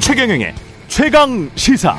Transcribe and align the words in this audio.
최경영의 0.00 0.54
최강 0.88 1.50
시사. 1.56 1.96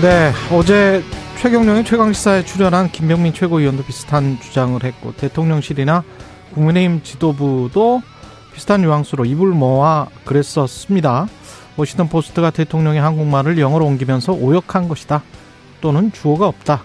네, 0.00 0.32
어제 0.50 1.02
최경영의 1.40 1.84
최강 1.84 2.12
시사에 2.12 2.44
출연한 2.44 2.90
김병민 2.90 3.34
최고위원도 3.34 3.84
비슷한 3.84 4.40
주장을 4.40 4.82
했고 4.82 5.12
대통령실이나 5.16 6.04
국민의힘 6.54 7.02
지도부도 7.02 8.00
비슷한 8.54 8.82
뉘앙스로 8.82 9.24
입을 9.24 9.48
모아 9.48 10.06
그랬었습니다. 10.24 11.26
워싱턴 11.76 12.08
포스트가 12.08 12.50
대통령의 12.50 13.00
한국말을 13.00 13.58
영어로 13.58 13.84
옮기면서 13.84 14.32
오역한 14.32 14.88
것이다. 14.88 15.22
또는 15.80 16.12
주어가 16.12 16.46
없다. 16.46 16.82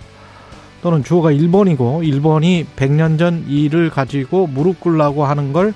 또는 0.82 1.04
주어가 1.04 1.32
1번이고 1.32 1.78
1번이 1.78 2.66
100년 2.76 3.20
전 3.20 3.46
일을 3.48 3.90
가지고 3.90 4.48
무릎 4.48 4.80
꿇라고 4.80 5.26
하는 5.26 5.54
걸 5.54 5.74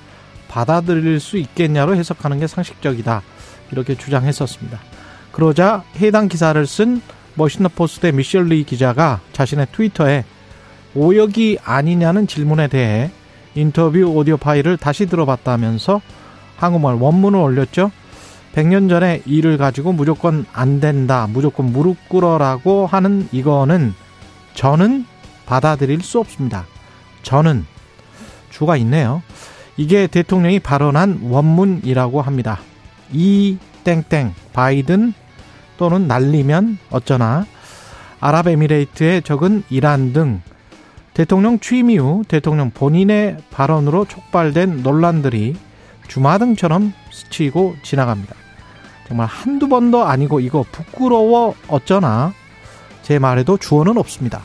받아들일 0.48 1.20
수 1.20 1.36
있겠냐로 1.38 1.94
해석하는 1.94 2.40
게 2.40 2.46
상식적이다. 2.46 3.22
이렇게 3.70 3.94
주장했었습니다. 3.96 4.78
그러자 5.30 5.84
해당 5.96 6.28
기사를 6.28 6.66
쓴 6.66 7.00
워싱턴 7.34 7.68
포스트의 7.68 8.12
미셸 8.12 8.46
리 8.46 8.64
기자가 8.64 9.20
자신의 9.32 9.68
트위터에 9.72 10.24
오역이 10.94 11.58
아니냐는 11.64 12.26
질문에 12.26 12.68
대해 12.68 13.10
인터뷰 13.54 14.04
오디오 14.04 14.36
파일을 14.36 14.76
다시 14.76 15.06
들어봤다면서 15.06 16.00
한국말 16.56 16.94
원문을 16.94 17.38
올렸죠. 17.38 17.90
100년 18.54 18.88
전에 18.88 19.22
일을 19.26 19.58
가지고 19.58 19.92
무조건 19.92 20.46
안 20.52 20.80
된다, 20.80 21.26
무조건 21.28 21.72
무릎 21.72 22.08
꿇어라고 22.08 22.86
하는 22.86 23.28
이거는 23.32 23.94
저는 24.54 25.06
받아들일 25.46 26.00
수 26.02 26.20
없습니다. 26.20 26.66
저는 27.22 27.66
주가 28.50 28.76
있네요. 28.76 29.22
이게 29.76 30.06
대통령이 30.06 30.60
발언한 30.60 31.20
원문이라고 31.24 32.22
합니다. 32.22 32.60
이 33.12 33.58
땡땡 33.82 34.34
바이든 34.52 35.12
또는 35.76 36.06
날리면 36.06 36.78
어쩌나 36.90 37.46
아랍에미레이트의 38.20 39.22
적은 39.22 39.64
이란 39.68 40.12
등 40.12 40.40
대통령 41.14 41.60
취임 41.60 41.90
이후 41.90 42.24
대통령 42.26 42.70
본인의 42.72 43.36
발언으로 43.50 44.04
촉발된 44.04 44.82
논란들이 44.82 45.54
주마등처럼 46.08 46.92
스치고 47.12 47.76
지나갑니다. 47.82 48.34
정말 49.06 49.28
한두 49.28 49.68
번도 49.68 50.04
아니고 50.04 50.40
이거 50.40 50.64
부끄러워 50.72 51.54
어쩌나 51.68 52.32
제 53.02 53.20
말에도 53.20 53.56
주어는 53.56 53.96
없습니다. 53.96 54.42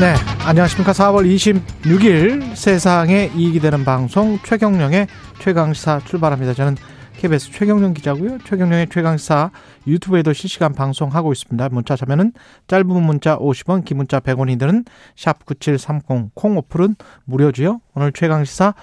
네, 0.00 0.14
안녕하십니까. 0.44 0.90
4월 0.92 1.32
26일 1.84 2.56
세상에 2.56 3.30
이익이 3.36 3.60
되는 3.60 3.84
방송 3.84 4.38
최경령의 4.42 5.06
최강시사 5.38 6.00
출발합니다. 6.06 6.54
저는 6.54 6.76
KBS 7.18 7.52
최경령 7.52 7.94
기자고요. 7.94 8.38
최경령의 8.38 8.88
최강시사 8.90 9.52
유튜브에도 9.86 10.32
실시간 10.32 10.72
방송하고 10.72 11.32
있습니다. 11.32 11.68
문자 11.70 11.96
자면은 11.96 12.32
짧은 12.68 12.86
문자 12.86 13.38
50원, 13.38 13.84
긴 13.84 13.98
문자 13.98 14.20
100원이 14.20 14.58
드는 14.58 14.84
샵 15.16 15.44
9730 15.46 16.34
콩 16.34 16.58
어플은 16.58 16.96
무료지요. 17.24 17.80
오늘 17.94 18.12
최강시사 18.12 18.74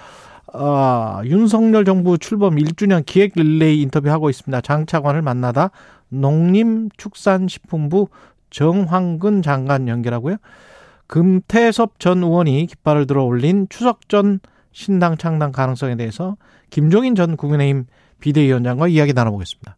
어, 0.52 1.20
윤석열 1.24 1.84
정부 1.84 2.18
출범 2.18 2.56
1주년 2.56 3.06
기획 3.06 3.32
릴레이 3.36 3.82
인터뷰하고 3.82 4.30
있습니다. 4.30 4.60
장 4.62 4.84
차관을 4.84 5.22
만나다 5.22 5.70
농림축산식품부 6.08 8.08
정황근 8.50 9.42
장관 9.42 9.86
연결하고요. 9.86 10.36
금태섭 11.06 11.98
전 11.98 12.22
의원이 12.22 12.66
깃발을 12.66 13.06
들어 13.06 13.24
올린 13.24 13.66
추석 13.68 14.08
전 14.08 14.40
신당 14.72 15.16
창당 15.16 15.52
가능성에 15.52 15.96
대해서 15.96 16.36
김종인 16.70 17.14
전 17.14 17.36
국민의힘 17.36 17.86
비대위원장과 18.20 18.88
이야기 18.88 19.12
나눠보겠습니다. 19.12 19.76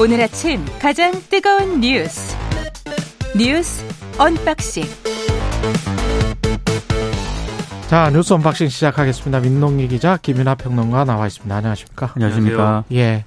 오늘 0.00 0.18
아침 0.22 0.64
가장 0.80 1.12
뜨거운 1.28 1.78
뉴스 1.82 2.34
뉴스 3.36 3.84
unboxing 4.18 4.84
자 7.88 8.08
뉴스 8.10 8.32
unboxing 8.32 8.68
시작하겠습니다. 8.68 9.40
민동기 9.40 9.88
기자 9.88 10.16
김민아 10.16 10.54
평론가 10.54 11.04
나와 11.04 11.26
있습니다. 11.26 11.54
안녕하십니까? 11.54 12.12
안녕하십니까? 12.14 12.84
예. 12.92 13.26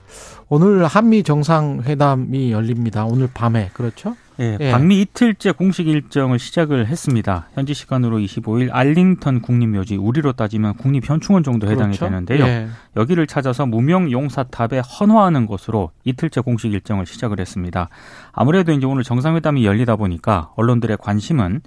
오늘 0.49 0.85
한미 0.87 1.21
정상회담이 1.21 2.51
열립니다. 2.51 3.05
오늘 3.05 3.29
밤에 3.31 3.69
그렇죠? 3.73 4.15
예, 4.39 4.57
예. 4.59 4.71
방미 4.71 5.01
이틀째 5.01 5.51
공식 5.51 5.87
일정을 5.87 6.39
시작을 6.39 6.87
했습니다. 6.87 7.47
현지 7.53 7.73
시간으로 7.73 8.17
25일 8.17 8.69
알링턴 8.71 9.41
국립묘지 9.41 9.97
우리로 9.97 10.33
따지면 10.33 10.75
국립현충원 10.75 11.43
정도 11.43 11.69
해당이 11.69 11.97
그렇죠? 11.97 12.05
되는데요. 12.05 12.45
예. 12.45 12.67
여기를 12.95 13.27
찾아서 13.27 13.65
무명 13.65 14.11
용사탑에 14.11 14.79
헌화하는 14.79 15.45
것으로 15.45 15.91
이틀째 16.03 16.41
공식 16.41 16.73
일정을 16.73 17.05
시작을 17.05 17.39
했습니다. 17.39 17.89
아무래도 18.31 18.71
이제 18.71 18.85
오늘 18.85 19.03
정상회담이 19.03 19.65
열리다 19.65 19.95
보니까 19.95 20.51
언론들의 20.55 20.97
관심은 20.99 21.61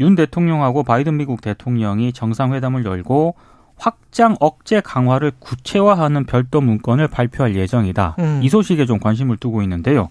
윤 0.00 0.14
대통령하고 0.14 0.82
바이든 0.82 1.16
미국 1.16 1.40
대통령이 1.40 2.12
정상회담을 2.12 2.84
열고 2.84 3.34
확장 3.76 4.36
억제 4.40 4.80
강화를 4.80 5.32
구체화하는 5.38 6.24
별도 6.26 6.60
문건을 6.60 7.08
발표할 7.08 7.56
예정이다. 7.56 8.16
음. 8.18 8.40
이 8.42 8.48
소식에 8.48 8.86
좀 8.86 8.98
관심을 8.98 9.36
두고 9.36 9.62
있는데요. 9.62 10.10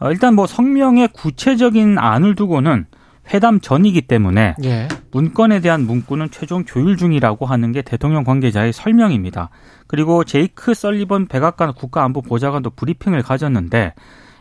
어, 0.00 0.10
일단 0.10 0.34
뭐 0.34 0.46
성명의 0.46 1.08
구체적인 1.08 1.98
안을 1.98 2.34
두고는 2.34 2.86
회담 3.32 3.60
전이기 3.60 4.02
때문에 4.02 4.56
예. 4.64 4.88
문건에 5.12 5.60
대한 5.60 5.86
문구는 5.86 6.30
최종 6.30 6.64
조율 6.64 6.96
중이라고 6.96 7.46
하는 7.46 7.70
게 7.70 7.82
대통령 7.82 8.24
관계자의 8.24 8.72
설명입니다. 8.72 9.50
그리고 9.86 10.24
제이크 10.24 10.74
설리번 10.74 11.28
백악관 11.28 11.74
국가안보 11.74 12.22
보좌관도 12.22 12.70
브리핑을 12.70 13.22
가졌는데 13.22 13.94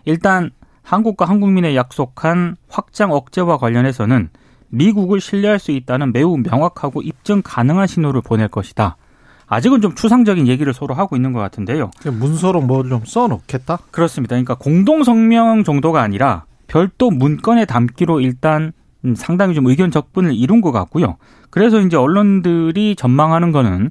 일단 0.06 0.50
한국과 0.82 1.26
한국민의 1.26 1.76
약속한 1.76 2.56
확장 2.68 3.12
억제와 3.12 3.58
관련해서는 3.58 4.30
미국을 4.70 5.20
신뢰할 5.20 5.60
수 5.60 5.72
있다는 5.72 6.14
매우 6.14 6.38
명확하고 6.38 7.02
입증 7.02 7.42
가능한 7.44 7.86
신호를 7.86 8.22
보낼 8.22 8.48
것이다. 8.48 8.98
아직은 9.50 9.82
좀 9.82 9.96
추상적인 9.96 10.48
얘기를 10.48 10.74
서로 10.74 10.94
하고 10.94 11.16
있는 11.16 11.34
것 11.34 11.40
같은데요. 11.40 11.92
문서로 12.06 12.62
뭐 12.62 12.84
좀 12.84 13.02
써놓겠다? 13.06 13.80
그렇습니다. 13.92 14.36
그러니까 14.36 14.56
공동 14.56 15.04
성명 15.04 15.64
정도가 15.64 16.02
아니라 16.02 16.46
별도 16.68 17.10
문건에 17.10 17.66
담기로 17.66 18.22
일단 18.22 18.72
상당히 19.16 19.56
좀 19.56 19.66
의견 19.68 19.92
적분을 19.92 20.36
이룬 20.36 20.62
것 20.62 20.72
같고요. 20.72 21.18
그래서 21.50 21.80
이제 21.82 21.98
언론들이 21.98 22.96
전망하는 22.96 23.52
거는 23.52 23.90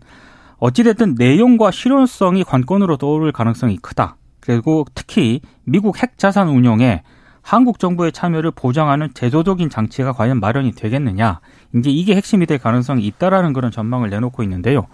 어찌됐든 0.58 1.16
내용과 1.18 1.70
실효성이 1.70 2.44
관건으로 2.44 2.96
떠오를 2.96 3.32
가능성이 3.32 3.78
크다. 3.78 4.16
그리고 4.40 4.84
특히 4.94 5.40
미국 5.64 6.00
핵 6.02 6.18
자산 6.18 6.48
운용에 6.48 7.02
한국 7.42 7.78
정부의 7.78 8.12
참여를 8.12 8.50
보장하는 8.52 9.10
제도적인 9.14 9.70
장치가 9.70 10.12
과연 10.12 10.38
마련이 10.40 10.72
되겠느냐. 10.72 11.40
이제 11.74 11.90
이게 11.90 12.14
핵심이 12.14 12.46
될 12.46 12.58
가능성이 12.58 13.06
있다라는 13.06 13.52
그런 13.54 13.70
전망을 13.70 14.10
내놓고 14.10 14.42
있는데요. 14.42 14.86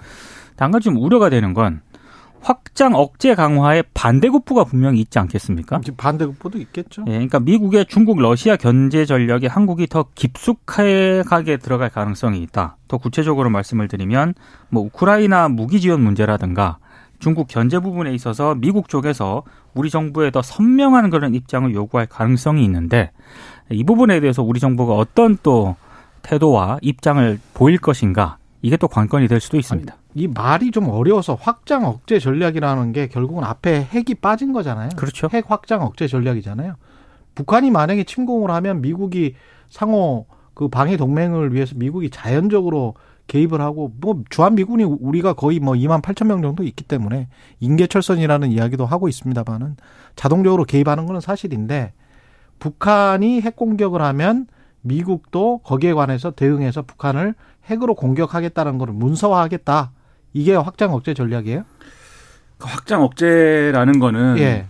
한 0.57 0.71
가지 0.71 0.85
좀 0.85 0.97
우려가 0.97 1.29
되는 1.31 1.55
건 1.55 1.81
확장 2.45 2.95
억제 2.95 3.35
강화에 3.35 3.83
반대급부가 3.95 4.65
분명히 4.65 5.01
있지 5.01 5.19
않겠습니까? 5.19 5.81
반대급부도 5.97 6.59
있겠죠. 6.59 7.03
예, 7.07 7.13
그러니까 7.13 7.41
미국의 7.41 7.87
중국 7.87 8.21
러시아 8.21 8.57
견제 8.57 9.07
전략에 9.07 9.47
한국이 9.47 9.87
더 9.87 10.05
깊숙하게 10.15 11.57
들어갈 11.57 11.89
가능성이 11.89 12.43
있다. 12.43 12.77
더 12.87 12.99
구체적으로 12.99 13.49
말씀을 13.49 13.89
드리면 13.89 14.35
뭐 14.69 14.83
우크라이나 14.83 15.49
무기 15.49 15.81
지원 15.81 16.03
문제라든가 16.03 16.77
중국 17.19 17.49
견제 17.49 17.79
부분에 17.79 18.13
있어서 18.13 18.55
미국 18.55 18.91
쪽에서 18.91 19.45
우리 19.73 19.89
정부에 19.89 20.31
더 20.31 20.43
선명한 20.43 21.09
그런 21.09 21.35
입장을 21.35 21.73
요구할 21.73 22.07
가능성이 22.07 22.63
있는데 22.65 23.11
이 23.71 23.83
부분에 23.85 24.21
대해서 24.21 24.43
우리 24.43 24.61
정부가 24.61 24.93
어떤 24.93 25.39
또 25.43 25.77
태도와 26.21 26.79
입장을 26.83 27.41
보일 27.55 27.79
것인가 27.79 28.37
이게 28.61 28.77
또 28.77 28.87
관건이 28.89 29.29
될 29.29 29.41
수도 29.41 29.57
있습니다. 29.57 29.97
이 30.15 30.29
말이 30.29 30.71
좀 30.71 30.89
어려워서 30.89 31.35
확장 31.35 31.85
억제 31.85 32.19
전략이라는 32.19 32.93
게 32.93 33.09
결국은 33.09 33.45
앞에 33.45 33.83
핵이 33.83 34.15
빠진 34.21 34.53
거잖아요. 34.53 34.91
그렇죠. 34.97 35.29
핵 35.33 35.51
확장 35.51 35.83
억제 35.83 36.07
전략이잖아요. 36.07 36.75
북한이 37.35 37.71
만약에 37.71 38.05
침공을 38.05 38.51
하면 38.51 38.81
미국이 38.81 39.35
상호 39.69 40.27
그 40.55 40.69
방위 40.69 40.97
동맹을 40.97 41.53
위해서 41.53 41.75
미국이 41.77 42.11
자연적으로 42.11 42.95
개입을 43.27 43.61
하고 43.61 43.93
뭐 44.01 44.23
주한 44.31 44.55
미군이 44.55 44.85
우리가 44.85 45.33
거의 45.33 45.59
뭐 45.59 45.75
2만 45.75 46.01
8천 46.01 46.27
명 46.27 46.43
정도 46.43 46.63
있기 46.63 46.85
때문에 46.85 47.29
인계철선이라는 47.59 48.51
이야기도 48.51 48.87
하고 48.87 49.09
있습니다만은 49.09 49.77
자동적으로 50.15 50.65
개입하는 50.65 51.07
거는 51.07 51.21
사실인데 51.21 51.93
북한이 52.61 53.41
핵 53.41 53.57
공격을 53.57 54.01
하면 54.03 54.47
미국도 54.83 55.59
거기에 55.65 55.95
관해서 55.95 56.31
대응해서 56.31 56.83
북한을 56.83 57.35
핵으로 57.67 57.95
공격하겠다는 57.95 58.79
것을 58.79 58.93
문서화하겠다. 58.93 59.93
이게 60.35 60.55
확장 60.55 60.93
억제 60.93 61.15
전략이에요? 61.15 61.65
그 62.59 62.67
확장 62.69 63.03
억제라는 63.03 63.99
거는 63.99 64.37
예. 64.39 64.67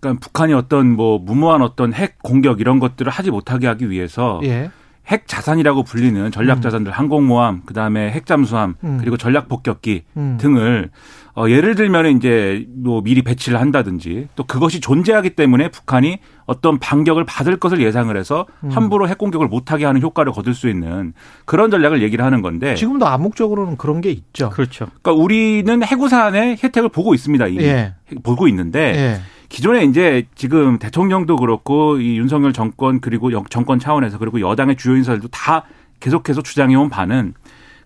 그러니까 0.00 0.20
북한이 0.20 0.52
어떤 0.52 0.92
뭐 0.94 1.18
무모한 1.18 1.62
어떤 1.62 1.94
핵 1.94 2.22
공격 2.22 2.60
이런 2.60 2.78
것들을 2.78 3.10
하지 3.10 3.30
못하게 3.30 3.66
하기 3.68 3.88
위해서 3.90 4.40
예. 4.44 4.70
핵 5.06 5.28
자산이라고 5.28 5.84
불리는 5.84 6.30
전략 6.32 6.58
음. 6.58 6.60
자산들 6.60 6.92
음. 6.92 6.94
항공모함 6.94 7.62
그다음에 7.64 8.10
핵 8.10 8.26
잠수함 8.26 8.74
음. 8.82 8.98
그리고 9.00 9.16
전략 9.16 9.48
폭격기 9.48 10.02
음. 10.16 10.36
등을 10.40 10.90
어 11.36 11.50
예를 11.50 11.74
들면 11.74 12.16
이제 12.16 12.66
뭐 12.74 13.02
미리 13.02 13.20
배치를 13.20 13.60
한다든지 13.60 14.26
또 14.36 14.44
그것이 14.44 14.80
존재하기 14.80 15.30
때문에 15.30 15.70
북한이 15.70 16.18
어떤 16.46 16.78
반격을 16.78 17.24
받을 17.24 17.58
것을 17.58 17.82
예상을 17.82 18.16
해서 18.16 18.46
음. 18.64 18.70
함부로 18.70 19.06
핵 19.06 19.18
공격을 19.18 19.46
못하게 19.46 19.84
하는 19.84 20.00
효과를 20.00 20.32
거둘 20.32 20.54
수 20.54 20.66
있는 20.66 21.12
그런 21.44 21.70
전략을 21.70 22.00
얘기를 22.00 22.24
하는 22.24 22.40
건데 22.40 22.74
지금도 22.74 23.06
암묵적으로는 23.06 23.76
그런 23.76 24.00
게 24.00 24.10
있죠. 24.10 24.48
그렇죠. 24.48 24.86
그러니까 25.02 25.12
우리는 25.12 25.82
해구산의 25.82 26.56
혜택을 26.64 26.88
보고 26.88 27.12
있습니다. 27.12 27.46
이미 27.48 27.64
예. 27.64 27.94
보고 28.22 28.48
있는데 28.48 28.80
예. 28.96 29.20
기존에 29.50 29.84
이제 29.84 30.26
지금 30.36 30.78
대통령도 30.78 31.36
그렇고 31.36 32.00
이 32.00 32.16
윤석열 32.16 32.54
정권 32.54 33.00
그리고 33.00 33.30
정권 33.50 33.78
차원에서 33.78 34.16
그리고 34.16 34.40
여당의 34.40 34.76
주요 34.76 34.96
인사들도 34.96 35.28
다 35.28 35.64
계속해서 36.00 36.42
주장해온 36.42 36.88
바는 36.88 37.34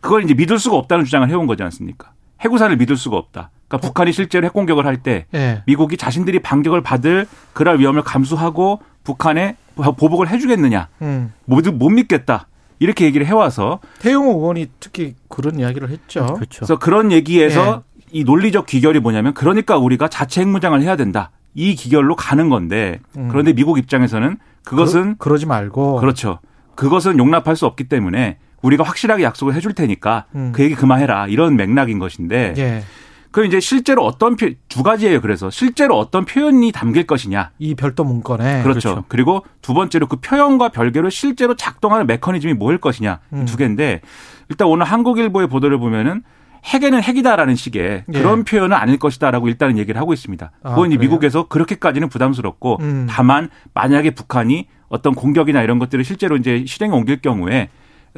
그걸 0.01 0.23
이제 0.23 0.35
믿을 0.35 0.61
수가 0.61 0.77
없다는 0.77 1.05
주장을 1.05 1.29
해온 1.29 1.49
거지 1.49 1.65
않습니까? 1.65 2.13
해구산을 2.41 2.77
믿을 2.77 2.97
수가 2.97 3.17
없다. 3.17 3.51
그러니까 3.69 3.87
어. 3.87 3.89
북한이 3.89 4.13
실제로 4.13 4.47
핵 4.47 4.53
공격을 4.53 4.87
할때 4.87 5.27
네. 5.31 5.63
미국이 5.67 5.97
자신들이 5.97 6.41
반격을 6.41 6.83
받을 6.83 7.27
그럴 7.53 7.79
위험을 7.79 8.03
감수하고 8.03 8.81
북한에 9.05 9.57
보복을 9.77 10.29
해주겠느냐? 10.29 10.89
음. 11.03 11.33
모두 11.45 11.73
못 11.73 11.89
믿겠다. 11.89 12.47
이렇게 12.79 13.05
얘기를 13.05 13.27
해와서 13.27 13.81
태용호 14.01 14.41
의원이 14.41 14.69
특히 14.81 15.15
그런 15.29 15.59
이야기를 15.59 15.91
했죠. 15.91 16.27
그렇죠. 16.35 16.61
그래서 16.61 16.79
그런 16.79 17.13
얘기에서 17.13 17.85
네. 17.97 18.05
이 18.13 18.25
논리적 18.25 18.67
귀결이 18.67 19.01
뭐냐면 19.01 19.35
그러니까 19.35 19.77
우리가 19.77 20.09
자체 20.09 20.41
핵무장을 20.41 20.81
해야 20.83 20.97
된다. 20.97 21.31
이 21.55 21.75
기결로 21.75 22.17
가는 22.17 22.49
건데 22.49 23.01
음. 23.17 23.29
그런데 23.29 23.53
미국 23.53 23.79
입장에서는 23.79 24.39
그것은 24.65 25.17
그러, 25.19 25.37
지 25.37 25.47
말고 25.47 25.97
그렇죠. 25.97 26.39
그것은 26.75 27.19
용납할 27.19 27.57
수 27.57 27.67
없기 27.67 27.85
때문에 27.85 28.39
우리가 28.63 28.85
확실하게 28.85 29.23
약속을 29.23 29.55
해줄 29.55 29.75
테니까 29.75 30.27
음. 30.35 30.53
그 30.55 30.63
얘기 30.63 30.75
그만해라 30.75 31.27
이런 31.29 31.57
맥락인 31.57 31.99
것인데 31.99 32.55
예. 32.59 32.83
그 33.31 33.47
이제 33.47 33.61
실제로 33.61 34.05
어떤 34.05 34.35
표, 34.37 34.51
두 34.69 34.83
가지예요. 34.83 35.21
그래서 35.21 35.51
실제로 35.51 35.97
어떤 35.97 36.25
표현이 36.25 36.73
담길 36.73 37.07
것이냐. 37.07 37.51
이 37.59 37.75
별도 37.75 38.03
문건에 38.03 38.63
그렇죠. 38.63 38.89
그렇죠. 38.91 39.05
그리고 39.09 39.45
두 39.63 39.73
번째로 39.73 40.09
그 40.09 40.17
표현과 40.17 40.71
별개로 40.71 41.11
실제로 41.11 41.55
작동하는 41.55 42.07
메커니즘이 42.07 42.55
뭐일 42.55 42.79
것이냐 42.79 43.21
음. 43.33 43.45
두 43.47 43.57
개인데 43.57 44.01
일단 44.49 44.67
오늘 44.67 44.85
한국일보의 44.85 45.49
보도를 45.49 45.79
보면은 45.79 46.23
핵에는 46.65 47.03
핵이다라는 47.03 47.55
식의 47.55 48.05
예. 48.13 48.19
그런 48.19 48.45
표현은 48.45 48.77
아닐 48.77 48.99
것이다라고 48.99 49.49
일단은 49.49 49.79
얘기를 49.79 50.01
하고 50.01 50.13
있습니다. 50.13 50.51
아, 50.63 50.71
그건 50.71 50.93
아, 50.93 50.97
미국에서 50.97 51.47
그렇게까지는 51.47 52.09
부담스럽고 52.09 52.79
음. 52.81 53.07
다만 53.09 53.49
만약에 53.75 54.11
북한이 54.11 54.67
어떤 54.89 55.15
공격이나 55.15 55.63
이런 55.63 55.79
것들을 55.79 56.05
실제로 56.05 56.37
이제 56.37 56.65
실행에 56.67 56.93
옮길 56.93 57.23
경우에 57.23 57.71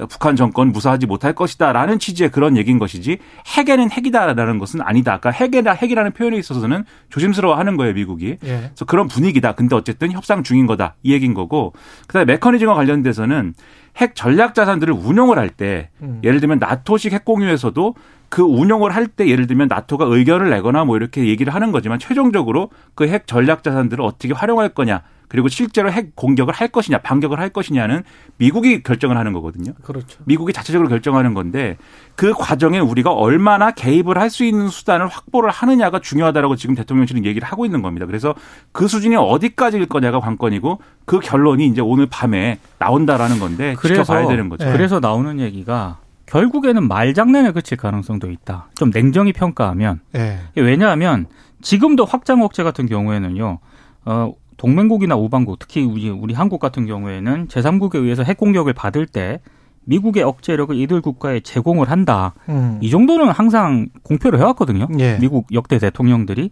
북한 0.08 0.36
정권 0.36 0.72
무사하지 0.72 1.06
못할 1.06 1.34
것이다라는 1.34 1.98
취지의 1.98 2.30
그런 2.30 2.56
얘기인 2.56 2.78
것이지 2.78 3.18
핵에는 3.56 3.90
핵이다라는 3.90 4.58
것은 4.58 4.80
아니다. 4.82 5.12
아까 5.14 5.30
핵이라 5.30 5.72
핵이라는 5.74 6.12
표현에 6.12 6.36
있어서는 6.38 6.84
조심스러워하는 7.10 7.76
거예요 7.76 7.92
미국이. 7.94 8.38
예. 8.42 8.56
그래서 8.72 8.84
그런 8.86 9.06
분위기다. 9.08 9.52
근데 9.52 9.76
어쨌든 9.76 10.10
협상 10.12 10.42
중인 10.42 10.66
거다 10.66 10.94
이 11.02 11.12
얘기인 11.12 11.34
거고 11.34 11.72
그다음에 12.06 12.24
메커니즘과 12.32 12.74
관련돼서는 12.74 13.54
핵 13.98 14.14
전략 14.14 14.54
자산들을 14.54 14.94
운용을 14.94 15.38
할때 15.38 15.90
음. 16.00 16.20
예를 16.24 16.40
들면 16.40 16.58
나토식 16.58 17.12
핵 17.12 17.26
공유에서도 17.26 17.94
그 18.30 18.40
운용을 18.40 18.94
할 18.94 19.06
때 19.08 19.28
예를 19.28 19.46
들면 19.46 19.68
나토가 19.68 20.06
의견을 20.08 20.48
내거나 20.48 20.86
뭐 20.86 20.96
이렇게 20.96 21.26
얘기를 21.26 21.52
하는 21.54 21.70
거지만 21.72 21.98
최종적으로 21.98 22.70
그 22.94 23.04
핵 23.04 23.26
전략 23.26 23.62
자산들을 23.62 24.02
어떻게 24.02 24.32
활용할 24.32 24.70
거냐 24.70 25.02
그리고 25.32 25.48
실제로 25.48 25.90
핵 25.90 26.14
공격을 26.14 26.52
할 26.52 26.68
것이냐 26.68 26.98
반격을 26.98 27.40
할 27.40 27.48
것이냐는 27.48 28.02
미국이 28.36 28.82
결정을 28.82 29.16
하는 29.16 29.32
거거든요. 29.32 29.72
그렇죠. 29.82 30.20
미국이 30.26 30.52
자체적으로 30.52 30.90
결정하는 30.90 31.32
건데 31.32 31.78
그 32.16 32.34
과정에 32.34 32.78
우리가 32.78 33.12
얼마나 33.12 33.70
개입을 33.70 34.18
할 34.18 34.32
수 34.32 34.44
있는 34.44 34.68
수단을 34.68 35.08
확보를 35.08 35.50
하느냐가 35.50 36.00
중요하다라고 36.00 36.56
지금 36.56 36.74
대통령실은 36.74 37.26
얘기를 37.26 37.46
하고 37.46 37.66
있는 37.66 37.82
겁니다. 37.82 38.06
그래서 38.06 38.34
그 38.72 38.88
수준이 38.88 39.14
어디까지일 39.16 39.86
거냐가 39.86 40.20
관건이고 40.20 40.80
그 41.04 41.20
결론이 41.20 41.66
이제 41.66 41.82
오늘 41.82 42.06
밤에 42.06 42.58
나온다라는 42.78 43.38
건데 43.38 43.74
그래서, 43.78 44.02
지켜봐야 44.02 44.26
되는 44.28 44.48
거죠. 44.48 44.64
네. 44.64 44.72
그래서 44.72 45.00
나오는 45.00 45.38
얘기가 45.38 45.98
결국에는 46.26 46.88
말장난에 46.88 47.52
그칠 47.52 47.76
가능성도 47.76 48.30
있다. 48.30 48.68
좀 48.74 48.90
냉정히 48.90 49.34
평가하면. 49.34 50.00
네. 50.12 50.38
왜냐하면 50.56 51.26
지금도 51.60 52.06
확장 52.06 52.42
억제 52.42 52.62
같은 52.62 52.86
경우에는요. 52.86 53.58
어, 54.06 54.32
동맹국이나 54.62 55.16
우방국, 55.16 55.58
특히 55.58 55.82
우리, 55.82 56.08
우리 56.08 56.34
한국 56.34 56.60
같은 56.60 56.86
경우에는 56.86 57.48
제3국에 57.48 57.96
의해서 57.96 58.22
핵 58.22 58.36
공격을 58.36 58.72
받을 58.74 59.06
때 59.06 59.40
미국의 59.84 60.22
억제력을 60.22 60.76
이들 60.76 61.00
국가에 61.00 61.40
제공을 61.40 61.90
한다. 61.90 62.34
음. 62.48 62.78
이 62.80 62.88
정도는 62.88 63.30
항상 63.30 63.88
공표를 64.04 64.38
해왔거든요. 64.38 64.86
예. 65.00 65.18
미국 65.20 65.48
역대 65.52 65.80
대통령들이. 65.80 66.50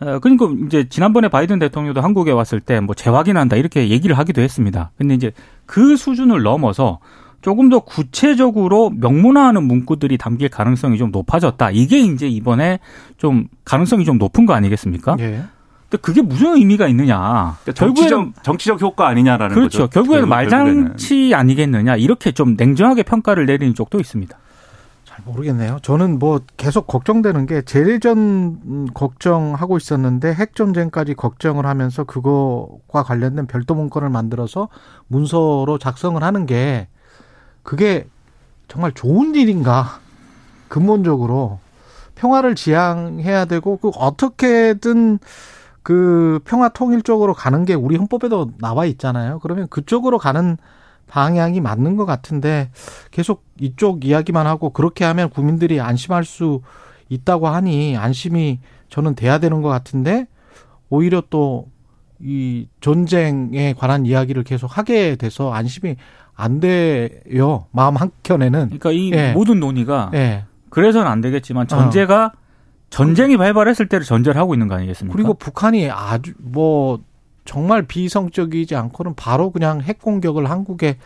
어, 0.00 0.18
그러니까 0.20 0.48
이제 0.66 0.88
지난번에 0.88 1.28
바이든 1.28 1.58
대통령도 1.58 2.00
한국에 2.00 2.30
왔을 2.32 2.60
때 2.60 2.80
뭐 2.80 2.94
재확인한다 2.94 3.56
이렇게 3.56 3.90
얘기를 3.90 4.16
하기도 4.16 4.40
했습니다. 4.40 4.90
근데 4.96 5.12
이제 5.14 5.30
그 5.66 5.96
수준을 5.96 6.42
넘어서 6.42 6.98
조금 7.42 7.68
더 7.68 7.80
구체적으로 7.80 8.88
명문화하는 8.88 9.64
문구들이 9.64 10.16
담길 10.16 10.48
가능성이 10.48 10.96
좀 10.96 11.10
높아졌다. 11.10 11.70
이게 11.72 12.00
이제 12.00 12.26
이번에 12.26 12.78
좀 13.18 13.48
가능성이 13.66 14.06
좀 14.06 14.16
높은 14.16 14.46
거 14.46 14.54
아니겠습니까? 14.54 15.16
예. 15.20 15.42
근데 15.94 15.96
그게 16.00 16.22
무슨 16.22 16.56
의미가 16.56 16.88
있느냐? 16.88 17.56
그러니까 17.62 17.72
정치적 17.72 18.42
정치적 18.42 18.82
효과 18.82 19.08
아니냐라는 19.08 19.54
그렇죠. 19.54 19.80
거죠. 19.82 19.90
결국에는 19.90 20.28
말장치 20.28 21.32
아니겠느냐 21.34 21.96
이렇게 21.96 22.32
좀 22.32 22.56
냉정하게 22.56 23.04
평가를 23.04 23.46
내리는 23.46 23.74
쪽도 23.74 24.00
있습니다. 24.00 24.36
잘 25.04 25.18
모르겠네요. 25.24 25.78
저는 25.82 26.18
뭐 26.18 26.40
계속 26.56 26.88
걱정되는 26.88 27.46
게 27.46 27.62
재래전 27.62 28.92
걱정하고 28.92 29.76
있었는데 29.76 30.34
핵 30.34 30.56
전쟁까지 30.56 31.14
걱정을 31.14 31.66
하면서 31.66 32.02
그거와 32.02 33.04
관련된 33.04 33.46
별도 33.46 33.74
문건을 33.74 34.08
만들어서 34.08 34.68
문서로 35.06 35.78
작성을 35.78 36.20
하는 36.20 36.46
게 36.46 36.88
그게 37.62 38.06
정말 38.66 38.92
좋은 38.92 39.34
일인가? 39.36 40.00
근본적으로 40.68 41.60
평화를 42.16 42.56
지향해야 42.56 43.44
되고 43.44 43.76
그 43.76 43.90
어떻게든 43.94 45.18
그 45.84 46.40
평화 46.44 46.68
통일 46.68 47.02
쪽으로 47.02 47.32
가는 47.32 47.64
게 47.64 47.74
우리 47.74 47.96
헌법에도 47.96 48.50
나와 48.58 48.84
있잖아요. 48.86 49.38
그러면 49.38 49.68
그쪽으로 49.68 50.18
가는 50.18 50.56
방향이 51.06 51.60
맞는 51.60 51.94
것 51.94 52.06
같은데 52.06 52.70
계속 53.12 53.44
이쪽 53.60 54.04
이야기만 54.04 54.48
하고 54.48 54.70
그렇게 54.70 55.04
하면 55.04 55.30
국민들이 55.30 55.80
안심할 55.80 56.24
수 56.24 56.62
있다고 57.08 57.46
하니 57.46 57.96
안심이 57.96 58.58
저는 58.88 59.14
돼야 59.14 59.38
되는 59.38 59.62
것 59.62 59.68
같은데 59.68 60.26
오히려 60.90 61.22
또 61.30 61.66
이 62.20 62.68
전쟁에 62.80 63.74
관한 63.76 64.06
이야기를 64.06 64.44
계속 64.44 64.78
하게 64.78 65.16
돼서 65.16 65.52
안심이 65.52 65.96
안 66.34 66.58
돼요. 66.58 67.66
마음 67.70 67.96
한켠에는. 67.96 68.50
그러니까 68.70 68.92
이 68.92 69.12
예. 69.12 69.32
모든 69.32 69.60
논의가 69.60 70.10
예. 70.14 70.44
그래서는 70.70 71.06
안 71.06 71.20
되겠지만 71.20 71.68
전제가 71.68 72.32
어. 72.34 72.43
전쟁이 72.94 73.36
발발했을 73.36 73.88
때를 73.88 74.06
전제를 74.06 74.40
하고 74.40 74.54
있는 74.54 74.68
거 74.68 74.76
아니겠습니까? 74.76 75.16
그리고 75.16 75.34
북한이 75.34 75.90
아주 75.90 76.32
뭐 76.38 77.00
정말 77.44 77.82
비성적이지 77.82 78.76
않고는 78.76 79.14
바로 79.16 79.50
그냥 79.50 79.80
핵 79.80 80.00
공격을 80.00 80.48
한국에 80.48 80.98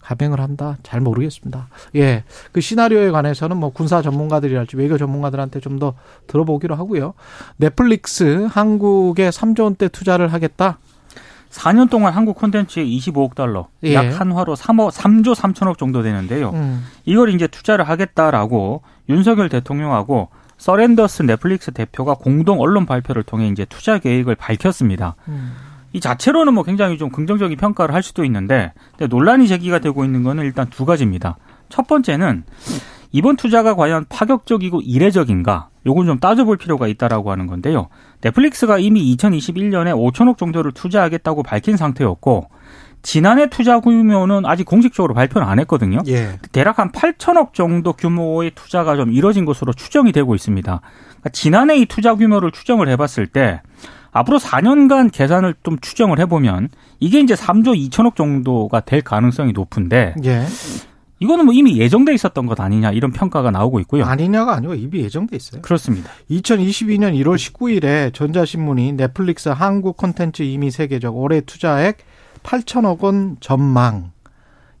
가맹을 0.00 0.40
한다. 0.40 0.76
잘 0.82 1.00
모르겠습니다. 1.00 1.68
예. 1.96 2.24
그 2.52 2.60
시나리오에 2.60 3.10
관해서는 3.10 3.56
뭐 3.56 3.70
군사 3.70 4.00
전문가들이랄지 4.02 4.76
외교 4.76 4.96
전문가들한테 4.96 5.60
좀 5.60 5.76
더 5.78 5.92
들어보기로 6.26 6.74
하고요. 6.74 7.12
넷플릭스 7.58 8.48
한국에 8.50 9.28
3조 9.28 9.64
원대 9.64 9.88
투자를 9.88 10.32
하겠다. 10.32 10.78
4년 11.50 11.90
동안 11.90 12.14
한국 12.14 12.36
콘텐츠에 12.36 12.82
25억 12.84 13.34
달러, 13.34 13.68
예. 13.84 13.92
약 13.94 14.18
한화로 14.20 14.56
3억, 14.56 14.90
3조 14.90 15.34
3천억 15.34 15.76
정도 15.76 16.02
되는데요. 16.02 16.50
음. 16.54 16.86
이걸 17.04 17.34
이제 17.34 17.46
투자를 17.46 17.86
하겠다라고 17.88 18.80
윤석열 19.10 19.50
대통령하고 19.50 20.28
서렌더스 20.58 21.22
넷플릭스 21.22 21.70
대표가 21.70 22.14
공동 22.14 22.60
언론 22.60 22.86
발표를 22.86 23.22
통해 23.22 23.48
이제 23.48 23.64
투자 23.64 23.98
계획을 23.98 24.34
밝혔습니다. 24.34 25.16
음. 25.28 25.52
이 25.92 26.00
자체로는 26.00 26.54
뭐 26.54 26.62
굉장히 26.62 26.98
좀 26.98 27.10
긍정적인 27.10 27.56
평가를 27.56 27.94
할 27.94 28.02
수도 28.02 28.24
있는데 28.24 28.72
논란이 29.08 29.48
제기가 29.48 29.78
되고 29.78 30.04
있는 30.04 30.22
거는 30.22 30.44
일단 30.44 30.68
두 30.68 30.84
가지입니다. 30.84 31.38
첫 31.68 31.86
번째는 31.86 32.44
이번 33.12 33.36
투자가 33.36 33.74
과연 33.74 34.04
파격적이고 34.08 34.82
이례적인가? 34.82 35.68
요건 35.86 36.06
좀 36.06 36.18
따져볼 36.18 36.56
필요가 36.58 36.86
있다라고 36.86 37.30
하는 37.30 37.46
건데요. 37.46 37.88
넷플릭스가 38.20 38.78
이미 38.78 39.16
2021년에 39.16 39.94
5천억 39.94 40.36
정도를 40.36 40.72
투자하겠다고 40.72 41.42
밝힌 41.42 41.76
상태였고 41.76 42.50
지난해 43.06 43.48
투자 43.48 43.78
규모는 43.78 44.44
아직 44.46 44.64
공식적으로 44.64 45.14
발표는 45.14 45.46
안 45.46 45.60
했거든요. 45.60 46.00
예. 46.08 46.40
대략 46.50 46.80
한 46.80 46.90
8천억 46.90 47.54
정도 47.54 47.92
규모의 47.92 48.50
투자가 48.56 48.96
좀 48.96 49.12
이뤄진 49.12 49.44
것으로 49.44 49.72
추정이 49.72 50.10
되고 50.10 50.34
있습니다. 50.34 50.80
그러니까 50.80 51.28
지난해 51.30 51.76
이 51.76 51.86
투자 51.86 52.16
규모를 52.16 52.50
추정을 52.50 52.88
해봤을 52.88 53.28
때 53.28 53.62
앞으로 54.10 54.40
4년간 54.40 55.12
계산을 55.12 55.54
좀 55.62 55.78
추정을 55.78 56.18
해보면 56.18 56.70
이게 56.98 57.20
이제 57.20 57.34
3조 57.34 57.78
2천억 57.90 58.16
정도가 58.16 58.80
될 58.80 59.02
가능성이 59.02 59.52
높은데 59.52 60.16
예. 60.24 60.44
이거는 61.20 61.44
뭐 61.44 61.54
이미 61.54 61.78
예정돼 61.78 62.12
있었던 62.12 62.46
것 62.46 62.58
아니냐 62.58 62.90
이런 62.90 63.12
평가가 63.12 63.52
나오고 63.52 63.78
있고요. 63.80 64.04
아니냐가 64.04 64.56
아니고 64.56 64.74
이미 64.74 64.98
예정돼 65.02 65.36
있어요. 65.36 65.62
그렇습니다. 65.62 66.10
2022년 66.28 67.14
1월 67.22 67.36
19일에 67.36 68.12
전자신문이 68.12 68.94
넷플릭스 68.94 69.48
한국 69.48 69.96
콘텐츠 69.96 70.42
이미 70.42 70.72
세계적 70.72 71.16
올해 71.16 71.40
투자액 71.40 71.98
8천억 72.42 73.00
원 73.00 73.36
전망. 73.40 74.12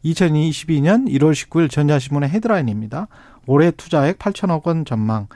2022년 0.04 1.08
1월 1.08 1.32
19일 1.32 1.70
전자신문의 1.70 2.28
헤드라인입니다. 2.30 3.08
올해 3.46 3.70
투자액 3.70 4.18
8천억 4.18 4.66
원 4.66 4.84
전망. 4.84 5.26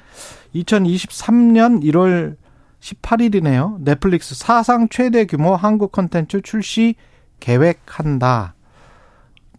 2023년 0.54 1.82
1월 1.84 2.36
18일이네요. 2.80 3.82
넷플릭스 3.82 4.34
사상 4.34 4.88
최대 4.88 5.24
규모 5.24 5.54
한국 5.54 5.92
콘텐츠 5.92 6.40
출시 6.40 6.94
계획한다. 7.40 8.54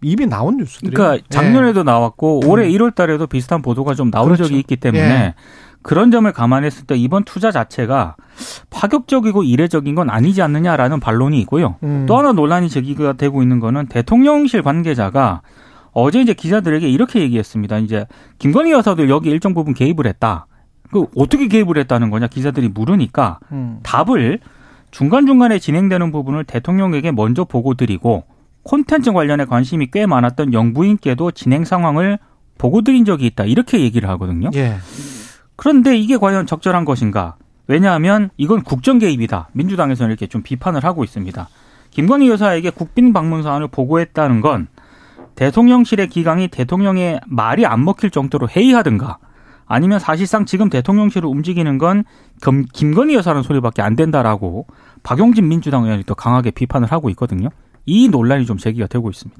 이미 0.04 0.26
나온 0.26 0.58
뉴스들이 0.58 0.94
그러니까 0.94 1.24
작년에도 1.30 1.82
예. 1.82 1.84
나왔고 1.84 2.42
올해 2.48 2.66
음. 2.66 2.72
1월 2.72 2.96
달에도 2.96 3.28
비슷한 3.28 3.62
보도가 3.62 3.94
좀 3.94 4.10
나온 4.10 4.26
그렇죠. 4.26 4.46
적이 4.46 4.60
있기 4.60 4.78
때문에 4.78 5.04
예. 5.04 5.36
그런 5.82 6.12
점을 6.12 6.32
감안했을 6.32 6.86
때 6.86 6.96
이번 6.96 7.24
투자 7.24 7.52
자체가 7.52 8.16
파격적이고 8.70 9.44
이례적인 9.44 9.96
건 9.96 10.10
아니지 10.10 10.42
않느냐라는 10.42 11.00
반론이 11.00 11.40
있고요. 11.42 11.76
음. 11.84 12.06
또 12.08 12.18
하나 12.18 12.32
논란이 12.32 12.70
제기가 12.70 13.14
되고 13.14 13.42
있는 13.42 13.60
거는 13.60 13.88
대통령실 13.88 14.62
관계자가 14.62 15.42
어제 15.94 16.22
이제 16.22 16.34
기자들에게 16.34 16.88
이렇게 16.88 17.22
얘기했습니다. 17.22 17.80
이제 17.80 18.06
김건희 18.40 18.72
여사도 18.72 19.10
여기 19.10 19.30
일정 19.30 19.54
부분 19.54 19.74
개입을 19.74 20.06
했다. 20.08 20.46
그 20.92 21.06
어떻게 21.16 21.48
개입을 21.48 21.78
했다는 21.78 22.10
거냐 22.10 22.28
기자들이 22.28 22.70
물으니까 22.70 23.40
음. 23.52 23.80
답을 23.84 24.40
중간중간에 24.92 25.58
진행되는 25.60 26.12
부분을 26.12 26.44
대통령에게 26.44 27.12
먼저 27.12 27.46
보고 27.46 27.74
드리고 27.74 28.26
콘텐츠 28.64 29.12
관련해 29.12 29.46
관심이 29.46 29.90
꽤 29.92 30.06
많았던 30.06 30.54
영부인께도 30.54 31.32
진행 31.32 31.66
상황을 31.66 32.20
보고 32.58 32.82
드린 32.82 33.06
적이 33.06 33.26
있다. 33.28 33.46
이렇게 33.46 33.80
얘기를 33.80 34.08
하거든요. 34.10 34.52
예. 34.54 34.76
그런데 35.62 35.96
이게 35.96 36.18
과연 36.18 36.48
적절한 36.48 36.86
것인가? 36.86 37.36
왜냐하면 37.68 38.32
이건 38.36 38.64
국정 38.64 38.98
개입이다. 38.98 39.50
민주당에서는 39.52 40.10
이렇게 40.10 40.26
좀 40.26 40.42
비판을 40.42 40.84
하고 40.84 41.04
있습니다. 41.04 41.50
김건희 41.92 42.30
여사에게 42.30 42.72
국빈 42.72 43.14
방문 43.14 43.44
사안을 43.44 43.68
보고했다는 43.68 44.42
건 44.42 44.70
대통령실의 45.36 46.10
기강이 46.10 46.48
대통령의 46.48 47.22
말이 47.28 47.68
안 47.68 47.86
먹힐 47.86 48.10
정도로 48.10 48.48
회의하든가 48.48 49.20
아니면 49.68 50.00
사실상 50.00 50.46
지금 50.46 50.68
대통령실을 50.68 51.30
움직이는 51.30 51.78
건 51.78 52.06
김건희 52.74 53.14
여사라는 53.14 53.44
소리밖에 53.44 53.84
안 53.84 53.96
된다라고 53.96 54.66
박용진 55.04 55.48
민주당 55.48 55.84
의원이 55.84 56.06
또 56.06 56.16
강하게 56.16 56.50
비판을 56.50 56.92
하고 56.92 57.12
있거든요. 57.12 57.50
이 57.86 58.10
논란이 58.10 58.48
좀 58.48 58.58
제기가 58.58 58.88
되고 58.88 59.12
있습니다. 59.12 59.40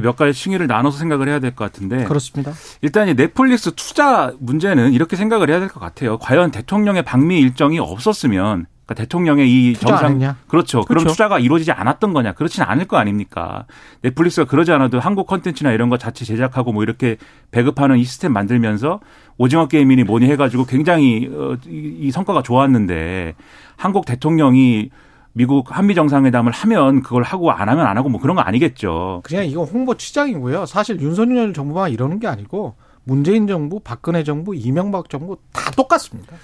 몇 0.00 0.16
가지 0.16 0.32
층위를 0.38 0.66
나눠서 0.66 0.98
생각을 0.98 1.28
해야 1.28 1.38
될 1.38 1.52
것 1.54 1.64
같은데. 1.70 2.04
그렇습니다. 2.04 2.52
일단 2.80 3.08
이 3.08 3.14
넷플릭스 3.14 3.72
투자 3.74 4.32
문제는 4.40 4.92
이렇게 4.92 5.16
생각을 5.16 5.50
해야 5.50 5.58
될 5.60 5.68
것 5.68 5.80
같아요. 5.80 6.18
과연 6.18 6.50
대통령의 6.50 7.02
방미 7.02 7.38
일정이 7.38 7.78
없었으면 7.78 8.66
그러니까 8.84 8.94
대통령의 8.94 9.48
이 9.50 9.74
정상 9.74 10.18
그렇죠. 10.18 10.36
그렇죠. 10.48 10.80
그럼 10.82 11.04
투자가 11.06 11.38
이루어지지 11.38 11.70
않았던 11.72 12.12
거냐? 12.12 12.32
그렇지는 12.32 12.66
않을 12.68 12.86
거 12.86 12.96
아닙니까? 12.96 13.64
넷플릭스가 14.02 14.46
그러지 14.48 14.72
않아도 14.72 14.98
한국 14.98 15.26
컨텐츠나 15.26 15.70
이런 15.72 15.88
거 15.88 15.98
자체 15.98 16.24
제작하고 16.24 16.72
뭐 16.72 16.82
이렇게 16.82 17.16
배급하는 17.52 17.98
이 17.98 18.04
시스템 18.04 18.32
만들면서 18.32 19.00
오징어 19.38 19.68
게임이니 19.68 20.04
뭐니 20.04 20.26
해가지고 20.26 20.64
굉장히 20.66 21.30
어, 21.32 21.56
이 21.68 22.10
성과가 22.10 22.42
좋았는데 22.42 23.34
한국 23.76 24.04
대통령이 24.04 24.90
미국 25.34 25.76
한미 25.76 25.94
정상회담을 25.94 26.52
하면 26.52 27.02
그걸 27.02 27.22
하고 27.22 27.50
안 27.50 27.68
하면 27.68 27.86
안 27.86 27.96
하고 27.96 28.08
뭐 28.08 28.20
그런 28.20 28.36
거 28.36 28.42
아니겠죠. 28.42 29.22
그냥 29.24 29.46
이거 29.46 29.64
홍보 29.64 29.96
치장이고요. 29.96 30.66
사실 30.66 31.00
윤석열 31.00 31.54
정부만 31.54 31.90
이러는 31.90 32.18
게 32.20 32.26
아니고 32.26 32.74
문재인 33.04 33.46
정부, 33.46 33.80
박근혜 33.80 34.24
정부, 34.24 34.54
이명박 34.54 35.08
정부 35.08 35.36
다 35.52 35.70
똑같습니다. 35.72 36.36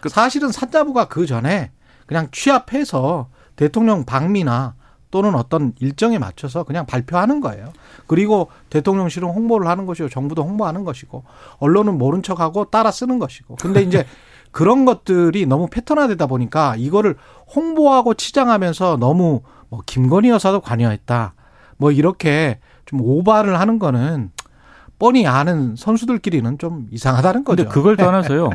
그 0.00 0.08
사실은 0.08 0.52
사자부가 0.52 1.08
그 1.08 1.26
전에 1.26 1.72
그냥 2.06 2.28
취합해서 2.30 3.28
대통령 3.56 4.04
방미나 4.04 4.74
또는 5.10 5.34
어떤 5.34 5.72
일정에 5.80 6.18
맞춰서 6.18 6.64
그냥 6.64 6.84
발표하는 6.86 7.40
거예요. 7.40 7.72
그리고 8.06 8.50
대통령실은 8.70 9.28
홍보를 9.28 9.66
하는 9.66 9.86
것이고 9.86 10.08
정부도 10.08 10.42
홍보하는 10.42 10.84
것이고 10.84 11.24
언론은 11.58 11.96
모른 11.96 12.22
척하고 12.22 12.66
따라 12.66 12.90
쓰는 12.90 13.18
것이고. 13.18 13.56
근데 13.56 13.82
이제 13.82 14.06
그런 14.56 14.86
것들이 14.86 15.44
너무 15.44 15.68
패턴화되다 15.70 16.26
보니까 16.28 16.76
이거를 16.78 17.16
홍보하고 17.54 18.14
치장하면서 18.14 18.96
너무 18.98 19.42
뭐 19.68 19.82
김건희 19.84 20.30
여사도 20.30 20.62
관여했다. 20.62 21.34
뭐 21.76 21.92
이렇게 21.92 22.58
좀 22.86 23.02
오바를 23.02 23.60
하는 23.60 23.78
거는 23.78 24.30
뻔히 24.98 25.26
아는 25.26 25.76
선수들끼리는 25.76 26.56
좀 26.56 26.86
이상하다는 26.90 27.44
거죠. 27.44 27.64
근데 27.64 27.70
그걸 27.70 27.96
떠나서요. 27.98 28.48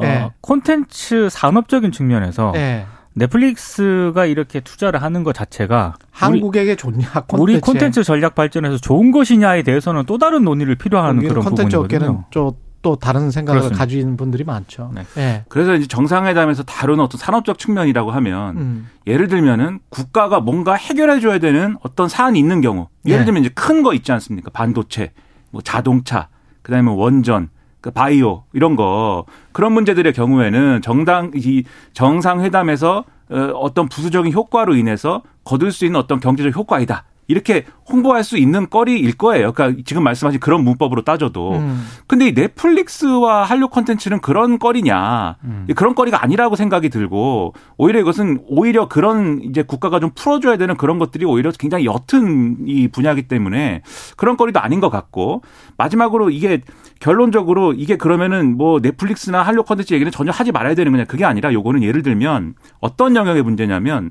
네. 0.00 0.22
어, 0.22 0.30
콘텐츠 0.40 1.28
산업적인 1.28 1.90
측면에서 1.90 2.52
네. 2.54 2.86
넷플릭스가 3.14 4.26
이렇게 4.26 4.60
투자를 4.60 5.02
하는 5.02 5.24
것 5.24 5.34
자체가 5.34 5.96
한국에게 6.12 6.76
좋냐 6.76 7.08
콘텐츠. 7.26 7.42
우리 7.42 7.60
콘텐츠 7.60 8.04
전략 8.04 8.36
발전에서 8.36 8.78
좋은 8.78 9.10
것이냐에 9.10 9.64
대해서는 9.64 10.04
또 10.06 10.16
다른 10.16 10.44
논의를 10.44 10.76
필요한 10.76 11.18
그런 11.18 11.42
콘텐츠 11.42 11.76
부분이거든요. 11.76 12.08
업계는 12.08 12.24
좀 12.30 12.52
또 12.82 12.96
다른 12.96 13.30
생각을 13.30 13.60
그렇습니다. 13.60 13.78
가지는 13.84 14.16
분들이 14.16 14.44
많죠. 14.44 14.90
네. 14.94 15.04
네. 15.14 15.44
그래서 15.48 15.74
이제 15.74 15.86
정상회담에서 15.86 16.62
다루는 16.62 17.04
어떤 17.04 17.18
산업적 17.18 17.58
측면이라고 17.58 18.10
하면 18.10 18.56
음. 18.56 18.88
예를 19.06 19.28
들면은 19.28 19.80
국가가 19.90 20.40
뭔가 20.40 20.74
해결해 20.74 21.20
줘야 21.20 21.38
되는 21.38 21.76
어떤 21.82 22.08
사안이 22.08 22.38
있는 22.38 22.60
경우 22.60 22.88
예를 23.06 23.20
네. 23.20 23.24
들면 23.26 23.44
이제 23.44 23.50
큰 23.54 23.82
거 23.82 23.92
있지 23.94 24.12
않습니까? 24.12 24.50
반도체, 24.50 25.12
뭐 25.50 25.60
자동차, 25.62 26.28
그다음에 26.62 26.90
원전, 26.90 27.48
그 27.82 27.90
바이오 27.90 28.44
이런 28.52 28.76
거 28.76 29.24
그런 29.52 29.72
문제들의 29.72 30.12
경우에는 30.12 30.82
정당 30.82 31.30
이 31.34 31.64
정상회담에서 31.92 33.04
어, 33.30 33.36
어떤 33.54 33.88
부수적인 33.88 34.32
효과로 34.32 34.74
인해서 34.74 35.22
거둘 35.44 35.72
수 35.72 35.84
있는 35.86 35.98
어떤 36.00 36.20
경제적 36.20 36.54
효과이다. 36.56 37.04
이렇게 37.30 37.64
홍보할 37.88 38.24
수 38.24 38.36
있는 38.36 38.68
거리일 38.68 39.16
거예요. 39.16 39.52
그러니까 39.52 39.80
지금 39.86 40.02
말씀하신 40.02 40.40
그런 40.40 40.64
문법으로 40.64 41.02
따져도. 41.02 41.52
음. 41.52 41.86
근데 42.08 42.26
이 42.26 42.32
넷플릭스와 42.32 43.44
한류 43.44 43.68
콘텐츠는 43.68 44.20
그런 44.20 44.58
거리냐. 44.58 45.36
음. 45.44 45.66
그런 45.76 45.94
거리가 45.94 46.24
아니라고 46.24 46.56
생각이 46.56 46.88
들고 46.88 47.54
오히려 47.76 48.00
이것은 48.00 48.40
오히려 48.48 48.88
그런 48.88 49.40
이제 49.44 49.62
국가가 49.62 50.00
좀 50.00 50.10
풀어줘야 50.12 50.56
되는 50.56 50.76
그런 50.76 50.98
것들이 50.98 51.24
오히려 51.24 51.52
굉장히 51.52 51.86
옅은 51.86 52.66
이 52.66 52.88
분야이기 52.88 53.28
때문에 53.28 53.82
그런 54.16 54.36
거리도 54.36 54.58
아닌 54.58 54.80
것 54.80 54.90
같고 54.90 55.42
마지막으로 55.76 56.30
이게 56.30 56.62
결론적으로 56.98 57.72
이게 57.74 57.96
그러면은 57.96 58.56
뭐 58.56 58.80
넷플릭스나 58.80 59.42
한류 59.42 59.62
콘텐츠 59.62 59.94
얘기는 59.94 60.10
전혀 60.10 60.32
하지 60.32 60.50
말아야 60.50 60.74
되는 60.74 60.90
거냐 60.90 61.04
그게 61.04 61.24
아니라 61.24 61.52
요거는 61.52 61.84
예를 61.84 62.02
들면 62.02 62.54
어떤 62.80 63.14
영역의 63.14 63.42
문제냐면 63.42 64.10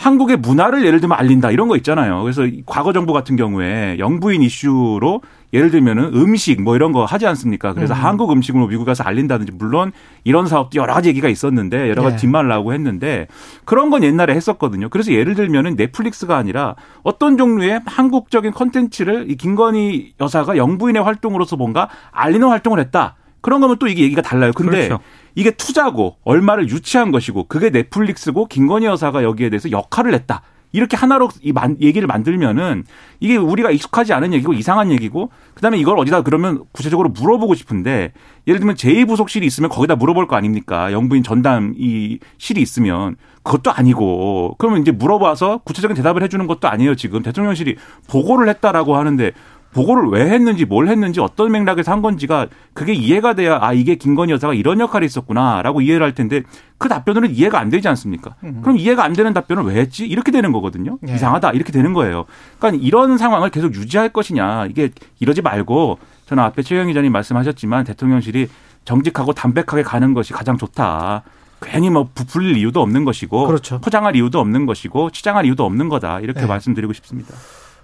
한국의 0.00 0.38
문화를 0.38 0.86
예를 0.86 1.00
들면 1.00 1.18
알린다 1.18 1.50
이런 1.50 1.68
거 1.68 1.76
있잖아요. 1.76 2.22
그래서 2.22 2.46
과거 2.64 2.94
정부 2.94 3.12
같은 3.12 3.36
경우에 3.36 3.98
영부인 3.98 4.40
이슈로 4.40 5.20
예를 5.52 5.70
들면은 5.70 6.14
음식 6.14 6.62
뭐 6.62 6.74
이런 6.74 6.92
거 6.92 7.04
하지 7.04 7.26
않습니까? 7.26 7.74
그래서 7.74 7.92
음. 7.92 7.98
한국 8.02 8.32
음식으로 8.32 8.68
미국 8.68 8.86
가서 8.86 9.04
알린다든지 9.04 9.52
물론 9.52 9.92
이런 10.24 10.46
사업도 10.46 10.80
여러 10.80 10.94
가지 10.94 11.10
얘기가 11.10 11.28
있었는데 11.28 11.90
여러 11.90 12.02
가지 12.02 12.16
네. 12.16 12.20
뒷말 12.22 12.48
나오고 12.48 12.72
했는데 12.72 13.26
그런 13.66 13.90
건 13.90 14.02
옛날에 14.02 14.34
했었거든요. 14.34 14.88
그래서 14.88 15.12
예를 15.12 15.34
들면은 15.34 15.76
넷플릭스가 15.76 16.34
아니라 16.34 16.76
어떤 17.02 17.36
종류의 17.36 17.82
한국적인 17.84 18.52
컨텐츠를 18.52 19.30
이 19.30 19.36
김건희 19.36 20.14
여사가 20.18 20.56
영부인의 20.56 21.02
활동으로서 21.02 21.56
뭔가 21.56 21.90
알리는 22.10 22.48
활동을 22.48 22.80
했다. 22.80 23.16
그런 23.42 23.60
거면 23.60 23.76
또 23.78 23.86
이게 23.86 24.02
얘기가 24.02 24.22
달라요. 24.22 24.52
근데 24.54 24.88
그렇죠. 24.88 25.02
이게 25.34 25.50
투자고 25.50 26.16
얼마를 26.24 26.68
유치한 26.68 27.12
것이고 27.12 27.44
그게 27.48 27.70
넷플릭스고 27.70 28.46
김건희 28.46 28.86
여사가 28.86 29.22
여기에 29.22 29.50
대해서 29.50 29.70
역할을 29.70 30.14
했다. 30.14 30.42
이렇게 30.72 30.96
하나로 30.96 31.28
이 31.42 31.52
만, 31.52 31.76
얘기를 31.80 32.06
만들면은 32.06 32.84
이게 33.18 33.36
우리가 33.36 33.70
익숙하지 33.70 34.12
않은 34.12 34.32
얘기고 34.32 34.52
이상한 34.52 34.90
얘기고 34.92 35.30
그다음에 35.54 35.78
이걸 35.78 35.98
어디다 35.98 36.22
그러면 36.22 36.62
구체적으로 36.72 37.08
물어보고 37.08 37.54
싶은데 37.54 38.12
예를 38.46 38.60
들면 38.60 38.76
제2부속실이 38.76 39.42
있으면 39.42 39.68
거기다 39.68 39.96
물어볼 39.96 40.28
거 40.28 40.36
아닙니까? 40.36 40.92
영부인 40.92 41.22
전담 41.22 41.74
이 41.76 42.18
실이 42.38 42.62
있으면 42.62 43.16
그것도 43.42 43.72
아니고 43.72 44.54
그러면 44.58 44.82
이제 44.82 44.92
물어봐서 44.92 45.62
구체적인 45.64 45.96
대답을 45.96 46.22
해주는 46.22 46.46
것도 46.46 46.68
아니에요 46.68 46.94
지금 46.94 47.22
대통령실이 47.22 47.76
보고를 48.08 48.48
했다라고 48.48 48.96
하는데 48.96 49.32
보고를 49.72 50.08
왜 50.08 50.30
했는지 50.30 50.64
뭘 50.64 50.88
했는지 50.88 51.20
어떤 51.20 51.52
맥락에서 51.52 51.92
한 51.92 52.02
건지가 52.02 52.48
그게 52.74 52.92
이해가 52.92 53.34
돼야 53.34 53.58
아 53.60 53.72
이게 53.72 53.94
김건희 53.94 54.32
여사가 54.32 54.54
이런 54.54 54.80
역할이 54.80 55.06
있었구나라고 55.06 55.80
이해를 55.80 56.04
할 56.04 56.14
텐데 56.14 56.42
그 56.78 56.88
답변은 56.88 57.30
이해가 57.30 57.60
안 57.60 57.68
되지 57.68 57.86
않습니까? 57.88 58.34
음. 58.42 58.60
그럼 58.62 58.78
이해가 58.78 59.04
안 59.04 59.12
되는 59.12 59.32
답변을 59.32 59.64
왜 59.64 59.76
했지? 59.80 60.06
이렇게 60.06 60.32
되는 60.32 60.50
거거든요. 60.52 60.98
예. 61.08 61.14
이상하다 61.14 61.52
이렇게 61.52 61.72
되는 61.72 61.92
거예요. 61.92 62.24
그러니까 62.58 62.84
이런 62.84 63.16
상황을 63.16 63.50
계속 63.50 63.74
유지할 63.74 64.08
것이냐 64.08 64.66
이게 64.66 64.90
이러지 65.20 65.42
말고 65.42 65.98
저는 66.26 66.42
앞에 66.42 66.62
최영 66.62 66.88
기자님 66.88 67.12
말씀하셨지만 67.12 67.84
대통령실이 67.84 68.48
정직하고 68.84 69.32
담백하게 69.34 69.82
가는 69.82 70.14
것이 70.14 70.32
가장 70.32 70.56
좋다. 70.56 71.22
괜히 71.62 71.90
뭐 71.90 72.08
부풀릴 72.14 72.56
이유도 72.56 72.80
없는 72.80 73.04
것이고 73.04 73.46
그렇죠. 73.46 73.80
포장할 73.80 74.16
이유도 74.16 74.40
없는 74.40 74.66
것이고 74.66 75.10
치장할 75.10 75.44
이유도 75.44 75.64
없는 75.64 75.88
거다 75.88 76.20
이렇게 76.20 76.40
네. 76.40 76.46
말씀드리고 76.46 76.92
싶습니다. 76.94 77.34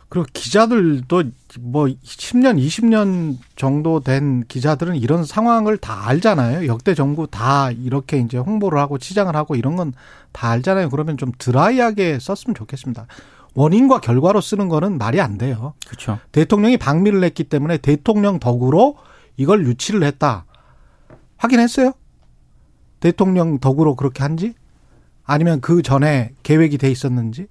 그리고 0.08 0.26
기자들도 0.32 1.22
뭐 1.60 1.86
10년, 1.86 2.64
20년 2.64 3.38
정도 3.56 4.00
된 4.00 4.44
기자들은 4.46 4.96
이런 4.96 5.24
상황을 5.24 5.78
다 5.78 6.06
알잖아요. 6.08 6.66
역대 6.68 6.94
정부 6.94 7.26
다 7.26 7.70
이렇게 7.72 8.18
이제 8.18 8.38
홍보를 8.38 8.78
하고 8.78 8.98
치장을 8.98 9.34
하고 9.34 9.56
이런 9.56 9.76
건 9.76 9.92
다 10.36 10.50
알잖아요. 10.50 10.90
그러면 10.90 11.16
좀 11.16 11.32
드라이하게 11.38 12.18
썼으면 12.20 12.54
좋겠습니다. 12.54 13.06
원인과 13.54 14.00
결과로 14.00 14.42
쓰는 14.42 14.68
거는 14.68 14.98
말이 14.98 15.18
안 15.18 15.38
돼요. 15.38 15.72
그렇죠. 15.86 16.18
대통령이 16.30 16.76
방미를 16.76 17.24
했기 17.24 17.42
때문에 17.44 17.78
대통령 17.78 18.38
덕으로 18.38 18.98
이걸 19.38 19.66
유치를 19.66 20.02
했다. 20.02 20.44
확인했어요? 21.38 21.94
대통령 23.00 23.58
덕으로 23.58 23.96
그렇게 23.96 24.22
한지? 24.22 24.52
아니면 25.24 25.62
그 25.62 25.80
전에 25.80 26.32
계획이 26.42 26.76
돼 26.76 26.90
있었는지? 26.90 27.46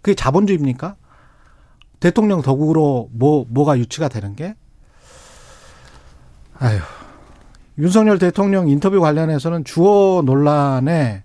그게 0.00 0.14
자본주의입니까? 0.14 0.94
대통령 2.00 2.42
덕으로 2.42 3.08
뭐, 3.12 3.44
뭐가 3.48 3.78
유치가 3.78 4.08
되는 4.08 4.36
게? 4.36 4.54
아휴. 6.58 6.78
윤석열 7.78 8.18
대통령 8.18 8.68
인터뷰 8.68 9.00
관련해서는 9.00 9.64
주어 9.64 10.22
논란에 10.24 11.22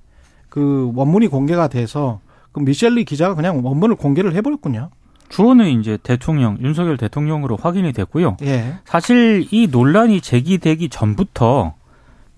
그 0.49 0.91
원문이 0.93 1.27
공개가 1.27 1.67
돼서 1.67 2.19
그 2.51 2.59
미셸리 2.59 3.05
기자가 3.05 3.33
그냥 3.33 3.65
원문을 3.65 3.95
공개를 3.95 4.35
해버렸군요. 4.35 4.91
주어는 5.29 5.79
이제 5.79 5.97
대통령 6.03 6.59
윤석열 6.61 6.97
대통령으로 6.97 7.57
확인이 7.59 7.91
됐고요. 7.91 8.37
예. 8.43 8.75
사실 8.85 9.47
이 9.49 9.67
논란이 9.67 10.21
제기되기 10.21 10.89
전부터 10.89 11.73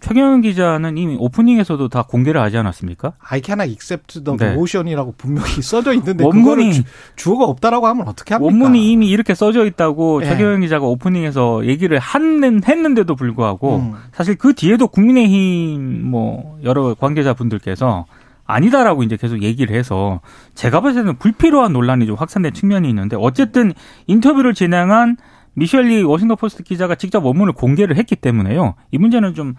최경영 0.05 0.41
기자는 0.41 0.99
이미 0.99 1.17
오프닝에서도 1.19 1.87
다 1.87 2.03
공개를 2.03 2.39
하지 2.39 2.59
않았습니까? 2.59 3.13
I 3.27 3.41
cannot 3.43 3.71
accept 3.71 4.23
the 4.23 4.37
네. 4.37 4.51
motion이라고 4.51 5.15
분명히 5.17 5.49
써져 5.65 5.93
있는데 5.93 6.23
원문이 6.23 6.83
주어가 7.15 7.45
없다라고 7.45 7.87
하면 7.87 8.07
어떻게 8.07 8.35
합니까? 8.35 8.45
원문이 8.45 8.91
이미 8.91 9.09
이렇게 9.09 9.33
써져 9.33 9.65
있다고 9.65 10.19
네. 10.19 10.27
최경영 10.27 10.61
기자가 10.61 10.85
오프닝에서 10.85 11.65
얘기를 11.65 11.97
한, 11.97 12.63
했는데도 12.63 13.15
불구하고 13.15 13.77
음. 13.77 13.93
사실 14.11 14.35
그 14.35 14.53
뒤에도 14.53 14.87
국민의힘 14.87 16.07
뭐 16.07 16.59
여러 16.63 16.93
관계자분들께서 16.93 18.05
아니다라고 18.45 19.01
이제 19.01 19.17
계속 19.17 19.41
얘기를 19.41 19.75
해서 19.75 20.21
제가 20.53 20.81
봤을 20.81 21.01
때는 21.01 21.17
불필요한 21.17 21.73
논란이 21.73 22.05
좀 22.05 22.15
확산된 22.15 22.53
측면이 22.53 22.87
있는데 22.89 23.17
어쨌든 23.19 23.73
인터뷰를 24.05 24.53
진행한 24.53 25.17
미셸리 25.55 26.03
워싱턴 26.03 26.37
포스트 26.37 26.61
기자가 26.61 26.93
직접 26.93 27.25
원문을 27.25 27.53
공개를 27.53 27.97
했기 27.97 28.15
때문에요. 28.15 28.75
이 28.91 28.99
문제는 28.99 29.33
좀 29.33 29.55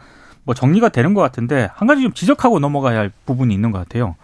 뭐 0.47 0.55
정리가 0.55 0.89
되는 0.89 1.13
것 1.13 1.21
같은데 1.21 1.69
한 1.75 1.87
가지 1.87 2.01
좀 2.03 2.13
지적하고 2.13 2.61
넘어가야 2.61 2.99
할 2.99 3.13
부분이 3.27 3.53
있는 3.53 3.73
것 3.73 3.79
같아요. 3.81 4.15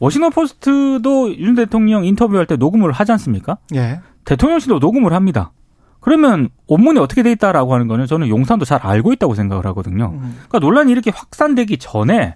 워싱턴 0.00 0.30
포스트도 0.30 1.38
윤 1.38 1.54
대통령 1.54 2.04
인터뷰할 2.04 2.46
때 2.46 2.56
녹음을 2.56 2.90
하지 2.90 3.12
않습니까? 3.12 3.56
예. 3.74 4.00
대통령실도 4.24 4.80
녹음을 4.80 5.12
합니다. 5.12 5.52
그러면 6.00 6.48
원문이 6.66 6.98
어떻게 6.98 7.22
돼 7.22 7.30
있다라고 7.32 7.72
하는 7.72 7.86
거는 7.86 8.06
저는 8.06 8.28
용산도 8.28 8.64
잘 8.64 8.80
알고 8.82 9.12
있다고 9.12 9.34
생각을 9.34 9.64
하거든요. 9.66 10.12
음. 10.14 10.38
그러니까 10.48 10.58
논란이 10.58 10.90
이렇게 10.90 11.12
확산되기 11.14 11.78
전에 11.78 12.34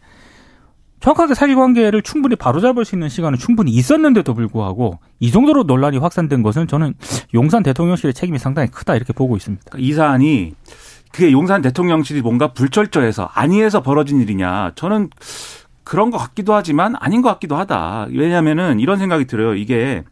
정확하게 1.01 1.35
사실관계를 1.35 2.03
충분히 2.03 2.37
바로잡을 2.37 2.85
수 2.85 2.95
있는 2.95 3.09
시간은 3.09 3.39
충분히 3.39 3.73
있었는데도 3.73 4.33
불구하고 4.33 5.01
이 5.19 5.31
정도로 5.31 5.65
논란이 5.65 5.99
확산된 5.99 6.43
것은 6.43 6.67
저는 6.67 6.95
용산 7.35 7.63
대통령실의 7.63 8.15
책임이 8.15 8.39
상당히 8.39 8.69
크다 8.71 8.95
이렇게 8.95 9.13
보고 9.13 9.37
있습니다. 9.37 9.65
이 9.79 9.93
사안이 9.93 10.55
그게 11.15 11.31
용산 11.31 11.63
대통령실이 11.63 12.23
뭔가 12.23 12.53
불철저해서 12.53 13.31
안위에서 13.35 13.83
벌어진 13.83 14.21
일이냐. 14.21 14.73
저는 14.75 15.11
그런 15.85 16.11
것 16.11 16.19
같기도 16.19 16.55
하지만 16.55 16.97
아닌 16.99 17.23
것 17.23 17.29
같기도 17.29 17.55
하다. 17.55 18.09
왜냐하면은 18.11 18.81
이런 18.81 18.99
생각이 18.99 19.25
들어요. 19.27 19.55
이게 19.55 20.03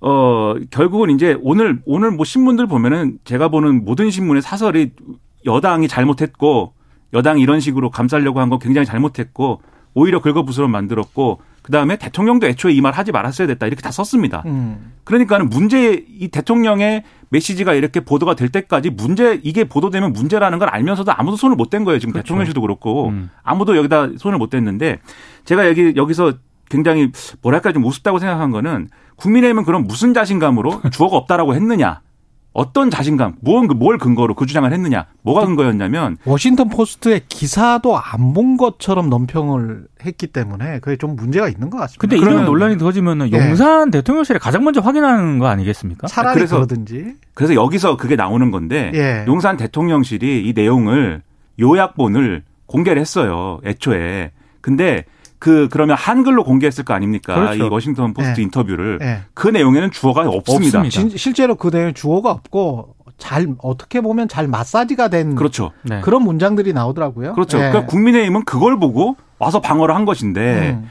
어 0.00 0.54
결국은 0.70 1.10
이제 1.10 1.38
오늘 1.40 1.80
오늘 1.86 2.10
뭐 2.10 2.24
신문들 2.24 2.66
보면은 2.66 3.18
제가 3.24 3.46
보는 3.48 3.84
모든 3.84 4.10
신문의 4.10 4.42
사설이 4.42 4.90
여당이 5.46 5.86
잘못했고 5.86 6.74
여당이 7.12 7.40
이런 7.40 7.60
식으로 7.60 7.90
감싸려고 7.90 8.40
한 8.40 8.48
거 8.50 8.58
굉장히 8.58 8.86
잘못했고 8.86 9.62
오히려 9.94 10.20
긁어부스럼 10.20 10.70
만들었고 10.70 11.40
그 11.62 11.72
다음에 11.72 11.96
대통령도 11.96 12.46
애초에 12.46 12.72
이 12.72 12.80
말 12.80 12.92
하지 12.92 13.10
말았어야 13.12 13.46
됐다 13.46 13.66
이렇게 13.66 13.80
다 13.80 13.90
썼습니다. 13.90 14.42
음. 14.46 14.92
그러니까는 15.04 15.48
문제 15.48 16.04
이 16.08 16.28
대통령의 16.28 17.04
메시지가 17.30 17.72
이렇게 17.74 18.00
보도가 18.00 18.34
될 18.34 18.48
때까지 18.50 18.90
문제 18.90 19.40
이게 19.42 19.64
보도되면 19.64 20.12
문제라는 20.12 20.58
걸 20.58 20.68
알면서도 20.68 21.12
아무도 21.14 21.36
손을 21.36 21.56
못 21.56 21.70
댄 21.70 21.84
거예요. 21.84 21.98
지금 21.98 22.12
그렇죠. 22.12 22.24
대통령실도 22.26 22.60
그렇고 22.60 23.08
음. 23.08 23.30
아무도 23.42 23.76
여기다 23.76 24.08
손을 24.18 24.36
못 24.38 24.50
댔는데 24.50 24.98
제가 25.44 25.66
여기 25.68 25.94
여기서 25.96 26.34
굉장히 26.68 27.10
뭐랄까 27.42 27.72
좀 27.72 27.84
우습다고 27.84 28.18
생각한 28.18 28.50
거는 28.50 28.88
국민의힘은 29.16 29.64
그럼 29.64 29.84
무슨 29.86 30.12
자신감으로 30.14 30.82
주어가 30.92 31.16
없다라고 31.16 31.54
했느냐. 31.54 32.00
어떤 32.54 32.88
자신감, 32.88 33.34
뭘, 33.40 33.66
뭘 33.66 33.98
근거로 33.98 34.34
그 34.34 34.46
주장을 34.46 34.72
했느냐, 34.72 35.06
뭐가 35.22 35.44
근거였냐면 35.44 36.16
워싱턴 36.24 36.68
포스트의 36.70 37.22
기사도 37.28 37.98
안 37.98 38.32
본 38.32 38.56
것처럼 38.56 39.10
논평을 39.10 39.86
했기 40.04 40.26
때문에 40.28 40.78
그게 40.80 40.96
좀 40.96 41.14
문제가 41.16 41.48
있는 41.48 41.68
것 41.70 41.78
같습니다. 41.78 42.00
근데 42.00 42.16
이런 42.16 42.44
논란이 42.46 42.78
터지면은 42.78 43.32
예. 43.32 43.36
용산 43.38 43.90
대통령실에 43.90 44.38
가장 44.38 44.64
먼저 44.64 44.80
확인하는 44.80 45.38
거 45.38 45.46
아니겠습니까? 45.48 46.06
차라리 46.06 46.34
그래서, 46.34 46.56
그러든지. 46.56 47.14
그래서 47.34 47.54
여기서 47.54 47.96
그게 47.96 48.16
나오는 48.16 48.50
건데 48.50 48.90
예. 48.94 49.24
용산 49.28 49.56
대통령실이 49.56 50.48
이 50.48 50.52
내용을 50.54 51.22
요약본을 51.60 52.42
공개를 52.66 53.00
했어요. 53.00 53.60
애초에. 53.64 54.30
근데 54.60 55.04
그 55.44 55.68
그러면 55.70 55.94
한글로 55.94 56.42
공개했을 56.42 56.84
거 56.86 56.94
아닙니까? 56.94 57.34
그렇죠. 57.34 57.66
이 57.66 57.68
워싱턴 57.68 58.14
포스트 58.14 58.36
네. 58.36 58.44
인터뷰를 58.44 58.98
네. 58.98 59.20
그 59.34 59.46
내용에는 59.46 59.90
주어가 59.90 60.22
없습니다. 60.22 60.80
없습니다. 60.80 61.18
실제로 61.18 61.56
그 61.56 61.70
내용 61.70 61.92
주어가 61.92 62.30
없고 62.30 62.94
잘 63.18 63.48
어떻게 63.58 64.00
보면 64.00 64.26
잘 64.26 64.48
마사지가 64.48 65.08
된 65.08 65.34
그렇죠. 65.34 65.72
네. 65.82 66.00
그런 66.00 66.22
문장들이 66.22 66.72
나오더라고요. 66.72 67.34
그렇죠. 67.34 67.58
네. 67.58 67.68
그러니까 67.68 67.90
국민의힘은 67.90 68.46
그걸 68.46 68.78
보고 68.78 69.16
와서 69.38 69.60
방어를 69.60 69.94
한 69.94 70.06
것인데 70.06 70.78
음. 70.80 70.90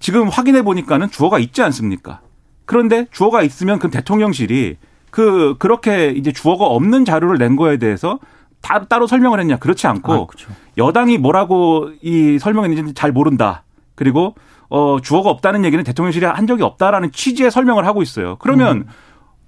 지금 0.00 0.26
확인해 0.26 0.62
보니까는 0.62 1.12
주어가 1.12 1.38
있지 1.38 1.62
않습니까? 1.62 2.20
그런데 2.64 3.06
주어가 3.12 3.42
있으면 3.42 3.78
그 3.78 3.90
대통령실이 3.90 4.76
그 5.12 5.54
그렇게 5.60 6.08
이제 6.10 6.32
주어가 6.32 6.64
없는 6.64 7.04
자료를 7.04 7.38
낸 7.38 7.54
거에 7.54 7.76
대해서 7.76 8.18
다, 8.60 8.86
따로 8.86 9.06
설명을 9.06 9.38
했냐? 9.38 9.58
그렇지 9.58 9.86
않고 9.86 10.12
아, 10.12 10.26
그렇죠. 10.26 10.50
여당이 10.78 11.18
뭐라고 11.18 11.90
이 12.02 12.40
설명했는지 12.40 12.94
잘 12.94 13.12
모른다. 13.12 13.62
그리고 13.94 14.34
어 14.68 14.98
주어가 15.02 15.30
없다는 15.30 15.64
얘기는 15.64 15.82
대통령실이 15.84 16.26
한 16.26 16.46
적이 16.46 16.62
없다라는 16.62 17.12
취지의 17.12 17.50
설명을 17.50 17.86
하고 17.86 18.02
있어요. 18.02 18.36
그러면 18.38 18.78
음. 18.78 18.86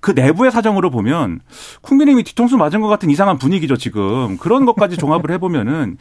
그 0.01 0.13
내부의 0.13 0.53
사정으로 0.53 0.91
보면 0.91 1.41
국민의힘이 1.81 2.23
뒤통수 2.23 2.57
맞은 2.57 2.81
것 2.81 2.87
같은 2.87 3.11
이상한 3.11 3.39
분위기죠 3.39 3.77
지금 3.77 4.37
그런 4.39 4.65
것까지 4.65 4.97
종합을 4.97 5.33
해보면은 5.33 5.97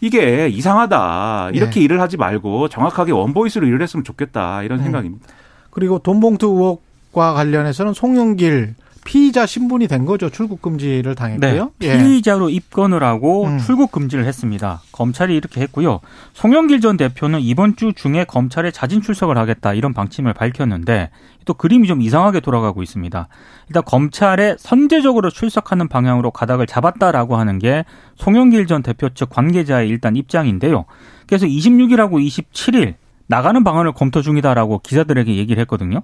이게 0.00 0.48
이상하다 0.48 1.50
이렇게 1.52 1.80
네. 1.80 1.80
일을 1.84 2.00
하지 2.00 2.16
말고 2.16 2.68
정확하게 2.68 3.12
원보이스로 3.12 3.66
일을 3.66 3.82
했으면 3.82 4.02
좋겠다 4.04 4.62
이런 4.62 4.78
음. 4.78 4.84
생각입니다. 4.84 5.26
그리고 5.70 5.98
돈봉투 5.98 6.46
의혹과 6.46 7.34
관련해서는 7.34 7.92
송영길 7.92 8.76
피의자 9.04 9.46
신분이 9.46 9.88
된 9.88 10.04
거죠. 10.04 10.30
출국 10.30 10.60
금지를 10.62 11.14
당했고요. 11.14 11.72
네, 11.78 11.98
피의자로 11.98 12.50
예. 12.50 12.54
입건을 12.54 13.02
하고 13.02 13.46
음. 13.46 13.58
출국 13.58 13.92
금지를 13.92 14.24
했습니다. 14.26 14.82
검찰이 14.92 15.34
이렇게 15.34 15.60
했고요. 15.62 16.00
송영길 16.34 16.80
전 16.80 16.96
대표는 16.96 17.40
이번 17.40 17.76
주 17.76 17.92
중에 17.94 18.24
검찰에 18.24 18.70
자진 18.70 19.00
출석을 19.00 19.38
하겠다 19.38 19.74
이런 19.74 19.94
방침을 19.94 20.34
밝혔는데 20.34 21.10
또 21.44 21.54
그림이 21.54 21.88
좀 21.88 22.02
이상하게 22.02 22.40
돌아가고 22.40 22.82
있습니다. 22.82 23.28
일단 23.68 23.82
검찰에 23.84 24.56
선제적으로 24.58 25.30
출석하는 25.30 25.88
방향으로 25.88 26.30
가닥을 26.30 26.66
잡았다라고 26.66 27.36
하는 27.36 27.58
게 27.58 27.84
송영길 28.16 28.66
전 28.66 28.82
대표 28.82 29.08
측 29.08 29.30
관계자의 29.30 29.88
일단 29.88 30.16
입장인데요. 30.16 30.84
그래서 31.26 31.46
26일하고 31.46 32.24
27일 32.24 32.94
나가는 33.30 33.62
방안을 33.62 33.92
검토 33.92 34.22
중이다라고 34.22 34.80
기자들에게 34.80 35.36
얘기를 35.36 35.60
했거든요. 35.62 36.02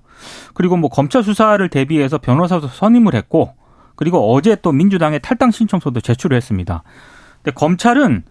그리고 0.55 0.77
뭐 0.77 0.89
검찰 0.89 1.25
수사를 1.25 1.69
대비해서 1.69 2.19
변호사도 2.19 2.69
선임을 2.69 3.15
했고 3.15 3.55
그리고 3.97 4.33
어제 4.33 4.55
또 4.63 4.71
민주당의 4.71 5.21
탈당 5.21 5.51
신청서도 5.51 6.01
제출을 6.01 6.37
했습니다. 6.37 6.85
근데 7.43 7.53
검찰은 7.55 8.23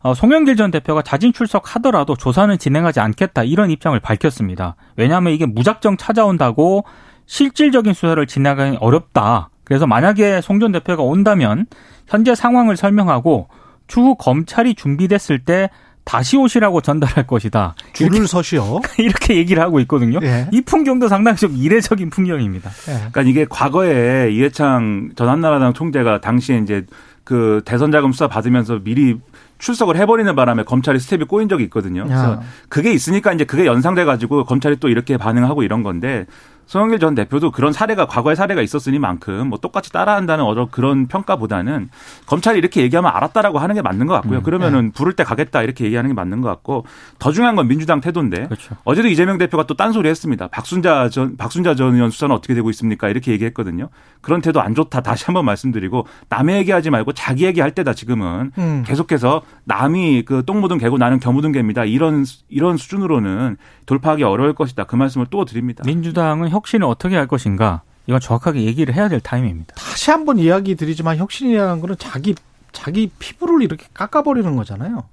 어, 0.00 0.14
송영길 0.14 0.56
전 0.56 0.70
대표가 0.70 1.02
자진 1.02 1.32
출석하더라도 1.32 2.16
조사는 2.16 2.56
진행하지 2.56 3.00
않겠다 3.00 3.44
이런 3.44 3.70
입장을 3.70 3.98
밝혔습니다. 4.00 4.76
왜냐하면 4.96 5.34
이게 5.34 5.44
무작정 5.44 5.98
찾아온다고 5.98 6.84
실질적인 7.26 7.92
수사를 7.92 8.24
진행하기 8.26 8.78
어렵다. 8.80 9.50
그래서 9.64 9.86
만약에 9.86 10.40
송 10.40 10.60
전 10.60 10.72
대표가 10.72 11.02
온다면 11.02 11.66
현재 12.06 12.34
상황을 12.34 12.78
설명하고 12.78 13.48
추후 13.88 14.14
검찰이 14.14 14.74
준비됐을 14.74 15.44
때 15.44 15.68
다시 16.08 16.38
오시라고 16.38 16.80
전달할 16.80 17.26
것이다. 17.26 17.74
줄을 17.92 18.26
서시오. 18.26 18.80
이렇게 18.96 19.36
얘기를 19.36 19.62
하고 19.62 19.78
있거든요. 19.80 20.18
예. 20.22 20.48
이 20.50 20.62
풍경도 20.62 21.06
상당히 21.06 21.36
좀 21.36 21.54
이례적인 21.54 22.08
풍경입니다. 22.08 22.70
예. 22.88 22.92
그러니까 22.94 23.22
이게 23.22 23.44
과거에 23.44 24.30
이해창 24.32 25.10
전 25.16 25.28
한나라당 25.28 25.74
총재가 25.74 26.22
당시에 26.22 26.60
이제 26.60 26.86
그 27.24 27.60
대선 27.66 27.92
자금 27.92 28.12
수사 28.12 28.26
받으면서 28.26 28.78
미리 28.82 29.18
출석을 29.58 29.98
해버리는 29.98 30.34
바람에 30.34 30.62
검찰이 30.62 30.98
스텝이 30.98 31.24
꼬인 31.24 31.46
적이 31.50 31.64
있거든요. 31.64 32.04
그래서 32.04 32.40
그게 32.70 32.90
있으니까 32.94 33.34
이제 33.34 33.44
그게 33.44 33.66
연상돼 33.66 34.06
가지고 34.06 34.44
검찰이 34.44 34.76
또 34.80 34.88
이렇게 34.88 35.18
반응하고 35.18 35.62
이런 35.62 35.82
건데 35.82 36.24
송영길 36.68 36.98
전 36.98 37.14
대표도 37.14 37.50
그런 37.50 37.72
사례가 37.72 38.06
과거의 38.06 38.36
사례가 38.36 38.60
있었으니만큼 38.62 39.48
뭐 39.48 39.58
똑같이 39.58 39.92
따라한다는 39.92 40.44
어떤 40.44 40.68
그런 40.70 41.06
평가보다는 41.06 41.88
검찰이 42.26 42.58
이렇게 42.58 42.82
얘기하면 42.82 43.10
알았다라고 43.14 43.58
하는 43.58 43.74
게 43.74 43.82
맞는 43.82 44.06
것 44.06 44.14
같고요. 44.14 44.38
음, 44.38 44.42
그러면은 44.42 44.86
네. 44.86 44.92
부를 44.92 45.14
때 45.14 45.22
가겠다 45.22 45.62
이렇게 45.62 45.84
얘기하는 45.84 46.08
게 46.10 46.14
맞는 46.14 46.40
것 46.40 46.48
같고 46.48 46.84
더 47.18 47.32
중요한 47.32 47.56
건 47.56 47.68
민주당 47.68 48.00
태도인데 48.00 48.46
그렇죠. 48.46 48.74
어제도 48.84 49.08
이재명 49.08 49.38
대표가 49.38 49.66
또 49.66 49.74
딴소리 49.74 50.08
했습니다. 50.08 50.48
박순자 50.48 51.08
전 51.10 51.36
박순자 51.36 51.74
전 51.74 51.94
의원 51.94 52.10
수사는 52.10 52.34
어떻게 52.34 52.54
되고 52.54 52.68
있습니까? 52.70 53.08
이렇게 53.08 53.32
얘기했거든요. 53.32 53.88
그런 54.20 54.40
태도 54.40 54.60
안 54.60 54.74
좋다 54.74 55.00
다시 55.00 55.24
한번 55.26 55.44
말씀드리고 55.44 56.06
남의 56.28 56.56
얘기하지 56.58 56.90
말고 56.90 57.12
자기 57.12 57.44
얘기할 57.44 57.70
때다 57.70 57.94
지금은 57.94 58.52
음. 58.58 58.84
계속해서 58.86 59.42
남이 59.64 60.24
그 60.24 60.42
똥 60.48 60.62
묻은 60.62 60.78
개고 60.78 60.96
나는 60.96 61.20
겨 61.20 61.30
묻은 61.30 61.52
개입니다. 61.52 61.84
이런 61.84 62.24
이런 62.48 62.78
수준으로는 62.78 63.58
돌파하기 63.84 64.22
어려울 64.22 64.54
것이다. 64.54 64.84
그 64.84 64.96
말씀을 64.96 65.26
또 65.30 65.44
드립니다. 65.44 65.82
민주당은 65.84 66.48
혁신을 66.58 66.86
어떻게 66.86 67.16
할 67.16 67.26
것인가 67.26 67.82
이건 68.06 68.20
정확하게 68.20 68.62
얘기를 68.62 68.94
해야 68.94 69.08
될 69.08 69.20
타임입니다. 69.20 69.74
다시 69.74 70.10
한번 70.10 70.38
이야기 70.38 70.74
드리지만 70.74 71.16
혁신이라는 71.18 71.80
거는 71.80 71.96
자기 71.98 72.34
자기 72.72 73.10
피부를 73.18 73.62
이렇게 73.62 73.86
깎아버리는 73.94 74.56
거잖아요. 74.56 75.04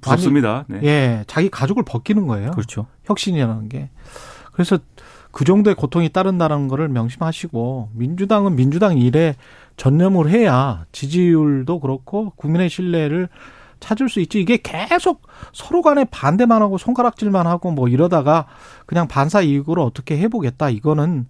무섭습니다. 0.00 0.64
네. 0.68 0.80
예, 0.82 1.24
자기 1.26 1.50
가족을 1.50 1.84
벗기는 1.84 2.26
거예요. 2.26 2.52
그렇죠. 2.52 2.86
혁신이라는 3.04 3.68
게. 3.68 3.90
그래서 4.52 4.78
그 5.30 5.44
정도의 5.44 5.76
고통이 5.76 6.08
따른다는 6.08 6.68
거를 6.68 6.88
명심하시고 6.88 7.90
민주당은 7.94 8.56
민주당 8.56 8.98
일에 8.98 9.36
전념을 9.76 10.30
해야 10.30 10.84
지지율도 10.92 11.80
그렇고 11.80 12.30
국민의 12.36 12.70
신뢰를 12.70 13.28
찾을 13.80 14.08
수 14.08 14.20
있지. 14.20 14.40
이게 14.40 14.58
계속 14.58 15.26
서로 15.52 15.82
간에 15.82 16.04
반대만 16.04 16.62
하고 16.62 16.78
손가락질만 16.78 17.46
하고 17.46 17.70
뭐 17.70 17.88
이러다가 17.88 18.46
그냥 18.86 19.08
반사 19.08 19.40
이익으로 19.42 19.84
어떻게 19.84 20.18
해보겠다. 20.18 20.70
이거는 20.70 21.26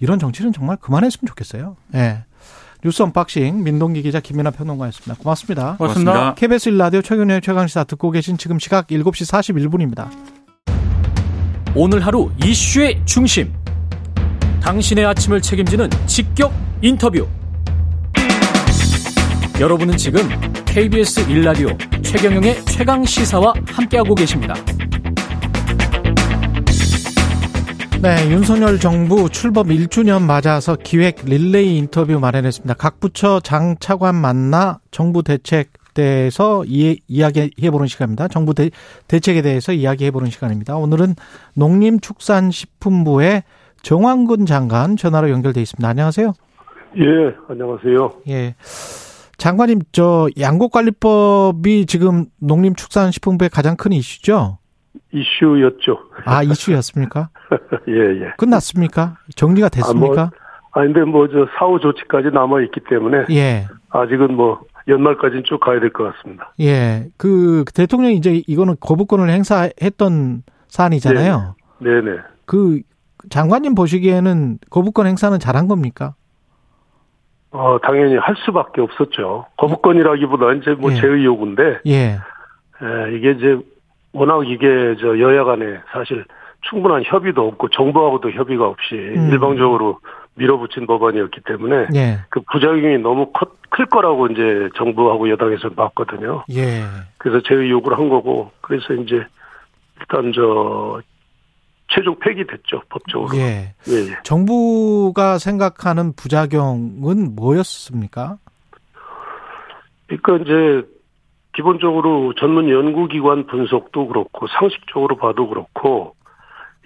이런 0.00 0.18
정치는 0.18 0.52
정말 0.52 0.76
그만했으면 0.76 1.28
좋겠어요. 1.28 1.76
예. 1.94 1.98
네. 1.98 2.24
뉴스 2.82 3.02
unboxing 3.02 3.62
민동기 3.62 4.02
기자 4.02 4.20
김민아 4.20 4.50
평론가였습니다. 4.52 5.22
고맙습니다. 5.22 5.76
고맙습니다. 5.76 6.12
고맙습니다. 6.12 6.34
KBS 6.34 6.70
1라디오 6.70 7.04
최경영의 7.04 7.42
최강시사 7.42 7.84
듣고 7.84 8.10
계신 8.10 8.38
지금 8.38 8.58
시각 8.58 8.86
7시 8.86 9.30
41분입니다. 9.30 10.08
오늘 11.74 12.04
하루 12.04 12.30
이슈의 12.42 13.02
중심. 13.04 13.52
당신의 14.62 15.04
아침을 15.04 15.42
책임지는 15.42 15.90
직격 16.06 16.52
인터뷰. 16.80 17.28
여러분은 19.60 19.98
지금 19.98 20.22
KBS 20.64 21.26
1라디오 21.26 21.76
최경영의 22.02 22.64
최강 22.64 23.04
시사와 23.04 23.52
함께하고 23.66 24.14
계십니다. 24.14 24.54
네, 28.00 28.30
윤석열 28.30 28.78
정부 28.78 29.28
출범 29.28 29.66
1주년 29.66 30.22
맞아서 30.22 30.76
기획 30.82 31.26
릴레이 31.26 31.76
인터뷰 31.76 32.18
마련했습니다. 32.18 32.72
각 32.72 33.00
부처 33.00 33.38
장 33.40 33.76
차관 33.78 34.14
만나 34.14 34.80
정부 34.90 35.22
대책 35.22 35.74
대해서 35.92 36.64
이야기해보는 36.64 37.86
시간입니다. 37.86 38.28
정부 38.28 38.54
대, 38.54 38.70
대책에 39.08 39.42
대해서 39.42 39.74
이야기해보는 39.74 40.30
시간입니다. 40.30 40.78
오늘은 40.78 41.16
농림축산식품부의 41.52 43.42
정황근 43.82 44.46
장관 44.46 44.96
전화로 44.96 45.28
연결돼 45.28 45.60
있습니다. 45.60 45.86
안녕하세요. 45.86 46.32
예, 46.96 47.04
안녕하세요. 47.50 48.10
예. 48.30 48.54
장관님, 49.40 49.80
저 49.92 50.28
양곡관리법이 50.38 51.86
지금 51.86 52.26
농림축산식품부의 52.40 53.48
가장 53.48 53.74
큰 53.74 53.92
이슈죠? 53.92 54.58
이슈였죠. 55.12 55.98
아, 56.26 56.42
이슈였습니까? 56.42 57.30
예, 57.88 57.92
예. 58.26 58.32
끝났습니까? 58.36 59.16
정리가 59.36 59.70
됐습니까? 59.70 60.22
아, 60.22 60.24
뭐, 60.26 60.30
아 60.72 60.80
근데 60.84 61.02
뭐 61.04 61.26
저 61.28 61.46
사후 61.58 61.80
조치까지 61.80 62.28
남아 62.34 62.60
있기 62.64 62.80
때문에 62.88 63.24
예. 63.30 63.66
아직은 63.88 64.34
뭐 64.36 64.60
연말까지는 64.88 65.44
쭉 65.44 65.58
가야 65.58 65.80
될 65.80 65.90
것 65.90 66.12
같습니다. 66.14 66.52
예. 66.60 67.08
그 67.16 67.64
대통령이 67.74 68.16
이제 68.16 68.42
이거는 68.46 68.76
거부권을 68.78 69.30
행사했던 69.30 70.42
사안이잖아요. 70.68 71.54
네, 71.80 72.00
네. 72.02 72.18
그 72.44 72.82
장관님 73.30 73.74
보시기에는 73.74 74.58
거부권 74.68 75.06
행사는 75.06 75.38
잘한 75.38 75.66
겁니까? 75.66 76.14
어, 77.52 77.78
당연히 77.82 78.16
할 78.16 78.36
수밖에 78.44 78.80
없었죠. 78.80 79.46
거부권이라기보다 79.56 80.52
이제 80.54 80.72
뭐 80.72 80.92
예. 80.92 81.00
제의 81.00 81.24
요구인데. 81.24 81.80
예. 81.86 81.96
에, 82.82 83.16
이게 83.16 83.32
이제 83.32 83.58
워낙 84.12 84.46
이게 84.46 84.96
저 85.00 85.18
여야 85.18 85.44
간에 85.44 85.80
사실 85.92 86.24
충분한 86.62 87.02
협의도 87.04 87.46
없고 87.48 87.68
정부하고도 87.70 88.30
협의가 88.32 88.66
없이 88.66 88.94
음. 88.94 89.30
일방적으로 89.30 89.98
밀어붙인 90.34 90.86
법안이었기 90.86 91.40
때문에 91.44 91.88
예. 91.94 92.18
그 92.28 92.40
부작용이 92.52 92.98
너무 92.98 93.30
커, 93.32 93.46
클 93.70 93.86
거라고 93.86 94.28
이제 94.28 94.68
정부하고 94.76 95.28
여당에서 95.30 95.70
봤거든요. 95.70 96.44
예. 96.52 96.82
그래서 97.18 97.40
제의 97.46 97.70
요구를 97.70 97.98
한 97.98 98.08
거고 98.08 98.50
그래서 98.60 98.94
이제 98.94 99.24
일단 100.00 100.32
저 100.34 101.00
최종 101.90 102.18
폐기됐죠 102.18 102.82
법적으로. 102.88 103.36
예. 103.36 103.74
예, 103.88 103.92
예. 103.92 104.18
정부가 104.22 105.38
생각하는 105.38 106.12
부작용은 106.14 107.34
뭐였습니까? 107.34 108.38
그러니까 110.06 110.36
이제 110.38 110.88
기본적으로 111.54 112.32
전문 112.34 112.70
연구기관 112.70 113.46
분석도 113.46 114.06
그렇고 114.06 114.46
상식적으로 114.58 115.16
봐도 115.16 115.48
그렇고 115.48 116.14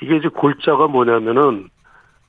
이게 0.02 0.16
이제 0.16 0.28
골자가 0.28 0.86
뭐냐면은 0.86 1.68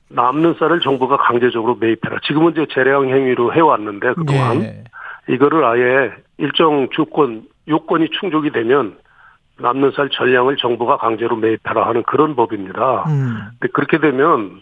남는 0.08 0.54
쌀을 0.58 0.80
정부가 0.80 1.16
강제적으로 1.16 1.76
매입해라. 1.76 2.18
지금은 2.26 2.52
이제 2.52 2.66
재량 2.72 3.08
행위로 3.08 3.54
해왔는데 3.54 4.14
그동안 4.14 4.62
예. 4.62 4.84
이거를 5.28 5.64
아예 5.64 6.12
일정 6.38 6.88
조건 6.92 7.48
요건이 7.68 8.10
충족이 8.20 8.52
되면 8.52 8.96
남는 9.58 9.92
쌀 9.92 10.10
전량을 10.10 10.56
정부가 10.56 10.98
강제로 10.98 11.36
매입하라 11.36 11.86
하는 11.86 12.02
그런 12.02 12.36
법입니다. 12.36 13.04
음. 13.08 13.36
근데 13.58 13.72
그렇게 13.72 13.98
되면 13.98 14.60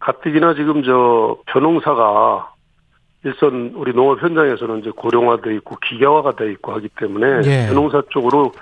가뜩이나 0.00 0.54
지금 0.54 0.82
저 0.82 1.38
변홍사가 1.46 2.52
일선 3.24 3.72
우리 3.74 3.92
농업 3.92 4.22
현장에서는 4.22 4.80
이제 4.80 4.90
고령화돼 4.90 5.54
있고 5.56 5.76
기계화가 5.76 6.32
돼 6.36 6.50
있고 6.52 6.72
하기 6.72 6.88
때문에 6.96 7.42
예. 7.44 7.66
변홍사 7.68 8.02
쪽으로 8.08 8.52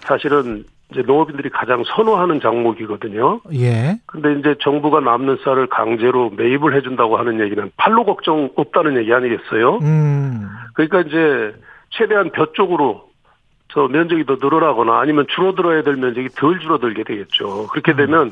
사실은 0.00 0.64
이제 0.90 1.00
농업인들이 1.00 1.48
가장 1.48 1.82
선호하는 1.84 2.40
작목이거든요. 2.40 3.40
예. 3.54 3.98
근데 4.06 4.38
이제 4.38 4.54
정부가 4.60 5.00
남는 5.00 5.38
쌀을 5.42 5.66
강제로 5.68 6.30
매입을 6.30 6.76
해준다고 6.76 7.16
하는 7.16 7.40
얘기는 7.40 7.70
팔로 7.78 8.04
걱정 8.04 8.50
없다는 8.54 8.98
얘기 8.98 9.12
아니겠어요? 9.12 9.78
음. 9.78 10.46
그러니까 10.74 11.00
이제 11.00 11.54
최대한 11.88 12.30
벼 12.30 12.52
쪽으로 12.52 13.11
저 13.72 13.88
면적이 13.88 14.24
더 14.24 14.36
늘어나거나 14.40 15.00
아니면 15.00 15.26
줄어들어야 15.28 15.82
될 15.82 15.96
면적이 15.96 16.28
덜 16.36 16.60
줄어들게 16.60 17.04
되겠죠. 17.04 17.68
그렇게 17.68 17.92
음. 17.92 17.96
되면 17.96 18.30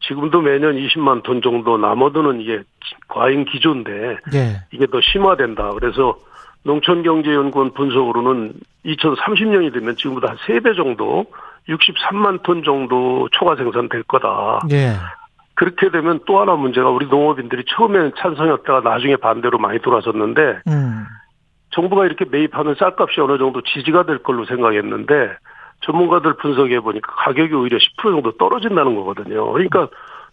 지금도 0.00 0.40
매년 0.40 0.76
20만 0.76 1.22
톤 1.22 1.42
정도 1.42 1.76
남아도는 1.76 2.40
이게 2.40 2.62
과잉 3.08 3.44
기조인데 3.44 4.18
예. 4.34 4.62
이게 4.70 4.86
더 4.86 5.00
심화된다. 5.00 5.72
그래서 5.72 6.16
농촌경제연구원 6.64 7.74
분석으로는 7.74 8.54
2030년이 8.86 9.72
되면 9.72 9.96
지금보다 9.96 10.28
한 10.30 10.36
3배 10.36 10.76
정도 10.76 11.26
63만 11.68 12.42
톤 12.42 12.62
정도 12.62 13.28
초과 13.32 13.56
생산될 13.56 14.04
거다. 14.04 14.60
예. 14.70 14.94
그렇게 15.54 15.90
되면 15.90 16.20
또 16.26 16.40
하나 16.40 16.54
문제가 16.54 16.88
우리 16.88 17.06
농업인들이 17.06 17.64
처음에는 17.68 18.12
찬성이었다가 18.16 18.88
나중에 18.88 19.16
반대로 19.16 19.58
많이 19.58 19.80
돌아섰는데 19.80 20.60
음. 20.68 21.04
정부가 21.70 22.06
이렇게 22.06 22.24
매입하면 22.24 22.74
쌀값이 22.78 23.20
어느 23.20 23.38
정도 23.38 23.62
지지가 23.62 24.04
될 24.04 24.18
걸로 24.18 24.44
생각했는데 24.46 25.36
전문가들 25.80 26.34
분석해 26.36 26.80
보니까 26.80 27.12
가격이 27.14 27.54
오히려 27.54 27.78
10% 27.78 28.02
정도 28.02 28.32
떨어진다는 28.32 28.94
거거든요. 28.96 29.52
그러니까 29.52 29.88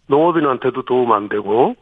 농업인한테도 0.07 0.83
도움 0.83 1.11
안 1.11 1.29
되고 1.29 1.75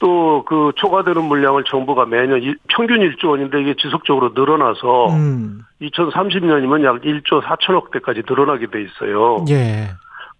또 0.00 0.36
그 0.46 0.72
초과되는 0.76 1.22
물량을 1.24 1.64
정부가 1.64 2.06
매년 2.06 2.40
평균 2.68 3.00
1조 3.00 3.30
원인데 3.30 3.60
이게 3.60 3.74
지속적으로 3.74 4.30
늘어나서 4.34 5.08
음. 5.08 5.62
2030년이면 5.82 6.84
약 6.84 7.02
1조 7.02 7.42
4천억 7.42 7.90
대까지 7.90 8.22
늘어나게 8.26 8.66
돼 8.68 8.82
있어요. 8.82 9.44
예. 9.50 9.88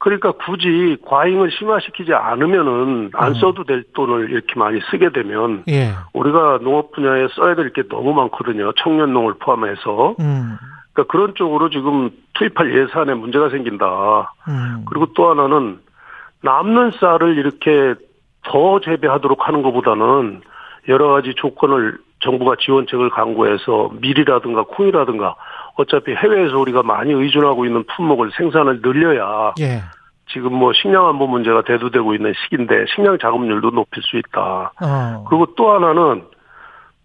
그러니까 0.06 0.30
굳이 0.30 0.96
과잉을 1.04 1.50
심화시키지 1.50 2.14
않으면은 2.14 3.10
안 3.14 3.30
음. 3.30 3.34
써도 3.40 3.64
될 3.64 3.82
돈을 3.92 4.30
이렇게 4.30 4.54
많이 4.56 4.78
쓰게 4.88 5.10
되면 5.10 5.64
예. 5.66 5.94
우리가 6.12 6.60
농업 6.62 6.92
분야에 6.92 7.26
써야 7.34 7.56
될 7.56 7.72
게 7.72 7.82
너무 7.88 8.14
많거든요. 8.14 8.70
청년 8.76 9.12
농을 9.12 9.34
포함해서. 9.40 10.14
음. 10.20 10.56
그러니까 10.92 11.10
그런 11.10 11.34
쪽으로 11.34 11.70
지금 11.70 12.10
투입할 12.34 12.72
예산에 12.72 13.14
문제가 13.14 13.48
생긴다. 13.48 14.32
음. 14.46 14.84
그리고 14.88 15.06
또 15.14 15.28
하나는 15.28 15.80
남는 16.42 16.92
쌀을 17.00 17.36
이렇게 17.36 17.96
더 18.44 18.78
재배하도록 18.78 19.48
하는 19.48 19.62
것보다는 19.62 20.42
여러 20.86 21.08
가지 21.08 21.34
조건을 21.34 21.98
정부가 22.20 22.54
지원책을 22.60 23.10
강구해서 23.10 23.90
밀이라든가 24.00 24.62
콩이라든가 24.68 25.34
어차피 25.74 26.14
해외에서 26.14 26.60
우리가 26.60 26.84
많이 26.84 27.12
의존하고 27.12 27.66
있는 27.66 27.82
품목을 27.96 28.30
생산을 28.36 28.82
늘려야 28.82 29.52
예. 29.58 29.82
지금 30.28 30.54
뭐 30.54 30.72
식량 30.72 31.06
안보 31.08 31.26
문제가 31.26 31.62
대두되고 31.62 32.14
있는 32.14 32.32
시기인데 32.44 32.86
식량 32.94 33.18
자급률도 33.18 33.70
높일 33.70 34.02
수 34.02 34.16
있다. 34.18 34.72
어. 34.82 35.24
그리고 35.28 35.46
또 35.56 35.70
하나는 35.72 36.24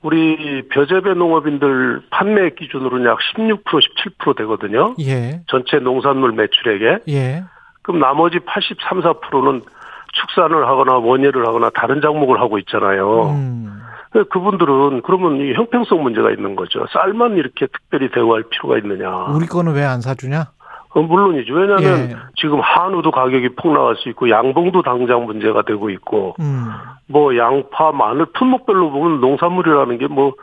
우리 0.02 0.68
벼재배 0.70 1.14
농업인들 1.14 2.02
판매 2.10 2.50
기준으로는 2.50 3.06
약 3.06 3.20
16% 3.36 3.64
17% 3.64 4.36
되거든요. 4.38 4.96
예. 5.00 5.42
전체 5.48 5.78
농산물 5.78 6.32
매출액에. 6.32 7.00
예. 7.10 7.44
그럼 7.84 8.00
나머지 8.00 8.40
83, 8.40 9.02
4%는 9.02 9.62
축산을 10.14 10.68
하거나 10.68 10.98
원예를 10.98 11.48
하거나 11.48 11.70
다른 11.70 12.02
작목을 12.02 12.42
하고 12.42 12.58
있잖아요. 12.60 13.30
음. 13.30 13.82
그분들은 14.30 15.04
그러면 15.04 15.38
이 15.40 15.54
형평성 15.54 16.04
문제가 16.04 16.32
있는 16.32 16.56
거죠. 16.58 16.86
쌀만 16.92 17.38
이렇게 17.38 17.68
특별히 17.68 18.10
대우할 18.12 18.44
필요가 18.50 18.78
있느냐. 18.80 19.08
우리 19.34 19.46
거는 19.46 19.74
왜 19.74 19.84
안 19.86 20.02
사주냐? 20.02 20.48
어, 20.94 21.02
물론이죠. 21.02 21.54
왜냐하면 21.54 22.12
예. 22.12 22.16
지금 22.36 22.60
한우도 22.60 23.12
가격이 23.12 23.56
폭 23.56 23.74
나갈 23.74 23.96
수 23.96 24.10
있고 24.10 24.30
양봉도 24.30 24.82
당장 24.82 25.26
문제가 25.26 25.62
되고 25.62 25.90
있고 25.90 26.36
음. 26.40 26.66
뭐 27.08 27.38
양파, 27.38 27.92
마늘 27.92 28.26
품목별로 28.26 28.92
보면 28.92 29.22
농산물이라는 29.22 29.98
게뭐 29.98 30.34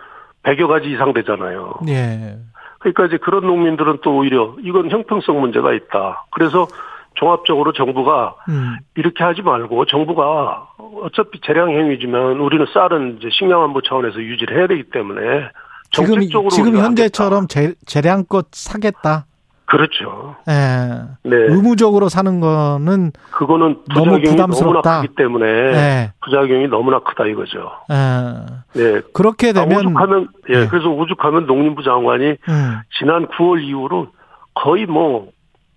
100여 0.43 0.69
가지 0.69 0.91
이상 0.91 1.13
되잖아요. 1.13 1.75
예. 1.89 2.37
그러니까 2.79 3.07
이제 3.07 3.19
그런 3.19 3.47
농민들은 3.47 3.99
또 4.03 4.17
오히려 4.17 4.55
이건 4.63 4.91
형평성 4.91 5.41
문제가 5.41 5.75
있다. 5.75 6.25
그래서 6.31 6.67
종합적으로 7.15 7.73
정부가 7.73 8.37
음. 8.49 8.77
이렇게 8.97 9.25
하지 9.25 9.43
말고 9.43 9.85
정부가 9.87 10.69
어차피 11.03 11.41
재량 11.45 11.71
행위지만 11.71 12.39
우리는 12.39 12.65
쌀은 12.73 13.19
이제 13.19 13.29
식량 13.33 13.65
안보 13.65 13.83
차원에서 13.83 14.19
유지를 14.21 14.57
해야 14.57 14.67
되기 14.67 14.85
때문에 14.85 15.51
지금, 15.91 16.21
지금 16.51 16.77
현재처럼 16.77 17.49
재, 17.49 17.75
재량껏 17.87 18.47
사겠다. 18.53 19.27
그렇죠. 19.69 20.35
예. 20.49 21.03
네. 21.29 21.37
의무적으로 21.37 22.09
사는 22.09 22.41
거는 22.41 23.13
그거는 23.31 23.83
너무 23.95 24.19
부담스럽다. 24.21 24.91
너무나 24.91 25.01
크기 25.03 25.15
때문에 25.15 25.47
네. 25.47 26.13
부작용이 26.25 26.69
너무나 26.69 27.01
크다 27.01 27.27
이거죠. 27.27 27.71
예. 27.93 28.81
네. 28.81 29.01
그렇게 29.13 29.53
되면 29.53 29.73
아, 29.73 29.81
오죽하면 29.81 30.29
예. 30.49 30.61
네. 30.61 30.67
그래서 30.69 30.89
오죽하면 30.89 31.47
농림부 31.47 31.83
장관이 31.83 32.25
음. 32.25 32.79
지난 32.99 33.27
9월 33.27 33.63
이후로 33.63 34.09
거의 34.55 34.87
뭐 34.87 35.29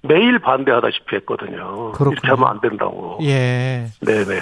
매일 0.04 0.40
반대하다시피 0.40 1.16
했거든요. 1.18 1.92
그렇군요. 1.92 2.12
이렇게 2.14 2.28
하면 2.30 2.48
안 2.48 2.62
된다고. 2.62 3.20
예. 3.24 3.88
네네. 4.06 4.40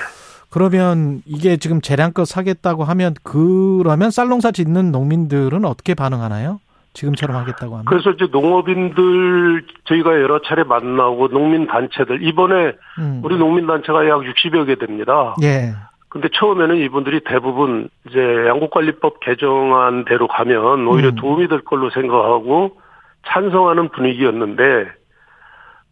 그러면 0.51 1.21
이게 1.25 1.57
지금 1.57 1.81
재량껏 1.81 2.27
사겠다고 2.27 2.83
하면 2.83 3.15
그러면 3.23 4.11
쌀농사 4.11 4.51
짓는 4.51 4.91
농민들은 4.91 5.65
어떻게 5.65 5.95
반응하나요? 5.95 6.59
지금처럼 6.99 7.37
하겠다고 7.37 7.73
하면. 7.73 7.85
그래서 7.85 8.11
이제 8.11 8.27
농업인들 8.31 9.63
저희가 9.85 10.21
여러 10.21 10.41
차례 10.41 10.63
만나고 10.63 11.29
농민 11.29 11.65
단체들 11.67 12.23
이번에 12.23 12.73
음. 12.99 13.21
우리 13.23 13.37
농민 13.37 13.67
단체가 13.67 14.07
약 14.07 14.19
60여 14.19 14.67
개 14.67 14.75
됩니다. 14.75 15.35
예. 15.41 15.73
근데 16.09 16.27
처음에는 16.33 16.75
이분들이 16.77 17.21
대부분 17.23 17.89
이제 18.07 18.19
양곡관리법 18.19 19.19
개정안대로 19.21 20.27
가면 20.27 20.87
오히려 20.87 21.09
음. 21.09 21.15
도움이 21.15 21.47
될 21.47 21.61
걸로 21.61 21.89
생각하고 21.91 22.77
찬성하는 23.27 23.89
분위기였는데 23.89 24.87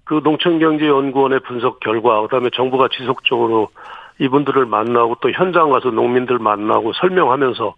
그 0.04 0.22
농촌경제연구원의 0.24 1.42
분석 1.42 1.80
결과 1.80 2.22
그다음에 2.22 2.50
정부가 2.54 2.88
지속적으로 2.92 3.70
이분들을 4.20 4.66
만나고 4.66 5.18
또 5.22 5.32
현장 5.32 5.70
가서 5.70 5.92
농민들 5.92 6.40
만나고 6.40 6.94
설명하면서 6.94 7.76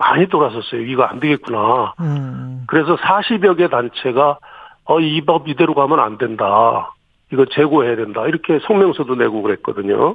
많이 0.00 0.26
돌아섰어요. 0.28 0.80
이거 0.80 1.02
안 1.04 1.20
되겠구나. 1.20 1.92
음. 2.00 2.64
그래서 2.66 2.96
40여 2.96 3.56
개 3.58 3.68
단체가 3.68 4.38
어, 4.84 4.98
이 4.98 5.20
법 5.26 5.46
이대로 5.46 5.74
가면 5.74 6.00
안 6.00 6.16
된다. 6.16 6.94
이거 7.32 7.44
재고해야 7.54 7.96
된다. 7.96 8.26
이렇게 8.26 8.58
성명서도 8.66 9.14
내고 9.14 9.42
그랬거든요. 9.42 10.14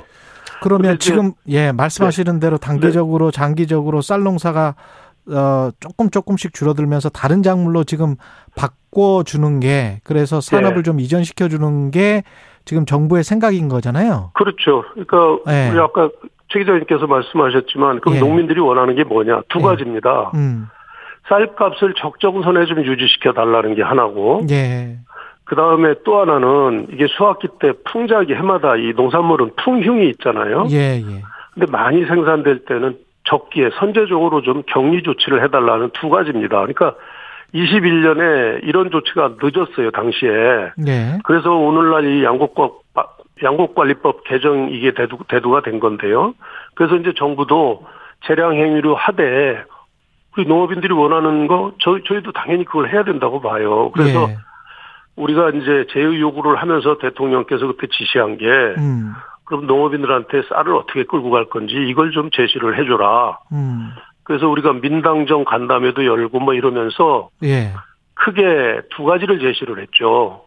그러면 0.62 0.98
지금 1.00 1.34
예 1.48 1.72
말씀하시는 1.72 2.34
네. 2.34 2.40
대로 2.40 2.58
단계적으로 2.58 3.30
네. 3.32 3.36
장기적으로 3.40 4.02
쌀 4.02 4.24
농사가 4.24 4.74
어 5.30 5.70
조금 5.80 6.10
조금씩 6.10 6.54
줄어들면서 6.54 7.10
다른 7.10 7.44
작물로 7.44 7.84
지금 7.84 8.16
바꿔 8.56 9.24
주는 9.24 9.60
게 9.60 10.00
그래서 10.04 10.42
산업을 10.42 10.78
네. 10.78 10.82
좀 10.84 11.00
이전시켜 11.00 11.48
주는 11.48 11.92
게 11.92 12.24
지금 12.66 12.86
정부의 12.86 13.24
생각인 13.24 13.70
거잖아요. 13.70 14.32
그렇죠. 14.34 14.84
그러니까 14.94 15.40
네. 15.46 15.70
우리 15.72 15.80
아까 15.80 16.10
최 16.56 16.60
기자님께서 16.60 17.06
말씀하셨지만 17.08 18.00
그럼 18.00 18.16
예. 18.16 18.20
농민들이 18.20 18.62
원하는 18.62 18.96
게 18.96 19.04
뭐냐 19.04 19.42
두 19.50 19.60
예. 19.60 19.64
가지입니다. 19.64 20.32
음. 20.36 20.68
쌀값을 21.28 21.96
적정선에 21.98 22.66
좀 22.66 22.86
유지시켜 22.86 23.34
달라는 23.34 23.76
게 23.76 23.82
하나고 23.82 24.46
예. 24.50 24.98
그 25.44 25.56
다음에 25.56 25.96
또 26.06 26.22
하나는 26.22 26.88
이게 26.92 27.08
수확기 27.08 27.48
때 27.60 27.74
풍작이 27.86 28.34
해마다 28.34 28.76
이 28.78 28.94
농산물은 28.96 29.52
풍흉이 29.58 30.08
있잖아요. 30.10 30.68
예, 30.72 30.98
예. 30.98 31.22
근데 31.54 31.72
많이 31.72 32.06
생산될 32.06 32.66
때는 32.66 32.98
적기에 33.26 33.70
선제적으로 33.80 34.42
좀 34.42 34.64
격리 34.68 35.04
조치를 35.04 35.44
해달라는 35.44 35.92
두 35.94 36.10
가지입니다. 36.10 36.58
그러니까 36.58 36.96
21년에 37.54 38.64
이런 38.64 38.92
조치가 38.92 39.36
늦었어요, 39.42 39.92
당시에. 39.92 40.72
네. 40.78 41.18
그래서 41.24 41.52
오늘날 41.52 42.06
이 42.06 42.24
양곡과 42.24 42.70
양곡관리법 43.44 44.24
개정 44.24 44.70
이게 44.72 44.94
대두, 44.94 45.18
대두가 45.28 45.62
된 45.62 45.80
건데요. 45.80 46.34
그래서 46.76 46.96
이제 46.96 47.14
정부도 47.16 47.86
재량 48.26 48.54
행위로 48.54 48.96
하되 48.96 49.64
우리 50.38 50.46
농업인들이 50.46 50.94
원하는 50.94 51.48
거 51.48 51.74
저희 51.80 52.04
저희도 52.04 52.32
당연히 52.32 52.66
그걸 52.66 52.90
해야 52.90 53.04
된다고 53.04 53.42
봐요. 53.42 53.92
그래서 53.92 54.30
예. 54.30 54.38
우리가 55.16 55.50
이제 55.50 55.86
제의 55.92 56.20
요구를 56.20 56.58
하면서 56.58 56.98
대통령께서 56.98 57.68
그때 57.68 57.88
지시한 57.88 58.38
게 58.38 58.48
음. 58.48 59.14
그럼 59.46 59.68
농업인들한테 59.68 60.44
쌀을 60.50 60.76
어떻게 60.76 61.04
끌고 61.04 61.30
갈 61.30 61.46
건지 61.46 61.76
이걸 61.88 62.12
좀 62.12 62.30
제시를 62.32 62.78
해줘라. 62.80 63.40
음. 63.54 63.92
그래서 64.24 64.48
우리가 64.50 64.74
민당정 64.74 65.46
간담회도 65.46 66.06
열고 66.06 66.40
뭐 66.40 66.54
이러면서 66.54 67.30
예. 67.44 67.74
크게 68.16 68.82
두 68.90 69.04
가지를 69.04 69.40
제시를 69.40 69.80
했죠. 69.82 70.46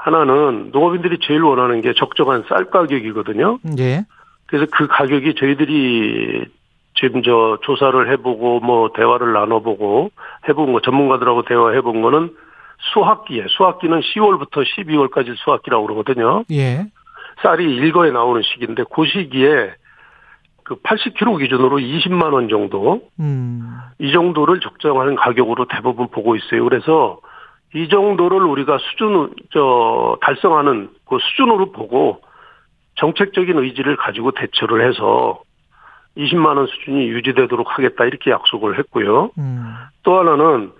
하나는 0.00 0.70
농업인들이 0.72 1.18
제일 1.20 1.42
원하는 1.42 1.82
게 1.82 1.92
적정한 1.92 2.44
쌀 2.48 2.70
가격이거든요. 2.70 3.58
예. 3.78 4.06
그래서 4.46 4.66
그 4.72 4.86
가격이 4.86 5.34
저희들이 5.34 6.46
지금 6.94 7.22
저 7.22 7.58
조사를 7.62 8.10
해보고 8.12 8.60
뭐 8.60 8.90
대화를 8.94 9.34
나눠보고 9.34 10.10
해본 10.48 10.72
거 10.72 10.80
전문가들하고 10.80 11.42
대화해본 11.42 12.00
거는 12.00 12.30
수학기에 12.92 13.44
수학기는 13.48 14.00
10월부터 14.00 14.64
12월까지 14.64 15.36
수학기라고 15.36 15.86
그러거든요. 15.86 16.44
예. 16.50 16.86
쌀이 17.42 17.62
일거에 17.64 18.10
나오는 18.10 18.40
시기인데 18.42 18.84
그 18.94 19.04
시기에 19.06 19.72
그 20.64 20.76
80kg 20.76 21.40
기준으로 21.40 21.76
20만 21.76 22.32
원 22.32 22.48
정도 22.48 23.02
음. 23.18 23.68
이 23.98 24.12
정도를 24.12 24.60
적정하는 24.60 25.14
가격으로 25.16 25.66
대부분 25.66 26.08
보고 26.08 26.36
있어요. 26.36 26.64
그래서 26.64 27.20
이 27.74 27.88
정도를 27.88 28.42
우리가 28.42 28.78
수준 28.78 29.32
저 29.52 30.18
달성하는 30.22 30.90
그 31.08 31.18
수준으로 31.20 31.72
보고 31.72 32.20
정책적인 32.96 33.58
의지를 33.58 33.96
가지고 33.96 34.32
대처를 34.32 34.88
해서 34.88 35.40
20만 36.16 36.56
원 36.56 36.66
수준이 36.66 37.08
유지되도록 37.08 37.66
하겠다 37.70 38.04
이렇게 38.04 38.30
약속을 38.30 38.78
했고요. 38.78 39.30
음. 39.38 39.74
또 40.02 40.18
하나는 40.18 40.72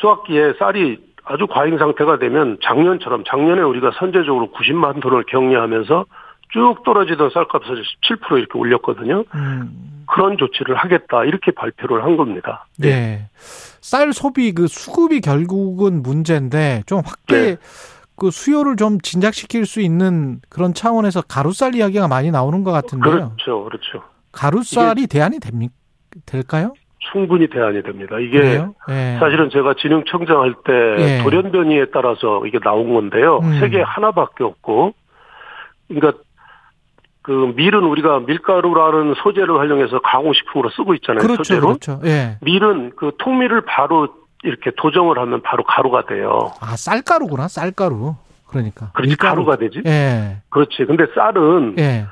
수학기에 0.00 0.54
쌀이 0.58 0.98
아주 1.24 1.46
과잉 1.46 1.78
상태가 1.78 2.18
되면 2.18 2.58
작년처럼 2.62 3.24
작년에 3.26 3.62
우리가 3.62 3.92
선제적으로 3.98 4.50
90만 4.52 5.00
톤을 5.00 5.24
격리하면서 5.24 6.04
쭉 6.52 6.84
떨어지던 6.84 7.30
쌀값을 7.30 7.82
17% 7.82 8.38
이렇게 8.38 8.58
올렸거든요. 8.58 9.24
음. 9.34 10.04
그런 10.06 10.36
조치를 10.36 10.76
하겠다 10.76 11.24
이렇게 11.24 11.50
발표를 11.50 12.04
한 12.04 12.16
겁니다. 12.16 12.66
네. 12.78 12.88
네. 12.88 13.28
쌀 13.86 14.12
소비 14.12 14.52
그 14.52 14.66
수급이 14.66 15.20
결국은 15.20 16.02
문제인데 16.02 16.82
좀 16.86 17.02
확대 17.04 17.40
네. 17.40 17.56
그 18.16 18.32
수요를 18.32 18.74
좀 18.74 19.00
진작시킬 19.00 19.64
수 19.64 19.80
있는 19.80 20.40
그런 20.48 20.74
차원에서 20.74 21.22
가루쌀 21.22 21.76
이야기가 21.76 22.08
많이 22.08 22.32
나오는 22.32 22.64
것 22.64 22.72
같은데요. 22.72 23.12
그렇죠, 23.14 23.62
그렇죠. 23.62 24.02
가루쌀이 24.32 25.06
대안이 25.06 25.38
됩니까? 25.38 25.72
될까요? 26.26 26.72
충분히 26.98 27.48
대안이 27.48 27.84
됩니다. 27.84 28.18
이게 28.18 28.40
네. 28.88 29.18
사실은 29.20 29.50
제가 29.50 29.74
진흥청장 29.78 30.40
할때 30.40 30.72
네. 30.96 31.22
돌연변이에 31.22 31.86
따라서 31.92 32.44
이게 32.44 32.58
나온 32.58 32.92
건데요. 32.92 33.38
음. 33.38 33.60
세계 33.60 33.82
하나밖에 33.82 34.42
없고 34.42 34.94
그러니까 35.86 36.18
그 37.26 37.52
밀은 37.56 37.80
우리가 37.82 38.20
밀가루라는 38.20 39.14
소재를 39.20 39.58
활용해서 39.58 39.98
가공식품으로 39.98 40.70
쓰고 40.70 40.94
있잖아요. 40.94 41.22
그렇죠, 41.22 41.42
소재로. 41.42 41.66
그렇죠. 41.66 42.00
예. 42.04 42.38
밀은 42.42 42.92
그 42.96 43.10
통밀을 43.18 43.62
바로 43.62 44.06
이렇게 44.44 44.70
도정을 44.76 45.18
하면 45.18 45.42
바로 45.42 45.64
가루가 45.64 46.06
돼요. 46.06 46.52
아 46.60 46.76
쌀가루구나, 46.76 47.48
쌀가루. 47.48 48.14
그러니까. 48.46 48.90
그렇지 48.92 49.08
밀가루. 49.08 49.44
가루가 49.44 49.56
되지. 49.56 49.82
예. 49.86 50.36
그렇지. 50.50 50.84
근데 50.86 51.06
쌀은 51.16 51.74
예. 51.80 52.06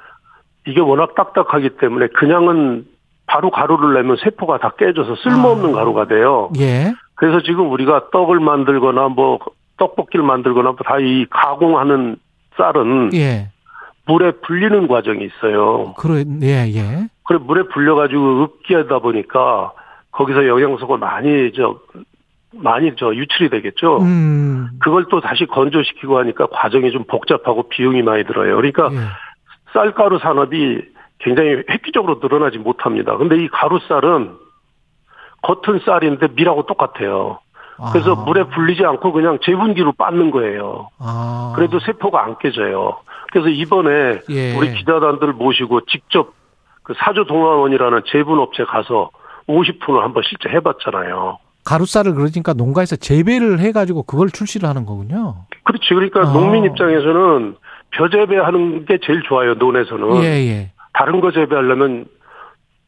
이게 0.66 0.80
워낙 0.80 1.14
딱딱하기 1.14 1.76
때문에 1.80 2.08
그냥은 2.08 2.84
바로 3.26 3.50
가루를 3.52 3.94
내면 3.94 4.16
세포가 4.16 4.58
다 4.58 4.72
깨져서 4.76 5.14
쓸모없는 5.22 5.70
아. 5.70 5.78
가루가 5.78 6.08
돼요. 6.08 6.50
예. 6.58 6.92
그래서 7.14 7.40
지금 7.42 7.70
우리가 7.70 8.10
떡을 8.10 8.40
만들거나 8.40 9.08
뭐 9.10 9.38
떡볶이를 9.76 10.24
만들거나 10.26 10.74
다 10.84 10.98
이 10.98 11.24
가공하는 11.30 12.16
쌀은 12.56 13.10
예. 13.14 13.50
물에 14.06 14.32
불리는 14.42 14.86
과정이 14.86 15.24
있어요. 15.24 15.94
그래, 15.96 16.24
예, 16.42 16.70
예. 16.74 17.08
그래 17.24 17.38
물에 17.38 17.62
불려가지고 17.64 18.42
읍기하다 18.42 18.98
보니까 18.98 19.72
거기서 20.12 20.46
영양소가 20.46 20.96
많이 20.98 21.52
저 21.52 21.78
많이 22.52 22.92
저 22.96 23.14
유출이 23.14 23.50
되겠죠. 23.50 23.98
음. 24.02 24.68
그걸 24.80 25.06
또 25.10 25.20
다시 25.20 25.46
건조시키고 25.46 26.18
하니까 26.18 26.46
과정이 26.52 26.92
좀 26.92 27.04
복잡하고 27.04 27.68
비용이 27.68 28.02
많이 28.02 28.24
들어요. 28.24 28.56
그러니까 28.56 28.90
예. 28.92 28.98
쌀가루 29.72 30.18
산업이 30.18 30.82
굉장히 31.18 31.62
획기적으로 31.68 32.20
늘어나지 32.22 32.58
못합니다. 32.58 33.16
근데 33.16 33.42
이 33.42 33.48
가루쌀은 33.48 34.36
겉은 35.42 35.80
쌀인데 35.84 36.28
밀하고 36.36 36.66
똑같아요. 36.66 37.38
그래서 37.92 38.12
아. 38.12 38.24
물에 38.24 38.44
불리지 38.44 38.84
않고 38.84 39.12
그냥 39.12 39.38
제분기로 39.42 39.92
빻는 39.92 40.30
거예요. 40.30 40.90
아. 40.98 41.52
그래도 41.56 41.80
세포가 41.80 42.22
안 42.22 42.38
깨져요. 42.38 42.98
그래서 43.34 43.48
이번에 43.48 44.20
예. 44.30 44.56
우리 44.56 44.72
기자단들 44.74 45.32
모시고 45.32 45.86
직접 45.86 46.32
그 46.84 46.94
사주 46.96 47.24
동화원이라는 47.26 48.02
제분업체 48.06 48.62
가서 48.62 49.10
50분을 49.48 49.98
한번 49.98 50.22
실제 50.24 50.48
해봤잖아요. 50.50 51.38
가루쌀을 51.64 52.14
그러니까 52.14 52.52
농가에서 52.52 52.94
재배를 52.94 53.58
해가지고 53.58 54.04
그걸 54.04 54.30
출시를 54.30 54.68
하는 54.68 54.86
거군요. 54.86 55.46
그렇지. 55.64 55.88
그러니까 55.88 56.20
아. 56.20 56.32
농민 56.32 56.64
입장에서는 56.64 57.56
벼 57.90 58.08
재배하는 58.08 58.84
게 58.84 58.98
제일 59.04 59.22
좋아요. 59.22 59.54
논에서는 59.54 60.22
예, 60.22 60.28
예. 60.46 60.70
다른 60.92 61.20
거 61.20 61.32
재배하려면 61.32 62.06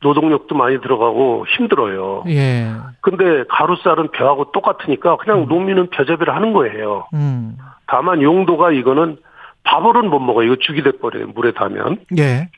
노동력도 0.00 0.54
많이 0.54 0.80
들어가고 0.80 1.44
힘들어요. 1.56 2.22
예. 2.28 2.70
근데 3.00 3.42
가루쌀은 3.48 4.12
벼하고 4.12 4.52
똑같으니까 4.52 5.16
그냥 5.16 5.46
농민은 5.48 5.88
벼 5.90 6.04
재배를 6.04 6.32
하는 6.36 6.52
거예요. 6.52 7.06
음. 7.14 7.56
다만 7.88 8.22
용도가 8.22 8.70
이거는 8.70 9.16
밥으로는 9.66 10.10
못 10.10 10.20
먹어요. 10.20 10.46
이거 10.46 10.56
죽이 10.60 10.82
돼버려요. 10.82 11.28
물에 11.34 11.52
닿으면. 11.52 11.98
예. 12.18 12.48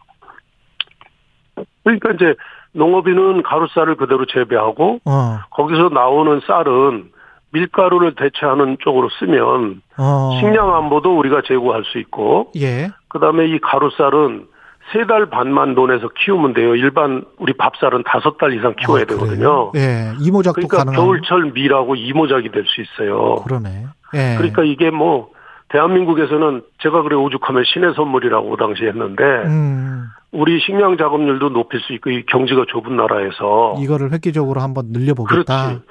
그러니까 1.85 2.11
이제 2.13 2.35
농업인은 2.73 3.43
가루쌀을 3.43 3.97
그대로 3.97 4.27
재배하고 4.27 5.01
어. 5.05 5.39
거기서 5.51 5.89
나오는 5.89 6.41
쌀은 6.47 7.11
밀가루를 7.51 8.15
대체하는 8.15 8.77
쪽으로 8.81 9.09
쓰면 9.19 9.81
어. 9.97 10.39
식량 10.39 10.75
안보도 10.77 11.19
우리가 11.19 11.43
제고할 11.47 11.85
수 11.85 11.99
있고 11.99 12.53
예. 12.57 12.91
그다음에 13.09 13.47
이 13.47 13.59
가루쌀은 13.59 14.47
세 14.93 15.05
달 15.07 15.27
반만 15.27 15.75
논에서 15.75 16.09
키우면 16.09 16.55
돼요. 16.55 16.75
일반 16.75 17.23
우리 17.39 17.53
밥쌀은 17.53 18.05
다섯 18.07 18.39
달 18.39 18.55
이상 18.55 18.75
키워야 18.75 19.03
아? 19.03 19.05
되거든요. 19.05 19.71
예. 19.77 20.13
이모작도 20.19 20.67
그러니까 20.67 20.79
가능한. 20.79 20.95
겨울철 20.97 21.53
밀하고 21.53 21.95
이모작이 21.95 22.51
될 22.51 22.65
수 22.65 22.81
있어요. 22.81 23.35
그러네. 23.45 23.85
예. 24.15 24.35
그러니까 24.39 24.63
이게 24.65 24.91
뭐 24.91 25.29
대한민국에서는 25.71 26.63
제가 26.83 27.03
그래 27.03 27.17
오죽하면 27.17 27.65
신의 27.73 27.95
선물이라고 27.95 28.51
그 28.51 28.57
당시 28.57 28.85
했는데 28.85 29.23
음. 29.23 30.05
우리 30.33 30.61
식량 30.61 30.97
작업률도 30.97 31.51
높일 31.51 31.81
수 31.81 31.93
있고 31.95 32.11
이 32.11 32.25
경지가 32.27 32.65
좁은 32.69 32.97
나라에서 32.97 33.77
이거를 33.79 34.13
획기적으로 34.13 34.61
한번 34.61 34.87
늘려보겠다. 34.93 35.69
그렇지. 35.69 35.83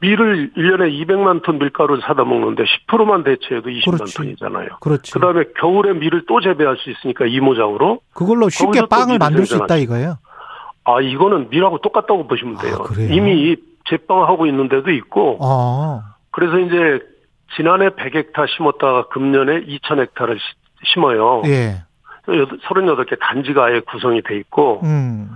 밀을 0.00 0.52
1년에 0.54 1.06
200만 1.06 1.42
톤 1.42 1.58
밀가루를 1.58 2.02
사다 2.02 2.24
먹는데 2.24 2.64
10%만 2.88 3.24
대체해도 3.24 3.70
20만 3.70 3.96
그렇지. 3.96 4.14
톤이잖아요. 4.16 4.68
그렇지. 4.80 5.12
그다음에 5.12 5.44
겨울에 5.58 5.94
밀을 5.94 6.24
또 6.28 6.40
재배할 6.40 6.76
수 6.76 6.90
있으니까 6.90 7.24
이모작으로 7.26 8.00
그걸로 8.12 8.50
쉽게 8.50 8.82
빵을 8.90 9.18
만들 9.18 9.46
수 9.46 9.56
있다. 9.56 9.76
이거예요. 9.76 10.18
아 10.84 11.00
이거는 11.00 11.48
밀하고 11.50 11.78
똑같다고 11.78 12.26
보시면 12.26 12.56
아, 12.58 12.62
돼요. 12.62 12.78
그래요? 12.84 13.12
이미 13.12 13.56
제빵하고 13.88 14.46
있는 14.46 14.68
데도 14.68 14.90
있고 14.90 15.38
어. 15.40 16.02
그래서 16.30 16.58
이제 16.58 17.00
지난해 17.54 17.90
100헥타 17.90 18.48
심었다가 18.48 19.08
금년에 19.08 19.64
2000헥타를 19.64 20.38
심어요. 20.84 21.42
예. 21.46 21.82
38개 22.26 23.18
단지가 23.20 23.66
아예 23.66 23.80
구성이 23.80 24.20
돼 24.22 24.36
있고 24.38 24.80
음. 24.82 25.30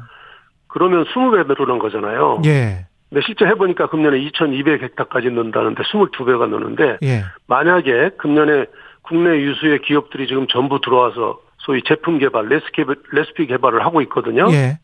그러면 0.66 1.05
20배 1.05 1.46
늘어난 1.46 1.79
거잖아요. 1.79 2.42
예. 2.44 2.87
근데 3.09 3.23
실제 3.27 3.44
해보니까 3.46 3.88
금년에 3.88 4.18
2200헥타까지 4.18 5.33
는다는데 5.33 5.83
22배가 5.83 6.49
느는데 6.49 6.99
예. 7.03 7.25
만약에 7.46 8.11
금년에 8.18 8.66
국내 9.03 9.37
유수의 9.40 9.83
기업들이 9.83 10.27
지금 10.27 10.46
전부 10.49 10.81
들어와서 10.81 11.38
소위 11.59 11.83
제품 11.85 12.18
개발, 12.18 12.46
레시피, 12.46 12.85
레시피 13.12 13.46
개발을 13.46 13.85
하고 13.85 14.01
있거든요. 14.03 14.46
예. 14.53 14.79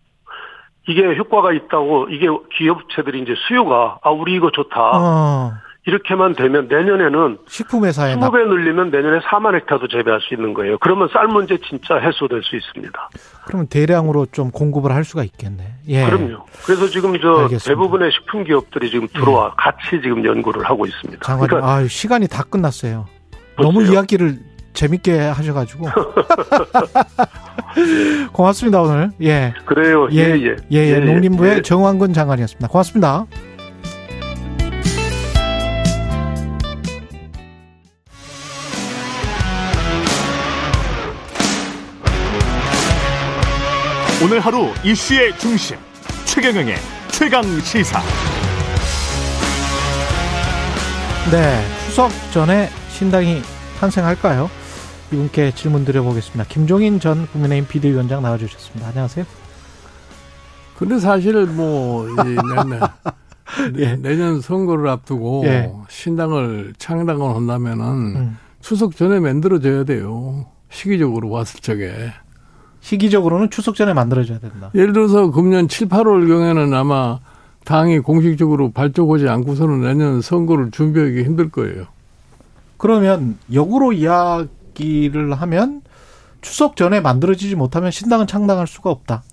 이게 0.88 1.16
효과가 1.16 1.52
있다고 1.52 2.08
이게 2.10 2.26
기업체들이 2.56 3.22
이제 3.22 3.34
수요가 3.48 3.98
아 4.02 4.10
우리 4.10 4.34
이거 4.34 4.50
좋다 4.52 4.80
어. 4.94 5.52
이렇게만 5.86 6.34
되면 6.34 6.68
내년에는 6.68 7.38
식품회사에 7.48 8.16
납 8.16 8.32
20배 8.32 8.48
늘리면 8.48 8.90
내년에 8.90 9.20
4만 9.20 9.54
헥타도 9.54 9.88
재배할 9.88 10.20
수 10.20 10.34
있는 10.34 10.52
거예요. 10.52 10.78
그러면 10.78 11.08
쌀 11.12 11.28
문제 11.28 11.56
진짜 11.68 11.96
해소될 11.96 12.42
수 12.42 12.56
있습니다. 12.56 13.10
그러면 13.46 13.68
대량으로 13.68 14.26
좀 14.32 14.50
공급을 14.50 14.92
할 14.92 15.04
수가 15.04 15.22
있겠네. 15.22 15.74
예. 15.88 16.06
그럼요. 16.06 16.44
그래서 16.64 16.88
지금 16.88 17.18
저 17.20 17.42
알겠습니다. 17.42 17.68
대부분의 17.68 18.10
식품 18.12 18.44
기업들이 18.44 18.90
지금 18.90 19.06
들어와 19.08 19.54
같이 19.56 20.00
지금 20.02 20.24
연구를 20.24 20.64
하고 20.64 20.86
있습니다. 20.86 21.24
장관님, 21.24 21.48
그러니까 21.48 21.72
아 21.72 21.86
시간이 21.86 22.26
다 22.26 22.42
끝났어요. 22.42 22.86
보세요. 22.86 23.06
너무 23.58 23.82
이야기를 23.82 24.38
재밌게 24.72 25.18
하셔가지고. 25.18 25.86
고맙습니다, 28.32 28.80
오늘. 28.82 29.10
예. 29.22 29.54
그래요. 29.64 30.08
예, 30.12 30.16
예, 30.16 30.42
예. 30.42 30.56
예, 30.72 30.94
예. 30.94 31.00
농림부의 31.00 31.58
예. 31.58 31.62
정황근 31.62 32.12
장관이었습니다. 32.12 32.68
고맙습니다. 32.68 33.26
오늘 44.26 44.40
하루 44.40 44.70
이슈의 44.84 45.38
중심 45.38 45.76
최경영의 46.24 46.74
최강 47.12 47.44
시사. 47.60 48.00
네. 51.30 51.62
추석 51.86 52.10
전에 52.32 52.68
신당이 52.88 53.40
탄생할까요? 53.78 54.50
이분께 55.12 55.52
질문 55.54 55.84
드려보겠습니다. 55.84 56.42
김종인 56.48 56.98
전 56.98 57.28
국민의힘 57.28 57.68
비대위원장 57.68 58.20
나와주셨습니다. 58.20 58.88
안녕하세요. 58.88 59.24
근데 60.76 60.98
사실 60.98 61.46
뭐, 61.46 62.08
이 62.08 62.16
내년, 62.16 62.80
예. 63.78 63.94
내년 63.94 64.40
선거를 64.40 64.88
앞두고 64.88 65.44
예. 65.46 65.72
신당을 65.88 66.74
창당을 66.78 67.32
한다면은 67.32 67.84
음. 68.16 68.38
추석 68.60 68.96
전에 68.96 69.20
만들어져야 69.20 69.84
돼요. 69.84 70.46
시기적으로 70.68 71.30
왔을 71.30 71.60
적에. 71.60 72.12
시기적으로는 72.86 73.50
추석 73.50 73.74
전에 73.74 73.92
만들어져야 73.92 74.38
된다. 74.38 74.70
예를 74.74 74.92
들어서 74.92 75.32
금년 75.32 75.66
7, 75.66 75.88
8월 75.88 76.28
경에는 76.28 76.72
아마 76.72 77.18
당이 77.64 77.98
공식적으로 77.98 78.70
발족하지 78.70 79.28
않고서는 79.28 79.80
내년 79.80 80.20
선거를 80.20 80.70
준비하기 80.70 81.24
힘들 81.24 81.50
거예요. 81.50 81.86
그러면 82.76 83.38
역으로 83.52 83.92
이야기를 83.92 85.34
하면 85.34 85.82
추석 86.42 86.76
전에 86.76 87.00
만들어지지 87.00 87.56
못하면 87.56 87.90
신당은 87.90 88.28
창당할 88.28 88.68
수가 88.68 88.90
없다. 88.90 89.24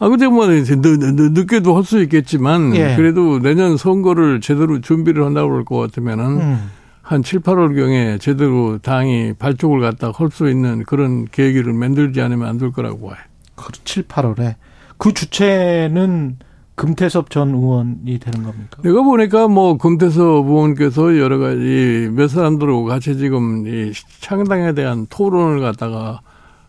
아, 0.00 0.08
근데 0.08 0.26
뭐, 0.26 0.46
늦, 0.46 0.64
늦, 0.64 0.98
늦게도 1.32 1.76
할 1.76 1.84
수 1.84 2.02
있겠지만, 2.02 2.74
예. 2.74 2.96
그래도 2.96 3.38
내년 3.38 3.76
선거를 3.76 4.40
제대로 4.40 4.80
준비를 4.80 5.24
한다고 5.24 5.48
그럴 5.50 5.64
것 5.64 5.78
같으면은, 5.78 6.40
음. 6.40 6.70
한 7.08 7.22
7, 7.22 7.38
8월경에 7.40 8.20
제대로 8.20 8.78
당이 8.78 9.34
발족을 9.38 9.80
갖다 9.80 10.10
할 10.12 10.28
수 10.30 10.48
있는 10.50 10.82
그런 10.84 11.24
계기를 11.26 11.72
만들지 11.72 12.20
않으면 12.20 12.48
안 12.48 12.58
될 12.58 12.72
거라고 12.72 13.08
봐요. 13.08 13.18
그 13.54 13.70
7, 13.84 14.04
8월에 14.08 14.56
그 14.98 15.14
주체는 15.14 16.38
금태섭 16.74 17.30
전 17.30 17.50
의원이 17.54 18.18
되는 18.18 18.42
겁니까? 18.42 18.82
내가 18.82 19.02
보니까 19.02 19.46
뭐 19.48 19.78
금태섭 19.78 20.46
의원께서 20.46 21.16
여러 21.18 21.38
가지 21.38 22.10
몇 22.12 22.26
사람들하고 22.28 22.84
같이 22.84 23.16
지금 23.16 23.66
이 23.66 23.92
창당에 24.20 24.74
대한 24.74 25.06
토론을 25.08 25.60
갖다가 25.60 26.20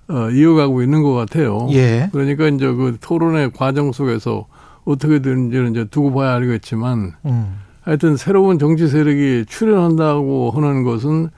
어, 0.07 0.29
이어가고 0.29 0.83
있는 0.83 1.01
것 1.03 1.13
같아요. 1.13 1.67
예. 1.71 2.09
그러니까 2.13 2.47
이제 2.47 2.65
그 2.67 2.97
토론의 3.01 3.51
과정 3.53 3.91
속에서 3.91 4.45
어떻게 4.85 5.19
되는지는 5.19 5.71
이제 5.71 5.85
두고 5.85 6.13
봐야 6.13 6.35
알겠지만 6.35 7.13
음. 7.25 7.57
하여튼 7.87 8.17
새로운 8.17 8.59
정치 8.59 8.89
세력이 8.89 9.45
출연한다고 9.47 10.51
하는 10.51 10.83
것은 10.83 11.29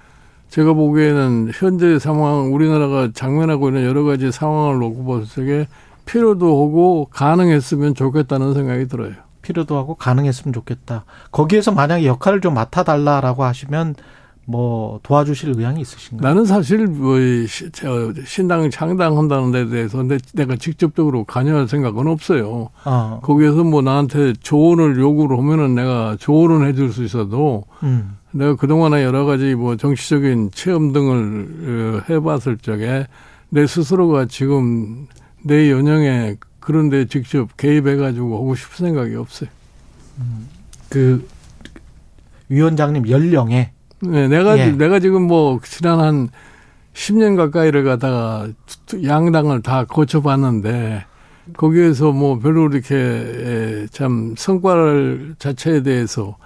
제가 0.49 0.73
보기에는 0.73 1.51
현재 1.53 1.99
상황 1.99 2.51
우리나라가 2.51 3.11
장면하고 3.13 3.67
있는 3.67 3.85
여러 3.85 4.03
가지 4.03 4.31
상황을 4.31 4.79
놓고 4.79 5.05
봤을 5.05 5.45
때 5.45 5.67
필요도 6.05 6.47
하고 6.47 7.07
가능했으면 7.11 7.93
좋겠다는 7.93 8.55
생각이 8.55 8.87
들어요. 8.87 9.11
필요도 9.43 9.77
하고 9.77 9.93
가능했으면 9.93 10.51
좋겠다. 10.51 11.05
거기에서 11.31 11.71
만약에 11.71 12.07
역할을 12.07 12.41
좀 12.41 12.55
맡아달라라고 12.55 13.43
하시면 13.43 13.93
뭐 14.49 14.99
도와주실 15.03 15.53
의향이 15.55 15.81
있으신가요? 15.81 16.27
나는 16.27 16.43
사실 16.43 16.87
뭐 16.87 17.19
신당 18.25 18.67
창당한다는 18.71 19.51
데 19.51 19.69
대해서 19.69 20.03
내가 20.33 20.55
직접적으로 20.55 21.23
관여할 21.23 21.67
생각은 21.67 22.07
없어요. 22.07 22.71
어. 22.83 23.19
거기에서 23.21 23.63
뭐 23.63 23.83
나한테 23.83 24.33
조언을 24.41 24.97
요구를 24.97 25.37
하면은 25.37 25.75
내가 25.75 26.17
조언을 26.19 26.67
해줄 26.67 26.91
수 26.91 27.03
있어도 27.03 27.65
음. 27.83 28.17
내가 28.31 28.55
그동안에 28.55 29.03
여러 29.03 29.25
가지 29.25 29.53
뭐 29.53 29.75
정치적인 29.75 30.49
체험 30.51 30.93
등을 30.93 32.01
어, 32.07 32.11
해봤을 32.11 32.57
적에 32.57 33.05
내 33.49 33.67
스스로가 33.67 34.25
지금 34.25 35.05
내 35.43 35.69
연영에 35.69 36.37
그런 36.59 36.89
데 36.89 37.05
직접 37.05 37.55
개입해가지고 37.55 38.35
하고 38.35 38.55
싶은 38.55 38.87
생각이 38.87 39.13
없어요. 39.13 39.49
음. 40.17 40.47
그 40.89 41.27
위원장님 42.49 43.07
연령에 43.09 43.73
네, 44.01 44.27
내가 44.27 44.57
예. 44.57 44.71
내가 44.71 44.99
지금 44.99 45.23
뭐 45.23 45.59
지난 45.63 45.99
한 45.99 46.29
10년 46.93 47.35
가까이를 47.37 47.83
가다가 47.83 48.47
양당을 49.03 49.61
다 49.61 49.85
거쳐봤는데 49.85 51.05
거기에서 51.57 52.11
뭐 52.11 52.39
별로 52.39 52.67
이렇게 52.69 53.87
참 53.91 54.35
성과를 54.37 55.35
자체에 55.39 55.83
대해서 55.83 56.37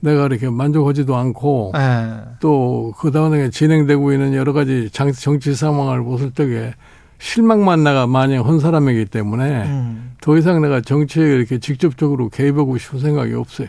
내가 0.00 0.26
이렇게 0.26 0.50
만족하지도 0.50 1.16
않고 1.16 1.72
예. 1.76 2.36
또 2.40 2.92
그 2.98 3.10
다음에 3.10 3.50
진행되고 3.50 4.12
있는 4.12 4.34
여러 4.34 4.52
가지 4.52 4.90
정치 4.90 5.54
상황을 5.54 6.02
보실 6.02 6.32
적에 6.32 6.74
실망만 7.18 7.84
나가 7.84 8.06
많이 8.06 8.36
한 8.36 8.58
사람이기 8.58 9.06
때문에 9.06 9.62
음. 9.64 10.12
더 10.20 10.36
이상 10.36 10.60
내가 10.60 10.80
정치에 10.80 11.24
이렇게 11.24 11.58
직접적으로 11.58 12.28
개입하고 12.28 12.78
싶은 12.78 12.98
생각이 12.98 13.32
없어요. 13.34 13.68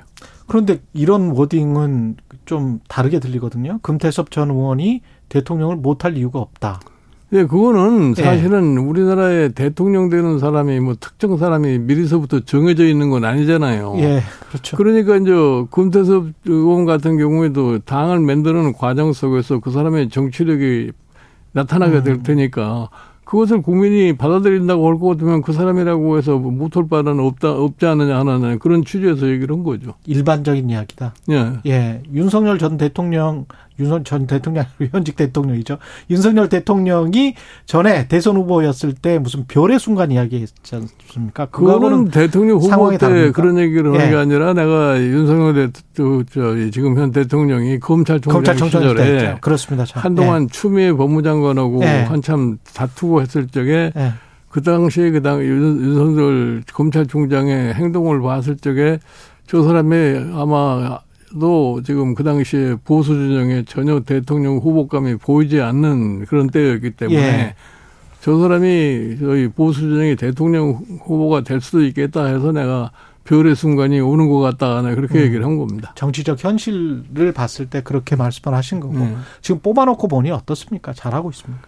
그런데 0.54 0.82
이런 0.94 1.32
워딩은 1.32 2.18
좀 2.46 2.80
다르게 2.88 3.20
들리거든요. 3.20 3.80
금태섭 3.82 4.30
전 4.30 4.52
의원이 4.52 5.02
대통령을 5.28 5.78
못할 5.78 6.16
이유가 6.16 6.38
없다. 6.38 6.80
네, 7.32 7.48
그거는 7.48 8.14
예. 8.20 8.22
사실은 8.22 8.76
네. 8.76 8.82
우리나라에 8.82 9.50
대통령 9.50 10.10
되는 10.10 10.38
사람이 10.38 10.80
뭐 10.80 10.94
특정 11.00 11.38
사람이 11.38 11.80
미리서부터 11.80 12.42
정해져 12.42 12.86
있는 12.86 13.10
건 13.10 13.26
아니잖아요. 13.26 13.96
예, 13.98 14.22
그렇죠. 14.50 14.78
그러니까 14.78 15.16
이제 15.16 15.32
금태섭 15.72 16.28
의원 16.46 16.86
같은 16.86 17.18
경우에도 17.18 17.80
당을 17.80 18.20
만드는 18.20 18.74
과정 18.74 19.12
속에서 19.12 19.60
그 19.60 19.72
사람의 19.72 20.10
정치력이 20.10 20.92
나타나게 21.54 21.98
음. 21.98 22.04
될 22.04 22.22
테니까 22.22 22.90
그것을 23.34 23.64
국민이 23.64 24.14
받아들인다고 24.16 24.88
할 24.88 25.00
것 25.00 25.08
같으면 25.08 25.42
그 25.42 25.54
사람이라고 25.54 26.20
해서 26.20 26.38
뭐 26.38 26.52
못할 26.52 26.88
바는 26.88 27.20
없다, 27.20 27.52
없지 27.52 27.84
않느냐 27.88 28.20
하는 28.20 28.60
그런 28.60 28.86
취지에서 28.86 29.28
얘기를 29.28 29.56
한 29.56 29.64
거죠. 29.64 29.96
일반적인 30.06 30.70
이야기다. 30.70 31.16
예. 31.32 31.54
예. 31.66 32.04
윤석열 32.14 32.60
전 32.60 32.78
대통령 32.78 33.46
윤석열 33.80 34.04
전 34.04 34.28
대통령 34.28 34.66
현직 34.92 35.16
대통령이죠. 35.16 35.78
윤석열 36.10 36.50
대통령이 36.50 37.36
전에 37.66 38.08
대선 38.08 38.38
후보였을 38.38 38.94
때 38.94 39.20
무슨 39.20 39.46
별의 39.48 39.80
순간 39.80 40.12
이야기했지 40.12 40.76
않습니까? 40.76 41.48
그거는 41.48 42.10
대통령 42.10 42.58
후보 42.58 42.92
때 42.92 42.98
다릅니까? 42.98 43.32
그런 43.32 43.58
얘기를 43.58 43.94
하는 43.94 44.06
예. 44.06 44.10
게 44.12 44.16
아니라 44.16 44.54
내가 44.54 45.00
윤석열 45.00 45.72
대, 45.72 45.82
저, 45.94 46.24
지금 46.72 46.98
현 46.98 47.12
대통령이 47.12 47.80
검찰총장, 47.80 48.44
검찰총장 48.44 48.82
시절에 48.82 49.38
그렇습니다. 49.42 49.86
참. 49.86 50.04
한동안 50.04 50.44
예. 50.44 50.48
추미애 50.52 50.94
법무장관하고 50.94 51.82
예. 51.84 52.04
한참 52.04 52.58
다투고 52.74 53.22
했을 53.22 53.48
적에 53.48 53.92
예. 53.96 54.14
그 54.50 54.62
당시에 54.62 55.10
그당 55.10 55.42
윤석열 55.42 56.62
검찰총장의 56.72 57.74
행동을 57.74 58.22
봤을 58.22 58.56
적에 58.56 59.00
저 59.48 59.64
사람이 59.64 60.34
아마 60.36 61.00
도 61.40 61.82
지금 61.84 62.16
그 62.16 62.24
당시에 62.24 62.76
보수 62.84 63.14
진영에 63.14 63.64
전혀 63.66 64.00
대통령 64.02 64.58
후보감이 64.58 65.16
보이지 65.16 65.62
않는 65.62 66.26
그런 66.26 66.48
때였기 66.48 66.92
때문에 66.92 67.20
예. 67.20 67.56
저 68.22 68.40
사람이 68.40 69.18
저희 69.20 69.48
보수 69.48 69.82
진영이 69.82 70.16
대통령 70.16 70.84
후보가 71.02 71.42
될 71.42 71.60
수도 71.60 71.84
있겠다 71.84 72.26
해서 72.26 72.52
내가 72.52 72.92
별의 73.26 73.56
순간이 73.56 74.00
오는 74.00 74.28
것 74.28 74.40
같다. 74.40 74.82
네, 74.82 74.96
그렇게 74.96 75.20
음. 75.20 75.24
얘기를 75.24 75.46
한 75.46 75.58
겁니다. 75.58 75.94
정치적 75.96 76.44
현실을 76.44 77.32
봤을 77.34 77.70
때 77.70 77.82
그렇게 77.82 78.16
말씀을 78.16 78.56
하신 78.56 78.80
거고 78.80 78.96
음. 78.96 79.24
지금 79.42 79.62
뽑아놓고 79.62 80.08
보니 80.08 80.30
어떻습니까? 80.32 80.94
잘하고 80.94 81.32
있습니까? 81.32 81.68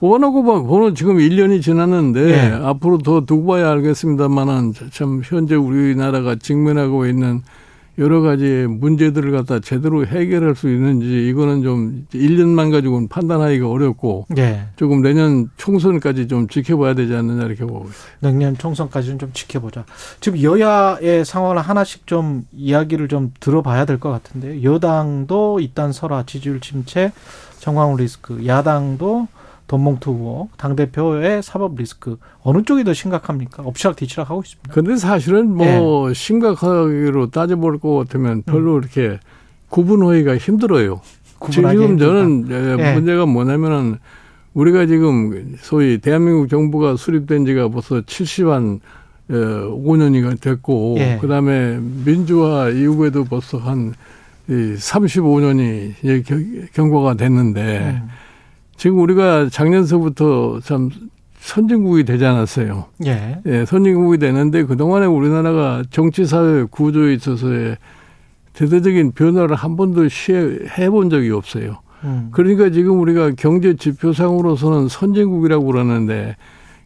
뽑아놓고 0.00 0.64
보는 0.64 0.94
지금 0.94 1.18
1년이 1.18 1.62
지났는데 1.62 2.24
네. 2.24 2.52
앞으로 2.52 2.98
더 2.98 3.24
두고 3.24 3.46
봐야 3.46 3.70
알겠습니다만은 3.70 4.72
참 4.90 5.20
현재 5.24 5.54
우리나라가 5.54 6.36
직면하고 6.36 7.06
있는 7.06 7.42
여러 8.00 8.20
가지 8.22 8.66
문제들을 8.68 9.30
갖다 9.30 9.60
제대로 9.60 10.04
해결할 10.06 10.56
수 10.56 10.68
있는지 10.70 11.28
이거는 11.28 11.62
좀 11.62 12.06
1년만 12.12 12.72
가지고는 12.72 13.08
판단하기가 13.08 13.68
어렵고 13.68 14.26
네. 14.30 14.66
조금 14.76 15.02
내년 15.02 15.50
총선까지 15.58 16.26
좀 16.26 16.48
지켜봐야 16.48 16.94
되지 16.94 17.14
않느냐 17.14 17.44
이렇게 17.44 17.64
보고 17.64 17.84
있어요. 17.84 17.92
내년 18.20 18.56
총선까지는 18.56 19.18
좀 19.18 19.30
지켜보자. 19.34 19.84
지금 20.20 20.42
여야의 20.42 21.24
상황을 21.26 21.58
하나씩 21.58 22.06
좀 22.06 22.46
이야기를 22.52 23.08
좀 23.08 23.32
들어봐야 23.38 23.84
될 23.84 24.00
것 24.00 24.10
같은데 24.10 24.62
여당도 24.62 25.60
일단 25.60 25.92
설화 25.92 26.24
지지율 26.24 26.60
침체 26.60 27.12
정광훈 27.58 27.98
리스크 27.98 28.46
야당도 28.46 29.28
돈봉투 29.70 30.10
후보 30.10 30.48
당대표의 30.56 31.44
사법 31.44 31.76
리스크 31.76 32.16
어느 32.42 32.64
쪽이 32.64 32.82
더 32.82 32.92
심각합니까? 32.92 33.62
엎치락 33.62 33.94
뒤치락 33.94 34.28
하고 34.28 34.42
있습니다. 34.44 34.72
근데 34.72 34.96
사실은 34.96 35.54
뭐 35.54 36.08
네. 36.08 36.14
심각하기로 36.14 37.30
따져볼 37.30 37.78
것 37.78 37.94
같으면 37.94 38.42
별로 38.42 38.74
음. 38.74 38.80
이렇게 38.80 39.20
구분하기가 39.68 40.38
힘들어요. 40.38 41.00
지금. 41.52 41.98
저는 41.98 42.48
네. 42.48 42.94
문제가 42.94 43.26
뭐냐면은 43.26 43.98
우리가 44.54 44.86
지금 44.86 45.54
소위 45.60 45.98
대한민국 45.98 46.48
정부가 46.48 46.96
수립된 46.96 47.46
지가 47.46 47.68
벌써 47.68 48.00
70한 48.00 48.80
5년이 49.30 50.40
됐고 50.40 50.96
예. 50.98 51.18
그다음에 51.20 51.78
민주화 51.78 52.70
이후에도 52.70 53.22
벌써 53.22 53.58
한 53.58 53.94
35년이 54.48 56.72
경과가 56.72 57.14
됐는데 57.14 58.00
음. 58.02 58.08
지금 58.80 58.98
우리가 59.00 59.50
작년서부터 59.50 60.60
참 60.60 60.88
선진국이 61.38 62.04
되지 62.04 62.24
않았어요. 62.24 62.86
예. 63.04 63.38
예, 63.44 63.66
선진국이 63.66 64.16
되는데 64.16 64.64
그동안에 64.64 65.04
우리나라가 65.04 65.82
정치 65.90 66.24
사회 66.24 66.64
구조에 66.64 67.12
있어서의 67.12 67.76
대대적인 68.54 69.12
변화를 69.12 69.54
한 69.54 69.76
번도 69.76 70.08
시해 70.08 70.88
본 70.88 71.10
적이 71.10 71.32
없어요. 71.32 71.80
음. 72.04 72.28
그러니까 72.32 72.70
지금 72.70 72.98
우리가 73.00 73.32
경제 73.36 73.76
지표상으로서는 73.76 74.88
선진국이라고 74.88 75.66
그러는데 75.66 76.36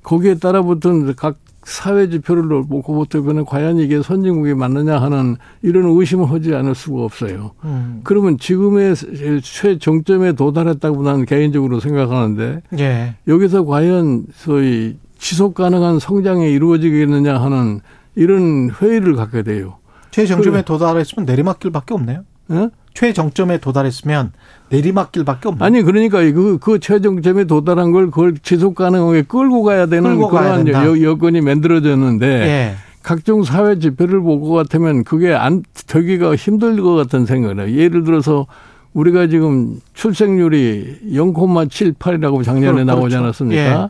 거기에 0.02 0.34
따라 0.38 0.62
붙은 0.62 1.14
각 1.14 1.36
사회 1.64 2.08
지표를 2.08 2.48
놓고 2.48 2.82
보면 2.82 3.44
과연 3.44 3.78
이게 3.78 4.02
선진국이 4.02 4.54
맞느냐 4.54 5.00
하는 5.00 5.36
이런 5.62 5.84
의심을 5.86 6.30
하지 6.30 6.54
않을 6.54 6.74
수가 6.74 7.02
없어요. 7.02 7.52
음. 7.64 8.00
그러면 8.04 8.38
지금의 8.38 8.94
최정점에 9.42 10.32
도달했다고 10.32 11.02
나는 11.02 11.24
개인적으로 11.24 11.80
생각하는데 11.80 12.62
예. 12.78 13.14
여기서 13.26 13.64
과연 13.64 14.26
소위 14.34 14.96
지속 15.18 15.54
가능한 15.54 15.98
성장이 15.98 16.52
이루어지겠느냐 16.52 17.40
하는 17.40 17.80
이런 18.14 18.70
회의를 18.70 19.16
갖게 19.16 19.42
돼요. 19.42 19.78
최정점에 20.10 20.62
도달했으면 20.62 21.26
내리막길밖에 21.26 21.94
없네요. 21.94 22.24
예? 22.52 22.68
최정점에 22.94 23.58
도달했으면 23.58 24.32
내리막길밖에 24.70 25.48
없네. 25.48 25.64
아니 25.64 25.82
그러니까 25.82 26.20
그, 26.32 26.58
그 26.60 26.78
최정점에 26.78 27.44
도달한 27.44 27.90
걸 27.90 28.06
그걸 28.06 28.34
지속 28.38 28.76
가능하게 28.76 29.22
끌고 29.22 29.62
가야 29.64 29.86
되는 29.86 30.10
끌고 30.10 30.28
그러한 30.28 30.68
여, 30.68 31.02
여건이 31.02 31.40
만들어졌는데 31.40 32.26
예. 32.26 32.74
각종 33.02 33.42
사회 33.42 33.78
지표를 33.78 34.20
보고 34.20 34.52
같으면 34.54 35.04
그게 35.04 35.34
안 35.34 35.62
되기가 35.86 36.36
힘들 36.36 36.80
것 36.80 36.94
같은 36.94 37.26
생각을 37.26 37.68
해요. 37.68 37.76
예를 37.76 38.04
들어서 38.04 38.46
우리가 38.94 39.26
지금 39.26 39.80
출생률이 39.92 41.00
0.78이라고 41.12 42.44
작년에 42.44 42.84
그렇죠. 42.84 42.84
나오지 42.84 43.16
않았습니까? 43.16 43.60
예. 43.60 43.88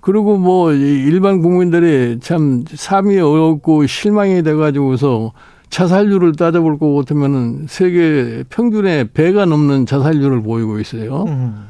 그리고 0.00 0.36
뭐 0.36 0.72
일반 0.72 1.40
국민들이 1.40 2.18
참 2.20 2.64
삶이 2.68 3.18
어렵고 3.18 3.86
실망이 3.86 4.42
돼가지고서 4.42 5.32
자살률을 5.74 6.36
따져볼 6.36 6.78
것 6.78 6.94
같으면은 6.94 7.66
세계 7.68 8.44
평균의 8.48 9.08
배가 9.12 9.44
넘는 9.44 9.86
자살률을 9.86 10.40
보이고 10.40 10.78
있어요. 10.78 11.24
음. 11.24 11.66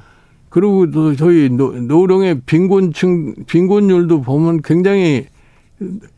그리고 0.51 0.91
또 0.91 1.17
저희 1.17 1.49
노령의 1.49 2.43
빈곤층 2.45 3.35
빈곤율도 3.47 4.21
보면 4.21 4.61
굉장히 4.61 5.25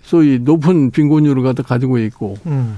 소위 0.03 0.41
높은 0.41 0.91
빈곤율을 0.91 1.45
갖다 1.45 1.63
가지고 1.63 1.99
있고 1.99 2.35
음. 2.47 2.75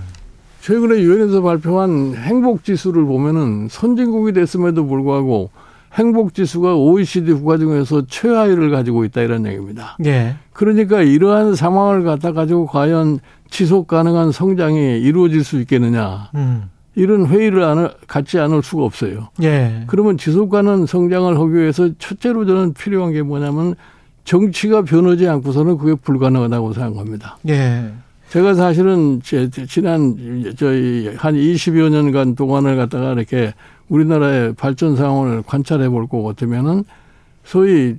최근에 0.61 1.01
유엔에서 1.01 1.41
발표한 1.41 2.15
행복 2.15 2.63
지수를 2.63 3.07
보면은 3.07 3.69
선진국이 3.71 4.35
됐음에도 4.35 4.87
불구하고 4.87 5.49
행복 5.95 6.35
지수가 6.35 6.77
OECD 6.77 7.33
국가 7.33 7.57
중에서 7.57 8.05
최하위를 8.07 8.71
가지고 8.71 9.07
있다 9.07 9.23
이런 9.23 9.47
얘기입니다. 9.47 9.97
예. 10.05 10.37
그러니까 10.53 11.03
이러한 11.03 11.55
상황을 11.55 12.05
갖다 12.05 12.33
가지고 12.33 12.67
과연 12.67 13.21
지속 13.51 13.87
가능한 13.87 14.33
성장이 14.33 15.01
이루어질 15.01 15.45
수 15.45 15.61
있겠느냐. 15.61 16.31
음. 16.35 16.71
이런 16.95 17.27
회의를 17.27 17.63
안, 17.63 17.89
갖지 18.09 18.39
않을 18.41 18.63
수가 18.63 18.85
없어요. 18.85 19.29
예. 19.43 19.85
그러면 19.87 20.19
지속 20.19 20.51
가능 20.51 20.85
성장을 20.85 21.39
하기 21.39 21.55
위해서 21.55 21.89
첫째로 21.99 22.45
저는 22.45 22.75
필요한 22.75 23.13
게 23.13 23.23
뭐냐면 23.23 23.77
정치가 24.25 24.83
변하지 24.83 25.29
않고서는 25.29 25.79
그게 25.79 25.95
불가능하다고 25.95 26.73
생각합니다. 26.73 27.39
예. 27.49 27.93
제가 28.31 28.55
사실은 28.55 29.23
지난 29.23 30.53
저희 30.57 31.15
한 31.17 31.35
20여 31.35 31.89
년간 31.89 32.35
동안을 32.35 32.77
갖다가 32.77 33.13
이렇게 33.13 33.55
우리나라의 33.89 34.55
발전 34.55 34.97
상황을 34.97 35.43
관찰해 35.47 35.89
볼 35.89 36.09
것 36.09 36.23
같으면은 36.23 36.85
소위 37.45 37.97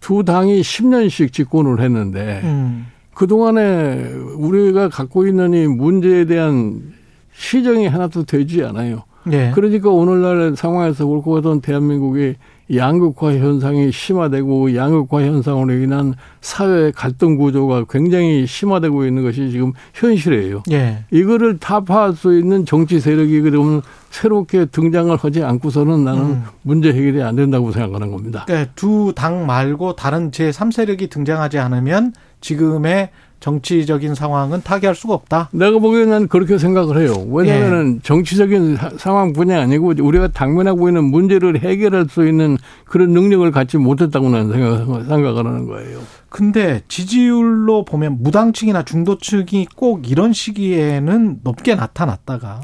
두 0.00 0.24
당이 0.24 0.60
10년씩 0.62 1.32
집권을 1.32 1.80
했는데 1.80 2.40
음. 2.44 2.86
그동안에 3.14 4.12
우리가 4.36 4.88
갖고 4.88 5.26
있는 5.26 5.54
이 5.54 5.66
문제에 5.66 6.24
대한 6.24 6.92
시정이 7.34 7.86
하나도 7.86 8.24
되지 8.24 8.64
않아요. 8.64 9.04
네. 9.24 9.52
그러니까 9.54 9.90
오늘날 9.90 10.56
상황에서 10.56 11.06
옳고 11.06 11.34
그던 11.34 11.60
대한민국이 11.60 12.34
양극화 12.74 13.34
현상이 13.34 13.92
심화되고 13.92 14.74
양극화 14.74 15.22
현상으로 15.22 15.74
인한 15.74 16.14
사회 16.40 16.90
갈등 16.90 17.36
구조가 17.36 17.84
굉장히 17.90 18.46
심화되고 18.46 19.04
있는 19.04 19.22
것이 19.22 19.50
지금 19.50 19.72
현실이에요. 19.94 20.62
예. 20.72 21.04
이거를 21.10 21.58
타파할 21.58 22.14
수 22.14 22.36
있는 22.36 22.64
정치 22.64 22.98
세력이 22.98 23.42
그러면 23.42 23.82
새롭게 24.10 24.66
등장을 24.66 25.14
하지 25.16 25.42
않고서는 25.42 26.04
나는 26.04 26.22
음. 26.22 26.44
문제 26.62 26.92
해결이 26.92 27.22
안 27.22 27.36
된다고 27.36 27.72
생각하는 27.72 28.10
겁니다. 28.10 28.44
그러니까 28.46 28.72
두당 28.74 29.46
말고 29.46 29.96
다른 29.96 30.30
제3세력이 30.30 31.10
등장하지 31.10 31.58
않으면 31.58 32.12
지금의 32.42 33.08
정치적인 33.42 34.14
상황은 34.14 34.62
타개할 34.62 34.94
수가 34.94 35.14
없다. 35.14 35.48
내가 35.52 35.78
보기에는 35.80 36.28
그렇게 36.28 36.58
생각을 36.58 37.02
해요. 37.02 37.12
왜냐하면 37.28 37.96
예. 37.96 38.02
정치적인 38.02 38.78
상황뿐이 38.96 39.52
아니고 39.52 39.94
우리가 39.98 40.28
당면하고 40.28 40.88
있는 40.88 41.04
문제를 41.04 41.60
해결할 41.60 42.06
수 42.08 42.26
있는 42.26 42.56
그런 42.84 43.10
능력을 43.10 43.50
갖지 43.50 43.78
못했다고 43.78 44.30
나는 44.30 44.52
생각, 44.52 45.06
생각을 45.08 45.44
하는 45.44 45.66
거예요. 45.66 45.98
근데 46.28 46.82
지지율로 46.86 47.84
보면 47.84 48.18
무당층이나 48.20 48.84
중도층이 48.84 49.66
꼭 49.74 50.08
이런 50.08 50.32
시기에는 50.32 51.40
높게 51.42 51.74
나타났다가 51.74 52.60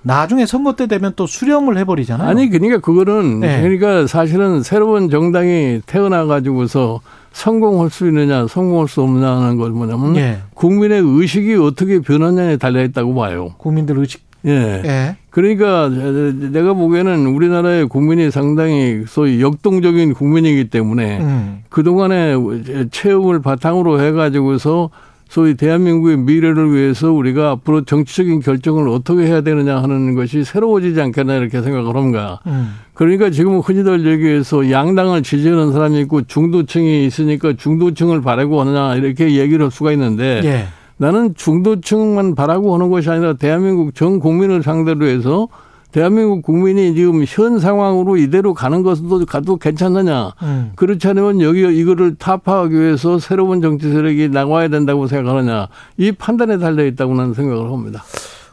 나중에 0.00 0.46
선거 0.46 0.74
때 0.74 0.86
되면 0.86 1.12
또 1.14 1.26
수렴을 1.26 1.76
해버리잖아요. 1.78 2.26
아니 2.26 2.48
그러니까 2.48 2.78
그거는 2.78 3.40
네. 3.40 3.60
그러니까 3.60 4.06
사실은 4.06 4.62
새로운 4.62 5.10
정당이 5.10 5.82
태어나 5.86 6.24
가지고서 6.24 7.00
성공할 7.32 7.90
수 7.90 8.06
있느냐, 8.08 8.46
성공할 8.46 8.88
수 8.88 9.02
없느냐는 9.02 9.56
걸 9.56 9.70
뭐냐면 9.70 10.16
예. 10.16 10.38
국민의 10.54 11.00
의식이 11.04 11.54
어떻게 11.54 12.00
변하냐에 12.00 12.56
달려 12.56 12.82
있다고 12.82 13.14
봐요. 13.14 13.54
국민들 13.58 13.98
의식. 13.98 14.22
예. 14.44 14.82
예. 14.84 15.16
그러니까 15.30 15.88
내가 15.88 16.74
보기에는 16.74 17.26
우리나라의 17.26 17.88
국민이 17.88 18.30
상당히 18.30 19.04
소위 19.06 19.40
역동적인 19.40 20.14
국민이기 20.14 20.68
때문에 20.68 21.20
음. 21.20 21.62
그동안에 21.68 22.34
체험을 22.90 23.40
바탕으로 23.40 24.00
해가지고서 24.00 24.90
소위 25.32 25.54
대한민국의 25.54 26.18
미래를 26.18 26.74
위해서 26.74 27.10
우리가 27.10 27.52
앞으로 27.52 27.86
정치적인 27.86 28.40
결정을 28.40 28.86
어떻게 28.88 29.24
해야 29.24 29.40
되느냐 29.40 29.82
하는 29.82 30.14
것이 30.14 30.44
새로워지지 30.44 31.00
않겠나 31.00 31.36
이렇게 31.36 31.62
생각을 31.62 31.96
합니다. 31.96 32.42
음. 32.46 32.74
그러니까 32.92 33.30
지금 33.30 33.60
흔히들 33.60 34.04
얘기해서 34.04 34.70
양당을 34.70 35.22
지지하는 35.22 35.72
사람이 35.72 36.00
있고 36.02 36.20
중도층이 36.20 37.06
있으니까 37.06 37.54
중도층을 37.54 38.20
바라고 38.20 38.60
하느냐 38.60 38.96
이렇게 38.96 39.36
얘기를 39.36 39.64
할 39.64 39.70
수가 39.70 39.92
있는데 39.92 40.42
예. 40.44 40.66
나는 40.98 41.34
중도층만 41.34 42.34
바라고 42.34 42.74
하는 42.74 42.90
것이 42.90 43.08
아니라 43.08 43.32
대한민국 43.32 43.94
전 43.94 44.20
국민을 44.20 44.62
상대로 44.62 45.06
해서 45.06 45.48
대한민국 45.92 46.42
국민이 46.42 46.94
지금 46.94 47.22
현 47.26 47.58
상황으로 47.58 48.16
이대로 48.16 48.54
가는 48.54 48.82
것도 48.82 49.26
가도 49.26 49.56
괜찮느냐. 49.58 50.32
음. 50.42 50.72
그렇지 50.74 51.06
않으면 51.06 51.42
여기 51.42 51.60
이거를 51.60 52.16
타파하기 52.16 52.74
위해서 52.74 53.18
새로운 53.18 53.60
정치 53.60 53.90
세력이 53.90 54.30
나와야 54.30 54.68
된다고 54.68 55.06
생각하느냐. 55.06 55.68
이 55.98 56.12
판단에 56.12 56.58
달려 56.58 56.86
있다고 56.86 57.14
나는 57.14 57.34
생각을 57.34 57.70
합니다. 57.70 58.02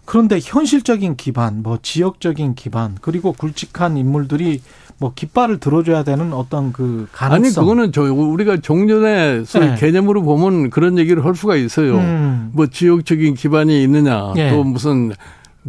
그런데 0.04 0.40
현실적인 0.42 1.16
기반, 1.16 1.64
뭐 1.64 1.78
지역적인 1.82 2.56
기반, 2.56 2.98
그리고 3.00 3.32
굵직한 3.32 3.96
인물들이 3.96 4.62
뭐 4.98 5.14
깃발을 5.16 5.60
들어줘야 5.60 6.04
되는 6.04 6.34
어떤 6.34 6.74
그 6.74 7.08
가능성. 7.14 7.36
아니 7.36 7.54
그거는 7.54 7.92
저 7.94 8.02
우리가 8.14 8.58
종전의 8.58 9.46
네. 9.46 9.76
개념으로 9.78 10.24
보면 10.24 10.72
그런 10.72 10.98
얘기를 10.98 11.24
할 11.24 11.36
수가 11.36 11.56
있어요. 11.56 11.96
음. 11.96 12.50
뭐 12.54 12.68
지역적인 12.68 13.36
기반이 13.36 13.82
있느냐, 13.84 14.34
네. 14.36 14.52
또 14.52 14.64
무슨 14.66 15.14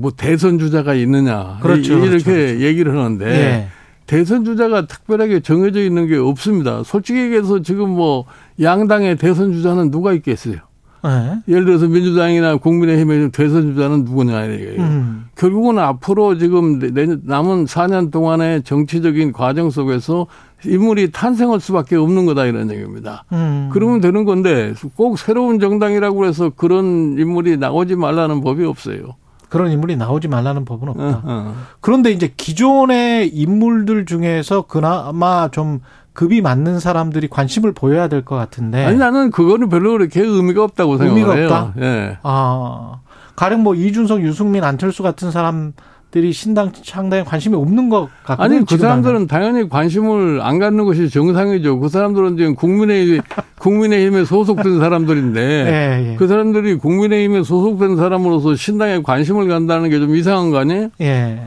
뭐 0.01 0.11
대선 0.17 0.59
주자가 0.59 0.95
있느냐 0.95 1.59
그렇죠, 1.61 1.95
이렇게 1.95 2.09
그렇죠, 2.09 2.25
그렇죠. 2.25 2.61
얘기를 2.61 2.97
하는데 2.97 3.27
예. 3.27 3.69
대선 4.07 4.45
주자가 4.45 4.87
특별하게 4.87 5.41
정해져 5.41 5.81
있는 5.81 6.09
게 6.09 6.17
없습니다. 6.17 6.83
솔직히 6.83 7.21
얘기해서 7.21 7.63
지금 7.63 7.91
뭐 7.91 8.25
양당의 8.61 9.17
대선 9.17 9.53
주자는 9.53 9.93
누가 9.93 10.13
있겠어요? 10.15 10.57
네. 11.03 11.39
예를 11.49 11.65
들어서 11.65 11.87
민주당이나 11.87 12.57
국민의힘의 12.57 13.31
대선 13.31 13.73
주자는 13.73 14.05
누구냐 14.05 14.45
이거예요. 14.47 14.83
음. 14.83 15.27
결국은 15.37 15.79
앞으로 15.79 16.37
지금 16.39 16.79
남은 17.25 17.67
4년 17.67 18.11
동안의 18.11 18.65
정치적인 18.65 19.33
과정 19.33 19.71
속에서 19.71 20.27
인물이 20.65 21.13
탄생할 21.13 21.61
수밖에 21.61 21.97
없는 21.97 22.27
거다 22.27 22.47
이런 22.47 22.71
얘기입니다. 22.71 23.25
음. 23.33 23.71
그러면 23.73 24.01
되는 24.01 24.25
건데 24.25 24.75
꼭 24.97 25.19
새로운 25.19 25.59
정당이라고 25.59 26.27
해서 26.27 26.51
그런 26.51 27.17
인물이 27.19 27.57
나오지 27.57 27.97
말라는 27.97 28.41
법이 28.43 28.65
없어요. 28.65 29.15
그런 29.51 29.71
인물이 29.71 29.97
나오지 29.97 30.29
말라는 30.29 30.65
법은 30.65 30.89
없다. 30.89 31.05
어, 31.05 31.23
어. 31.25 31.55
그런데 31.81 32.11
이제 32.13 32.33
기존의 32.35 33.29
인물들 33.29 34.07
중에서 34.07 34.63
그나마 34.63 35.49
좀 35.51 35.81
급이 36.13 36.41
맞는 36.41 36.81
사람들이 36.81 37.29
관심을 37.29 37.73
보여야 37.73 38.09
될 38.09 38.25
것 38.25 38.37
같은데. 38.37 38.85
아니 38.87 38.97
나는 38.97 39.31
그거는 39.31 39.69
별로 39.69 39.93
그렇게 39.93 40.21
의미가 40.23 40.63
없다고 40.65 40.97
생각해요. 40.99 41.27
의미가 41.29 41.43
없다. 41.65 41.81
예. 41.83 42.19
아 42.23 43.01
가령 43.37 43.63
뭐 43.63 43.75
이준석, 43.75 44.23
유승민, 44.23 44.65
안철수 44.65 45.03
같은 45.03 45.31
사람 45.31 45.73
들이 46.11 46.33
신당 46.33 46.73
상당히 46.83 47.25
관심이 47.25 47.55
없는 47.55 47.89
것 47.89 48.09
같고 48.25 48.43
아니 48.43 48.65
그 48.65 48.77
사람들은 48.77 49.29
당연히 49.29 49.69
관심을 49.69 50.41
안 50.43 50.59
갖는 50.59 50.85
것이 50.85 51.09
정상이죠. 51.09 51.79
그 51.79 51.89
사람들은 51.89 52.37
지금 52.37 52.55
국민의 52.57 53.21
국민의힘에 53.59 54.25
소속된 54.25 54.81
사람들인데 54.81 55.41
예, 56.03 56.11
예. 56.13 56.17
그 56.17 56.27
사람들이 56.27 56.77
국민의힘에 56.79 57.45
소속된 57.45 57.97
사람으로서 57.97 58.57
신당에 58.57 59.03
관심을 59.03 59.47
간다는 59.47 59.89
게 59.89 60.01
좀 60.01 60.17
이상한 60.17 60.51
거 60.51 60.59
아니에요? 60.59 60.89
예. 61.03 61.41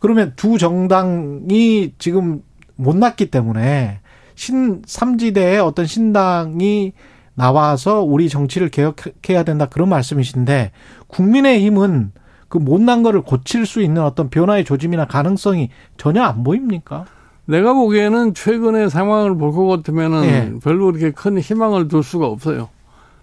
그러면 0.00 0.32
두 0.36 0.58
정당이 0.58 1.92
지금 1.98 2.42
못 2.76 2.96
났기 2.96 3.30
때문에 3.30 4.00
신 4.34 4.82
삼지대에 4.86 5.58
어떤 5.58 5.86
신당이 5.86 6.92
나와서 7.34 8.02
우리 8.02 8.28
정치를 8.28 8.68
개혁해야 8.68 9.44
된다 9.44 9.66
그런 9.66 9.88
말씀이신데 9.88 10.72
국민의힘은 11.06 12.12
그 12.48 12.58
못난 12.58 13.02
거를 13.02 13.20
고칠 13.22 13.66
수 13.66 13.82
있는 13.82 14.02
어떤 14.02 14.30
변화의 14.30 14.64
조짐이나 14.64 15.06
가능성이 15.06 15.70
전혀 15.96 16.22
안 16.22 16.42
보입니까? 16.44 17.04
내가 17.46 17.72
보기에는 17.74 18.34
최근의 18.34 18.90
상황을 18.90 19.36
볼 19.36 19.52
것 19.52 19.66
같으면은 19.66 20.24
예. 20.24 20.52
별로 20.62 20.86
그렇게 20.86 21.10
큰 21.10 21.38
희망을 21.38 21.88
둘 21.88 22.02
수가 22.02 22.26
없어요. 22.26 22.68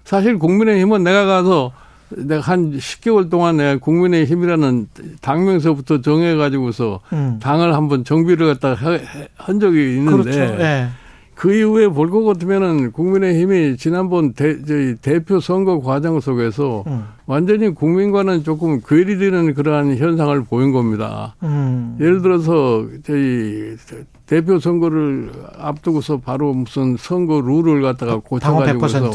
사실 0.03 0.37
국민의힘은 0.39 1.03
내가 1.03 1.25
가서 1.25 1.71
내가 2.09 2.41
한 2.41 2.71
10개월 2.73 3.29
동안 3.29 3.57
내가 3.57 3.77
국민의힘이라는 3.79 4.87
당명서부터 5.21 6.01
정해가지고서 6.01 6.99
음. 7.13 7.39
당을 7.41 7.73
한번 7.73 8.03
정비를 8.03 8.47
갖다가 8.47 8.99
한 9.37 9.59
적이 9.59 9.97
있는데 9.97 10.31
그렇죠. 10.31 10.39
예. 10.63 10.87
그 11.35 11.53
이후에 11.53 11.89
볼것 11.89 12.25
같으면은 12.25 12.91
국민의힘이 12.93 13.75
지난번 13.77 14.33
대, 14.33 14.63
저희 14.63 14.95
대표 14.95 15.41
선거 15.41 15.81
과정 15.81 16.19
속에서 16.21 16.83
음. 16.87 17.03
완전히 17.25 17.69
국민과는 17.69 18.43
조금 18.43 18.79
괴리되는 18.79 19.53
그러한 19.53 19.97
현상을 19.97 20.43
보인 20.45 20.71
겁니다. 20.71 21.35
음. 21.43 21.97
예를 21.99 22.21
들어서 22.21 22.85
저희 23.05 23.75
대표 24.25 24.59
선거를 24.59 25.31
앞두고서 25.59 26.17
바로 26.17 26.53
무슨 26.53 26.95
선거 26.97 27.41
룰을 27.41 27.81
갖다가 27.81 28.17
고쳐가지고서 28.17 29.11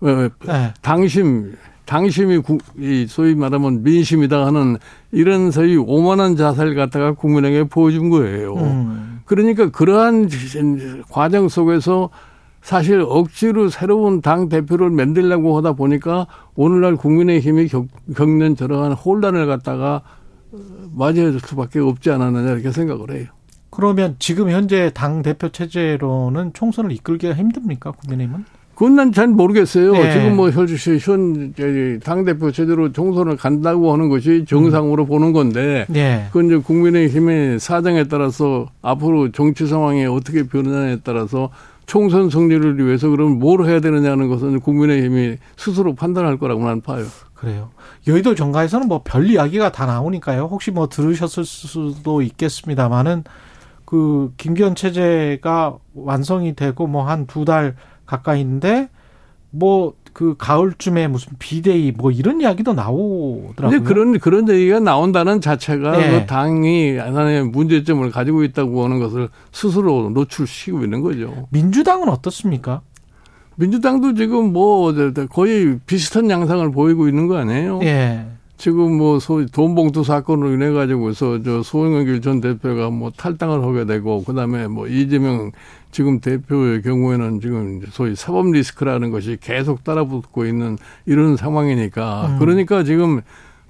네. 0.00 0.72
당심 0.82 1.54
당심이 1.84 2.38
구, 2.38 2.58
이 2.78 3.06
소위 3.08 3.34
말하면 3.34 3.82
민심이다 3.82 4.46
하는 4.46 4.78
이런 5.10 5.50
소위 5.50 5.76
오만한 5.76 6.36
자세를 6.36 6.74
갖다가 6.74 7.12
국민에게 7.12 7.64
보여준 7.64 8.08
거예요. 8.10 8.54
음. 8.54 9.11
그러니까 9.24 9.70
그러한 9.70 10.28
과정 11.10 11.48
속에서 11.48 12.10
사실 12.62 13.00
억지로 13.00 13.68
새로운 13.68 14.20
당 14.20 14.48
대표를 14.48 14.90
만들려고 14.90 15.56
하다 15.56 15.72
보니까 15.72 16.26
오늘날 16.54 16.96
국민의힘이 16.96 17.68
겪, 17.68 17.86
겪는 18.16 18.56
저러한 18.56 18.92
혼란을 18.92 19.46
갖다가 19.46 20.02
맞이해줄 20.94 21.40
수밖에 21.40 21.80
없지 21.80 22.10
않았느냐 22.10 22.52
이렇게 22.52 22.70
생각을 22.70 23.10
해요. 23.10 23.26
그러면 23.70 24.16
지금 24.18 24.50
현재 24.50 24.90
당 24.94 25.22
대표 25.22 25.48
체제로는 25.48 26.52
총선을 26.52 26.92
이끌기가 26.92 27.34
힘듭니까 27.34 27.92
국민의힘은? 27.92 28.44
그건 28.82 28.96
난 28.96 29.12
잘 29.12 29.28
모르겠어요. 29.28 29.92
네. 29.92 30.12
지금 30.12 30.34
뭐 30.34 30.50
현재 30.50 30.74
현 31.00 31.54
당대표 32.02 32.50
체제로 32.50 32.90
총선을 32.90 33.36
간다고 33.36 33.92
하는 33.92 34.08
것이 34.08 34.44
정상으로 34.44 35.04
음. 35.04 35.06
보는 35.06 35.32
건데, 35.32 35.86
네. 35.88 36.26
그건 36.32 36.46
이제 36.46 36.56
국민의힘의 36.56 37.60
사정에 37.60 38.08
따라서 38.08 38.66
앞으로 38.82 39.30
정치 39.30 39.68
상황이 39.68 40.04
어떻게 40.06 40.48
변하냐에 40.48 40.98
따라서 41.04 41.50
총선 41.86 42.28
승리를 42.28 42.84
위해서 42.84 43.08
그럼 43.08 43.38
뭘 43.38 43.64
해야 43.66 43.78
되느냐는 43.78 44.28
것은 44.28 44.58
국민의힘이 44.58 45.36
스스로 45.56 45.94
판단할 45.94 46.36
거라고 46.38 46.64
난 46.64 46.80
봐요. 46.80 47.04
그래요. 47.34 47.70
여의도 48.08 48.34
정가에서는 48.34 48.88
뭐 48.88 49.02
별 49.04 49.30
이야기가 49.30 49.70
다 49.70 49.86
나오니까요. 49.86 50.48
혹시 50.50 50.72
뭐 50.72 50.88
들으셨을 50.88 51.44
수도 51.44 52.20
있겠습니다만은 52.20 53.22
그 53.84 54.32
김기현 54.38 54.74
체제가 54.74 55.76
완성이 55.94 56.56
되고 56.56 56.88
뭐 56.88 57.04
한 57.04 57.26
두 57.28 57.44
달 57.44 57.76
가까이인데 58.12 58.88
뭐 59.50 59.94
그 60.12 60.34
가을쯤에 60.36 61.08
무슨 61.08 61.32
비대위 61.38 61.92
뭐 61.92 62.10
이런 62.10 62.40
이야기도 62.40 62.74
나오더라고요. 62.74 63.82
그런 63.82 64.18
그런 64.18 64.48
얘기가 64.48 64.80
나온다는 64.80 65.40
자체가 65.40 65.96
네. 65.96 66.10
그 66.10 66.26
당이 66.26 66.96
하나의 66.96 67.44
문제점을 67.46 68.10
가지고 68.10 68.44
있다고 68.44 68.84
하는 68.84 68.98
것을 68.98 69.28
스스로 69.52 70.10
노출시키고 70.10 70.84
있는 70.84 71.00
거죠. 71.00 71.46
민주당은 71.50 72.08
어떻습니까? 72.08 72.82
민주당도 73.56 74.14
지금 74.14 74.52
뭐 74.52 74.92
거의 75.30 75.78
비슷한 75.86 76.28
양상을 76.30 76.70
보이고 76.72 77.08
있는 77.08 77.26
거 77.26 77.36
아니에요? 77.36 77.80
예. 77.82 78.26
지금 78.56 78.96
뭐 78.96 79.18
소위 79.18 79.46
돈봉투 79.46 80.04
사건으로 80.04 80.52
인해 80.52 80.70
가지고서 80.70 81.42
저 81.42 81.62
소영길 81.62 82.20
전 82.20 82.40
대표가 82.40 82.90
뭐 82.90 83.10
탈당을 83.10 83.62
하게 83.62 83.86
되고 83.86 84.22
그다음에 84.22 84.68
뭐 84.68 84.86
이재명 84.86 85.50
지금 85.92 86.20
대표의 86.20 86.82
경우에는 86.82 87.40
지금 87.40 87.82
소위 87.90 88.16
사법 88.16 88.50
리스크라는 88.50 89.10
것이 89.10 89.36
계속 89.40 89.84
따라붙고 89.84 90.46
있는 90.46 90.78
이런 91.06 91.36
상황이니까 91.36 92.26
음. 92.26 92.38
그러니까 92.38 92.82
지금 92.82 93.20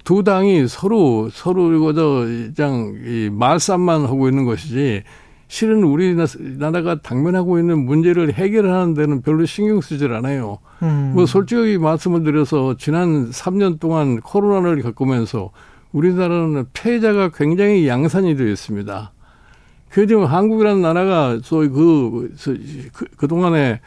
두 0.03 0.23
당이 0.23 0.67
서로 0.67 1.29
서로 1.29 1.73
이거 1.73 1.93
저장이 1.93 3.29
말싸움만 3.29 4.05
하고 4.05 4.27
있는 4.29 4.45
것이지 4.45 5.03
실은 5.49 5.83
우리나라가 5.83 7.01
당면하고 7.01 7.59
있는 7.59 7.85
문제를 7.85 8.33
해결하는 8.33 8.95
데는 8.95 9.21
별로 9.21 9.45
신경 9.45 9.81
쓰질 9.81 10.13
않아요. 10.13 10.59
음. 10.81 11.11
뭐 11.13 11.25
솔직하게 11.25 11.77
말씀을 11.77 12.23
드려서 12.23 12.75
지난 12.77 13.29
3년 13.29 13.79
동안 13.79 14.19
코로나를 14.21 14.81
겪으면서 14.81 15.51
우리나라는 15.91 16.65
폐자가 16.73 17.29
굉장히 17.29 17.87
양산이 17.87 18.35
되어 18.35 18.47
있습니다. 18.47 19.11
그 19.93 20.07
지금 20.07 20.25
한국이라는 20.25 20.81
나라가 20.81 21.37
소위 21.43 21.69
그, 21.69 22.33
그, 22.93 23.05
그동안에 23.15 23.79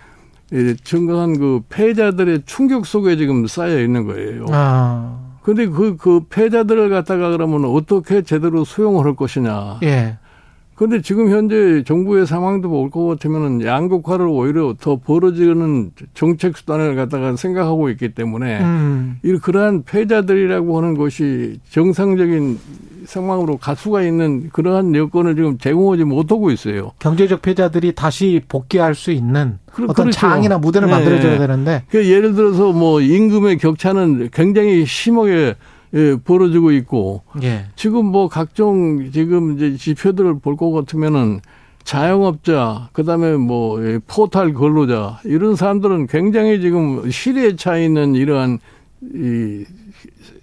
증가한 0.84 1.36
그 1.36 1.62
폐자들의 1.68 2.42
충격 2.46 2.86
속에 2.86 3.16
지금 3.16 3.48
쌓여 3.48 3.80
있는 3.80 4.07
거예요. 4.07 4.46
아. 4.52 5.18
근데 5.42 5.66
그, 5.66 5.96
그 5.96 6.20
폐자들을 6.30 6.90
갖다가 6.90 7.30
그러면 7.30 7.64
어떻게 7.64 8.22
제대로 8.22 8.64
수용을 8.64 9.04
할 9.04 9.16
것이냐. 9.16 9.80
예. 9.82 10.18
그런데 10.76 11.00
지금 11.00 11.30
현재 11.30 11.82
정부의 11.84 12.26
상황도 12.26 12.68
볼것 12.68 13.08
같으면은 13.08 13.64
양극화를 13.64 14.26
오히려 14.26 14.74
더 14.78 14.96
벌어지는 14.96 15.90
정책 16.12 16.56
수단을 16.56 16.94
갖다가 16.94 17.34
생각하고 17.34 17.88
있기 17.90 18.10
때문에 18.10 18.60
음. 18.60 19.18
이 19.24 19.32
그러한 19.32 19.84
패자들이라고 19.84 20.76
하는 20.76 20.96
것이 20.96 21.58
정상적인 21.70 22.58
상황으로 23.06 23.56
갈 23.56 23.74
수가 23.74 24.02
있는 24.02 24.50
그러한 24.52 24.94
여건을 24.94 25.34
지금 25.34 25.56
제공하지 25.56 26.04
못하고 26.04 26.50
있어요. 26.50 26.92
경제적 26.98 27.40
패자들이 27.40 27.94
다시 27.94 28.42
복귀할 28.46 28.94
수 28.94 29.12
있는 29.12 29.58
그, 29.72 29.84
어떤 29.84 29.94
그렇죠. 29.94 30.20
장이나 30.20 30.58
무대를 30.58 30.88
네. 30.88 30.94
만들어줘야 30.94 31.38
되는데. 31.38 31.84
그 31.88 32.06
예를 32.06 32.34
들어서 32.34 32.72
뭐 32.72 33.00
임금의 33.00 33.58
격차는 33.58 34.28
굉장히 34.32 34.84
심하게 34.84 35.54
예, 35.97 36.16
벌어지고 36.22 36.72
있고 36.72 37.22
예. 37.42 37.66
지금 37.74 38.05
뭐 38.07 38.28
각종 38.28 39.11
지금 39.12 39.57
이제 39.57 39.76
지표들을 39.76 40.38
볼 40.40 40.57
것 40.57 40.70
같으면은 40.70 41.40
자영업자 41.84 42.88
그다음에 42.92 43.36
뭐 43.36 43.78
포탈 44.07 44.53
근로자 44.53 45.20
이런 45.24 45.55
사람들은 45.57 46.09
굉장히 46.09 46.61
지금 46.61 47.11
시대에 47.11 47.57
차 47.57 47.78
있는 47.78 48.14
이러한 48.14 48.59
이 49.14 49.64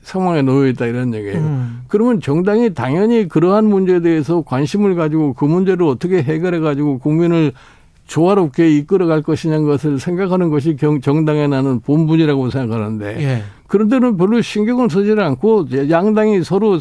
상황에 0.04 0.41
놓여 0.41 0.68
있다 0.70 0.86
이런 0.86 1.14
얘기예요. 1.14 1.38
음. 1.38 1.82
그러면 1.88 2.22
정당이 2.22 2.74
당연히 2.74 3.28
그러한 3.28 3.66
문제에 3.66 3.99
대해서 4.01 4.41
관심을 4.41 4.95
가지고 4.95 5.34
그 5.34 5.45
문제를 5.45 5.86
어떻게 5.86 6.22
해결해 6.22 6.60
가지고 6.60 6.99
국민을 6.99 7.54
조화롭게 8.14 8.70
이끌어갈 8.70 9.24
것이냐는 9.24 9.66
것을 9.66 9.99
생각하는 9.99 10.51
것이 10.51 10.76
경, 10.76 11.01
정당에 11.01 11.47
나는 11.47 11.80
본분이라고 11.80 12.51
생각하는데 12.51 13.24
예. 13.24 13.43
그런 13.66 13.89
데는 13.89 14.18
별로 14.18 14.39
신경을 14.39 14.88
쓰지 14.91 15.16
않고 15.20 15.66
양당이 15.89 16.43
서로 16.43 16.78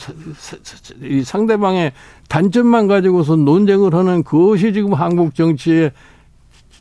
이 1.03 1.22
상대방의 1.22 1.93
단점만 2.28 2.87
가지고서 2.87 3.37
논쟁을 3.37 3.95
하는 3.95 4.22
그것이 4.22 4.74
지금 4.74 4.93
한국 4.93 5.35
정치의 5.35 5.93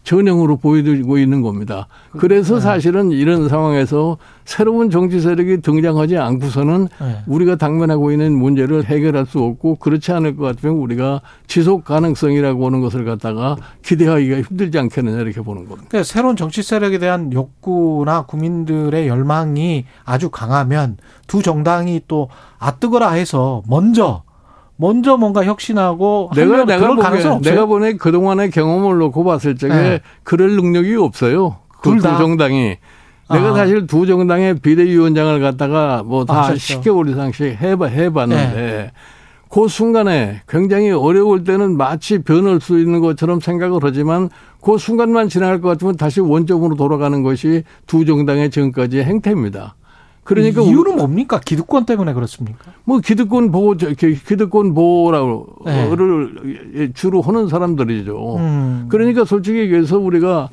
전형으로 0.04 0.58
보여주고 0.58 1.18
있는 1.18 1.42
겁니다. 1.42 1.88
그래서 2.18 2.56
네. 2.56 2.62
사실은 2.62 3.12
이런 3.12 3.48
상황에서 3.48 4.18
새로운 4.46 4.90
정치 4.90 5.20
세력이 5.20 5.62
등장하지 5.62 6.18
않고서는 6.18 6.88
네. 7.00 7.22
우리가 7.28 7.56
당면하고 7.56 8.12
있는 8.12 8.34
문제를 8.34 8.86
해결할 8.86 9.26
수 9.26 9.40
없고 9.40 9.76
그렇지 9.76 10.12
않을 10.12 10.36
것 10.36 10.44
같으면 10.44 10.76
우리가 10.76 11.22
지속 11.48 11.86
가능성이라고 11.86 12.66
하는 12.66 12.82
것을 12.82 13.06
갖다가 13.06 13.58
기대하기가 13.84 14.42
힘들지 14.42 14.80
않겠느냐 14.80 15.20
이렇게 15.22 15.42
보는 15.42 15.68
겁니다. 15.68 15.88
그러니까 15.88 16.04
새로운 16.04 16.36
정치 16.36 16.64
세력에 16.64 16.98
대한 16.98 17.32
욕구나 17.32 18.24
국민들의 18.24 19.08
열망이 19.08 19.86
아주 20.04 20.30
강하면 20.30 20.98
두 21.28 21.44
정당이 21.44 22.02
또 22.08 22.28
아뜨거라 22.58 23.12
해서 23.12 23.62
먼저 23.68 24.24
먼저 24.82 25.16
뭔가 25.16 25.46
혁신하고 25.46 26.32
내가 26.36 26.66
내가 26.66 26.96
보기에 26.96 27.40
내가 27.44 27.68
보내 27.68 27.94
그동안의 27.94 28.50
경험을 28.50 28.98
놓고 28.98 29.24
봤을 29.24 29.56
적에 29.56 29.74
네. 29.74 30.00
그럴 30.24 30.56
능력이 30.56 30.96
없어요. 30.96 31.58
그 31.82 31.92
두 31.92 32.02
정당이 32.02 32.78
내가 33.32 33.50
아. 33.50 33.54
사실 33.54 33.86
두 33.86 34.08
정당의 34.08 34.56
비대위원장을 34.56 35.40
갖다가 35.40 36.02
뭐다 36.04 36.34
아, 36.34 36.54
10개월 36.54 37.10
이상씩 37.12 37.62
해봐 37.62 37.86
해봤는데 37.86 38.56
네. 38.56 38.92
그 39.50 39.68
순간에 39.68 40.42
굉장히 40.48 40.90
어려울 40.90 41.44
때는 41.44 41.78
마치 41.78 42.20
변할 42.20 42.60
수 42.60 42.80
있는 42.80 43.02
것처럼 43.02 43.40
생각을 43.40 43.82
하지만 43.84 44.30
그 44.62 44.80
순간만 44.80 45.30
지나갈 45.30 45.62
것 45.62 45.70
같으면 45.70 45.96
다시 45.96 46.22
원점으로 46.22 46.76
돌아가는 46.76 47.22
것이 47.22 47.64
두 47.86 48.04
정당의 48.06 48.50
지금까지의 48.50 49.04
행태입니다. 49.04 49.76
그러니까 50.24 50.62
이유는 50.62 50.98
뭡니까? 50.98 51.40
기득권 51.44 51.86
때문에 51.86 52.14
그렇습니까? 52.14 52.72
뭐 52.84 53.00
기득권 53.00 53.52
보호 53.52 53.76
기득권 53.76 54.74
보호를 54.74 56.30
네. 56.74 56.92
주로 56.94 57.22
하는 57.22 57.48
사람들이죠. 57.48 58.36
음. 58.38 58.86
그러니까 58.90 59.26
솔직히 59.26 59.60
얘기해서 59.60 59.98
우리가 59.98 60.50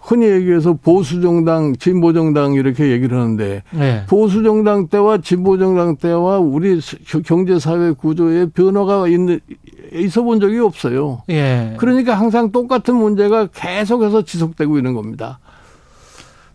흔히 0.00 0.26
얘기해서 0.26 0.74
보수 0.74 1.22
정당, 1.22 1.74
진보 1.76 2.12
정당 2.12 2.52
이렇게 2.54 2.90
얘기를 2.90 3.18
하는데 3.18 3.62
네. 3.70 4.04
보수 4.06 4.42
정당 4.42 4.88
때와 4.88 5.18
진보 5.18 5.56
정당 5.56 5.96
때와 5.96 6.38
우리 6.38 6.78
경제 7.24 7.58
사회 7.58 7.92
구조의 7.92 8.50
변화가 8.50 9.08
있는 9.08 9.40
있어 9.94 10.22
본 10.22 10.40
적이 10.40 10.58
없어요. 10.58 11.22
예. 11.30 11.74
그러니까 11.78 12.14
항상 12.14 12.52
똑같은 12.52 12.94
문제가 12.96 13.46
계속해서 13.46 14.22
지속되고 14.22 14.76
있는 14.76 14.92
겁니다. 14.92 15.38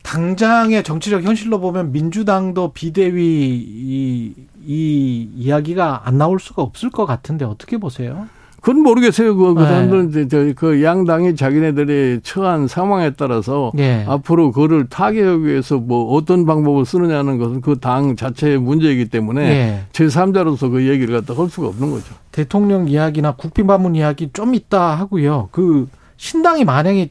당장의 0.04 0.84
정치적 0.84 1.24
현실로 1.24 1.60
보면 1.60 1.92
민주당도 1.92 2.72
비대위 2.74 3.22
이, 3.24 4.34
이 4.66 5.30
이야기가 5.36 6.02
안 6.06 6.18
나올 6.18 6.40
수가 6.40 6.62
없을 6.62 6.90
것 6.90 7.06
같은데 7.06 7.46
어떻게 7.46 7.78
보세요? 7.78 8.28
그건 8.62 8.84
모르겠어요. 8.84 9.38
그, 9.38 9.54
그 9.54 9.62
네. 9.62 9.68
사람들은 9.68 10.28
네. 10.28 10.54
그 10.54 10.84
양당이 10.84 11.36
자기네들이 11.38 12.20
처한 12.24 12.68
상황에 12.68 13.12
따라서 13.12 13.72
네. 13.74 14.04
앞으로 14.06 14.52
그거를 14.52 14.88
타개하기 14.90 15.46
위해서 15.46 15.78
뭐 15.78 16.14
어떤 16.14 16.46
방법을 16.46 16.86
쓰느냐는 16.86 17.38
것은 17.38 17.62
그 17.62 17.80
당 17.80 18.18
자체의 18.18 18.58
문제이기 18.60 19.08
때문에 19.08 19.48
네. 19.48 19.86
제3자로서 19.94 20.70
그 20.72 20.88
얘기를 20.90 21.16
갖다 21.22 21.40
할 21.42 21.50
수가 21.50 21.68
없는 21.68 21.90
거죠. 21.92 22.14
대통령 22.34 22.90
이야기나 22.90 23.36
국빈반문 23.36 23.96
이야기 23.96 24.30
좀 24.34 24.54
있다 24.54 24.96
하고요. 24.96 25.48
그 25.52 25.88
신당이 26.18 26.66
만약에 26.66 27.10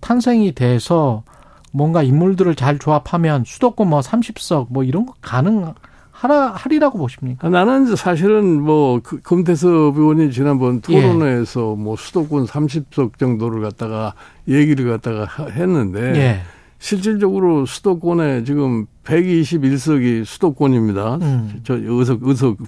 탄생이 0.00 0.52
돼서 0.54 1.22
뭔가 1.70 2.02
인물들을 2.02 2.54
잘 2.54 2.78
조합하면 2.78 3.44
수도권 3.46 3.88
뭐 3.88 4.00
30석 4.00 4.66
뭐 4.70 4.84
이런 4.84 5.06
거 5.06 5.14
가능하다고 5.20 5.90
하나 6.20 6.48
하리라고 6.48 6.98
보십니까? 6.98 7.48
나는 7.48 7.96
사실은 7.96 8.60
뭐 8.60 9.00
그, 9.02 9.22
금태섭 9.22 9.96
의원이 9.96 10.32
지난번 10.32 10.82
토론회에서 10.82 11.76
예. 11.78 11.82
뭐 11.82 11.96
수도권 11.96 12.44
30석 12.44 13.16
정도를 13.18 13.62
갖다가 13.62 14.12
얘기를 14.46 14.90
갖다가 14.90 15.26
했는데 15.50 16.14
예. 16.16 16.40
실질적으로 16.78 17.64
수도권에 17.64 18.44
지금 18.44 18.84
121석이 19.04 20.26
수도권입니다. 20.26 21.14
음. 21.22 21.60
저 21.64 21.78
의석 21.78 22.20
의석 22.22 22.58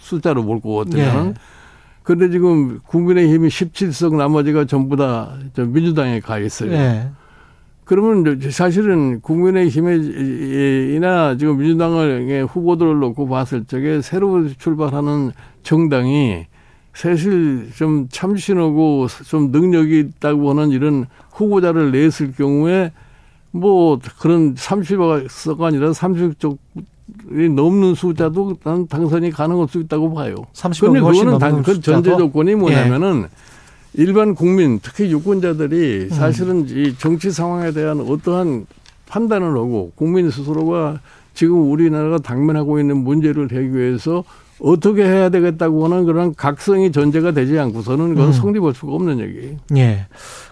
숫자로 0.00 0.44
볼고 0.44 0.80
어떠면 0.80 1.26
예. 1.28 1.34
그런데 2.02 2.30
지금 2.30 2.80
국민의힘이 2.80 3.46
17석 3.46 4.16
나머지가 4.16 4.64
전부 4.64 4.96
다 4.96 5.36
민주당에 5.56 6.18
가 6.18 6.40
있어요. 6.40 6.72
예. 6.72 7.10
그러면 7.84 8.40
사실은 8.50 9.20
국민의힘이나 9.20 11.36
지금 11.36 11.58
민주당의 11.58 12.46
후보들을 12.46 13.00
놓고 13.00 13.28
봤을 13.28 13.64
적에 13.64 14.00
새로 14.02 14.48
출발하는 14.48 15.32
정당이 15.62 16.46
사실 16.94 17.70
좀 17.74 18.06
참신하고 18.10 19.08
좀 19.26 19.50
능력이 19.50 19.98
있다고 19.98 20.50
하는 20.50 20.70
이런 20.70 21.06
후보자를 21.32 21.90
냈을 21.90 22.32
경우에 22.32 22.92
뭐 23.50 23.98
그런 24.20 24.54
30석 24.54 25.62
아니라 25.62 25.90
30쪽 25.90 26.58
이 27.30 27.48
넘는 27.48 27.94
숫자도 27.94 28.56
난 28.62 28.86
당선이 28.86 29.30
가능할 29.30 29.68
수 29.68 29.80
있다고 29.80 30.14
봐요. 30.14 30.34
30억 30.54 30.92
그거는 30.94 31.38
단, 31.38 31.62
그 31.62 31.80
전제 31.80 32.16
조건이 32.16 32.54
뭐냐면은 32.54 33.24
예. 33.24 33.28
일반 33.94 34.34
국민 34.34 34.80
특히 34.82 35.10
유권자들이 35.10 36.08
음. 36.10 36.10
사실은 36.10 36.56
음. 36.60 36.66
이 36.68 36.96
정치 36.96 37.30
상황에 37.30 37.72
대한 37.72 38.00
어떠한 38.00 38.66
판단을 39.06 39.48
하고 39.48 39.92
국민 39.94 40.30
스스로가 40.30 41.00
지금 41.34 41.70
우리나라가 41.70 42.18
당면하고 42.18 42.80
있는 42.80 42.98
문제를 42.98 43.50
해결해서 43.50 44.24
어떻게 44.60 45.02
해야 45.02 45.28
되겠다고 45.28 45.84
하는 45.84 46.04
그런 46.04 46.34
각성이 46.34 46.92
전제가 46.92 47.32
되지 47.32 47.58
않고서는 47.58 48.10
그건 48.10 48.28
음. 48.28 48.32
성립할 48.32 48.74
수가 48.74 48.92
없는 48.92 49.18
얘기. 49.20 49.56
예. 49.76 50.06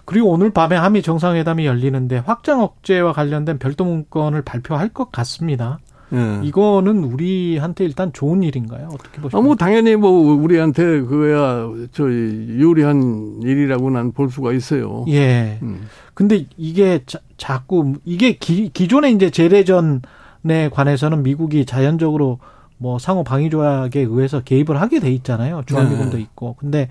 그리고 0.05 0.29
오늘 0.31 0.49
밤에 0.49 0.75
한미 0.75 1.01
정상회담이 1.01 1.65
열리는데 1.65 2.17
확장 2.17 2.61
억제와 2.61 3.13
관련된 3.13 3.57
별도 3.57 3.85
문건을 3.85 4.41
발표할 4.41 4.89
것 4.89 5.11
같습니다. 5.11 5.79
예. 6.13 6.39
이거는 6.45 7.03
우리한테 7.03 7.85
일단 7.85 8.11
좋은 8.13 8.43
일인가요? 8.43 8.87
어떻게 8.93 9.21
보십니까? 9.21 9.37
아, 9.37 9.41
뭐 9.41 9.55
당연히 9.55 9.95
뭐 9.95 10.11
우리한테 10.33 11.01
그야 11.01 11.69
저 11.91 12.03
유리한 12.09 13.39
일이라고 13.43 13.89
난 13.91 14.11
볼 14.11 14.29
수가 14.29 14.51
있어요. 14.53 15.05
예. 15.07 15.57
음. 15.61 15.87
근데 16.13 16.45
이게 16.57 17.01
자, 17.05 17.19
자꾸 17.37 17.93
이게 18.05 18.33
기, 18.37 18.69
기존에 18.73 19.11
이제 19.11 19.29
재래전에 19.29 20.69
관해서는 20.71 21.23
미국이 21.23 21.65
자연적으로 21.65 22.39
뭐 22.77 22.99
상호 22.99 23.23
방위 23.23 23.49
조약에 23.49 24.01
의해서 24.01 24.41
개입을 24.41 24.81
하게 24.81 24.99
돼 24.99 25.11
있잖아요. 25.13 25.63
주한미군도 25.65 26.17
네. 26.17 26.23
있고. 26.23 26.55
근데 26.59 26.89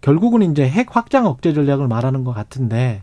결국은 0.00 0.42
이제 0.50 0.68
핵 0.68 0.94
확장 0.96 1.26
억제 1.26 1.52
전략을 1.52 1.88
말하는 1.88 2.24
것 2.24 2.32
같은데 2.32 3.02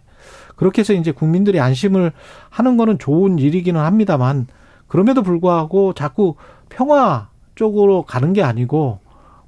그렇게 0.56 0.80
해서 0.82 0.94
이제 0.94 1.12
국민들이 1.12 1.60
안심을 1.60 2.12
하는 2.50 2.78
거는 2.78 2.98
좋은 3.00 3.38
일이기는 3.38 3.80
합니다만 3.80 4.48
그럼에도 4.88 5.22
불구하고 5.24 5.94
자꾸 5.94 6.36
평화 6.70 7.30
쪽으로 7.56 8.04
가는 8.04 8.34
게 8.34 8.44
아니고 8.44 9.00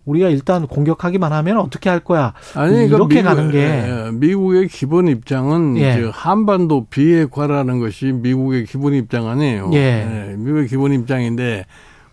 우리가 0.06 0.30
일단 0.30 0.66
공격하기만 0.66 1.32
하면 1.32 1.58
어떻게 1.60 1.90
할 1.90 2.00
거야? 2.00 2.34
아니, 2.56 2.72
그러니까 2.72 2.96
이렇게 2.96 3.16
미국, 3.16 3.28
가는 3.28 3.52
게 3.52 3.60
예, 3.60 4.12
미국의 4.14 4.68
기본 4.68 5.08
입장은 5.08 5.78
예. 5.78 6.10
한반도 6.12 6.88
비핵화라는 6.90 7.80
것이 7.80 8.12
미국의 8.14 8.66
기본 8.66 8.96
입장 8.96 9.28
아니에요. 9.28 9.70
예. 9.74 9.78
예. 10.32 10.36
미국의 10.36 10.68
기본 10.68 10.94
입장인데 10.94 11.66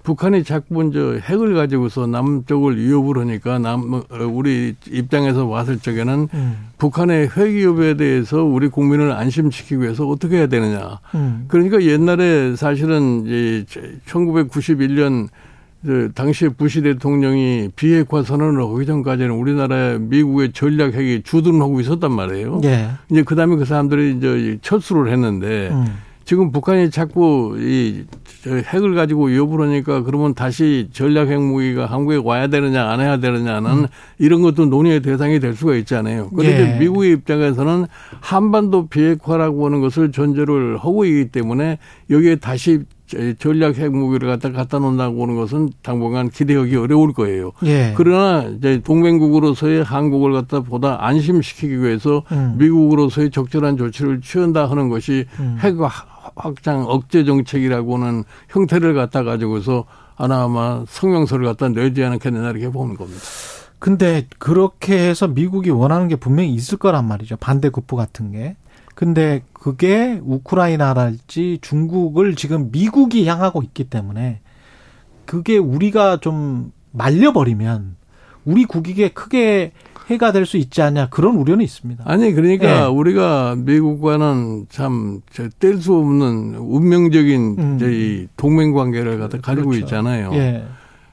북한이 0.07 0.45
자꾸 0.45 0.75
먼저 0.75 1.15
핵을 1.15 1.55
가지고서 1.55 2.07
남쪽을 2.07 2.79
위협을 2.79 3.19
하니까 3.19 3.59
남 3.59 3.93
어, 3.93 4.03
우리 4.31 4.77
입장에서 4.89 5.49
봤을 5.49 5.81
적에는 5.81 6.29
음. 6.33 6.57
북한의 6.79 7.29
핵 7.29 7.49
위협에 7.49 7.97
대해서 7.97 8.45
우리 8.45 8.69
국민을 8.69 9.11
안심시키기 9.11 9.83
위해서 9.83 10.07
어떻게 10.07 10.37
해야 10.37 10.47
되느냐. 10.47 11.01
음. 11.17 11.47
그러니까 11.49 11.83
옛날에 11.83 12.55
사실은 12.55 13.25
이 13.27 13.65
1991년 14.07 15.27
그 15.85 16.13
당시에 16.15 16.51
부시 16.51 16.83
대통령이 16.83 17.71
비핵화 17.75 18.23
선언을 18.23 18.63
하기 18.63 18.87
전까지는 18.87 19.33
우리나라의 19.33 19.99
미국의 19.99 20.53
전략 20.53 20.95
핵이 20.95 21.23
주둔하고 21.25 21.81
있었단 21.81 22.13
말이에요. 22.13 22.61
예. 22.63 22.91
이제 23.11 23.25
그다음에 23.25 23.57
그 23.57 23.65
사람들이 23.65 24.17
이제 24.17 24.59
철수를 24.63 25.11
했는데 25.13 25.71
음. 25.73 25.87
지금 26.27 26.51
북한이 26.51 26.91
자꾸 26.91 27.57
이 27.57 28.05
핵을 28.47 28.97
가지고 28.97 29.27
위협을 29.27 29.61
하니까 29.61 30.03
그러면 30.03 30.35
다시 30.35 30.89
전략 30.93 31.29
핵무기가 31.29 31.87
한국에 31.87 32.21
와야 32.23 32.49
되느냐 32.49 32.91
안 32.91 33.01
해야 33.01 33.19
되느냐는 33.19 33.71
음. 33.71 33.87
이런 34.19 34.43
것도 34.43 34.67
논의의 34.67 35.03
대상이 35.03 35.39
될 35.39 35.55
수가 35.55 35.77
있잖아요. 35.77 36.31
그런데 36.31 36.75
예. 36.75 36.79
미국의 36.81 37.13
입장에서는 37.13 37.87
한반도 38.21 38.89
비핵화라고 38.89 39.67
하는 39.67 39.81
것을 39.81 40.11
전제를 40.11 40.79
하고 40.79 41.05
있기 41.05 41.29
때문에 41.29 41.79
여기에 42.11 42.37
다시 42.37 42.81
전략 43.39 43.79
핵무기를 43.79 44.29
갖다 44.29 44.51
갖다 44.51 44.81
놓는다고 44.81 45.23
하는 45.23 45.37
것은 45.37 45.71
당분간 45.83 46.29
기대하기 46.29 46.75
어려울 46.75 47.13
거예요. 47.13 47.53
예. 47.65 47.95
그러나 47.97 48.49
이제 48.49 48.81
동맹국으로서의 48.83 49.85
한국을 49.85 50.33
갖다 50.33 50.61
보다 50.61 50.99
안심시키기 51.07 51.81
위해서 51.83 52.25
음. 52.33 52.57
미국으로서의 52.59 53.31
적절한 53.31 53.77
조치를 53.77 54.23
취한다 54.23 54.69
하는 54.69 54.89
것이 54.89 55.27
음. 55.39 55.57
핵 55.61 55.77
확장 56.37 56.85
억제 56.87 57.25
정책이라고는 57.25 58.25
형태를 58.51 58.95
갖다 58.95 59.25
가지고서 59.25 59.87
아마 60.17 60.85
성명서를 60.87 61.47
갖다 61.47 61.69
내지 61.69 62.05
않겠느냐 62.05 62.51
이렇게 62.51 62.69
보는 62.71 62.97
겁니다. 62.97 63.21
근데 63.79 64.27
그렇게 64.39 64.97
해서 64.97 65.29
미국이 65.29 65.71
원하는 65.71 66.09
게 66.09 66.17
분명히 66.17 66.55
있을 66.55 66.79
거란 66.79 67.07
말이죠. 67.07 67.37
반대 67.37 67.69
급부 67.71 67.97
같은 67.97 68.33
게. 68.33 68.57
근데 68.95 69.43
그게 69.53 70.21
우크라이나랄지 70.25 71.59
중국을 71.61 72.35
지금 72.35 72.71
미국이 72.71 73.27
향하고 73.29 73.63
있기 73.63 73.85
때문에 73.85 74.41
그게 75.27 75.59
우리가 75.59 76.19
좀 76.21 76.73
말려버리면 76.93 77.97
우리 78.47 78.65
국익에 78.65 79.11
크게 79.11 79.73
해가 80.09 80.31
될 80.33 80.47
수 80.47 80.57
있지 80.57 80.83
않냐 80.83 81.09
그런 81.09 81.37
우려는 81.37 81.65
있습니다. 81.65 82.05
아니 82.07 82.33
그러니까 82.33 82.83
네. 82.83 82.87
우리가 82.87 83.57
미국과는 83.59 84.67
참 84.69 85.21
뗄 85.59 85.79
수 85.81 85.95
없는 85.97 86.55
운명적인 86.57 87.57
음. 87.59 87.77
저희 87.79 88.29
동맹 88.37 88.73
관계를 88.73 89.19
갖다 89.19 89.39
가지고 89.39 89.71
그렇죠. 89.71 89.85
있잖아요. 89.85 90.31
예. 90.35 90.65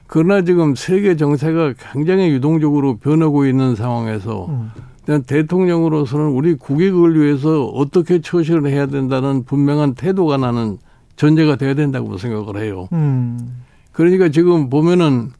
그러나 0.06 0.42
지금 0.42 0.74
세계 0.76 1.16
정세가 1.16 1.74
굉장히 1.92 2.28
유동적으로 2.30 2.98
변하고 2.98 3.46
있는 3.46 3.74
상황에서 3.74 4.46
음. 4.48 4.70
대통령으로서는 5.26 6.26
우리 6.26 6.54
국익을 6.54 7.20
위해서 7.20 7.64
어떻게 7.66 8.20
처신을 8.20 8.68
해야 8.70 8.86
된다는 8.86 9.44
분명한 9.44 9.94
태도가 9.94 10.36
나는 10.36 10.78
전제가 11.16 11.56
돼야 11.56 11.74
된다고 11.74 12.16
생각을 12.16 12.62
해요. 12.62 12.88
음. 12.92 13.62
그러니까 13.92 14.28
지금 14.28 14.70
보면은 14.70 15.30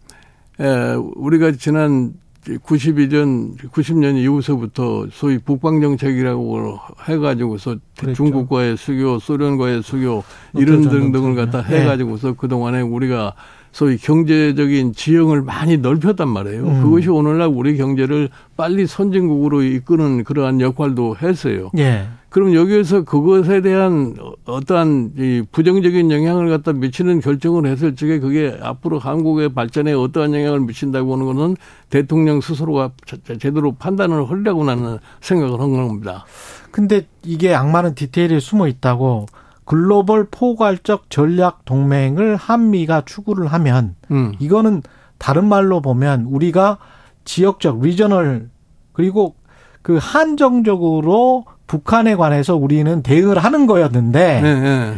에, 0.61 0.95
우리가 1.17 1.53
지난 1.53 2.13
92년, 2.45 3.57
90년 3.71 4.17
이후서부터 4.17 5.07
소위 5.11 5.39
북방정책이라고 5.39 6.79
해가지고서 7.09 7.77
그랬죠. 7.99 8.17
중국과의 8.17 8.77
수교, 8.77 9.19
소련과의 9.19 9.83
수교 9.83 10.23
이런 10.55 10.83
등등을 10.83 11.35
갖다 11.35 11.63
네. 11.63 11.81
해가지고서 11.81 12.35
그동안에 12.35 12.83
우리가 12.83 13.35
소위 13.75 13.97
경제적인 13.97 14.93
지형을 14.93 15.43
많이 15.43 15.79
넓혔단 15.79 16.29
말이에요. 16.29 16.65
음. 16.65 16.83
그것이 16.85 17.11
오늘날 17.11 17.49
우리 17.49 17.77
경제를 17.77 18.29
빨리 18.57 18.87
선진국으로 18.87 19.65
이끄는 19.65 20.23
그러한 20.23 20.61
역할도 20.61 21.17
했어요. 21.21 21.73
예. 21.77 22.07
그럼 22.29 22.55
여기에서 22.55 23.03
그것에 23.03 23.63
대한 23.63 24.15
어떠한 24.45 25.15
이 25.19 25.43
부정적인 25.51 26.13
영향을 26.13 26.51
갖다 26.51 26.73
미치는 26.73 27.21
결정을 27.21 27.67
했을 27.67 27.97
적에 27.97 28.21
그게 28.21 28.57
앞으로 28.63 29.01
한국의 29.01 29.55
발전에 29.55 29.93
어떠한 29.93 30.35
영향을 30.35 30.61
미친다고 30.61 31.13
하는 31.13 31.27
것은 31.27 31.57
대통령 31.91 32.41
스스로가 32.41 32.93
제대로 33.41 33.73
판단을 33.73 34.31
하려고 34.31 34.63
나는 34.63 34.99
생각을 35.21 35.61
한 35.61 35.73
겁니다. 35.73 36.27
근데 36.71 37.09
이게 37.25 37.53
악마는 37.53 37.97
디테일에 37.97 38.39
숨어 38.39 38.69
있다고 38.69 39.27
글로벌 39.65 40.27
포괄적 40.31 41.11
전략 41.11 41.65
동맹을 41.65 42.37
한미가 42.37 43.03
추구를 43.07 43.47
하면 43.49 43.95
음. 44.11 44.35
이거는 44.39 44.83
다른 45.19 45.47
말로 45.47 45.81
보면 45.81 46.27
우리가 46.29 46.79
지역적 47.25 47.81
regional 47.81 48.51
그리고 48.93 49.35
그 49.83 49.99
한정적으로 50.01 51.45
북한에 51.67 52.15
관해서 52.15 52.57
우리는 52.57 53.03
대응을 53.03 53.39
하는 53.39 53.67
거였는데 53.67 54.41
네, 54.41 54.61
네. 54.61 54.95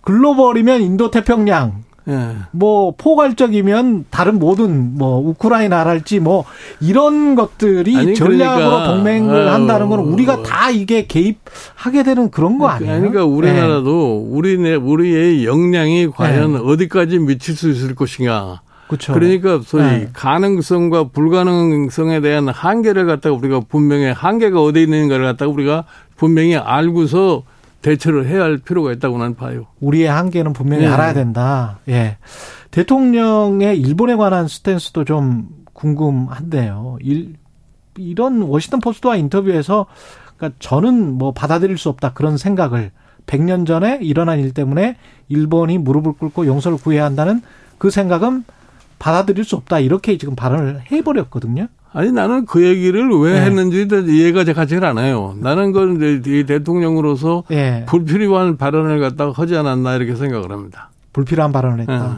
글로벌이면 0.00 0.82
인도 0.82 1.10
태평양 1.10 1.84
예. 2.08 2.36
뭐 2.52 2.94
포괄적이면 2.96 4.06
다른 4.10 4.38
모든 4.38 4.96
뭐 4.96 5.18
우크라이나랄지 5.18 6.20
뭐 6.20 6.44
이런 6.80 7.34
것들이 7.34 7.96
아니, 7.96 8.14
전략으로 8.14 8.70
그러니까, 8.70 8.94
동맹을 8.94 9.52
한다는 9.52 9.88
건 9.88 10.00
우리가 10.00 10.42
다 10.42 10.70
이게 10.70 11.06
개입하게 11.06 12.04
되는 12.04 12.30
그런 12.30 12.58
거 12.58 12.68
아니에요? 12.68 12.98
그러니까 12.98 13.24
우리나라도 13.24 14.24
예. 14.24 14.36
우리네 14.36 14.74
우리의 14.76 15.44
역량이 15.44 16.10
과연 16.10 16.54
예. 16.54 16.58
어디까지 16.58 17.18
미칠 17.18 17.56
수 17.56 17.70
있을 17.70 17.94
것인가. 17.94 18.60
그렇죠. 18.86 19.14
그러니까 19.14 19.60
소위 19.64 19.82
네. 19.82 20.08
가능성과 20.12 21.08
불가능성에 21.08 22.20
대한 22.20 22.48
한계를 22.48 23.06
갖다가 23.06 23.34
우리가 23.34 23.62
분명히 23.68 24.06
한계가 24.06 24.62
어디 24.62 24.82
있는가를 24.82 25.24
갖다가 25.24 25.50
우리가 25.50 25.84
분명히 26.16 26.56
알고서 26.56 27.42
대처를 27.86 28.26
해야 28.26 28.42
할 28.42 28.58
필요가 28.58 28.90
있다고 28.90 29.16
나는 29.16 29.36
봐요. 29.36 29.66
우리의 29.78 30.08
한계는 30.08 30.52
분명히 30.52 30.86
네. 30.86 30.88
알아야 30.88 31.14
된다. 31.14 31.78
예. 31.88 32.16
대통령의 32.72 33.78
일본에 33.78 34.16
관한 34.16 34.48
스탠스도 34.48 35.04
좀 35.04 35.48
궁금한데요. 35.72 36.98
일, 37.00 37.34
이런 37.96 38.42
워싱턴 38.42 38.80
포스트와 38.80 39.14
인터뷰에서 39.14 39.86
그러니까 40.36 40.58
저는 40.58 41.12
뭐 41.12 41.30
받아들일 41.30 41.78
수 41.78 41.88
없다 41.88 42.12
그런 42.12 42.36
생각을 42.36 42.90
100년 43.26 43.68
전에 43.68 44.00
일어난 44.02 44.40
일 44.40 44.52
때문에 44.52 44.96
일본이 45.28 45.78
무릎을 45.78 46.14
꿇고 46.14 46.46
용서를 46.46 46.78
구해야 46.78 47.04
한다는 47.04 47.40
그 47.78 47.90
생각은 47.90 48.42
받아들일 48.98 49.44
수 49.44 49.54
없다 49.54 49.78
이렇게 49.78 50.18
지금 50.18 50.34
발언을 50.34 50.90
해버렸거든요. 50.90 51.68
아니 51.96 52.12
나는 52.12 52.44
그 52.44 52.62
얘기를 52.62 53.08
왜 53.20 53.32
네. 53.32 53.46
했는지 53.46 53.88
이해가 54.06 54.44
가지 54.52 54.76
않아요. 54.76 55.34
나는 55.40 55.72
그건 55.72 56.20
이제 56.20 56.44
대통령으로서 56.44 57.44
네. 57.48 57.86
불필요한 57.86 58.58
발언을 58.58 59.00
갖다가 59.00 59.32
하지 59.32 59.56
않았나 59.56 59.94
이렇게 59.94 60.14
생각을 60.14 60.52
합니다. 60.52 60.90
불필요한 61.14 61.52
발언을 61.52 61.80
했다. 61.80 62.08
네. 62.08 62.14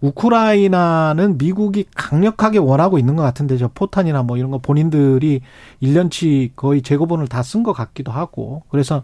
우크라이나는 0.00 1.36
미국이 1.36 1.84
강력하게 1.94 2.56
원하고 2.60 2.98
있는 2.98 3.14
것 3.14 3.22
같은데 3.22 3.58
저 3.58 3.68
포탄이나 3.68 4.22
뭐 4.22 4.38
이런 4.38 4.50
거 4.50 4.56
본인들이 4.56 5.42
1년치 5.82 6.52
거의 6.56 6.80
재고본을 6.80 7.28
다 7.28 7.42
쓴 7.42 7.62
것 7.62 7.74
같기도 7.74 8.12
하고 8.12 8.62
그래서 8.70 9.02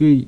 이 0.00 0.26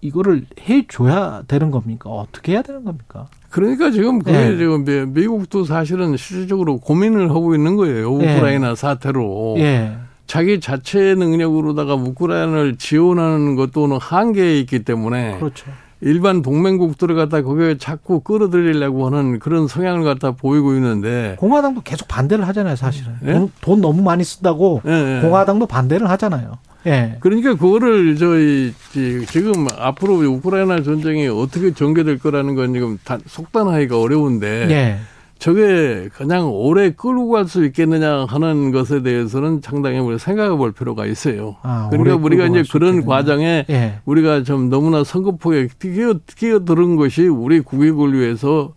이거를 0.00 0.44
해줘야 0.68 1.42
되는 1.46 1.70
겁니까? 1.70 2.10
어떻게 2.10 2.52
해야 2.52 2.62
되는 2.62 2.84
겁니까? 2.84 3.26
그러니까 3.50 3.90
지금 3.90 4.18
그게 4.18 4.32
네. 4.32 4.56
지금 4.56 4.84
미국도 5.12 5.64
사실은 5.64 6.16
실질적으로 6.16 6.78
고민을 6.78 7.30
하고 7.30 7.54
있는 7.54 7.76
거예요. 7.76 8.16
네. 8.18 8.34
우크라이나 8.34 8.70
네. 8.70 8.74
사태로. 8.74 9.54
네. 9.58 9.96
자기 10.26 10.60
자체 10.60 11.14
능력으로다가 11.14 11.94
우크라이나를 11.94 12.76
지원하는 12.76 13.54
것도 13.54 13.98
한계에 13.98 14.58
있기 14.60 14.80
때문에. 14.80 15.38
그렇죠. 15.38 15.70
일반 16.00 16.42
동맹국들을 16.42 17.14
갖다 17.14 17.42
거기에 17.42 17.78
자꾸 17.78 18.20
끌어들이려고 18.20 19.06
하는 19.06 19.38
그런 19.38 19.66
성향을 19.66 20.04
갖다 20.04 20.32
보이고 20.32 20.74
있는데 20.74 21.36
공화당도 21.38 21.82
계속 21.82 22.06
반대를 22.06 22.46
하잖아요, 22.48 22.76
사실은. 22.76 23.14
네? 23.20 23.32
돈, 23.32 23.50
돈, 23.60 23.80
너무 23.80 24.02
많이 24.02 24.22
쓴다고 24.24 24.82
네, 24.84 25.20
공화당도 25.22 25.66
반대를 25.66 26.08
하잖아요. 26.10 26.58
예. 26.86 27.16
그러니까 27.20 27.54
그거를 27.54 28.16
저희 28.16 28.72
지금 28.92 29.66
앞으로 29.76 30.14
우크라이나 30.18 30.82
전쟁이 30.82 31.26
어떻게 31.26 31.72
전개될 31.72 32.18
거라는 32.18 32.54
건 32.54 32.74
지금 32.74 32.98
속단하기가 33.26 34.00
어려운데 34.00 34.68
예. 34.70 34.98
저게 35.38 36.08
그냥 36.14 36.50
오래 36.50 36.90
끌고 36.90 37.28
갈 37.28 37.46
수 37.46 37.64
있겠느냐 37.64 38.24
하는 38.24 38.72
것에 38.72 39.02
대해서는 39.02 39.60
상당히 39.62 39.98
우리 39.98 40.18
생각해 40.18 40.56
볼 40.56 40.72
필요가 40.72 41.06
있어요. 41.06 41.56
아, 41.62 41.88
그러니까 41.90 42.16
우리가 42.16 42.46
이제 42.46 42.64
그런 42.72 42.94
있겠네요. 42.94 43.06
과정에 43.06 43.64
예. 43.70 43.98
우리가 44.04 44.42
좀 44.42 44.68
너무나 44.70 45.04
성급하게 45.04 45.68
끼어, 45.78 46.14
끼어들은 46.36 46.96
것이 46.96 47.28
우리 47.28 47.60
국익을 47.60 48.14
위해서 48.18 48.72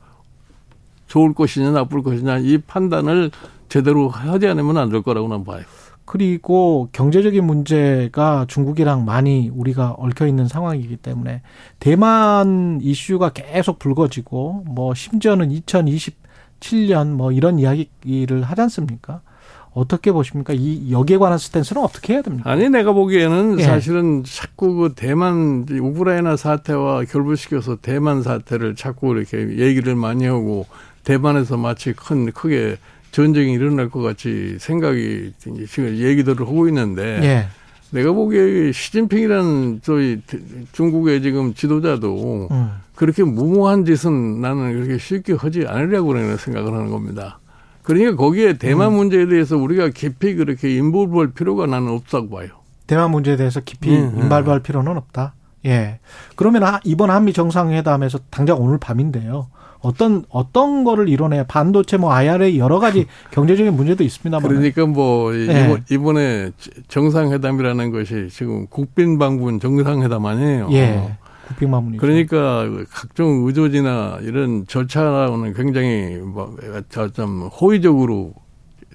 좋을 1.07 1.34
것이냐 1.34 1.72
나쁠 1.72 2.03
것이냐 2.03 2.38
이 2.39 2.57
판단을 2.60 3.32
제대로 3.70 4.10
하지 4.10 4.47
않으면 4.47 4.78
안 4.78 4.89
될 4.91 5.01
거라고 5.01 5.28
는 5.28 5.43
봐요. 5.43 5.64
그리고 6.05 6.89
경제적인 6.91 7.43
문제가 7.43 8.45
중국이랑 8.47 9.05
많이 9.05 9.49
우리가 9.53 9.91
얽혀 9.97 10.26
있는 10.28 10.47
상황이기 10.47 10.97
때문에 10.97 11.41
대만 11.80 12.80
이슈가 12.82 13.30
계속 13.30 13.78
불거지고 13.80 14.64
뭐 14.68 14.93
심지어는 14.93 15.51
2027년 16.60 17.07
뭐 17.14 17.32
이런 17.32 17.60
이야기를 17.60 18.43
하지 18.43 18.62
않습니까? 18.62 19.22
어떻게 19.72 20.12
보십니까? 20.12 20.53
이 20.53 20.91
여기에 20.91 21.18
관한 21.18 21.38
스탠스는 21.38 21.82
어떻게 21.82 22.14
해야 22.14 22.22
됩니까? 22.22 22.49
아니 22.49 22.70
내가 22.70 22.91
보기에는 22.91 23.60
예. 23.60 23.64
사실은 23.64 24.24
자꾸 24.26 24.74
그 24.76 24.93
대만 24.95 25.66
우크라이나 25.70 26.36
사태와 26.36 27.05
결부시켜서 27.05 27.78
대만 27.78 28.24
사태를 28.24 28.76
자꾸 28.76 29.16
이렇게 29.16 29.38
얘기를 29.57 29.95
많이 29.95 30.26
하고 30.26 30.66
대만에서 31.03 31.57
마치 31.57 31.93
큰 31.93 32.32
크게 32.32 32.78
전쟁이 33.12 33.53
일어날 33.53 33.89
것 33.89 34.01
같이 34.01 34.57
생각이 34.60 35.34
지금 35.38 35.97
얘기들을 35.97 36.45
하고 36.45 36.68
있는데 36.68 37.20
예. 37.24 37.47
내가 37.92 38.12
보기에 38.12 38.72
시진핑이라는 38.72 39.82
저희 39.84 40.22
중국의 40.72 41.22
지금 41.22 41.54
지도자도 41.54 42.50
음. 42.52 42.72
그렇게 42.96 43.24
무모한 43.24 43.86
짓은 43.86 44.42
나는 44.42 44.74
그렇게 44.74 44.98
쉽게 44.98 45.34
하지 45.34 45.66
않으려고 45.68 46.14
생각을 46.38 46.74
하는 46.74 46.90
겁니다. 46.90 47.40
그러니까 47.82 48.16
거기에 48.16 48.58
대만 48.58 48.90
음. 48.90 48.98
문제에 48.98 49.26
대해서 49.26 49.58
우리가 49.58 49.90
깊이 49.90 50.36
그렇게 50.36 50.76
인볼브할 50.76 51.32
필요가 51.32 51.66
나는 51.66 51.90
없다고 51.90 52.30
봐요. 52.30 52.50
대만 52.86 53.12
문제에 53.12 53.36
대해서 53.36 53.60
깊이 53.62 53.96
음, 53.96 54.14
음. 54.16 54.24
인발부할 54.24 54.62
필요는 54.62 54.98
없다. 54.98 55.34
예. 55.66 56.00
그러면 56.36 56.80
이번 56.84 57.10
한미 57.10 57.34
정상회담에서 57.34 58.20
당장 58.30 58.62
오늘 58.62 58.78
밤인데요. 58.78 59.48
어떤 59.82 60.24
어떤 60.30 60.84
거를 60.84 61.08
이뤄내 61.08 61.46
반도체 61.48 61.98
뭐 61.98 62.12
IRA 62.12 62.60
여러 62.60 62.80
가지 62.80 63.06
경제적인 63.32 63.74
문제도 63.74 64.04
있습니다만 64.04 64.50
그러니까 64.50 64.86
뭐 64.86 65.32
네. 65.32 65.76
이번에 65.90 66.52
정상회담이라는 66.88 67.92
것이 67.92 68.28
지금 68.30 68.68
국빈방문 68.68 69.60
정상회담 69.60 70.26
아니에요. 70.26 70.70
예. 70.72 71.18
국빈방문이죠. 71.48 72.02
그러니까 72.02 72.68
각종 72.92 73.46
의조지나 73.48 74.20
이런 74.22 74.68
절차는 74.68 75.54
굉장히 75.54 76.18
뭐좀 76.18 77.50
호의적으로 77.60 78.34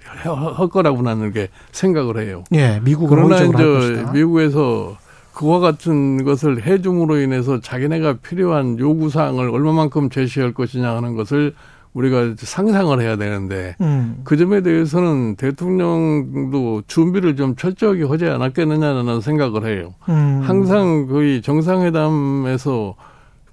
할 0.05 0.69
거라고 0.69 1.03
나는 1.03 1.33
게 1.33 1.49
생각을 1.73 2.25
해요. 2.25 2.45
예, 2.53 2.81
미국은 2.85 3.17
그러나 3.17 3.43
이제 3.43 4.05
미국에서 4.13 4.97
그와 5.35 5.59
같은 5.59 6.25
것을 6.25 6.65
해줌으로 6.65 7.19
인해서 7.19 7.61
자기네가 7.61 8.19
필요한 8.19 8.79
요구 8.79 9.11
사항을 9.11 9.51
얼마만큼 9.51 10.09
제시할 10.09 10.55
것이냐 10.55 10.95
하는 10.97 11.17
것을 11.17 11.55
우리가 11.93 12.35
상상을 12.37 13.01
해야 13.01 13.17
되는데 13.17 13.77
음. 13.81 14.21
그 14.25 14.37
점에 14.37 14.63
대해서는 14.63 15.37
대통령도 15.37 16.83
준비를 16.87 17.37
좀 17.37 17.55
철저하게 17.57 18.05
하지 18.05 18.27
않았겠느냐는 18.27 19.21
생각을 19.21 19.67
해요. 19.67 19.95
음. 20.09 20.41
항상 20.43 21.07
거의 21.07 21.41
정상회담에서 21.43 22.95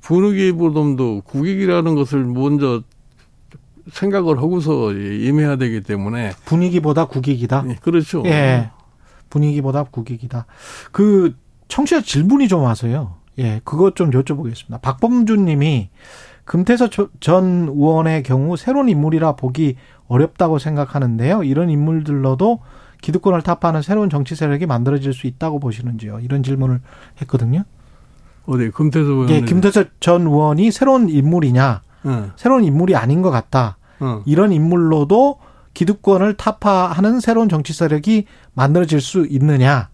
분위기 0.01 0.51
보dom도 0.51 1.21
국익이라는 1.21 1.95
것을 1.95 2.25
먼저 2.25 2.81
생각을 3.91 4.37
하고서 4.37 4.93
임해야 4.93 5.57
되기 5.57 5.81
때문에 5.81 6.31
분위기보다 6.45 7.05
국익이다. 7.05 7.65
예, 7.69 7.75
그렇죠. 7.81 8.23
예. 8.25 8.69
분위기보다 9.29 9.83
국익이다. 9.83 10.45
그 10.91 11.33
청취자 11.71 12.01
질문이 12.01 12.49
좀 12.49 12.63
와서요. 12.63 13.15
예, 13.39 13.61
그것 13.63 13.95
좀 13.95 14.11
여쭤보겠습니다. 14.11 14.81
박범준 14.81 15.45
님이 15.45 15.89
금태서 16.43 16.89
전 17.21 17.69
의원의 17.69 18.23
경우 18.23 18.57
새로운 18.57 18.89
인물이라 18.89 19.37
보기 19.37 19.77
어렵다고 20.07 20.59
생각하는데요. 20.59 21.43
이런 21.43 21.69
인물들로도 21.69 22.59
기득권을 23.01 23.41
타파하는 23.41 23.81
새로운 23.81 24.09
정치 24.09 24.35
세력이 24.35 24.65
만들어질 24.65 25.13
수 25.13 25.27
있다고 25.27 25.59
보시는지요? 25.59 26.19
이런 26.19 26.43
질문을 26.43 26.81
했거든요. 27.21 27.63
어디 28.45 28.69
금태서 28.69 29.09
의원? 29.09 29.29
예, 29.29 29.41
김태서 29.41 29.85
전 30.01 30.23
의원이 30.23 30.71
새로운 30.71 31.07
인물이냐? 31.07 31.81
응. 32.05 32.31
새로운 32.35 32.65
인물이 32.65 32.97
아닌 32.97 33.21
것 33.21 33.31
같다. 33.31 33.77
응. 34.01 34.23
이런 34.25 34.51
인물로도 34.51 35.39
기득권을 35.73 36.33
타파하는 36.35 37.21
새로운 37.21 37.47
정치 37.47 37.71
세력이 37.71 38.25
만들어질 38.53 38.99
수 38.99 39.25
있느냐? 39.25 39.89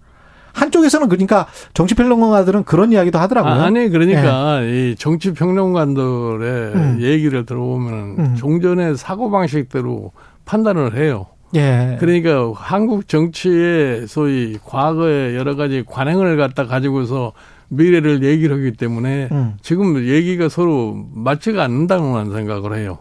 한쪽에서는 0.57 1.07
그러니까 1.07 1.47
정치 1.73 1.93
평론가들은 1.93 2.63
그런 2.63 2.91
이야기도 2.91 3.19
하더라고요. 3.19 3.53
아, 3.53 3.69
니 3.69 3.89
그러니까 3.89 4.61
네. 4.61 4.91
이 4.91 4.95
정치 4.95 5.33
평론가들의 5.33 6.73
음. 6.73 6.97
얘기를 6.99 7.45
들어보면 7.45 7.93
음. 8.17 8.35
종전의 8.35 8.97
사고 8.97 9.29
방식대로 9.29 10.11
판단을 10.45 10.97
해요. 10.97 11.27
예. 11.55 11.97
그러니까 11.99 12.51
한국 12.55 13.07
정치의 13.07 14.07
소위 14.07 14.57
과거의 14.65 15.35
여러 15.35 15.55
가지 15.55 15.83
관행을 15.85 16.37
갖다 16.37 16.65
가지고서 16.65 17.33
미래를 17.69 18.23
얘기를 18.23 18.57
하기 18.57 18.73
때문에 18.73 19.29
음. 19.31 19.57
지금 19.61 20.07
얘기가 20.07 20.49
서로 20.49 21.05
맞지가 21.13 21.63
않는다는 21.63 22.33
생각을 22.33 22.77
해요. 22.77 22.99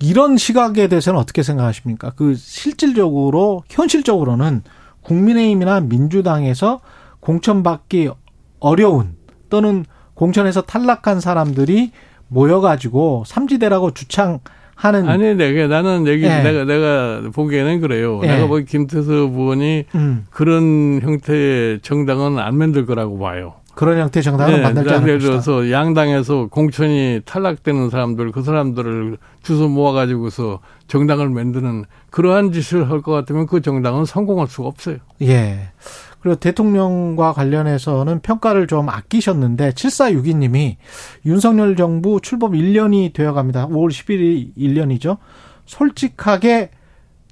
이런 0.00 0.36
시각에 0.36 0.88
대해서는 0.88 1.18
어떻게 1.18 1.42
생각하십니까? 1.42 2.12
그 2.14 2.34
실질적으로 2.34 3.62
현실적으로는 3.70 4.62
국민의힘이나 5.04 5.80
민주당에서 5.80 6.80
공천받기 7.20 8.10
어려운 8.60 9.16
또는 9.48 9.84
공천에서 10.14 10.62
탈락한 10.62 11.20
사람들이 11.20 11.92
모여가지고 12.28 13.24
삼지대라고 13.26 13.92
주창 13.92 14.40
하는 14.74 15.08
아니 15.08 15.34
내가 15.34 15.68
나는 15.68 16.06
얘기 16.06 16.24
예. 16.24 16.42
내가 16.42 16.64
내가 16.64 17.30
보기에는 17.32 17.80
그래요. 17.80 18.20
예. 18.24 18.28
내가 18.28 18.46
보기 18.48 18.64
김태수 18.64 19.12
의원이 19.12 19.84
음. 19.94 20.26
그런 20.30 21.00
형태의 21.00 21.80
정당은 21.80 22.38
안 22.38 22.56
만들 22.56 22.84
거라고 22.86 23.18
봐요. 23.18 23.54
그런 23.74 23.98
형태의 23.98 24.22
정당은 24.22 24.56
네, 24.56 24.62
만들지 24.62 24.94
않을 24.94 25.08
예를 25.08 25.20
들어서 25.20 25.70
양당에서 25.70 26.46
공천이 26.46 27.22
탈락되는 27.24 27.90
사람들 27.90 28.32
그 28.32 28.42
사람들을 28.42 29.18
주소 29.42 29.68
모아가지고서 29.68 30.60
정당을 30.86 31.28
만드는 31.30 31.84
그러한 32.10 32.52
짓을 32.52 32.90
할 32.90 33.00
것 33.02 33.12
같으면 33.12 33.46
그 33.46 33.60
정당은 33.60 34.04
성공할 34.04 34.46
수가 34.48 34.68
없어요. 34.68 34.96
예. 35.22 35.70
그리고 36.20 36.36
대통령과 36.36 37.32
관련해서는 37.34 38.20
평가를 38.20 38.66
좀 38.66 38.88
아끼셨는데 38.88 39.72
7462님이 39.72 40.76
윤석열 41.26 41.76
정부 41.76 42.18
출범 42.22 42.52
1년이 42.52 43.12
되어 43.12 43.34
갑니다. 43.34 43.66
5월 43.68 43.90
10일이 43.90 44.56
1년이죠. 44.56 45.18
솔직하게 45.66 46.70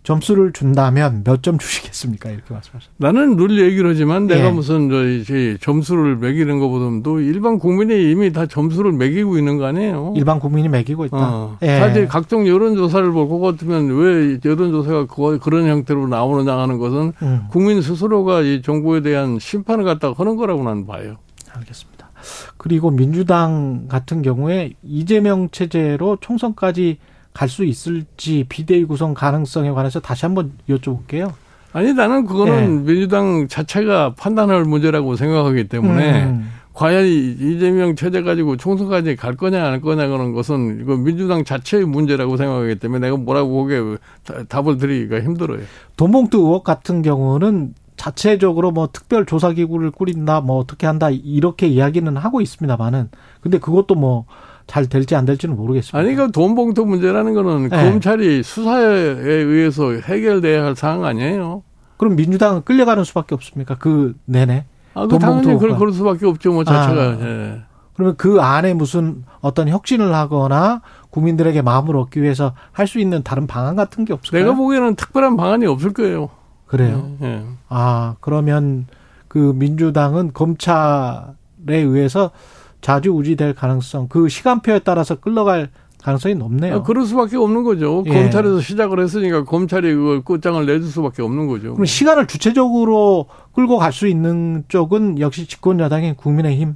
점수를 0.02 0.52
준다면 0.52 1.22
몇 1.24 1.42
점 1.42 1.58
주시겠습니까? 1.58 2.30
이렇게 2.30 2.52
말씀하셨습니다. 2.52 2.94
나는 2.98 3.36
늘 3.36 3.58
얘기를 3.58 3.90
하지만 3.90 4.26
내가 4.26 4.46
예. 4.46 4.50
무슨 4.50 4.88
저 4.90 5.58
점수를 5.64 6.16
매기는 6.16 6.58
것보다도 6.58 7.20
일반 7.20 7.58
국민이 7.58 8.10
이미 8.10 8.32
다 8.32 8.46
점수를 8.46 8.92
매기고 8.92 9.38
있는 9.38 9.58
거 9.58 9.66
아니에요? 9.66 10.14
일반 10.16 10.38
국민이 10.40 10.68
매기고 10.68 11.06
있다. 11.06 11.16
어. 11.18 11.58
예. 11.62 11.78
사실 11.78 12.08
각종 12.08 12.46
여론조사를 12.46 13.10
볼것 13.12 13.40
같으면 13.40 13.88
왜 13.96 14.38
여론조사가 14.44 15.06
그런 15.38 15.68
형태로 15.68 16.08
나오느냐 16.08 16.56
하는 16.58 16.78
것은 16.78 17.12
음. 17.22 17.42
국민 17.50 17.80
스스로가 17.82 18.40
이 18.42 18.62
정부에 18.62 19.02
대한 19.02 19.38
심판을 19.40 19.84
갖다가 19.84 20.14
하는 20.16 20.36
거라고 20.36 20.62
나는 20.64 20.86
봐요. 20.86 21.16
알겠습니다. 21.52 22.10
그리고 22.56 22.90
민주당 22.90 23.86
같은 23.88 24.22
경우에 24.22 24.74
이재명 24.84 25.48
체제로 25.50 26.16
총선까지 26.20 26.98
갈 27.32 27.48
수 27.48 27.64
있을지 27.64 28.44
비대위 28.48 28.84
구성 28.84 29.14
가능성에 29.14 29.70
관해서 29.70 30.00
다시 30.00 30.26
한번 30.26 30.52
여쭤볼게요. 30.68 31.32
아니 31.72 31.92
나는 31.94 32.26
그거는 32.26 32.84
네. 32.84 32.92
민주당 32.92 33.48
자체가 33.48 34.14
판단할 34.14 34.64
문제라고 34.64 35.16
생각하기 35.16 35.68
때문에 35.68 36.24
음. 36.24 36.50
과연 36.74 37.06
이재명 37.06 37.96
체제 37.96 38.22
가지고 38.22 38.56
총선까지 38.56 39.16
갈 39.16 39.36
거냐 39.36 39.64
안 39.64 39.80
거냐 39.80 40.08
그런 40.08 40.32
것은 40.32 40.80
이거 40.82 40.96
민주당 40.96 41.44
자체의 41.44 41.84
문제라고 41.84 42.36
생각하기 42.36 42.76
때문에 42.76 43.06
내가 43.06 43.16
뭐라고 43.16 43.62
거기에 43.62 43.80
답을 44.48 44.78
드리기가 44.78 45.20
힘들어요. 45.20 45.60
돈봉투 45.96 46.38
의혹 46.38 46.64
같은 46.64 47.02
경우는 47.02 47.74
자체적으로 47.96 48.70
뭐 48.70 48.88
특별 48.92 49.26
조사 49.26 49.52
기구를 49.52 49.90
꾸린다 49.90 50.40
뭐 50.40 50.58
어떻게 50.58 50.86
한다 50.86 51.10
이렇게 51.10 51.68
이야기는 51.68 52.16
하고 52.16 52.40
있습니다만은 52.40 53.10
근데 53.40 53.58
그것도 53.58 53.94
뭐 53.94 54.24
잘 54.72 54.86
될지 54.86 55.14
안 55.14 55.26
될지는 55.26 55.54
모르겠습니다. 55.54 55.98
아니, 55.98 56.14
그러니까 56.14 56.32
돈 56.32 56.54
봉투 56.54 56.86
문제라는 56.86 57.34
거는 57.34 57.68
네. 57.68 57.90
검찰이 57.90 58.42
수사에 58.42 58.82
의해서 58.86 59.92
해결돼야 59.92 60.64
할 60.64 60.74
사항 60.74 61.04
아니에요. 61.04 61.62
그럼 61.98 62.16
민주당은 62.16 62.62
끌려가는 62.64 63.04
수밖에 63.04 63.34
없습니까? 63.34 63.76
그 63.76 64.14
내내. 64.24 64.64
아, 64.94 65.06
그 65.06 65.18
당연히 65.18 65.58
그럴, 65.58 65.76
그럴 65.76 65.92
수밖에 65.92 66.24
없죠, 66.24 66.54
뭐 66.54 66.64
자체가. 66.64 67.02
아, 67.02 67.18
예. 67.20 67.60
그러면 67.92 68.16
그 68.16 68.40
안에 68.40 68.72
무슨 68.72 69.24
어떤 69.42 69.68
혁신을 69.68 70.14
하거나 70.14 70.80
국민들에게 71.10 71.60
마음을 71.60 71.94
얻기 71.98 72.22
위해서 72.22 72.54
할 72.72 72.86
수 72.86 72.98
있는 72.98 73.22
다른 73.22 73.46
방안 73.46 73.76
같은 73.76 74.06
게 74.06 74.14
없을까요? 74.14 74.42
내가 74.42 74.56
보기에는 74.56 74.94
특별한 74.96 75.36
방안이 75.36 75.66
없을 75.66 75.92
거예요. 75.92 76.30
그래요. 76.64 77.10
예. 77.20 77.26
예. 77.26 77.42
아 77.68 78.14
그러면 78.20 78.86
그 79.28 79.52
민주당은 79.54 80.32
검찰에 80.32 81.26
의해서 81.68 82.30
자주 82.82 83.12
우지될 83.12 83.54
가능성, 83.54 84.08
그 84.08 84.28
시간표에 84.28 84.80
따라서 84.80 85.14
끌러갈 85.14 85.70
가능성이 86.02 86.34
높네요. 86.34 86.74
아, 86.76 86.82
그럴 86.82 87.06
수밖에 87.06 87.36
없는 87.36 87.62
거죠. 87.62 88.02
예. 88.06 88.12
검찰에서 88.12 88.60
시작을 88.60 88.98
했으니까 89.00 89.44
검찰이 89.44 89.94
그걸 89.94 90.22
끝장을 90.24 90.66
내줄 90.66 90.82
수밖에 90.90 91.22
없는 91.22 91.46
거죠. 91.46 91.74
그럼 91.74 91.86
시간을 91.86 92.26
주체적으로 92.26 93.26
끌고 93.54 93.78
갈 93.78 93.92
수 93.92 94.08
있는 94.08 94.64
쪽은 94.66 95.20
역시 95.20 95.46
집권 95.46 95.78
여당인 95.78 96.16
국민의힘은 96.16 96.74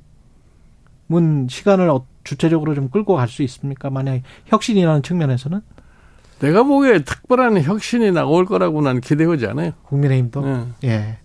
시간을 1.49 1.91
어, 1.91 2.07
주체적으로 2.23 2.75
좀 2.77 2.89
끌고 2.89 3.17
갈 3.17 3.27
수 3.29 3.43
있습니까? 3.43 3.91
만약 3.91 4.23
혁신이라는 4.47 5.03
측면에서는 5.03 5.61
내가 6.39 6.63
보기에 6.63 7.01
특별한 7.01 7.63
혁신이 7.63 8.13
나올 8.13 8.45
거라고 8.45 8.81
난 8.83 9.01
기대하지 9.01 9.47
않아요. 9.49 9.73
국민의힘도 9.85 10.41
네. 10.45 10.65
예. 10.85 11.19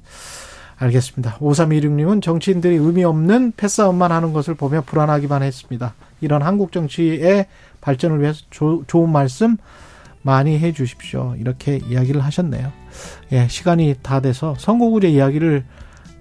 알겠습니다. 0.82 1.38
5316님은 1.38 2.22
정치인들이 2.22 2.76
의미 2.76 3.04
없는 3.04 3.54
패싸움만 3.56 4.12
하는 4.12 4.34
것을 4.34 4.56
보며 4.56 4.82
불안하기만 4.82 5.44
했습니다. 5.44 5.94
이런 6.22 6.42
한국 6.42 6.72
정치의 6.72 7.46
발전을 7.82 8.22
위해서 8.22 8.42
조, 8.50 8.84
좋은 8.88 9.12
말씀 9.12 9.58
많이 10.24 10.58
해 10.58 10.72
주십시오. 10.72 11.36
이렇게 11.38 11.78
이야기를 11.78 12.22
하셨네요. 12.24 12.72
예, 13.32 13.48
시간이 13.48 13.96
다 14.02 14.22
돼서 14.22 14.56
선거구제 14.58 15.10
이야기를 15.10 15.66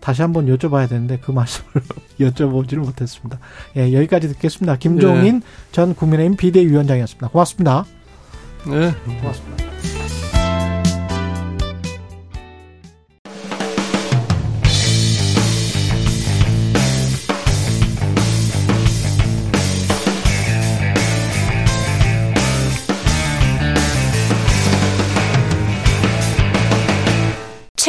다시 0.00 0.22
한번 0.22 0.46
여쭤봐야 0.46 0.88
되는데 0.88 1.18
그 1.18 1.30
말씀을 1.30 1.70
여쭤보지를 2.20 2.78
못했습니다. 2.78 3.38
예, 3.76 3.92
여기까지 3.92 4.28
듣겠습니다. 4.28 4.76
김종인 4.76 5.40
네. 5.40 5.46
전 5.72 5.94
국민의힘 5.94 6.36
비대위원장이었습니다. 6.36 7.28
고맙습니다. 7.28 7.84
네, 8.66 8.92
고맙습니다. 9.20 10.39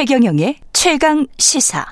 최경영의 0.01 0.55
최강 0.73 1.27
시사. 1.37 1.85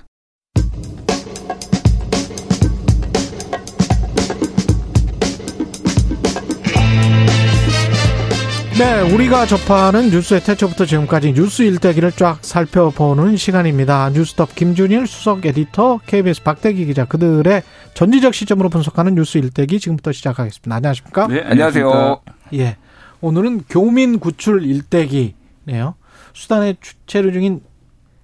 네, 8.80 9.14
우리가 9.14 9.46
접하는 9.46 10.10
뉴스의 10.10 10.42
태초부터 10.42 10.88
지금까지 10.88 11.34
뉴스 11.34 11.62
일대기를 11.62 12.14
쫙 12.14 12.40
살펴보는 12.42 13.38
시간입니다. 13.38 14.10
뉴스톱 14.10 14.56
김준일 14.56 15.06
수석 15.06 15.46
에디터, 15.46 16.00
KBS 16.08 16.42
박대기 16.42 16.88
기자 16.88 17.06
그들의 17.06 17.62
전지적 17.94 18.34
시점으로 18.34 18.70
분석하는 18.70 19.14
뉴스 19.14 19.38
일대기 19.38 19.80
지금부터 19.80 20.14
시작하겠습니다. 20.14 20.76
안녕하십니까? 20.76 21.28
네, 21.28 21.44
안녕하세요. 21.46 22.22
예. 22.56 22.78
오늘은 23.22 23.66
교민 23.70 24.18
구출 24.20 24.64
일대기네요. 24.64 25.94
수단에 26.34 26.76
체류 27.06 27.32
중인 27.34 27.69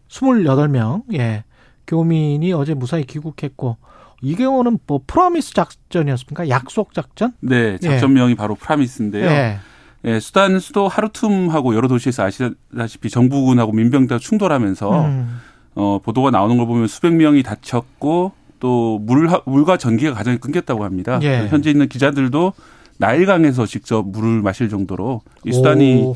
28명, 0.10 1.04
예. 1.14 1.44
교민이 1.88 2.54
어제 2.54 2.74
무사히 2.74 3.04
귀국했고, 3.04 3.78
이 4.22 4.36
경우는 4.36 4.80
뭐 4.88 5.02
프라미스 5.06 5.54
작전이었습니까? 5.54 6.50
약속 6.50 6.94
작전? 6.94 7.34
네, 7.42 7.78
작전명이 7.78 8.32
예. 8.32 8.36
바로 8.36 8.56
프라미스인데요. 8.56 9.26
예. 9.26 9.60
예, 10.06 10.20
수단 10.20 10.60
수도 10.60 10.88
하루툼하고 10.88 11.76
여러 11.76 11.88
도시에서 11.88 12.24
아시다시피 12.24 13.10
정부군하고 13.10 13.72
민병대가 13.72 14.20
충돌하면서 14.20 15.06
음. 15.06 15.42
어, 15.74 16.00
보도가 16.04 16.32
나오는 16.32 16.58
걸 16.58 16.68
보면 16.68 16.88
수백 16.88 17.14
명이 17.14 17.44
다쳤고 17.44 18.32
또 18.60 19.00
물, 19.00 19.28
물과 19.46 19.78
전기가 19.78 20.14
가장 20.14 20.38
끊겼다고 20.38 20.84
합니다. 20.84 21.20
예. 21.24 21.48
현재 21.50 21.72
있는 21.72 21.88
기자들도 21.90 22.54
나일강에서 22.98 23.66
직접 23.66 24.08
물을 24.08 24.42
마실 24.42 24.70
정도로 24.70 25.22
이 25.44 25.52
수단이 25.52 26.02
오. 26.04 26.16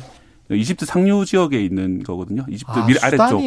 이집트 0.54 0.86
상류 0.86 1.24
지역에 1.24 1.62
있는 1.62 2.02
거거든요. 2.02 2.44
이집트 2.48 2.72
아, 2.72 2.86
아래쪽. 3.02 3.40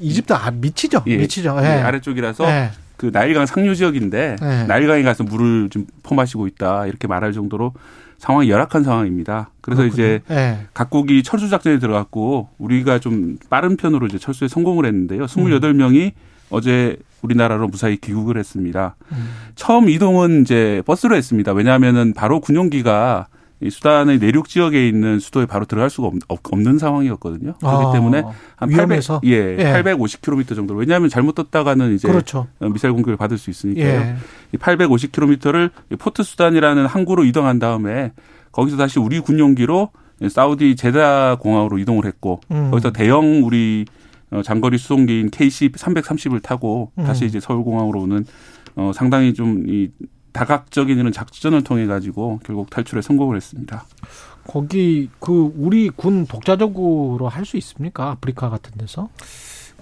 이집트 0.00 0.32
아, 0.32 0.50
밑이죠. 0.50 1.04
예, 1.06 1.16
밑이죠. 1.16 1.56
예. 1.60 1.64
예. 1.64 1.68
아래쪽이라서 1.82 2.44
예. 2.46 2.70
그 2.96 3.10
나일강 3.12 3.46
상류 3.46 3.74
지역인데 3.74 4.36
예. 4.40 4.64
나일강에 4.64 5.02
가서 5.02 5.24
물을 5.24 5.68
좀 5.70 5.86
퍼마시고 6.02 6.46
있다 6.46 6.86
이렇게 6.86 7.06
말할 7.08 7.32
정도로 7.32 7.72
상황이 8.18 8.48
열악한 8.48 8.84
상황입니다. 8.84 9.50
그래서 9.60 9.82
그렇군요. 9.82 10.04
이제 10.04 10.22
예. 10.30 10.58
각국이 10.74 11.22
철수 11.22 11.48
작전에 11.48 11.78
들어갔고 11.78 12.48
우리가 12.58 13.00
좀 13.00 13.38
빠른 13.50 13.76
편으로 13.76 14.06
이제 14.06 14.18
철수에 14.18 14.48
성공을 14.48 14.86
했는데요. 14.86 15.26
28명이 15.26 16.04
음. 16.06 16.10
어제 16.50 16.96
우리나라로 17.22 17.68
무사히 17.68 17.96
귀국을 17.96 18.38
했습니다. 18.38 18.94
음. 19.10 19.28
처음 19.56 19.88
이동은 19.88 20.42
이제 20.42 20.82
버스로 20.86 21.16
했습니다. 21.16 21.52
왜냐하면은 21.52 22.12
바로 22.14 22.40
군용기가 22.40 23.26
이 23.62 23.70
수단의 23.70 24.18
내륙 24.18 24.48
지역에 24.48 24.88
있는 24.88 25.20
수도에 25.20 25.46
바로 25.46 25.64
들어갈 25.64 25.88
수가 25.88 26.10
없, 26.28 26.40
는 26.58 26.78
상황이었거든요. 26.78 27.54
그렇기 27.54 27.86
아, 27.86 27.92
때문에 27.92 28.22
한 28.56 28.68
위험해서? 28.68 29.20
800, 29.20 29.30
예, 29.32 29.56
예. 29.58 29.82
850km 29.82 30.54
정도. 30.54 30.74
왜냐하면 30.74 31.08
잘못 31.08 31.34
떴다가는 31.34 31.94
이제 31.94 32.08
그렇죠. 32.08 32.46
미사일 32.60 32.92
공격을 32.92 33.16
받을 33.16 33.38
수 33.38 33.50
있으니까요. 33.50 33.86
예. 33.86 34.16
이 34.52 34.56
850km를 34.58 35.70
포트 35.98 36.22
수단이라는 36.22 36.86
항구로 36.86 37.24
이동한 37.24 37.58
다음에 37.58 38.12
거기서 38.50 38.76
다시 38.76 38.98
우리 38.98 39.20
군용기로 39.20 39.90
사우디 40.28 40.76
제다 40.76 41.36
공항으로 41.36 41.78
이동을 41.78 42.04
했고 42.04 42.40
음. 42.50 42.70
거기서 42.70 42.92
대형 42.92 43.44
우리 43.44 43.86
어, 44.30 44.42
장거리 44.42 44.78
수송기인 44.78 45.30
KC 45.30 45.70
330을 45.72 46.42
타고 46.42 46.90
음. 46.98 47.04
다시 47.04 47.26
이제 47.26 47.40
서울 47.40 47.62
공항으로 47.64 48.00
오는 48.00 48.24
어 48.74 48.92
상당히 48.94 49.34
좀이 49.34 49.90
다각적인 50.32 50.98
이런 50.98 51.12
작전을 51.12 51.62
통해 51.64 51.86
가지고 51.86 52.40
결국 52.44 52.70
탈출에 52.70 53.02
성공을 53.02 53.36
했습니다. 53.36 53.84
거기 54.46 55.08
그 55.20 55.52
우리 55.56 55.88
군 55.90 56.26
독자적으로 56.26 57.28
할 57.28 57.44
수 57.44 57.56
있습니까? 57.58 58.10
아프리카 58.10 58.48
같은 58.50 58.72
데서? 58.78 59.08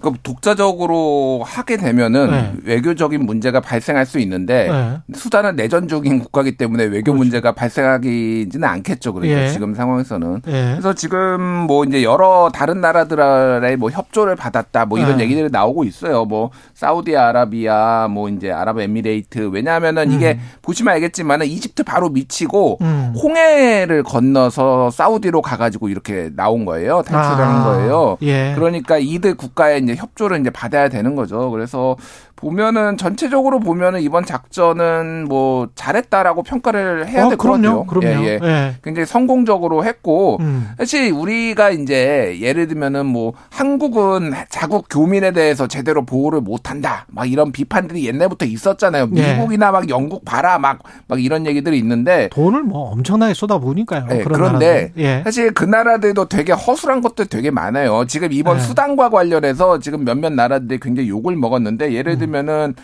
그 0.01 0.13
독자적으로 0.23 1.43
하게 1.45 1.77
되면은 1.77 2.31
네. 2.31 2.53
외교적인 2.65 3.25
문제가 3.25 3.61
발생할 3.61 4.07
수 4.07 4.19
있는데 4.21 4.69
네. 4.71 4.99
수단은 5.15 5.57
내전 5.57 5.89
중인 5.89 6.21
국가기 6.21 6.57
때문에 6.57 6.85
외교 6.85 7.13
그렇죠. 7.13 7.19
문제가 7.19 7.53
발생하기는 7.53 8.65
않겠죠. 8.65 9.13
그러니까 9.13 9.43
예. 9.43 9.49
지금 9.49 9.75
상황에서는. 9.75 10.43
예. 10.47 10.69
그래서 10.73 10.95
지금 10.95 11.41
뭐 11.43 11.85
이제 11.85 12.03
여러 12.03 12.51
다른 12.53 12.81
나라들의 12.81 13.77
뭐 13.77 13.91
협조를 13.91 14.37
받았다 14.37 14.87
뭐 14.87 14.99
이런 14.99 15.21
예. 15.21 15.25
얘기들이 15.25 15.49
나오고 15.51 15.85
있어요. 15.85 16.25
뭐 16.25 16.51
사우디아라비아 16.75 18.09
뭐 18.09 18.29
이제 18.29 18.51
아랍에미레이트 18.51 19.51
왜냐하면은 19.53 20.11
음. 20.11 20.17
이게 20.17 20.39
보시면 20.63 20.95
알겠지만은 20.95 21.47
이집트 21.47 21.85
바로 21.85 22.09
미치고 22.09 22.79
음. 22.81 23.15
홍해를 23.23 24.03
건너서 24.03 24.91
사우디로 24.91 25.43
가가지고 25.43 25.89
이렇게 25.89 26.31
나온 26.35 26.65
거예요. 26.65 27.03
탈출하는 27.03 27.61
아. 27.61 27.65
거예요. 27.65 28.17
예. 28.23 28.53
그러니까 28.55 28.99
이들 28.99 29.35
국가의 29.35 29.83
이제 29.91 30.01
협조를 30.01 30.41
이제 30.41 30.51
받아야 30.51 30.89
되는 30.89 31.15
거죠. 31.15 31.51
그래서 31.51 31.97
보면은 32.41 32.97
전체적으로 32.97 33.61
보면은 33.61 34.01
이번 34.01 34.25
작전은 34.25 35.27
뭐 35.29 35.69
잘했다라고 35.75 36.43
평가를 36.43 37.09
해야 37.09 37.29
될것 37.29 37.47
어, 37.51 37.53
같아요. 37.55 37.85
그럼요. 37.85 38.25
예, 38.25 38.29
예. 38.29 38.39
예. 38.43 38.75
굉장히 38.83 39.07
성공적으로 39.07 39.85
했고 39.85 40.39
음. 40.41 40.71
사실 40.79 41.13
우리가 41.13 41.71
이제 41.71 42.39
예를 42.41 42.69
들면은 42.69 43.07
뭐 43.07 43.33
한국은 43.51 44.33
자국 44.49 44.87
교민에 44.91 45.33
대해서 45.33 45.67
제대로 45.67 46.05
보호를 46.05 46.41
못 46.41 46.71
한다. 46.71 47.07
막 47.09 47.31
이런 47.31 47.53
비판들이 47.53 48.07
옛날부터 48.07 48.47
있었잖아요. 48.47 49.09
예. 49.17 49.35
미국이나 49.35 49.71
막 49.71 49.89
영국 49.89 50.25
봐라 50.25 50.59
막 50.59 50.81
막 51.07 51.23
이런 51.23 51.47
얘기들이 51.47 51.79
있는데 51.79 52.29
돈을 52.33 52.63
뭐 52.63 52.91
엄청나게 52.93 53.35
쏟아부으니까요. 53.35 54.07
예, 54.13 54.19
그런데 54.19 54.93
예. 54.97 55.23
사실 55.25 55.53
그 55.53 55.65
나라들도 55.65 56.29
되게 56.29 56.53
허술한 56.53 57.01
것들 57.01 57.27
되게 57.27 57.51
많아요. 57.51 58.05
지금 58.07 58.33
이번 58.33 58.57
예. 58.57 58.61
수단과 58.61 59.11
관련해서 59.11 59.79
지금 59.81 60.05
몇몇 60.05 60.33
나라들이 60.33 60.79
굉장히 60.81 61.09
욕을 61.09 61.37
먹었는데 61.37 61.93
예를 61.93 62.19
들면 62.19 62.30
들면은 62.31 62.75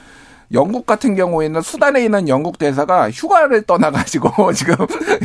영국 0.52 0.86
같은 0.86 1.16
경우에는 1.16 1.60
수단에 1.60 2.04
있는 2.04 2.28
영국 2.28 2.56
대사가 2.56 3.10
휴가를 3.10 3.62
떠나가지고 3.62 4.52
지금 4.54 4.76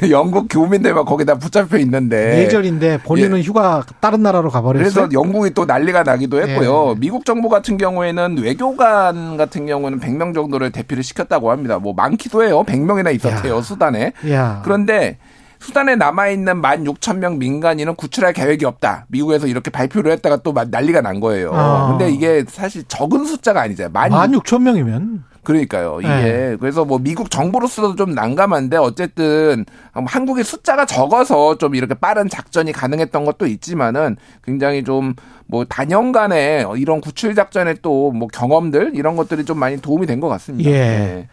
영국 0.10 0.48
교민들만 0.50 1.06
거기다 1.06 1.36
붙잡혀 1.36 1.78
있는데 1.78 2.44
예절인데 2.44 3.00
본인은 3.04 3.38
예. 3.38 3.42
휴가 3.44 3.84
다른 4.00 4.24
나라로 4.24 4.50
가버렸어요. 4.50 4.84
그래서 4.84 5.10
영국이 5.14 5.52
또 5.54 5.66
난리가 5.66 6.02
나기도 6.02 6.42
했고요. 6.42 6.94
예. 6.96 7.00
미국 7.00 7.26
정부 7.26 7.50
같은 7.50 7.78
경우에는 7.78 8.40
외교관 8.40 9.38
같은 9.38 9.68
경우는 9.68 10.00
100명 10.00 10.34
정도를 10.34 10.72
대피를 10.72 11.04
시켰다고 11.04 11.52
합니다. 11.52 11.78
뭐 11.78 11.94
많기도 11.94 12.44
해요. 12.44 12.64
100명이나 12.66 13.14
있었대요 13.14 13.58
야. 13.58 13.62
수단에. 13.62 14.14
야. 14.32 14.62
그런데 14.64 15.18
수단에 15.62 15.96
남아있는 15.96 16.62
1만 16.62 16.86
6천 16.86 17.18
명 17.18 17.38
민간인은 17.38 17.96
구출할 17.96 18.34
계획이 18.34 18.66
없다. 18.66 19.06
미국에서 19.10 19.48
이렇게 19.48 19.70
발표를 19.72 20.12
했다가 20.14 20.38
또 20.38 20.54
난리가 20.54 21.02
난 21.02 21.20
거예요. 21.20 21.52
아. 21.54 21.90
근데 21.90 22.12
이게 22.12 22.44
사실 22.48 22.84
적은 22.88 23.26
숫자가 23.26 23.62
아니잖아요. 23.62 23.94
1만 23.94 24.40
6천 24.42 24.62
명이면. 24.64 25.24
그러니까요. 25.44 26.00
이게 26.02 26.08
네. 26.08 26.58
그래서 26.60 26.86
뭐 26.86 27.00
미국 27.00 27.32
정부로서도 27.32 27.96
좀 27.96 28.12
난감한데 28.12 28.78
어쨌든 28.78 29.66
한국의 29.94 30.44
숫자가 30.44 30.86
적어서 30.86 31.58
좀 31.58 31.74
이렇게 31.74 31.96
빠른 31.96 32.30
작전이 32.30 32.72
가능했던 32.72 33.26
것도 33.26 33.48
있지만은 33.48 34.18
굉장히 34.44 34.84
좀 34.84 35.14
뭐 35.52 35.66
단연간에 35.66 36.66
이런 36.78 37.02
구출 37.02 37.36
작전의 37.36 37.78
또 37.82 38.12
뭐 38.14 38.28
경험들 38.30 38.92
이런 38.96 39.16
것들이 39.18 39.44
좀 39.46 39.60
많이 39.60 39.80
도움이 39.82 40.06
된 40.08 40.22
것 40.22 40.28
같습니다. 40.30 40.70
예. 40.70 40.74
네. 40.80 41.28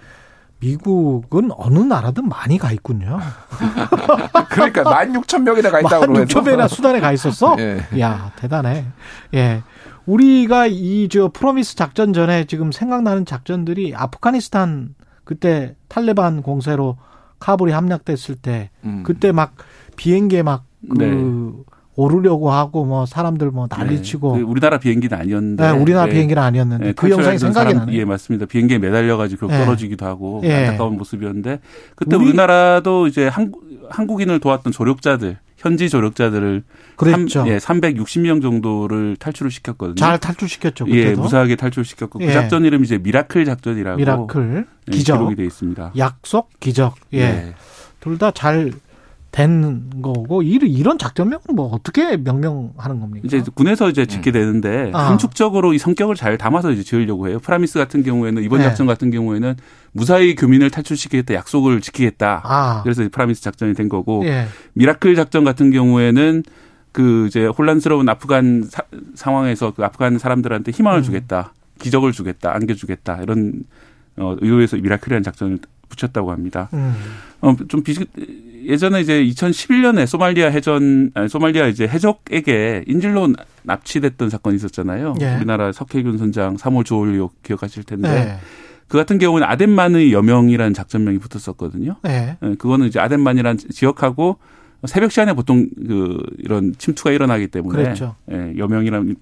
미국은 0.60 1.50
어느 1.56 1.78
나라든 1.78 2.28
많이 2.28 2.58
가 2.58 2.72
있군요. 2.72 3.18
그러니까 4.50 4.82
16,000명이나 4.82 5.70
가 5.70 5.80
있다고 5.80 6.00
그러면서. 6.06 6.40
16,000명이나 6.40 6.68
수단에 6.68 7.00
가 7.00 7.12
있었어? 7.12 7.56
예. 7.58 7.84
야, 8.00 8.32
대단해. 8.36 8.84
예. 9.34 9.62
우리가 10.06 10.66
이 10.66 11.08
저 11.10 11.28
프로미스 11.32 11.76
작전 11.76 12.12
전에 12.12 12.44
지금 12.44 12.72
생각나는 12.72 13.24
작전들이 13.24 13.94
아프가니스탄 13.94 14.94
그때 15.24 15.76
탈레반 15.88 16.42
공세로 16.42 16.96
카불이 17.38 17.72
함락됐을 17.72 18.34
때 18.36 18.70
음. 18.84 19.02
그때 19.04 19.30
막 19.32 19.54
비행기에 19.96 20.42
막그 20.42 20.94
네. 20.96 21.06
오르려고 21.98 22.52
하고 22.52 22.84
뭐 22.84 23.06
사람들 23.06 23.50
뭐 23.50 23.66
난리치고 23.68 24.36
네. 24.36 24.40
그 24.40 24.46
우리나라 24.46 24.78
비행기는 24.78 25.18
아니었는데 25.18 25.64
네, 25.64 25.70
우리나라 25.76 26.06
네. 26.06 26.12
비행기는 26.12 26.40
아니었는데 26.40 26.84
네, 26.84 26.92
그 26.92 27.10
영상이 27.10 27.40
생각이 27.40 27.74
나네. 27.74 27.92
예, 27.94 28.04
맞습니다. 28.04 28.46
비행기에 28.46 28.78
매달려 28.78 29.16
가지고 29.16 29.48
네. 29.48 29.58
떨어지기도 29.58 30.06
하고 30.06 30.40
예. 30.44 30.66
안타까운 30.66 30.96
모습이었는데 30.96 31.58
그때 31.96 32.14
우리, 32.14 32.34
나라도 32.34 33.08
이제 33.08 33.26
한국 33.26 33.64
한국인을 33.90 34.38
도왔던 34.38 34.72
조력자들 34.72 35.38
현지 35.56 35.90
조력자들을 35.90 36.62
그랬죠. 36.94 37.40
3, 37.40 37.48
예, 37.48 37.56
360명 37.56 38.42
정도를 38.42 39.16
탈출을 39.16 39.50
시켰거든요. 39.50 39.96
잘 39.96 40.18
탈출시켰죠. 40.18 40.84
그때도. 40.84 41.10
예, 41.10 41.14
무사하게 41.16 41.56
탈출시켰고 41.56 42.20
그 42.20 42.24
예. 42.24 42.28
그 42.28 42.32
작전 42.32 42.64
이름이 42.64 42.84
이제 42.84 42.98
miracle 42.98 43.44
작전이라고 43.44 43.96
miracle 43.96 44.66
기적 44.88 45.18
기록이 45.18 45.34
돼 45.34 45.44
있습니다. 45.44 45.94
약속 45.98 46.48
기적. 46.60 46.94
예. 47.12 47.22
네. 47.22 47.54
둘다 47.98 48.30
잘 48.30 48.70
된 49.30 49.90
거고 50.00 50.42
이런 50.42 50.98
작전명은 50.98 51.42
뭐 51.54 51.66
어떻게 51.66 52.16
명명하는 52.16 53.00
겁니까? 53.00 53.20
이제 53.24 53.42
군에서 53.54 53.90
이제 53.90 54.06
짓게 54.06 54.30
음. 54.30 54.32
되는데 54.32 54.90
아. 54.94 55.10
함축적으로 55.10 55.74
이 55.74 55.78
성격을 55.78 56.14
잘 56.14 56.38
담아서 56.38 56.70
이제 56.70 56.82
지으려고 56.82 57.28
해요. 57.28 57.38
promise 57.38 57.78
같은 57.78 58.02
경우에는 58.02 58.42
이번 58.42 58.60
네. 58.60 58.64
작전 58.64 58.86
같은 58.86 59.10
경우에는 59.10 59.56
무사히 59.92 60.34
교민을 60.34 60.70
탈출시키겠다 60.70 61.34
약속을 61.34 61.80
지키겠다. 61.82 62.40
아. 62.44 62.82
그래서 62.82 63.06
promise 63.12 63.42
작전이 63.42 63.74
된 63.74 63.88
거고 63.88 64.24
예. 64.24 64.46
miracle 64.72 65.14
작전 65.14 65.44
같은 65.44 65.70
경우에는 65.70 66.42
그 66.92 67.26
이제 67.26 67.46
혼란스러운 67.46 68.08
아프간 68.08 68.64
사, 68.68 68.82
상황에서 69.14 69.72
그 69.74 69.84
아프간 69.84 70.18
사람들한테 70.18 70.72
희망을 70.72 71.00
음. 71.00 71.02
주겠다, 71.02 71.52
기적을 71.78 72.12
주겠다, 72.12 72.54
안겨주겠다 72.54 73.22
이런 73.22 73.64
어, 74.16 74.36
의도에서 74.40 74.78
miracle이라는 74.78 75.22
작전을 75.22 75.58
붙였다고 75.98 76.30
합니다. 76.30 76.68
음. 76.72 76.94
어, 77.40 77.54
좀 77.68 77.82
비슷 77.82 78.08
예전에 78.64 79.00
이제 79.00 79.24
2011년에 79.24 80.06
소말리아 80.06 80.48
해전 80.48 81.10
아니, 81.14 81.28
소말리아 81.28 81.66
이제 81.66 81.86
해적에게 81.86 82.84
인질로 82.86 83.32
납치됐던 83.62 84.30
사건이 84.30 84.56
있었잖아요. 84.56 85.14
예. 85.20 85.36
우리나라 85.36 85.72
석해균 85.72 86.18
선장 86.18 86.56
3월 86.56 86.84
조올리오 86.84 87.30
기억하실 87.42 87.84
텐데. 87.84 88.08
예. 88.08 88.38
그 88.88 88.96
같은 88.96 89.18
경우는 89.18 89.46
아덴만의 89.46 90.12
여명이라는 90.12 90.72
작전명이 90.72 91.18
붙었었거든요. 91.18 91.96
예. 92.06 92.36
예. 92.42 92.54
그거는 92.56 92.86
이제 92.86 93.00
아덴만이라는 93.00 93.58
지역하고 93.70 94.38
새벽 94.86 95.10
시간에 95.10 95.32
보통 95.32 95.68
그 95.86 96.22
이런 96.38 96.72
침투가 96.78 97.10
일어나기 97.10 97.48
때문에 97.48 97.82
그랬죠. 97.82 98.14
예, 98.30 98.54
여명이라는 98.56 99.16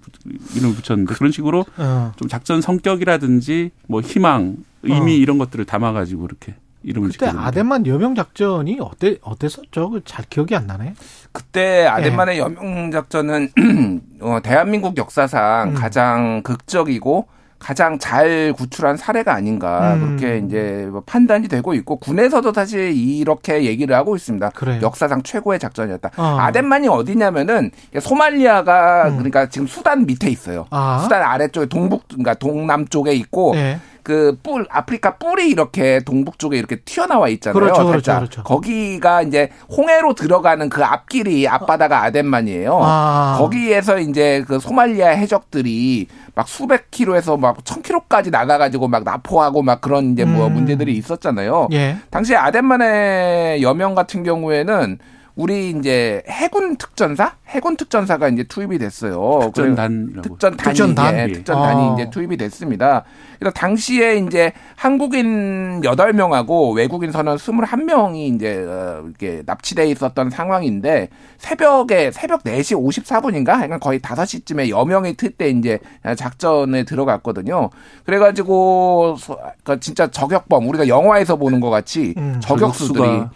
이름을 0.55 0.75
붙였는데 0.75 1.15
그런 1.15 1.33
식으로 1.33 1.65
어. 1.79 2.13
좀 2.17 2.29
작전 2.29 2.61
성격이라든지 2.61 3.71
뭐 3.89 4.03
희망, 4.03 4.59
의미 4.83 5.13
어. 5.13 5.17
이런 5.17 5.39
것들을 5.39 5.65
담아 5.65 5.93
가지고 5.93 6.27
이렇게 6.27 6.57
이름을 6.83 7.11
그때 7.11 7.27
아덴만 7.27 7.87
여명 7.87 8.15
작전이 8.15 8.79
어때 8.81 9.17
어땠었죠? 9.23 9.91
그잘 9.91 10.25
기억이 10.31 10.55
안 10.55 10.67
나네. 10.67 10.95
그때 11.33 11.87
아덴만의 11.87 12.37
네. 12.37 12.41
여명 12.41 12.91
작전은 12.91 13.51
어, 14.23 14.39
대한민국 14.43 14.97
역사상 14.97 15.71
음. 15.71 15.75
가장 15.75 16.43
극적이고 16.43 17.27
가장 17.59 17.99
잘 17.99 18.53
구출한 18.57 18.97
사례가 18.97 19.35
아닌가 19.35 19.95
음. 19.95 20.17
그렇게 20.19 20.39
이제 20.39 20.89
뭐 20.91 21.03
판단이 21.05 21.49
되고 21.49 21.75
있고 21.75 21.97
군에서도 21.97 22.53
사실 22.53 22.93
이렇게 22.95 23.65
얘기를 23.65 23.97
하고 23.97 24.15
있습니다. 24.15 24.51
그래요. 24.51 24.81
역사상 24.83 25.23
최고의 25.23 25.59
작전이었다. 25.59 26.11
어. 26.17 26.37
아덴만이 26.39 26.89
어디냐면은 26.89 27.71
소말리아가 27.99 29.09
음. 29.09 29.17
그러니까 29.17 29.49
지금 29.49 29.67
수단 29.67 30.07
밑에 30.07 30.31
있어요. 30.31 30.67
아. 30.71 31.01
수단 31.03 31.23
아래쪽에 31.23 31.67
동북 31.67 32.07
그러니까 32.09 32.35
동남쪽에 32.35 33.15
있고 33.15 33.55
네. 33.55 33.81
그 34.07 34.37
뿔 34.43 34.65
아프리카 34.71 35.17
뿔이 35.17 35.49
이렇게 35.49 35.99
동북 36.05 36.39
쪽에 36.39 36.57
이렇게 36.57 36.77
튀어나와 36.77 37.29
있잖아요. 37.29 37.55
그렇죠, 37.61 37.87
그렇죠, 37.87 38.15
그렇죠. 38.15 38.43
거기가 38.45 39.23
이제 39.23 39.51
홍해로 39.77 40.15
들어가는 40.15 40.69
그 40.69 40.85
앞길이 40.85 41.49
앞바다가 41.49 42.05
아덴만이에요. 42.05 42.79
아. 42.81 43.37
거기에서 43.39 43.99
이제 43.99 44.45
그 44.47 44.61
소말리아 44.61 45.09
해적들이 45.09 46.07
막 46.37 46.47
수백 46.47 46.91
킬로에서 46.93 47.37
막 47.37 47.57
천 47.65 47.83
킬로까지 47.83 48.31
나가가지고 48.31 48.87
막 48.87 49.03
납포하고 49.03 49.63
막 49.63 49.81
그런 49.81 50.13
이제 50.13 50.25
뭐 50.25 50.47
음. 50.47 50.53
문제들이 50.55 50.95
있었잖아요. 50.97 51.69
예. 51.73 51.97
당시 52.11 52.37
아덴만의 52.37 53.63
여명 53.63 53.95
같은 53.97 54.23
경우에는 54.23 54.99
우리 55.37 55.69
이제 55.69 56.23
해군 56.29 56.77
특전사, 56.77 57.35
해군 57.47 57.77
특전사가 57.77 58.29
이제 58.29 58.43
투입이 58.43 58.79
됐어요. 58.79 59.41
특전단, 59.45 60.23
특전 60.23 60.57
단이 60.57 60.75
특전단, 60.75 61.19
예, 61.19 61.33
특전단이 61.33 61.81
아. 61.91 61.95
이제 61.95 62.11
투입이 62.11 62.39
됐습니다. 62.39 63.05
그래서 63.39 63.53
당시에 63.53 64.17
이제 64.17 64.53
한국인 64.77 65.83
8명하고 65.83 66.75
외국인 66.75 67.13
선원 67.13 67.37
21명이 67.37 68.35
이제 68.35 68.65
어, 68.65 69.03
이렇게 69.05 69.43
납치돼 69.45 69.87
있었던 69.91 70.31
상황인데 70.31 71.11
새벽에 71.37 72.11
새벽 72.13 72.43
4시 72.43 73.05
54분인가? 73.05 73.57
그러니까 73.57 73.79
거의 73.79 74.01
5시쯤에 74.01 74.71
여명이 74.71 75.15
틀 75.15 75.37
때 75.37 75.51
이제 75.51 75.81
작전에 76.17 76.85
들어갔거든요. 76.85 77.69
그래가지고 78.05 79.17
그 79.65 79.81
진짜 79.81 80.07
저격범 80.07 80.67
우리가 80.67 80.89
영화에서 80.89 81.37
보는 81.37 81.61
것 81.61 81.69
같이 81.69 82.15
음, 82.17 82.41
저격수들이 82.41 83.05
저격 83.05 83.31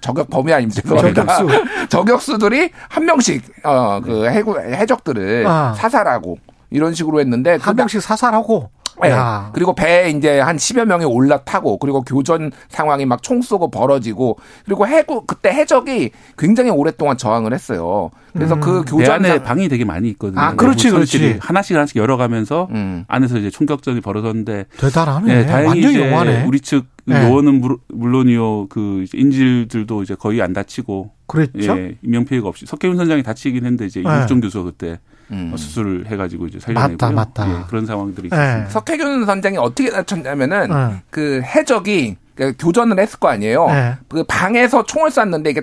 저격 0.00 0.30
범위 0.30 0.52
아닙니까? 0.52 0.96
저격수 1.12 1.48
저격수들이 1.88 2.70
한 2.88 3.04
명씩 3.04 3.42
어그 3.64 4.26
해적들을 4.26 5.46
아. 5.46 5.74
사살하고 5.74 6.38
이런 6.70 6.94
식으로 6.94 7.20
했는데 7.20 7.56
한 7.60 7.74
그 7.74 7.80
명씩 7.80 8.00
사살하고 8.00 8.70
네. 9.08 9.50
그리고 9.52 9.74
배에 9.74 10.10
이제 10.10 10.40
한 10.40 10.56
10여 10.56 10.84
명이 10.84 11.04
올라타고 11.04 11.78
그리고 11.78 12.02
교전 12.02 12.50
상황이 12.68 13.06
막 13.06 13.20
총 13.22 13.42
쏘고 13.42 13.70
벌어지고 13.70 14.38
그리고 14.64 14.86
해구 14.86 15.24
그때 15.26 15.50
해적이 15.50 16.10
굉장히 16.38 16.70
오랫동안 16.70 17.16
저항을 17.16 17.52
했어요. 17.52 18.10
그래서 18.32 18.54
음. 18.54 18.60
그 18.60 18.84
교전 18.86 19.24
안에 19.24 19.42
방이 19.42 19.68
되게 19.68 19.84
많이 19.84 20.08
있거든요. 20.10 20.40
아, 20.40 20.54
그렇지, 20.54 20.90
그렇지. 20.90 21.38
하나씩 21.40 21.76
하나씩 21.76 21.96
열어 21.96 22.16
가면서 22.16 22.68
음. 22.70 23.04
안에서 23.08 23.38
이제 23.38 23.50
총격전이 23.50 24.00
벌어졌는데 24.00 24.66
대단하네. 24.78 25.34
네, 25.34 25.46
다행히 25.46 25.68
완전 25.68 25.90
이제 25.90 26.10
영화네. 26.10 26.44
우리 26.46 26.60
측 26.60 26.86
네. 27.04 27.28
요원은 27.28 27.62
물론이요 27.88 28.68
그 28.68 29.04
인질들도 29.12 30.02
이제 30.02 30.14
거의 30.14 30.40
안 30.42 30.52
다치고 30.52 31.10
그랬죠. 31.26 31.76
예, 31.78 31.96
인명 32.02 32.24
피해가 32.24 32.48
없이 32.48 32.66
석혜훈 32.66 32.96
선장이 32.96 33.22
다치긴 33.22 33.64
했는데 33.64 33.86
이제 33.86 34.00
네. 34.02 34.08
이국종 34.16 34.40
교수 34.40 34.62
그때 34.64 34.98
음. 35.30 35.52
수술을 35.56 36.06
해가지고 36.06 36.46
이제 36.46 36.58
살려내고 36.58 36.92
맞다, 36.92 37.10
맞다. 37.10 37.48
예, 37.48 37.64
그런 37.68 37.86
상황들이 37.86 38.30
네. 38.30 38.36
있었습니다. 38.36 38.70
석혜균 38.70 39.26
선장이 39.26 39.56
어떻게 39.58 39.90
다쳤냐면은 39.90 40.68
네. 40.68 41.02
그 41.10 41.40
해적이 41.42 42.16
그 42.34 42.54
교전을 42.58 42.98
했을 42.98 43.18
거 43.18 43.28
아니에요. 43.28 43.66
네. 43.66 43.94
그 44.08 44.24
방에서 44.24 44.82
총을 44.84 45.10
쐈는데 45.10 45.50
이게 45.50 45.62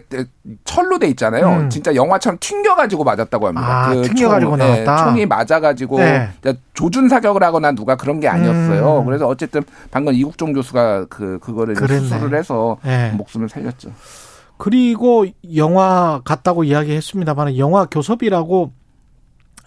철로 0.63 0.99
돼 0.99 1.07
있잖아요. 1.07 1.49
음. 1.49 1.69
진짜 1.71 1.95
영화처럼 1.95 2.37
튕겨가지고 2.39 3.03
맞았다고 3.03 3.47
합니다. 3.47 3.67
아, 3.67 3.93
그 3.95 4.03
튕겨가지고 4.03 4.51
총, 4.51 4.59
네, 4.59 4.83
나왔다. 4.83 5.05
총이 5.05 5.25
맞아가지고 5.25 5.97
네. 5.97 6.29
조준 6.75 7.09
사격을 7.09 7.41
하거나 7.41 7.71
누가 7.71 7.95
그런 7.95 8.19
게 8.19 8.27
아니었어요. 8.27 8.99
음. 8.99 9.05
그래서 9.05 9.27
어쨌든 9.27 9.63
방금 9.89 10.13
이국종 10.13 10.53
교수가 10.53 11.05
그 11.09 11.39
그거를 11.39 11.75
수술을 11.75 12.37
해서 12.37 12.77
네. 12.83 13.11
목숨을 13.11 13.49
살렸죠. 13.49 13.89
그리고 14.57 15.25
영화 15.55 16.21
같다고 16.25 16.63
이야기했습니다만 16.63 17.57
영화 17.57 17.85
교섭이라고 17.85 18.71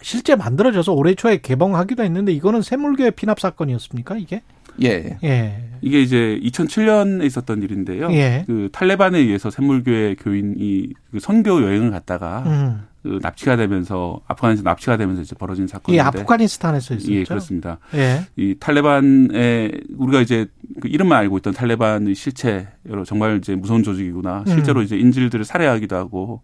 실제 0.01 0.35
만들어져서 0.35 0.93
올해 0.93 1.15
초에 1.15 1.41
개봉하기도 1.41 2.03
했는데 2.03 2.31
이거는 2.31 2.61
샘물교의 2.61 3.11
피납 3.11 3.39
사건이었습니까 3.39 4.17
이게? 4.17 4.41
예. 4.81 5.17
예. 5.23 5.63
이게 5.81 6.01
이제 6.01 6.39
2007년에 6.43 7.25
있었던 7.25 7.61
일인데요. 7.61 8.11
예. 8.11 8.43
그 8.47 8.69
탈레반에 8.71 9.19
의해서 9.19 9.49
샘물교회 9.49 10.15
교인이 10.15 10.89
그 11.11 11.19
선교 11.19 11.61
여행을 11.61 11.91
갔다가 11.91 12.43
음. 12.45 12.83
그 13.03 13.19
납치가 13.21 13.55
되면서 13.55 14.21
아프간에서 14.27 14.61
납치가 14.61 14.95
되면서 14.95 15.23
이제 15.23 15.35
벌어진 15.35 15.65
사건인데. 15.65 15.97
예, 15.97 16.01
아프가니스탄에서 16.05 16.93
있었죠. 16.95 17.11
예, 17.13 17.23
그렇습니다. 17.23 17.79
예. 17.95 18.25
이 18.35 18.55
탈레반의 18.59 19.81
우리가 19.97 20.21
이제 20.21 20.45
그 20.79 20.87
이름만 20.87 21.17
알고 21.19 21.37
있던 21.39 21.53
탈레반의 21.53 22.13
실체 22.13 22.67
여러 22.87 23.03
정말 23.03 23.37
이제 23.37 23.55
무서운 23.55 23.81
조직이구나. 23.81 24.43
실제로 24.47 24.81
음. 24.81 24.85
이제 24.85 24.97
인질들을 24.97 25.43
살해하기도 25.45 25.95
하고 25.95 26.41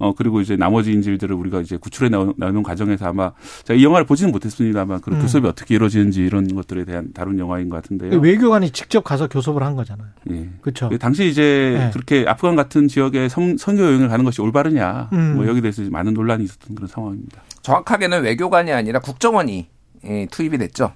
어 0.00 0.14
그리고 0.14 0.40
이제 0.40 0.56
나머지 0.56 0.92
인질들을 0.92 1.36
우리가 1.36 1.60
이제 1.60 1.76
구출해 1.76 2.08
나오는 2.08 2.62
과정에서 2.62 3.06
아마 3.06 3.32
제가 3.64 3.78
이 3.78 3.84
영화를 3.84 4.06
보지는 4.06 4.32
못했습니다만 4.32 5.02
그런 5.02 5.20
음. 5.20 5.22
교섭이 5.22 5.46
어떻게 5.46 5.74
이루어지는지 5.74 6.24
이런 6.24 6.52
것들에 6.54 6.86
대한 6.86 7.12
다룬 7.12 7.38
영화인 7.38 7.68
것 7.68 7.76
같은데요. 7.82 8.18
외교관이 8.18 8.70
직접 8.70 9.04
가서 9.04 9.28
교섭을 9.28 9.62
한 9.62 9.76
거잖아요. 9.76 10.08
예. 10.30 10.48
그렇죠. 10.62 10.88
당시 10.98 11.28
이제 11.28 11.76
네. 11.78 11.90
그렇게 11.92 12.24
아프간 12.26 12.56
같은 12.56 12.88
지역에 12.88 13.28
선, 13.28 13.58
선교 13.58 13.82
여행을 13.82 14.08
가는 14.08 14.24
것이 14.24 14.40
올바르냐 14.40 15.10
음. 15.12 15.36
뭐 15.36 15.46
여기 15.46 15.60
대해서 15.60 15.82
많은 15.90 16.14
논란이 16.14 16.44
있었던 16.44 16.74
그런 16.74 16.88
상황입니다. 16.88 17.42
정확하게는 17.60 18.22
외교관이 18.22 18.72
아니라 18.72 19.00
국정원이 19.00 19.68
예, 20.04 20.26
투입이 20.30 20.56
됐죠. 20.56 20.92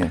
예. 0.00 0.10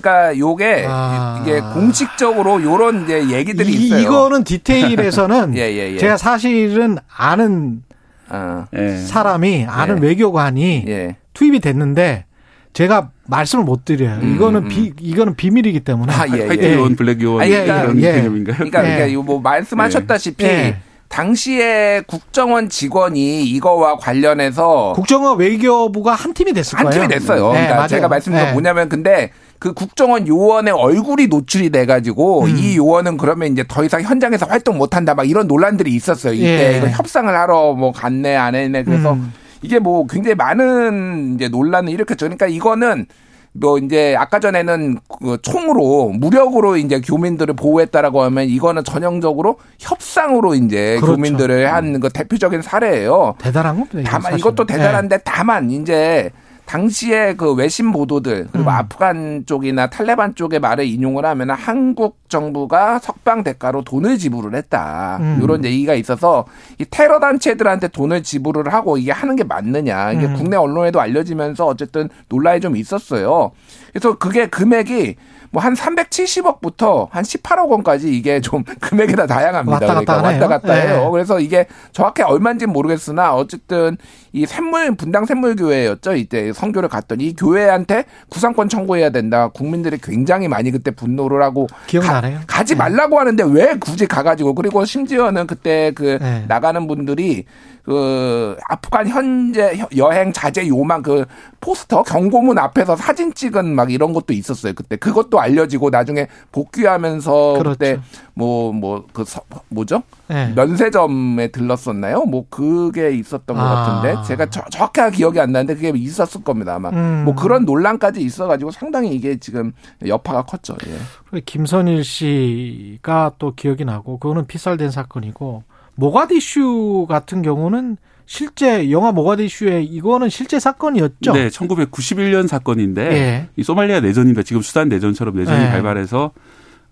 그러니까 0.00 0.38
요게 0.38 0.86
아. 0.88 1.42
이게 1.42 1.60
공식적으로 1.60 2.62
요런 2.62 3.04
이제 3.04 3.30
얘기들이 3.30 3.70
이, 3.70 3.86
있어요. 3.86 4.00
이거는 4.00 4.44
디테일에서는 4.44 5.54
예, 5.58 5.72
예, 5.72 5.92
예. 5.92 5.98
제가 5.98 6.16
사실은 6.16 6.98
아는 7.14 7.82
아. 8.28 8.66
사람이 9.06 9.66
아는 9.68 10.02
예. 10.02 10.06
외교관이 10.08 10.84
예. 10.88 11.16
투입이 11.34 11.60
됐는데 11.60 12.24
제가 12.72 13.10
말씀을 13.26 13.64
못 13.64 13.84
드려요. 13.84 14.18
음, 14.22 14.34
이거는 14.34 14.64
음. 14.64 14.68
비 14.68 14.92
이거는 15.00 15.34
비밀이기 15.34 15.80
때문에. 15.80 16.12
아, 16.12 16.26
예, 16.28 16.46
화이트 16.46 16.74
요원, 16.74 16.96
블랙 16.96 17.20
요원 17.22 17.42
아, 17.42 17.46
그러니까, 17.46 17.82
이런 17.82 18.00
개념인가요? 18.00 18.56
그러니까, 18.56 18.82
그러니까 18.82 19.22
뭐 19.22 19.40
말씀하셨다시피 19.40 20.74
당시에 21.08 22.02
국정원 22.06 22.68
직원이 22.68 23.44
이거와 23.44 23.96
관련해서 23.96 24.92
국정원 24.94 25.38
외교부가 25.38 26.14
한 26.14 26.34
팀이 26.34 26.52
됐을 26.52 26.76
거예요. 26.76 26.86
한 26.86 26.92
팀이 26.92 27.08
됐어요. 27.08 27.46
네, 27.48 27.52
그러니까 27.52 27.74
맞아요. 27.76 27.88
제가 27.88 28.08
말씀드린 28.08 28.46
네. 28.46 28.52
뭐냐면 28.52 28.88
근데 28.88 29.30
그 29.58 29.72
국정원 29.72 30.28
요원의 30.28 30.72
얼굴이 30.72 31.26
노출이 31.26 31.70
돼가지고 31.70 32.44
음. 32.44 32.56
이 32.56 32.76
요원은 32.76 33.16
그러면 33.16 33.52
이제 33.52 33.64
더 33.66 33.84
이상 33.84 34.02
현장에서 34.02 34.46
활동 34.46 34.78
못한다 34.78 35.14
막 35.14 35.28
이런 35.28 35.46
논란들이 35.48 35.92
있었어요. 35.94 36.32
이때 36.34 36.74
예. 36.74 36.78
이거 36.78 36.88
협상을 36.88 37.34
하러 37.34 37.72
뭐 37.74 37.90
갔네 37.92 38.36
안 38.36 38.54
했네 38.54 38.84
그래서 38.84 39.14
음. 39.14 39.32
이게 39.62 39.78
뭐 39.80 40.06
굉장히 40.06 40.36
많은 40.36 41.34
이제 41.34 41.48
논란을 41.48 41.92
일으켰죠. 41.92 42.26
그러니까 42.26 42.46
이거는 42.46 43.06
뭐 43.52 43.78
이제 43.78 44.14
아까 44.16 44.38
전에는 44.38 44.98
그 45.20 45.38
총으로 45.42 46.10
무력으로 46.10 46.76
이제 46.76 47.00
교민들을 47.00 47.54
보호했다라고 47.56 48.22
하면 48.22 48.44
이거는 48.44 48.84
전형적으로 48.84 49.56
협상으로 49.80 50.54
이제 50.54 50.96
그렇죠. 51.00 51.16
교민들을 51.16 51.72
한 51.72 51.98
그 51.98 52.08
대표적인 52.10 52.62
사례예요. 52.62 53.34
대단한 53.38 53.74
겁니다. 53.80 54.08
다만 54.08 54.22
사실. 54.22 54.38
이것도 54.38 54.66
대단한데 54.66 55.16
네. 55.16 55.22
다만 55.24 55.70
이제 55.72 56.30
당시에 56.68 57.34
그 57.34 57.54
외신 57.54 57.92
보도들 57.92 58.48
그리고 58.52 58.68
음. 58.68 58.74
아프간 58.74 59.44
쪽이나 59.46 59.88
탈레반 59.88 60.34
쪽의 60.34 60.60
말을 60.60 60.84
인용을 60.84 61.24
하면 61.24 61.50
한국 61.50 62.18
정부가 62.28 62.98
석방 62.98 63.42
대가로 63.42 63.82
돈을 63.84 64.18
지불을 64.18 64.54
했다 64.54 65.16
음. 65.18 65.40
이런 65.42 65.64
얘기가 65.64 65.94
있어서 65.94 66.44
이 66.78 66.84
테러 66.90 67.20
단체들한테 67.20 67.88
돈을 67.88 68.22
지불을 68.22 68.72
하고 68.74 68.98
이게 68.98 69.12
하는 69.12 69.34
게 69.34 69.44
맞느냐 69.44 70.12
이게 70.12 70.26
음. 70.26 70.34
국내 70.34 70.58
언론에도 70.58 71.00
알려지면서 71.00 71.64
어쨌든 71.64 72.10
논란이 72.28 72.60
좀 72.60 72.76
있었어요. 72.76 73.52
그래서 73.92 74.18
그게 74.18 74.46
금액이 74.46 75.16
뭐 75.50 75.62
한 75.62 75.74
370억부터 75.74 77.08
한 77.10 77.24
18억 77.24 77.68
원까지 77.68 78.12
이게 78.14 78.40
좀 78.40 78.64
금액이 78.80 79.16
다 79.16 79.26
다양합니다. 79.26 79.72
왔다 79.74 79.94
갔다 79.94 80.20
그러니까 80.20 80.46
왔다 80.46 80.48
갔다 80.48 80.74
해요. 80.74 81.04
네. 81.04 81.10
그래서 81.10 81.40
이게 81.40 81.66
정확히 81.92 82.22
얼마인지는 82.22 82.72
모르겠으나 82.72 83.34
어쨌든 83.34 83.96
이 84.32 84.46
샘물 84.46 84.94
분당 84.94 85.24
샘물 85.24 85.56
교회였죠. 85.56 86.14
이때 86.14 86.52
선교를 86.52 86.88
갔더니 86.88 87.28
이 87.28 87.36
교회한테 87.36 88.04
구상권 88.28 88.68
청구해야 88.68 89.10
된다. 89.10 89.48
국민들이 89.48 89.98
굉장히 90.02 90.48
많이 90.48 90.70
그때 90.70 90.90
분노를 90.90 91.42
하고 91.42 91.66
기억나네요. 91.86 92.40
가, 92.46 92.64
지 92.64 92.74
네. 92.74 92.78
말라고 92.78 93.18
하는데 93.18 93.44
왜 93.44 93.74
굳이 93.78 94.06
가가지고 94.06 94.54
그리고 94.54 94.84
심지어는 94.84 95.46
그때 95.46 95.92
그 95.94 96.18
네. 96.20 96.44
나가는 96.48 96.86
분들이 96.86 97.44
그 97.88 98.54
아프간 98.68 99.08
현재 99.08 99.80
여행 99.96 100.30
자제 100.30 100.68
요망 100.68 101.00
그 101.00 101.24
포스터 101.58 102.02
경고문 102.02 102.58
앞에서 102.58 102.96
사진 102.96 103.32
찍은 103.32 103.74
막 103.74 103.90
이런 103.90 104.12
것도 104.12 104.34
있었어요. 104.34 104.74
그때 104.74 104.96
그것도 104.96 105.40
알려지고 105.40 105.88
나중에 105.88 106.26
복귀하면서 106.52 107.54
그렇죠. 107.54 107.70
그때 107.70 107.98
뭐 108.34 108.72
뭐 108.72 109.04
그 109.12 109.24
뭐죠? 109.68 110.02
네. 110.28 110.52
면세점에 110.54 111.48
들렀었나요? 111.48 112.24
뭐 112.24 112.44
그게 112.50 113.10
있었던 113.12 113.56
것 113.56 113.62
아. 113.62 114.02
같은데 114.02 114.28
제가 114.28 114.46
저, 114.50 114.62
정확하게 114.70 115.16
기억이 115.16 115.40
안 115.40 115.52
나는데 115.52 115.74
그게 115.74 115.92
있었을 115.94 116.42
겁니다 116.42 116.74
아마. 116.74 116.90
음. 116.90 117.24
뭐 117.24 117.34
그런 117.34 117.64
논란까지 117.64 118.20
있어가지고 118.20 118.70
상당히 118.70 119.14
이게 119.14 119.38
지금 119.38 119.72
여파가 120.06 120.42
컸죠. 120.42 120.76
예. 120.86 121.40
김선일 121.40 122.04
씨가 122.04 123.32
또 123.38 123.54
기억이 123.54 123.84
나고 123.84 124.18
그거는 124.18 124.46
피살된 124.46 124.90
사건이고 124.90 125.64
모가디슈 125.98 127.06
같은 127.08 127.42
경우는 127.42 127.96
실제 128.24 128.90
영화 128.90 129.10
모가디슈에 129.10 129.82
이거는 129.82 130.28
실제 130.28 130.60
사건이었죠. 130.60 131.32
네, 131.32 131.48
1991년 131.48 132.46
사건인데 132.46 133.02
예. 133.12 133.48
이 133.56 133.62
소말리아 133.64 134.00
내전입니다. 134.00 134.42
지금 134.44 134.62
수단 134.62 134.88
내전처럼 134.88 135.34
내전이 135.34 135.64
예. 135.64 135.70
발발해서 135.70 136.30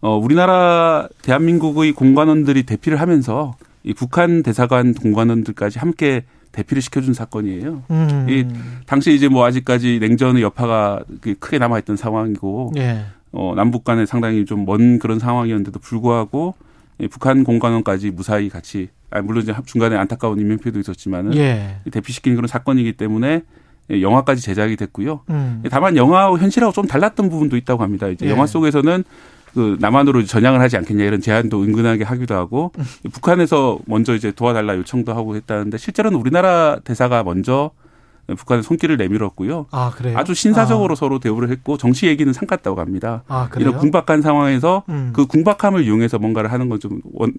어 0.01 0.17
우리나라 0.17 1.09
대한민국의 1.23 1.93
공관원들이 1.93 2.65
대피를 2.65 3.01
하면서 3.01 3.55
이 3.85 3.95
북한 3.95 4.43
대사관 4.43 4.93
공관원들까지 4.95 5.79
함께 5.79 6.25
대피를 6.51 6.83
시켜준 6.83 7.15
사건이에요. 7.15 7.83
음. 7.91 8.27
이 8.29 8.45
당시 8.87 9.15
이제 9.15 9.29
뭐 9.29 9.45
아직까지 9.45 9.99
냉전의 10.01 10.43
여파가 10.43 11.05
크게 11.39 11.59
남아있던 11.59 11.97
상황이고 11.97 12.73
예. 12.79 13.05
어 13.33 13.53
남북 13.55 13.85
간에 13.85 14.05
상당히 14.05 14.45
좀 14.47 14.65
먼 14.65 14.99
그런 14.99 15.19
상황이었는데도 15.21 15.79
불구하고 15.79 16.55
북한 17.11 17.45
공관원까지 17.45 18.11
무사히 18.11 18.49
같이 18.49 18.89
아, 19.17 19.23
물론 19.23 19.43
이제 19.43 19.55
중간에 19.65 19.97
안타까운 19.97 20.39
인명피해도 20.39 20.79
있었지만은 20.79 21.35
예. 21.37 21.77
대피시키는 21.91 22.37
그런 22.37 22.49
사건이기 22.49 22.93
때문에 22.95 23.43
영화까지 23.91 24.43
제작이 24.43 24.77
됐고요. 24.77 25.21
음. 25.31 25.63
다만 25.71 25.97
영화와 25.97 26.37
현실하고 26.39 26.73
좀 26.73 26.87
달랐던 26.87 27.29
부분도 27.29 27.57
있다고 27.57 27.83
합니다. 27.83 28.09
이제 28.09 28.27
예. 28.27 28.31
영화 28.31 28.47
속에서는 28.47 29.05
그 29.55 29.79
남한으로 29.81 30.25
전향을 30.25 30.61
하지 30.61 30.77
않겠냐 30.77 31.05
이런 31.05 31.21
제안도 31.21 31.63
은근하게 31.63 32.05
하기도 32.05 32.35
하고 32.35 32.73
음. 32.79 33.11
북한에서 33.11 33.79
먼저 33.87 34.15
이제 34.15 34.31
도와달라 34.33 34.77
요청도 34.77 35.15
하고 35.15 35.35
했다는데 35.37 35.79
실제로는 35.79 36.19
우리나라 36.19 36.79
대사가 36.85 37.23
먼저 37.23 37.71
북한의 38.27 38.65
손길을 38.65 38.97
내밀었고요. 38.97 39.67
아, 39.71 39.93
그래요? 39.95 40.19
아주 40.19 40.35
신사적으로 40.35 40.93
아. 40.93 40.97
서로 40.97 41.21
대우를 41.21 41.49
했고 41.51 41.79
정치 41.79 42.09
얘기는 42.09 42.31
삼갔다고 42.33 42.81
합니다. 42.81 43.23
아, 43.29 43.49
이런 43.57 43.79
궁박한 43.79 44.21
상황에서 44.21 44.83
음. 44.89 45.13
그 45.15 45.27
궁박함을 45.27 45.85
이용해서 45.85 46.19
뭔가를 46.19 46.51
하는 46.51 46.69
건좀 46.69 47.01
원, 47.13 47.33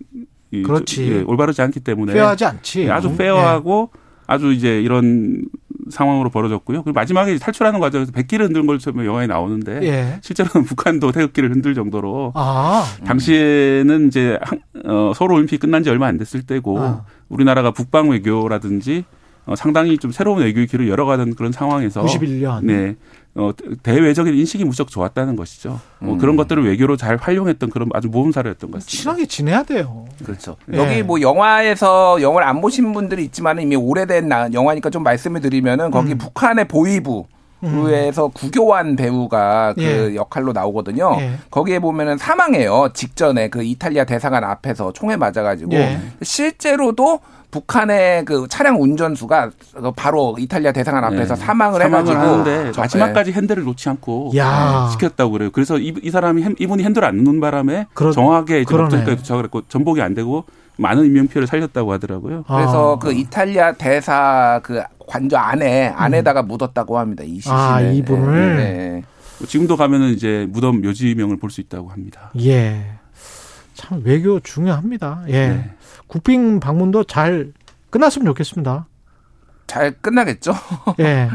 그렇지. 0.52 1.12
예, 1.12 1.22
올바르지 1.22 1.62
않기 1.62 1.82
때문에 1.82 2.14
페어하지 2.14 2.46
않지. 2.46 2.82
예, 2.84 2.90
아주 2.90 3.16
페어하고 3.16 3.92
예. 3.96 4.00
아주 4.28 4.52
이제 4.52 4.82
이런 4.82 5.46
상황으로 5.90 6.30
벌어졌고요. 6.30 6.84
그리고 6.84 6.94
마지막에 6.94 7.38
탈출하는 7.38 7.80
과정에서 7.80 8.12
백기를 8.12 8.48
흔든 8.48 8.66
걸처럼 8.68 9.06
영화에 9.06 9.28
나오는데 9.28 9.80
예. 9.84 10.20
실제로는 10.22 10.66
북한도 10.68 11.12
태극기를 11.12 11.52
흔들 11.52 11.74
정도로 11.74 12.34
아. 12.36 12.86
당시에는 13.06 14.08
이제 14.08 14.38
어, 14.86 15.14
서울 15.16 15.32
올림픽 15.34 15.60
끝난 15.60 15.84
지 15.84 15.90
얼마 15.90 16.08
안 16.08 16.18
됐을 16.18 16.44
때고 16.44 16.80
아. 16.80 17.06
우리나라가 17.30 17.72
북방 17.72 18.10
외교라든지 18.10 19.06
어, 19.48 19.56
상당히 19.56 19.98
좀 19.98 20.12
새로운 20.12 20.40
외교의 20.40 20.68
길을 20.68 20.90
열어가는 20.90 21.36
그런 21.36 21.52
상황에서 21.52 22.04
91년 22.04 22.66
네. 22.66 22.96
어, 23.34 23.52
대외적인 23.82 24.34
인식이 24.34 24.66
무척 24.66 24.90
좋았다는 24.90 25.36
것이죠. 25.38 25.80
뭐 26.00 26.14
음. 26.14 26.18
그런 26.18 26.36
것들을 26.36 26.66
외교로 26.66 26.98
잘 26.98 27.16
활용했던 27.16 27.70
그런 27.70 27.90
아주 27.94 28.10
모범사례였던 28.10 28.72
것 28.72 28.78
같습니다. 28.78 29.02
친하게 29.02 29.26
지내야 29.26 29.64
돼요. 29.64 30.06
그렇죠. 30.24 30.58
네. 30.66 30.78
여기 30.78 31.02
뭐 31.02 31.22
영화에서 31.22 32.22
영화를 32.22 32.48
안 32.48 32.60
보신 32.60 32.92
분들이 32.92 33.24
있지만 33.24 33.62
이미 33.62 33.76
오래된 33.76 34.30
영화니까 34.54 34.90
좀 34.90 35.04
말씀을 35.04 35.40
드리면은 35.40 35.92
거기 35.92 36.12
음. 36.12 36.18
북한의 36.18 36.68
보위부 36.68 37.28
그에서 37.62 38.28
음. 38.28 38.32
구교환 38.34 38.96
배우가 38.96 39.74
그 39.76 39.82
예. 39.82 40.16
역할로 40.16 40.54
나오거든요. 40.54 41.18
예. 41.20 41.34
거기에 41.50 41.80
보면은 41.80 42.18
사망해요. 42.18 42.90
직전에 42.94 43.50
그 43.50 43.64
이탈리아 43.64 44.04
대사관 44.04 44.44
앞에서 44.44 44.94
총에 44.94 45.16
맞아가지고 45.16 45.74
예. 45.74 46.00
실제로도 46.22 47.20
북한의 47.52 48.26
그 48.26 48.46
차량 48.50 48.82
운전수가 48.82 49.52
바로 49.96 50.36
이탈리아 50.38 50.72
대사관 50.72 51.04
앞에서 51.06 51.36
네. 51.36 51.46
사망을, 51.46 51.82
해가지고 51.82 52.18
하는데 52.18 52.72
마지막까지 52.78 53.32
핸들을 53.32 53.64
놓지 53.64 53.90
않고 53.90 54.34
야. 54.36 54.90
시켰다고 54.92 55.32
그래요. 55.32 55.50
그래서 55.52 55.78
이, 55.78 55.94
이 56.02 56.12
사람이 56.12 56.44
이분이 56.60 56.84
핸들을 56.84 57.08
안 57.08 57.24
놓는 57.24 57.40
바람에 57.40 57.88
그러, 57.94 58.12
정확하게 58.12 58.66
목적지까지 58.70 59.18
도착을 59.18 59.46
했고 59.46 59.62
전복이 59.68 60.02
안 60.02 60.14
되고 60.14 60.44
많은 60.78 61.06
인명 61.06 61.28
피해를 61.28 61.48
살렸다고 61.48 61.92
하더라고요. 61.94 62.44
그래서 62.48 62.96
아. 62.96 63.00
그 63.00 63.14
이탈리아 63.14 63.72
대사 63.74 64.60
그 64.62 64.84
관저 65.08 65.38
안에 65.38 65.88
안에다가 65.96 66.42
음. 66.42 66.48
묻었다고 66.50 67.00
합니다. 67.00 67.24
이 67.26 67.36
시신을. 67.36 67.58
아 67.58 67.82
이분을. 67.82 68.58
네. 68.58 68.64
네. 68.64 69.04
지금도 69.48 69.78
가면은 69.78 70.10
이제 70.10 70.46
무덤 70.50 70.82
묘지명을 70.82 71.38
볼 71.38 71.50
수 71.50 71.62
있다고 71.62 71.90
합니다. 71.90 72.32
예. 72.42 72.82
참 73.74 74.02
외교 74.04 74.40
중요합니다. 74.40 75.24
예. 75.30 75.32
네. 75.50 75.72
국빈 76.08 76.60
방문도 76.60 77.04
잘 77.06 77.52
끝났으면 77.90 78.26
좋겠습니다. 78.28 78.88
잘 79.68 79.92
끝나겠죠. 80.00 80.54
예. 81.00 81.30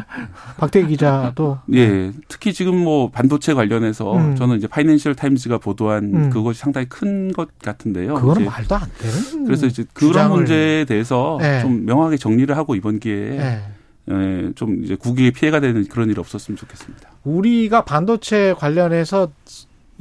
박대기 0.56 0.88
기자도. 0.88 1.58
예. 1.74 2.12
특히 2.28 2.54
지금 2.54 2.78
뭐 2.82 3.10
반도체 3.10 3.52
관련해서 3.52 4.16
음. 4.16 4.36
저는 4.36 4.56
이제 4.56 4.66
파이낸셜 4.66 5.14
타임즈가 5.14 5.58
보도한 5.58 6.04
음. 6.14 6.30
그것이 6.30 6.58
상당히 6.60 6.88
큰 6.88 7.32
것 7.34 7.58
같은데요. 7.58 8.14
그거는 8.14 8.46
말도 8.46 8.74
안 8.74 8.88
되는. 8.98 9.44
그래서 9.44 9.66
이제 9.66 9.84
그런 9.92 10.30
문제에 10.30 10.86
대해서 10.86 11.38
예. 11.42 11.60
좀 11.60 11.84
명확하게 11.84 12.16
정리를 12.16 12.56
하고 12.56 12.74
이번 12.74 12.98
기회에 13.00 13.38
예. 13.38 13.62
예, 14.10 14.50
좀 14.56 14.82
이제 14.82 14.96
국익에 14.96 15.30
피해가 15.30 15.60
되는 15.60 15.86
그런 15.86 16.10
일이 16.10 16.18
없었으면 16.18 16.56
좋겠습니다. 16.56 17.10
우리가 17.24 17.84
반도체 17.84 18.54
관련해서 18.58 19.28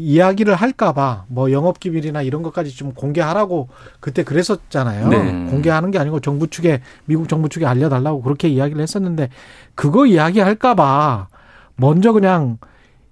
이야기를 0.02 0.56
할까봐 0.56 1.26
뭐 1.28 1.52
영업기밀이나 1.52 2.22
이런 2.22 2.42
것까지 2.42 2.76
좀 2.76 2.94
공개하라고 2.94 3.70
그때 4.00 4.24
그랬었잖아요. 4.24 5.08
네. 5.10 5.18
공개하는 5.50 5.92
게 5.92 6.00
아니고 6.00 6.20
정부 6.20 6.48
측에 6.48 6.82
미국 7.06 7.30
정부 7.30 7.50
측에 7.50 7.66
알려달라고 7.66 8.22
그렇게 8.22 8.48
이야기를 8.48 8.82
했었는데 8.82 9.30
그거 9.76 10.06
이야기할까봐 10.06 11.28
먼저 11.76 12.12
그냥 12.12 12.58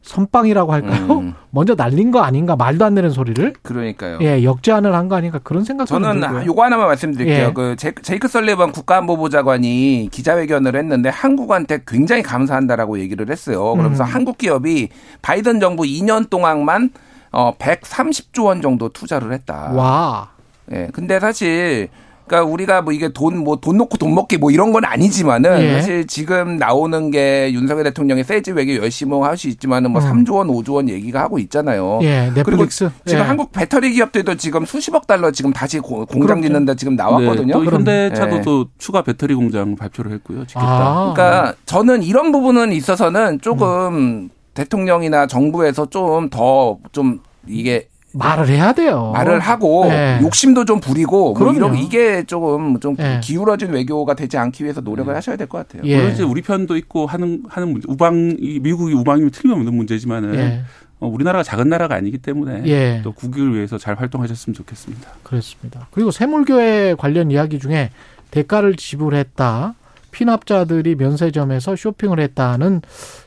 선빵이라고 0.02 0.72
할까요? 0.72 1.20
음. 1.20 1.34
먼저 1.52 1.76
날린 1.76 2.12
거 2.12 2.22
아닌가 2.22 2.56
말도 2.56 2.86
안 2.86 2.96
되는 2.96 3.10
소리를 3.10 3.54
그러니까요. 3.62 4.20
예, 4.22 4.44
역제안을 4.44 4.96
한 4.96 5.10
거 5.10 5.16
아닌가 5.16 5.40
그런 5.44 5.64
생각 5.64 5.86
저는 5.86 6.20
들고요. 6.22 6.46
요거 6.46 6.64
하나만 6.64 6.88
말씀드릴게요. 6.88 7.48
예. 7.50 7.54
그 7.54 7.76
제이크 7.76 8.28
설리번 8.28 8.72
국가안보보좌관이 8.72 10.10
기자회견을 10.12 10.76
했는데 10.76 11.10
한국한테 11.10 11.80
굉장히 11.88 12.22
감사한다라고 12.24 13.00
얘기를 13.00 13.30
했어요. 13.30 13.74
그러면서 13.76 14.04
음. 14.04 14.10
한국 14.10 14.38
기업이 14.38 14.90
바이든 15.22 15.60
정부 15.60 15.84
2년 15.84 16.30
동안만 16.30 16.92
어 17.32 17.54
130조 17.58 18.46
원 18.46 18.62
정도 18.62 18.90
투자를 18.90 19.34
했다. 19.34 19.72
와. 19.74 20.30
예. 20.72 20.88
근데 20.94 21.20
사실 21.20 21.90
그러니까 22.30 22.44
우리가 22.44 22.82
뭐 22.84 22.94
이게 22.94 23.10
돈 23.10 23.44
뭐돈 23.44 23.76
뭐 23.76 23.86
놓고 23.86 23.98
돈 23.98 24.14
먹기 24.14 24.38
뭐 24.38 24.52
이런 24.52 24.72
건 24.72 24.86
아니지만은 24.86 25.62
예. 25.62 25.74
사실 25.74 26.06
지금 26.06 26.58
나오는 26.58 27.10
게 27.10 27.52
윤석열 27.52 27.84
대통령이 27.86 28.24
세지 28.24 28.52
외교 28.52 28.76
열심히 28.76 29.20
할 29.20 29.40
수 29.40 29.48
있지만은 29.48 29.92
뭐 29.92 30.02
음. 30.02 30.26
3조 30.26 30.34
원, 30.36 30.48
5조 30.50 30.74
원 30.74 30.90
얘기가 30.90 31.22
하고 31.22 31.40
있잖아요. 31.40 32.00
예, 32.04 32.30
넷플릭스. 32.36 32.90
그리고 32.90 33.04
지금 33.06 33.22
예. 33.22 33.26
한국 33.26 33.54
배터리 33.54 33.94
기업들도 33.94 34.36
지금 34.36 34.66
수십억 34.66 35.08
달러 35.08 35.32
지금 35.32 35.54
다시 35.54 35.80
공장 35.80 36.42
짓는다 36.42 36.74
지금 36.76 36.98
나왔거든요. 36.98 37.46
네, 37.46 37.54
또 37.54 37.66
현대차도 37.66 38.36
예. 38.36 38.42
또 38.42 38.68
추가 38.78 39.02
배터리 39.02 39.34
공장 39.34 39.76
발표를 39.78 40.12
했고요. 40.12 40.46
짓겠다. 40.46 40.66
아. 40.66 41.14
그러니까 41.16 41.54
저는 41.66 42.04
이런 42.04 42.34
부분은 42.34 42.74
있어서는 42.74 43.40
조금 43.40 43.96
음. 43.96 44.30
대통령이나 44.54 45.26
정부에서 45.28 45.86
좀 45.86 46.30
더좀 46.30 46.80
좀 46.92 47.20
이게 47.48 47.88
말을 48.14 48.48
해야 48.48 48.74
돼요. 48.74 49.12
말을 49.14 49.40
하고 49.40 49.86
네. 49.86 50.20
욕심도 50.22 50.66
좀 50.66 50.80
부리고 50.80 51.34
뭐 51.34 51.54
이런 51.54 51.76
이게 51.76 52.24
조금 52.24 52.80
좀 52.80 52.96
네. 52.96 53.20
기울어진 53.24 53.70
외교가 53.72 54.14
되지 54.16 54.38
않기 54.38 54.64
위해서 54.64 54.82
노력을 54.82 55.12
네. 55.12 55.16
하셔야 55.16 55.36
될 55.36 55.48
것 55.48 55.60
같아요. 55.60 55.84
예. 55.86 55.98
물론 55.98 56.12
이제 56.14 56.24
우리 56.24 56.42
편도 56.42 56.76
있고 56.78 57.06
하는 57.06 57.44
하는 57.48 57.72
문제, 57.72 57.86
우방 57.90 58.38
미국이 58.62 58.94
우방이면 58.94 59.32
틀림없는 59.32 59.74
문제지만은 59.74 60.36
예. 60.36 60.62
어, 61.00 61.08
우리나라가 61.08 61.44
작은 61.44 61.70
나라가 61.70 61.96
아니기 61.96 62.18
때문에 62.18 62.64
예. 62.66 63.02
또 63.04 63.12
국익을 63.14 63.54
위해서 63.56 63.78
잘 63.78 63.96
활동하셨으면 63.96 64.54
좋겠습니다. 64.56 65.10
그렇습니다. 65.24 65.88
그리고 65.92 66.12
세물교회 66.12 66.96
관련 66.98 67.32
이야기 67.32 67.60
중에 67.60 67.90
대가를 68.32 68.76
지불했다. 68.76 69.76
피납자들이 70.12 70.96
면세점에서 70.96 71.76
쇼핑을 71.76 72.20
했다는 72.20 72.82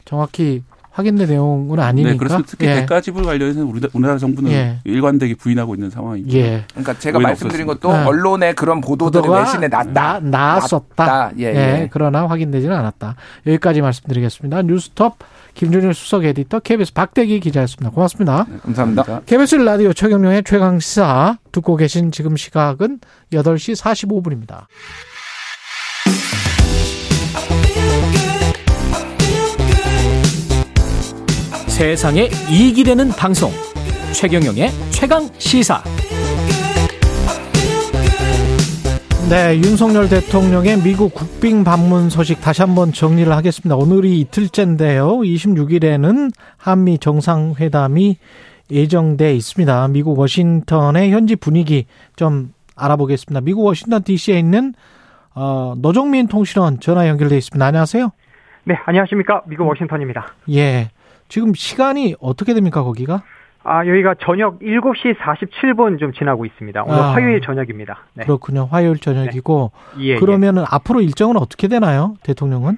정확히 0.04 0.62
확인된 0.92 1.26
내용은 1.26 1.78
아니니까. 1.80 2.10
네, 2.12 2.16
그래서 2.16 2.42
특히 2.46 2.66
예. 2.66 2.74
대가 2.76 3.00
지불 3.00 3.24
관련해서는 3.24 3.66
우리나라 3.92 4.18
정부는 4.18 4.50
예. 4.50 4.78
일관되게 4.84 5.34
부인하고 5.34 5.74
있는 5.74 5.90
상황입니다. 5.90 6.38
예. 6.38 6.64
그러니까 6.70 6.98
제가 6.98 7.18
말씀드린 7.18 7.66
것도 7.66 7.90
네. 7.90 8.04
언론에 8.04 8.52
그런 8.52 8.80
보도들이 8.80 9.26
외신에 9.26 9.68
났다. 9.68 10.20
나, 10.20 10.54
왔었다 10.54 11.32
예, 11.38 11.44
예, 11.44 11.54
예. 11.54 11.88
그러나 11.90 12.26
확인되지는 12.26 12.76
않았다. 12.76 13.16
여기까지 13.46 13.80
말씀드리겠습니다. 13.80 14.62
뉴스톱 14.62 15.16
김준일 15.54 15.94
수석 15.94 16.24
에디터 16.24 16.60
KBS 16.60 16.92
박대기 16.92 17.40
기자였습니다. 17.40 17.90
고맙습니다. 17.90 18.46
네, 18.48 18.58
감사합니다. 18.58 19.20
KBS 19.26 19.56
라디오 19.56 19.92
최경룡의 19.92 20.44
최강시사 20.44 21.38
듣고 21.52 21.76
계신 21.76 22.12
지금 22.12 22.36
시각은 22.36 23.00
8시 23.32 23.80
45분입니다. 23.80 24.66
세상에 31.82 32.28
이익이 32.48 32.84
되는 32.84 33.08
방송 33.08 33.50
최경영의 34.14 34.68
최강 34.92 35.22
시사 35.38 35.82
네, 39.28 39.56
윤석열 39.56 40.08
대통령의 40.08 40.76
미국 40.76 41.12
국빈 41.12 41.64
방문 41.64 42.08
소식 42.08 42.40
다시 42.40 42.62
한번 42.62 42.92
정리를 42.92 43.32
하겠습니다. 43.32 43.74
오늘이 43.74 44.20
이틀째인데요. 44.20 45.08
26일에는 45.22 46.30
한미 46.56 46.98
정상회담이 46.98 48.16
예정돼 48.70 49.34
있습니다. 49.34 49.88
미국 49.88 50.20
워싱턴의 50.20 51.10
현지 51.10 51.34
분위기 51.34 51.86
좀 52.14 52.52
알아보겠습니다. 52.76 53.40
미국 53.40 53.64
워싱턴 53.64 54.04
DC에 54.04 54.38
있는 54.38 54.74
어, 55.34 55.74
노정민 55.78 56.28
통신원 56.28 56.78
전화 56.78 57.08
연결돼 57.08 57.36
있습니다. 57.38 57.66
안녕하세요. 57.66 58.12
네, 58.66 58.76
안녕하십니까. 58.86 59.42
미국 59.46 59.66
워싱턴입니다. 59.66 60.28
예. 60.50 60.91
지금 61.32 61.54
시간이 61.54 62.14
어떻게 62.20 62.52
됩니까, 62.52 62.82
거기가? 62.82 63.22
아, 63.64 63.86
여기가 63.86 64.16
저녁 64.20 64.58
7시 64.58 65.16
47분 65.16 65.98
좀 65.98 66.12
지나고 66.12 66.44
있습니다. 66.44 66.82
오늘 66.82 66.94
아, 66.94 67.14
화요일 67.14 67.40
저녁입니다. 67.40 68.00
네. 68.12 68.24
그렇군요. 68.24 68.68
화요일 68.70 68.98
저녁이고. 68.98 69.72
네. 69.96 70.04
예, 70.04 70.16
그러면은 70.16 70.60
예. 70.60 70.66
앞으로 70.70 71.00
일정은 71.00 71.38
어떻게 71.38 71.68
되나요? 71.68 72.16
대통령은? 72.22 72.76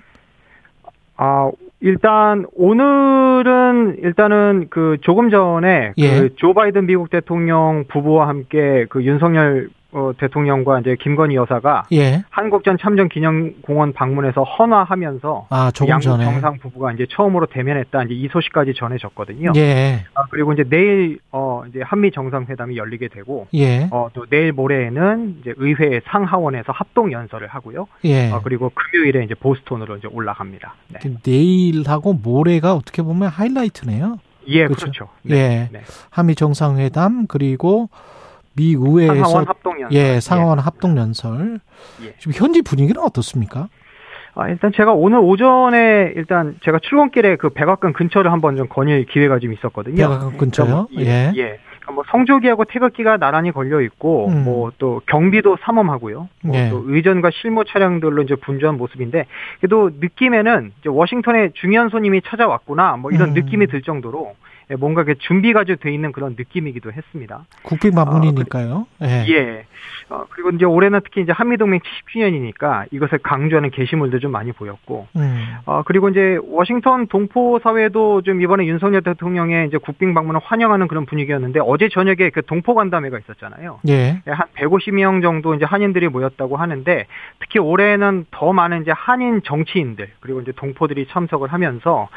아, 1.16 1.50
일단 1.80 2.46
오늘은 2.54 3.96
일단은 4.04 4.68
그 4.70 4.98
조금 5.00 5.30
전에 5.30 5.92
그 5.96 6.00
예. 6.00 6.20
그조 6.20 6.54
바이든 6.54 6.86
미국 6.86 7.10
대통령 7.10 7.86
부부와 7.88 8.28
함께 8.28 8.86
그 8.88 9.02
윤석열 9.02 9.68
어, 9.94 10.12
대통령과 10.18 10.80
이제 10.80 10.96
김건희 11.00 11.36
여사가 11.36 11.84
예. 11.92 12.24
한국전 12.30 12.78
참전 12.78 13.08
기념공원 13.08 13.92
방문해서 13.92 14.42
헌화하면서 14.42 15.46
아, 15.50 15.70
양 15.88 16.00
정상 16.00 16.58
부부가 16.58 16.92
이제 16.92 17.06
처음으로 17.10 17.46
대면했다 17.46 18.04
이제 18.04 18.14
이 18.14 18.28
소식까지 18.28 18.74
전해졌거든요. 18.74 19.52
예. 19.56 20.04
아, 20.14 20.24
그리고 20.30 20.52
이제 20.52 20.64
내일 20.64 21.18
어 21.30 21.62
이제 21.68 21.80
한미 21.82 22.10
정상회담이 22.10 22.76
열리게 22.76 23.08
되고 23.08 23.46
예. 23.54 23.88
어 23.90 24.08
또 24.14 24.24
내일 24.26 24.52
모레에는 24.52 25.38
이제 25.40 25.52
의회 25.56 26.00
상하원에서 26.06 26.72
합동 26.72 27.12
연설을 27.12 27.48
하고요. 27.48 27.86
예. 28.04 28.30
어, 28.30 28.40
그리고 28.42 28.70
금요일에 28.74 29.24
이제 29.24 29.34
보스톤으로 29.34 29.96
이제 29.96 30.08
올라갑니다. 30.08 30.74
네. 30.88 31.00
내일하고 31.26 32.14
모레가 32.14 32.74
어떻게 32.74 33.02
보면 33.02 33.28
하이라이트네요. 33.28 34.18
예, 34.48 34.64
그렇죠. 34.66 34.80
그렇죠. 34.82 35.08
네. 35.22 35.36
예. 35.36 35.68
네. 35.72 35.82
한미 36.10 36.34
정상회담 36.36 37.26
그리고 37.26 37.88
미 38.56 38.74
의회에서 38.74 39.14
상하원 39.14 39.48
합동 39.48 39.80
연설. 39.80 39.98
예, 39.98 40.20
상하원 40.20 40.58
예. 40.58 40.62
합동 40.62 40.96
연설. 40.96 41.60
예. 42.04 42.14
지금 42.18 42.32
현지 42.34 42.62
분위기는 42.62 43.00
어떻습니까? 43.00 43.68
아, 44.36 44.48
일단 44.48 44.72
제가 44.74 44.92
오늘 44.92 45.18
오전에 45.18 46.12
일단 46.16 46.56
제가 46.64 46.80
출근길에 46.80 47.36
그 47.36 47.50
백악관 47.50 47.92
근처를 47.92 48.32
한번 48.32 48.56
좀 48.56 48.68
거닐 48.68 49.04
기회가 49.06 49.38
좀 49.38 49.52
있었거든요. 49.52 49.96
백악관 49.96 50.38
근처요? 50.38 50.88
예. 50.98 51.00
예. 51.00 51.32
예. 51.36 51.58
그러니까 51.84 51.92
뭐 51.92 52.04
성조기하고 52.10 52.64
태극기가 52.64 53.18
나란히 53.18 53.52
걸려 53.52 53.80
있고 53.82 54.28
음. 54.28 54.44
뭐또 54.44 55.02
경비도 55.06 55.58
삼엄하고요. 55.62 56.28
뭐또 56.42 56.58
예. 56.58 56.70
의전과 56.72 57.30
실무 57.32 57.64
차량들로 57.64 58.22
이제 58.22 58.34
분주한 58.36 58.76
모습인데 58.76 59.26
그래도 59.60 59.90
느낌에는 60.00 60.72
이제 60.80 60.88
워싱턴에 60.88 61.50
중요한 61.54 61.90
손님이 61.90 62.22
찾아왔구나 62.22 62.96
뭐 62.96 63.10
이런 63.10 63.30
음. 63.30 63.34
느낌이 63.34 63.66
들 63.66 63.82
정도로 63.82 64.32
예, 64.32 64.34
뭔가 64.78 65.04
준비가 65.20 65.64
돼 65.64 65.92
있는 65.92 66.12
그런 66.12 66.34
느낌이기도 66.38 66.92
했습니다. 66.92 67.44
국빈 67.62 67.92
방문이니까요. 67.92 68.74
어, 68.74 68.86
예. 69.02 69.24
예. 69.28 69.66
어, 70.08 70.24
그리고 70.30 70.50
이제 70.50 70.64
올해는 70.64 71.00
특히 71.04 71.22
이제 71.22 71.32
한미동맹 71.32 71.80
70주년이니까 71.80 72.86
이것을 72.90 73.18
강조하는 73.18 73.70
게시물도 73.70 74.18
좀 74.18 74.32
많이 74.32 74.52
보였고, 74.52 75.06
음. 75.16 75.56
어, 75.66 75.82
그리고 75.84 76.08
이제 76.08 76.38
워싱턴 76.48 77.06
동포 77.06 77.58
사회도 77.62 78.22
좀 78.22 78.42
이번에 78.42 78.66
윤석열 78.66 79.02
대통령의 79.02 79.68
이제 79.68 79.78
국빈 79.78 80.14
방문을 80.14 80.40
환영하는 80.44 80.88
그런 80.88 81.06
분위기였는데 81.06 81.60
어제 81.62 81.88
저녁에 81.88 82.30
그 82.30 82.42
동포 82.42 82.74
간담회가 82.74 83.18
있었잖아요. 83.18 83.80
예. 83.88 84.22
예한 84.26 84.46
150명 84.56 85.22
정도 85.22 85.54
이제 85.54 85.64
한인들이 85.64 86.08
모였다고 86.08 86.56
하는데 86.56 87.06
특히 87.40 87.58
올해는 87.58 88.26
더 88.30 88.52
많은 88.52 88.82
이제 88.82 88.92
한인 88.94 89.42
정치인들 89.44 90.10
그리고 90.20 90.40
이제 90.40 90.52
동포들이 90.52 91.06
참석을 91.08 91.52
하면서 91.52 92.08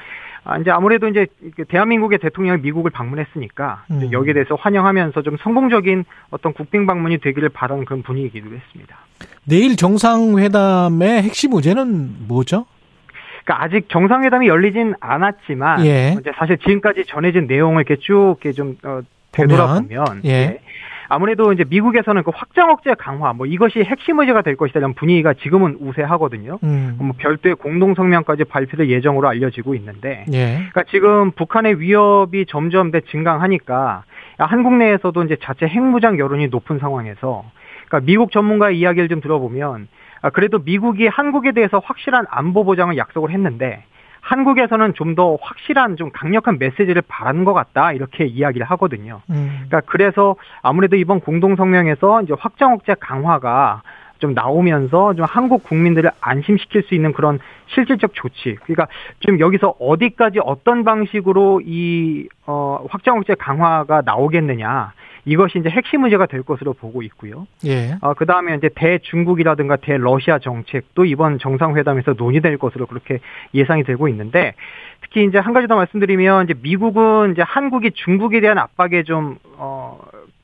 아, 0.49 0.57
이제 0.57 0.71
아무래도 0.71 1.09
이제 1.09 1.27
그 1.57 1.65
대한민국의 1.65 2.19
대통령이 2.19 2.61
미국을 2.61 2.89
방문했으니까 2.89 3.83
음. 3.91 4.09
여기에 4.13 4.33
대해서 4.33 4.55
환영하면서 4.55 5.21
좀 5.21 5.35
성공적인 5.41 6.05
어떤 6.29 6.53
국빈 6.53 6.87
방문이 6.87 7.17
되기를 7.17 7.49
바라는 7.49 7.83
그런 7.83 8.01
분위기기도 8.01 8.55
했습니다. 8.55 8.95
내일 9.43 9.75
정상회담의 9.75 11.23
핵심 11.23 11.53
의제는 11.53 12.27
뭐죠? 12.29 12.65
그러니까 13.43 13.65
아직 13.65 13.89
정상회담이 13.89 14.47
열리진 14.47 14.93
않았지만 15.01 15.85
예. 15.85 16.15
이제 16.17 16.31
사실 16.37 16.57
지금까지 16.57 17.03
전해진 17.07 17.47
내용을 17.47 17.83
이렇게 17.85 17.99
쭉 18.01 18.37
이렇게 18.39 18.53
좀 18.53 18.77
어, 18.83 19.01
되돌아보면 19.33 20.21
예. 20.23 20.29
예. 20.29 20.61
아무래도 21.09 21.53
이제 21.53 21.63
미국에서는 21.69 22.23
그 22.23 22.31
확장 22.33 22.69
억제 22.69 22.93
강화 22.95 23.33
뭐 23.33 23.45
이것이 23.45 23.79
핵심 23.79 24.19
의제가 24.19 24.41
될 24.41 24.55
것이다 24.55 24.79
이런 24.79 24.93
분위기가 24.93 25.33
지금은 25.33 25.77
우세하거든요. 25.79 26.59
음. 26.63 26.95
뭐 26.99 27.13
별도의 27.17 27.55
공동 27.55 27.95
성명까지 27.95 28.45
발표될 28.45 28.89
예정으로 28.89 29.27
알려지고 29.27 29.75
있는데, 29.75 30.25
예. 30.33 30.55
그러니까 30.55 30.83
지금 30.89 31.31
북한의 31.31 31.79
위협이 31.79 32.45
점점 32.47 32.91
더 32.91 32.99
증강하니까 32.99 34.03
한국 34.37 34.75
내에서도 34.75 35.23
이제 35.23 35.37
자체 35.41 35.67
핵무장 35.67 36.19
여론이 36.19 36.47
높은 36.47 36.79
상황에서, 36.79 37.45
그러니까 37.87 38.05
미국 38.05 38.31
전문가의 38.31 38.79
이야기를 38.79 39.07
좀 39.09 39.21
들어보면, 39.21 39.87
아, 40.21 40.29
그래도 40.29 40.59
미국이 40.59 41.07
한국에 41.07 41.51
대해서 41.51 41.79
확실한 41.83 42.25
안보 42.29 42.63
보장을 42.63 42.95
약속을 42.97 43.31
했는데. 43.31 43.83
한국에서는 44.27 44.93
좀 44.93 45.17
더 45.17 45.35
확실한 45.41 45.95
좀 45.95 46.11
강력한 46.13 46.59
메시지를 46.59 47.01
바라는 47.07 47.43
것 47.43 47.53
같다 47.53 47.91
이렇게 47.91 48.25
이야기를 48.25 48.67
하거든요. 48.71 49.21
음. 49.31 49.65
그러니까 49.67 49.81
그래서 49.91 50.35
아무래도 50.61 50.95
이번 50.95 51.21
공동 51.21 51.55
성명에서 51.55 52.21
이제 52.21 52.35
확장 52.37 52.73
억제 52.73 52.93
강화가 52.99 53.81
좀 54.19 54.33
나오면서 54.35 55.15
좀 55.15 55.25
한국 55.27 55.63
국민들을 55.63 56.11
안심시킬 56.21 56.83
수 56.83 56.93
있는 56.93 57.13
그런 57.13 57.39
실질적 57.73 58.13
조치. 58.13 58.57
그러니까 58.63 58.87
지금 59.21 59.39
여기서 59.39 59.73
어디까지 59.79 60.39
어떤 60.43 60.83
방식으로 60.83 61.61
이 61.65 62.27
어, 62.45 62.85
확장 62.89 63.17
억제 63.17 63.33
강화가 63.33 64.03
나오겠느냐. 64.05 64.93
이것이 65.27 65.59
이제 65.59 65.69
핵심 65.69 66.01
문제가 66.01 66.25
될 66.25 66.41
것으로 66.41 66.71
보고 66.71 67.01
있고요. 67.03 67.47
예. 67.65 67.95
어, 67.99 68.13
그 68.13 68.25
다음에 68.25 68.55
이제 68.55 68.69
대중국이라든가 68.73 69.75
대러시아 69.75 70.39
정책도 70.39 71.03
이번 71.03 71.37
정상회담에서 71.37 72.13
논의될 72.17 72.57
것으로 72.57 72.85
그렇게 72.85 73.19
예상이 73.53 73.83
되고 73.83 74.07
있는데 74.07 74.53
특히 75.01 75.25
이제 75.25 75.37
한 75.37 75.53
가지 75.53 75.67
더 75.67 75.75
말씀드리면 75.75 76.45
이제 76.45 76.53
미국은 76.61 77.33
이제 77.33 77.41
한국이 77.41 77.91
중국에 77.91 78.39
대한 78.39 78.57
압박에 78.57 79.03
좀, 79.03 79.37
어, 79.57 79.99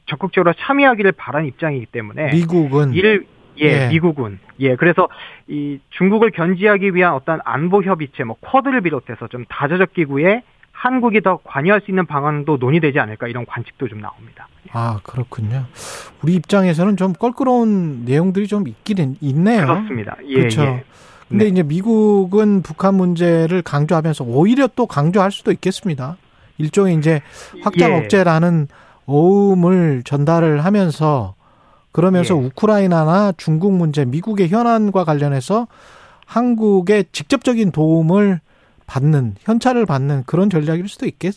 적극적으로 0.05 0.53
참여하기를 0.53 1.13
바라는 1.13 1.47
입장이기 1.47 1.85
때문에 1.85 2.33
미국은 2.33 2.93
이를 2.93 3.25
예, 3.61 3.85
예, 3.85 3.87
미국은 3.87 4.39
예 4.59 4.75
그래서 4.75 5.07
이 5.47 5.79
중국을 5.91 6.31
견제하기 6.31 6.93
위한 6.93 7.13
어떤 7.13 7.39
안보 7.45 7.83
협의체 7.83 8.25
뭐 8.25 8.35
쿼드를 8.41 8.81
비롯해서 8.81 9.27
좀 9.27 9.45
다자적 9.47 9.93
기구에 9.93 10.41
한국이 10.83 11.21
더 11.21 11.39
관여할 11.45 11.79
수 11.79 11.91
있는 11.91 12.05
방안도 12.05 12.57
논의되지 12.57 12.99
않을까 12.99 13.29
이런 13.29 13.45
관측도 13.45 13.87
좀 13.87 14.01
나옵니다. 14.01 14.49
아 14.73 14.99
그렇군요. 15.03 15.63
우리 16.21 16.33
입장에서는 16.33 16.97
좀 16.97 17.13
껄끄러운 17.13 18.03
내용들이 18.03 18.47
좀 18.47 18.67
있기는 18.67 19.15
있네요. 19.21 19.65
그렇습니다. 19.65 20.17
예, 20.27 20.39
그렇죠. 20.39 20.61
예. 20.63 20.83
근데 21.29 21.45
네. 21.45 21.51
이제 21.51 21.63
미국은 21.63 22.63
북한 22.63 22.95
문제를 22.95 23.61
강조하면서 23.61 24.25
오히려 24.25 24.67
또 24.75 24.85
강조할 24.85 25.31
수도 25.31 25.53
있겠습니다. 25.53 26.17
일종의 26.57 26.97
이제 26.97 27.21
확장 27.61 27.91
예. 27.91 27.99
억제라는 27.99 28.67
오음을 29.05 30.03
전달을 30.03 30.65
하면서 30.65 31.33
그러면서 31.93 32.35
예. 32.35 32.45
우크라이나나 32.45 33.31
중국 33.37 33.71
문제, 33.71 34.03
미국의 34.03 34.49
현안과 34.49 35.05
관련해서 35.05 35.65
한국의 36.25 37.05
직접적인 37.13 37.71
도움을 37.71 38.41
받는 38.87 39.35
현찰을 39.39 39.85
받는 39.85 40.23
그런 40.25 40.49
전략일 40.49 40.87
수도 40.87 41.05
있겠 41.05 41.33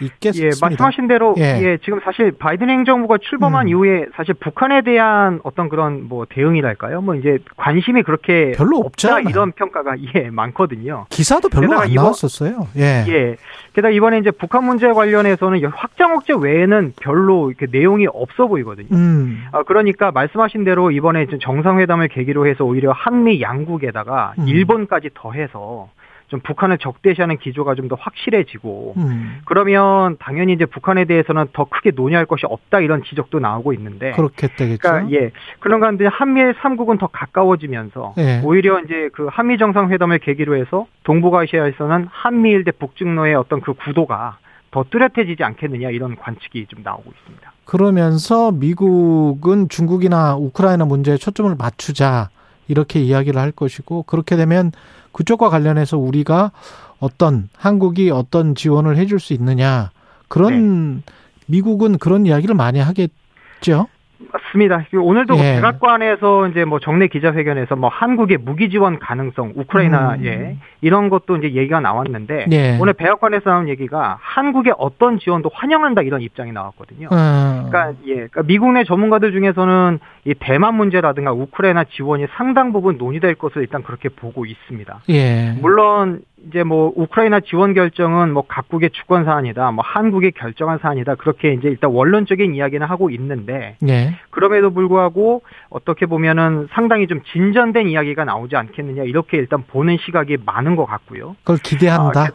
있겠습니다. 0.00 0.56
예, 0.56 0.60
말씀하신 0.60 1.08
대로 1.08 1.34
예. 1.38 1.60
예. 1.62 1.78
지금 1.84 2.00
사실 2.04 2.32
바이든 2.32 2.68
행정부가 2.68 3.18
출범한 3.18 3.66
음. 3.66 3.68
이후에 3.68 4.06
사실 4.16 4.34
북한에 4.34 4.82
대한 4.82 5.40
어떤 5.44 5.68
그런 5.68 6.08
뭐 6.08 6.26
대응이랄까요? 6.28 7.00
뭐 7.00 7.14
이제 7.14 7.38
관심이 7.56 8.02
그렇게 8.02 8.52
별로 8.52 8.78
없다 8.78 9.20
이런 9.20 9.52
평가가 9.52 9.96
예 10.14 10.30
많거든요. 10.30 11.06
기사도 11.10 11.48
별로 11.48 11.78
안 11.78 11.88
이번, 11.88 12.04
나왔었어요. 12.04 12.68
예. 12.76 13.04
예. 13.08 13.36
게다가 13.74 13.90
이번에 13.90 14.18
이제 14.18 14.30
북한 14.30 14.64
문제 14.64 14.88
관련해서는 14.88 15.64
확장 15.66 16.14
억제 16.16 16.34
외에는 16.34 16.94
별로 17.00 17.50
이렇게 17.50 17.66
내용이 17.70 18.06
없어 18.12 18.46
보이거든요. 18.46 18.88
음. 18.92 19.44
아, 19.52 19.62
그러니까 19.62 20.10
말씀하신 20.10 20.64
대로 20.64 20.90
이번에 20.90 21.26
정상회담을 21.40 22.08
계기로 22.08 22.46
해서 22.46 22.64
오히려 22.64 22.92
한미 22.92 23.40
양국에다가 23.40 24.34
음. 24.38 24.48
일본까지 24.48 25.10
더해서 25.14 25.88
좀 26.32 26.40
북한을 26.40 26.78
적대시하는 26.78 27.36
기조가 27.38 27.74
좀 27.74 27.82
더 27.88 27.96
확실해지고 28.00 28.94
음. 28.96 29.40
그러면 29.44 30.16
당연히 30.18 30.52
이제 30.52 30.64
북한에 30.66 31.04
대해서는 31.04 31.46
더 31.52 31.64
크게 31.64 31.90
논의할 31.90 32.26
것이 32.26 32.46
없다 32.46 32.80
이런 32.80 33.02
지적도 33.02 33.40
나오고 33.40 33.72
있는데 33.74 34.12
그렇겠다겠죠. 34.12 34.78
그러니까 34.78 35.10
예 35.12 35.32
그런 35.58 35.80
가운데 35.80 36.06
한미일 36.06 36.54
3국은 36.54 36.98
더 37.00 37.08
가까워지면서 37.08 38.14
예. 38.18 38.40
오히려 38.44 38.80
이제 38.80 39.10
그 39.12 39.26
한미 39.30 39.58
정상회담을 39.58 40.20
계기로 40.20 40.56
해서 40.56 40.86
동북아시아에서는 41.02 42.06
한미일 42.10 42.64
대 42.64 42.70
북중로의 42.70 43.34
어떤 43.34 43.60
그 43.60 43.74
구도가 43.74 44.38
더 44.70 44.84
뚜렷해지지 44.88 45.42
않겠느냐 45.42 45.90
이런 45.90 46.16
관측이 46.16 46.66
좀 46.68 46.82
나오고 46.82 47.10
있습니다. 47.10 47.52
그러면서 47.64 48.52
미국은 48.52 49.68
중국이나 49.68 50.36
우크라이나 50.36 50.84
문제에 50.84 51.16
초점을 51.16 51.54
맞추자 51.58 52.30
이렇게 52.68 53.00
이야기를 53.00 53.40
할 53.40 53.52
것이고 53.52 54.04
그렇게 54.04 54.36
되면 54.36 54.72
그쪽과 55.12 55.48
관련해서 55.48 55.98
우리가 55.98 56.52
어떤 56.98 57.48
한국이 57.56 58.10
어떤 58.10 58.54
지원을 58.54 58.96
해줄 58.96 59.20
수 59.20 59.32
있느냐 59.32 59.90
그런 60.28 60.96
네. 60.96 61.02
미국은 61.46 61.98
그런 61.98 62.26
이야기를 62.26 62.54
많이 62.54 62.78
하겠죠. 62.78 63.88
맞습니다. 64.32 64.84
오늘도 64.94 65.36
예. 65.38 65.56
백악관에서 65.56 66.48
이제 66.48 66.64
뭐 66.64 66.78
정례 66.78 67.06
기자회견에서 67.06 67.76
뭐 67.76 67.88
한국의 67.88 68.38
무기 68.38 68.70
지원 68.70 68.98
가능성, 68.98 69.54
우크라이나에 69.56 70.18
음. 70.18 70.24
예, 70.24 70.56
이런 70.80 71.08
것도 71.08 71.36
이제 71.38 71.54
얘기가 71.54 71.80
나왔는데 71.80 72.46
예. 72.52 72.78
오늘 72.80 72.92
백악관에서 72.92 73.50
나온 73.50 73.68
얘기가 73.68 74.18
한국의 74.20 74.74
어떤 74.78 75.18
지원도 75.18 75.50
환영한다 75.52 76.02
이런 76.02 76.20
입장이 76.20 76.52
나왔거든요. 76.52 77.08
음. 77.12 77.66
그러니까 77.68 77.92
예, 78.06 78.14
그러니까 78.14 78.42
미국 78.42 78.72
내 78.72 78.84
전문가들 78.84 79.32
중에서는 79.32 79.98
이 80.24 80.34
대만 80.38 80.74
문제라든가 80.74 81.32
우크라이나 81.32 81.84
지원이 81.84 82.26
상당 82.36 82.72
부분 82.72 82.98
논의될 82.98 83.34
것을 83.36 83.62
일단 83.62 83.82
그렇게 83.82 84.08
보고 84.08 84.46
있습니다. 84.46 85.00
예. 85.08 85.56
물론 85.60 86.22
이제 86.48 86.64
뭐 86.64 86.92
우크라이나 86.96 87.40
지원 87.40 87.72
결정은 87.74 88.32
뭐 88.32 88.44
각국의 88.46 88.90
주권 88.90 89.24
사안이다, 89.24 89.70
뭐 89.70 89.84
한국이 89.86 90.32
결정한 90.32 90.78
사안이다 90.78 91.14
그렇게 91.14 91.52
이제 91.52 91.68
일단 91.68 91.90
원론적인 91.90 92.54
이야기는 92.54 92.86
하고 92.86 93.10
있는데 93.10 93.76
네. 93.80 94.14
그럼에도 94.30 94.72
불구하고 94.72 95.42
어떻게 95.70 96.06
보면은 96.06 96.68
상당히 96.72 97.06
좀 97.06 97.20
진전된 97.32 97.88
이야기가 97.88 98.24
나오지 98.24 98.56
않겠느냐 98.56 99.04
이렇게 99.04 99.36
일단 99.36 99.62
보는 99.66 99.98
시각이 100.04 100.38
많은 100.44 100.76
것 100.76 100.84
같고요. 100.86 101.36
그걸 101.42 101.58
기대한다. 101.58 102.22
아, 102.22 102.28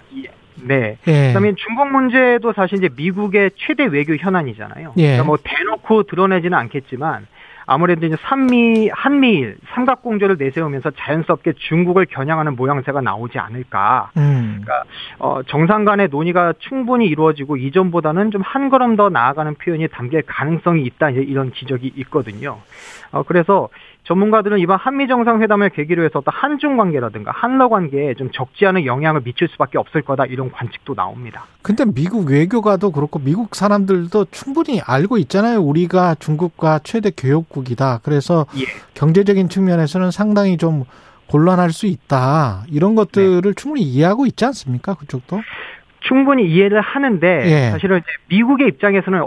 네. 0.63 0.97
예. 1.07 1.27
그다음에 1.27 1.53
중국 1.55 1.91
문제도 1.91 2.51
사실 2.53 2.77
이제 2.77 2.89
미국의 2.95 3.51
최대 3.57 3.85
외교 3.85 4.15
현안이잖아요. 4.15 4.93
예. 4.97 5.03
그러니까 5.03 5.23
뭐 5.25 5.37
대놓고 5.43 6.03
드러내지는 6.03 6.57
않겠지만 6.57 7.27
아무래도 7.67 8.07
이제 8.07 8.15
한미 8.19 8.89
한미일 8.91 9.57
삼각 9.73 10.01
공조를 10.01 10.37
내세우면서 10.39 10.91
자연스럽게 10.97 11.53
중국을 11.69 12.07
겨냥하는 12.07 12.55
모양새가 12.55 13.01
나오지 13.01 13.37
않을까. 13.37 14.09
음. 14.17 14.61
그러니까 14.63 14.83
어, 15.19 15.41
정상 15.47 15.85
간의 15.85 16.07
논의가 16.09 16.53
충분히 16.59 17.05
이루어지고 17.05 17.57
이전보다는 17.57 18.31
좀 18.31 18.41
한 18.47 18.69
걸음 18.69 18.95
더 18.95 19.09
나아가는 19.09 19.53
표현이 19.55 19.89
담길 19.89 20.21
가능성이 20.21 20.83
있다 20.83 21.09
이런 21.09 21.51
지적이 21.53 21.91
있거든요. 21.97 22.57
어, 23.11 23.23
그래서 23.23 23.67
전문가들은 24.07 24.59
이번 24.59 24.77
한미 24.79 25.07
정상회담을 25.07 25.69
계기로 25.69 26.03
해서 26.03 26.19
어떤 26.19 26.33
한중 26.33 26.77
관계라든가 26.77 27.31
한러 27.31 27.67
관계에 27.67 28.13
좀 28.13 28.29
적지 28.31 28.65
않은 28.65 28.85
영향을 28.85 29.21
미칠 29.21 29.49
수밖에 29.49 29.77
없을 29.77 30.01
거다 30.01 30.25
이런 30.25 30.49
관측도 30.49 30.95
나옵니다. 30.95 31.45
근데 31.61 31.83
미국 31.83 32.29
외교가도 32.29 32.91
그렇고 32.91 33.19
미국 33.19 33.53
사람들도 33.53 34.25
충분히 34.31 34.79
알고 34.79 35.17
있잖아요. 35.17 35.59
우리가 35.59 36.15
중국과 36.15 36.79
최대 36.83 37.11
교역국이다. 37.15 37.99
그래서 38.03 38.45
예. 38.55 38.63
경제적인 38.93 39.49
측면에서는 39.49 40.11
상당히 40.11 40.57
좀 40.57 40.85
곤란할 41.27 41.71
수 41.71 41.85
있다. 41.85 42.63
이런 42.69 42.95
것들을 42.95 43.41
네. 43.41 43.53
충분히 43.53 43.83
이해하고 43.83 44.25
있지 44.25 44.45
않습니까? 44.45 44.93
그쪽도? 44.93 45.41
충분히 45.99 46.49
이해를 46.49 46.79
하는데 46.79 47.27
예. 47.45 47.71
사실은 47.71 48.01
미국의 48.29 48.69
입장에서는 48.69 49.21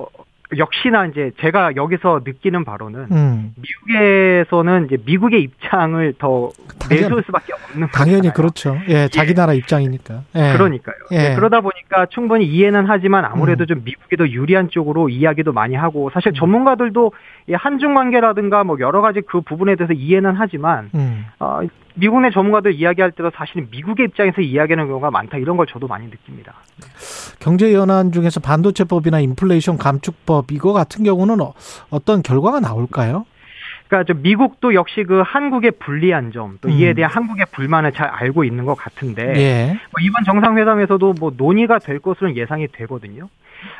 역시나 0.56 1.06
이제 1.06 1.30
제가 1.40 1.76
여기서 1.76 2.22
느끼는 2.24 2.64
바로는 2.64 3.06
음. 3.12 3.54
미국에서는 3.56 4.86
이제 4.86 4.96
미국의 5.04 5.42
입장을 5.42 6.14
더 6.18 6.50
당연, 6.78 7.02
내세울 7.02 7.22
수밖에 7.24 7.52
없는 7.52 7.88
당연히 7.92 8.28
거잖아요. 8.28 8.32
그렇죠. 8.32 8.78
예, 8.88 9.08
자기 9.08 9.30
예. 9.30 9.34
나라 9.34 9.52
입장이니까. 9.52 10.22
예. 10.34 10.52
그러니까요. 10.54 10.96
예. 11.12 11.16
네, 11.16 11.34
그러다 11.36 11.60
보니까 11.60 12.06
충분히 12.06 12.46
이해는 12.46 12.86
하지만 12.86 13.24
아무래도 13.24 13.64
음. 13.64 13.66
좀 13.66 13.82
미국이 13.84 14.16
더 14.16 14.28
유리한 14.28 14.68
쪽으로 14.70 15.08
이야기도 15.08 15.52
많이 15.52 15.74
하고 15.74 16.10
사실 16.12 16.32
음. 16.32 16.34
전문가들도 16.34 17.12
한중 17.52 17.94
관계라든가 17.94 18.64
뭐 18.64 18.76
여러 18.80 19.00
가지 19.00 19.20
그 19.20 19.40
부분에 19.40 19.76
대해서 19.76 19.92
이해는 19.92 20.34
하지만 20.36 20.90
음. 20.94 21.26
어, 21.38 21.60
미국 22.00 22.22
내 22.22 22.30
전문가들 22.30 22.74
이야기할 22.74 23.12
때도 23.12 23.30
사실은 23.34 23.68
미국의 23.70 24.06
입장에서 24.06 24.40
이야기하는 24.40 24.88
경우가 24.88 25.10
많다 25.10 25.36
이런 25.36 25.56
걸 25.56 25.66
저도 25.66 25.86
많이 25.86 26.06
느낍니다. 26.06 26.54
경제 27.38 27.72
연안 27.74 28.10
중에서 28.10 28.40
반도체법이나 28.40 29.20
인플레이션 29.20 29.76
감축법 29.76 30.50
이거 30.50 30.72
같은 30.72 31.04
경우는 31.04 31.40
어, 31.40 31.52
어떤 31.90 32.22
결과가 32.22 32.60
나올까요? 32.60 33.26
그러니까 33.88 34.12
좀 34.12 34.22
미국도 34.22 34.74
역시 34.74 35.02
그 35.02 35.20
한국의 35.26 35.72
불리한 35.72 36.30
점, 36.30 36.58
또 36.60 36.68
이에 36.68 36.90
음. 36.90 36.94
대한 36.94 37.12
한국의 37.12 37.46
불만을 37.50 37.92
잘 37.92 38.06
알고 38.06 38.44
있는 38.44 38.64
것 38.64 38.76
같은데 38.76 39.34
예. 39.36 39.66
뭐 39.66 40.00
이번 40.00 40.24
정상회담에서도 40.24 41.14
뭐 41.18 41.32
논의가 41.36 41.80
될 41.80 41.98
것으로는 41.98 42.36
예상이 42.36 42.68
되거든요. 42.68 43.28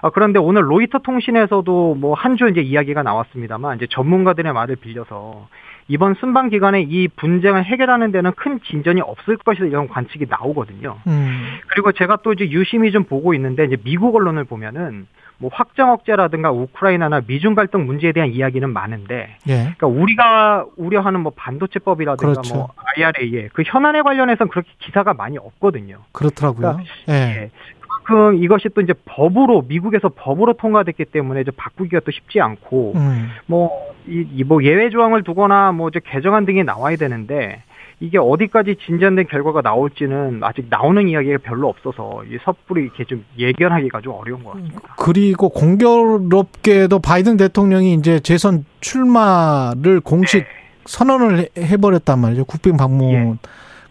아, 0.03 0.11
그런데 0.11 0.39
오늘 0.41 0.69
로이터 0.69 0.99
통신에서도 0.99 1.95
뭐한주 1.95 2.49
이제 2.49 2.61
이야기가 2.61 3.03
나왔습니다만 3.03 3.77
이제 3.77 3.87
전문가들의 3.89 4.53
말을 4.53 4.77
빌려서 4.77 5.49
이번 5.91 6.15
순방 6.15 6.51
기간에 6.51 6.83
이 6.83 7.09
분쟁을 7.09 7.65
해결하는 7.65 8.13
데는 8.13 8.31
큰 8.37 8.61
진전이 8.61 9.01
없을 9.01 9.37
것이다 9.39 9.67
이런 9.67 9.89
관측이 9.89 10.27
나오거든요. 10.29 10.97
음. 11.09 11.59
그리고 11.67 11.91
제가 11.91 12.19
또 12.23 12.33
이제 12.33 12.49
유심히 12.49 12.93
좀 12.93 13.03
보고 13.03 13.35
있는데 13.35 13.65
이제 13.65 13.77
미국 13.83 14.15
언론을 14.15 14.45
보면은 14.45 15.09
뭐 15.41 15.51
확장 15.53 15.91
억제라든가 15.91 16.53
우크라이나나 16.53 17.23
미중 17.27 17.55
갈등 17.55 17.87
문제에 17.87 18.13
대한 18.13 18.29
이야기는 18.29 18.71
많은데, 18.71 19.37
예. 19.49 19.73
그러니까 19.77 19.87
우리가 19.87 20.67
우려하는 20.77 21.21
뭐 21.21 21.33
반도체법이라든가 21.35 22.33
그렇죠. 22.33 22.55
뭐 22.55 22.69
IRA 22.97 23.49
그 23.55 23.63
현안에 23.65 24.03
관련해서는 24.03 24.51
그렇게 24.51 24.69
기사가 24.79 25.15
많이 25.15 25.39
없거든요. 25.39 26.01
그렇더라고요. 26.13 26.61
그러니까 26.61 26.85
예. 27.09 27.15
예. 27.15 27.51
그만큼 27.81 28.43
이것이 28.43 28.69
또 28.75 28.83
이제 28.83 28.93
법으로 29.07 29.63
미국에서 29.63 30.11
법으로 30.11 30.53
통과됐기 30.55 31.07
때문에 31.07 31.41
이제 31.41 31.51
바꾸기가 31.57 32.01
또 32.01 32.11
쉽지 32.11 32.41
않고 32.41 32.93
음. 32.97 33.31
뭐이 33.47 34.45
뭐 34.45 34.63
예외 34.63 34.91
조항을 34.91 35.23
두거나 35.23 35.73
뭐 35.73 35.89
이제 35.89 36.01
개정안 36.05 36.45
등이 36.45 36.65
나와야 36.65 36.97
되는데 36.97 37.63
이게 38.03 38.17
어디까지 38.17 38.77
진전된 38.87 39.27
결과가 39.29 39.61
나올지는 39.61 40.41
아직 40.43 40.67
나오는 40.71 41.07
이야기가 41.07 41.39
별로 41.43 41.69
없어서 41.69 42.23
이 42.25 42.39
섣불리 42.43 42.85
이렇게 42.85 43.05
좀 43.05 43.25
예견하기가 43.39 44.01
좀 44.01 44.15
어려운 44.15 44.43
것 44.43 44.53
같습니다. 44.53 44.81
그리고 44.97 45.51
공교롭게도 45.51 46.99
바이든 46.99 47.37
대통령이 47.37 47.93
이제 47.95 48.19
재선 48.21 48.65
출마를 48.81 50.01
공식 50.01 50.39
네. 50.39 50.47
선언을 50.87 51.51
해버렸단 51.59 52.19
말이죠. 52.19 52.47
국빈 52.47 52.79
방문. 52.79 53.13
예. 53.13 53.35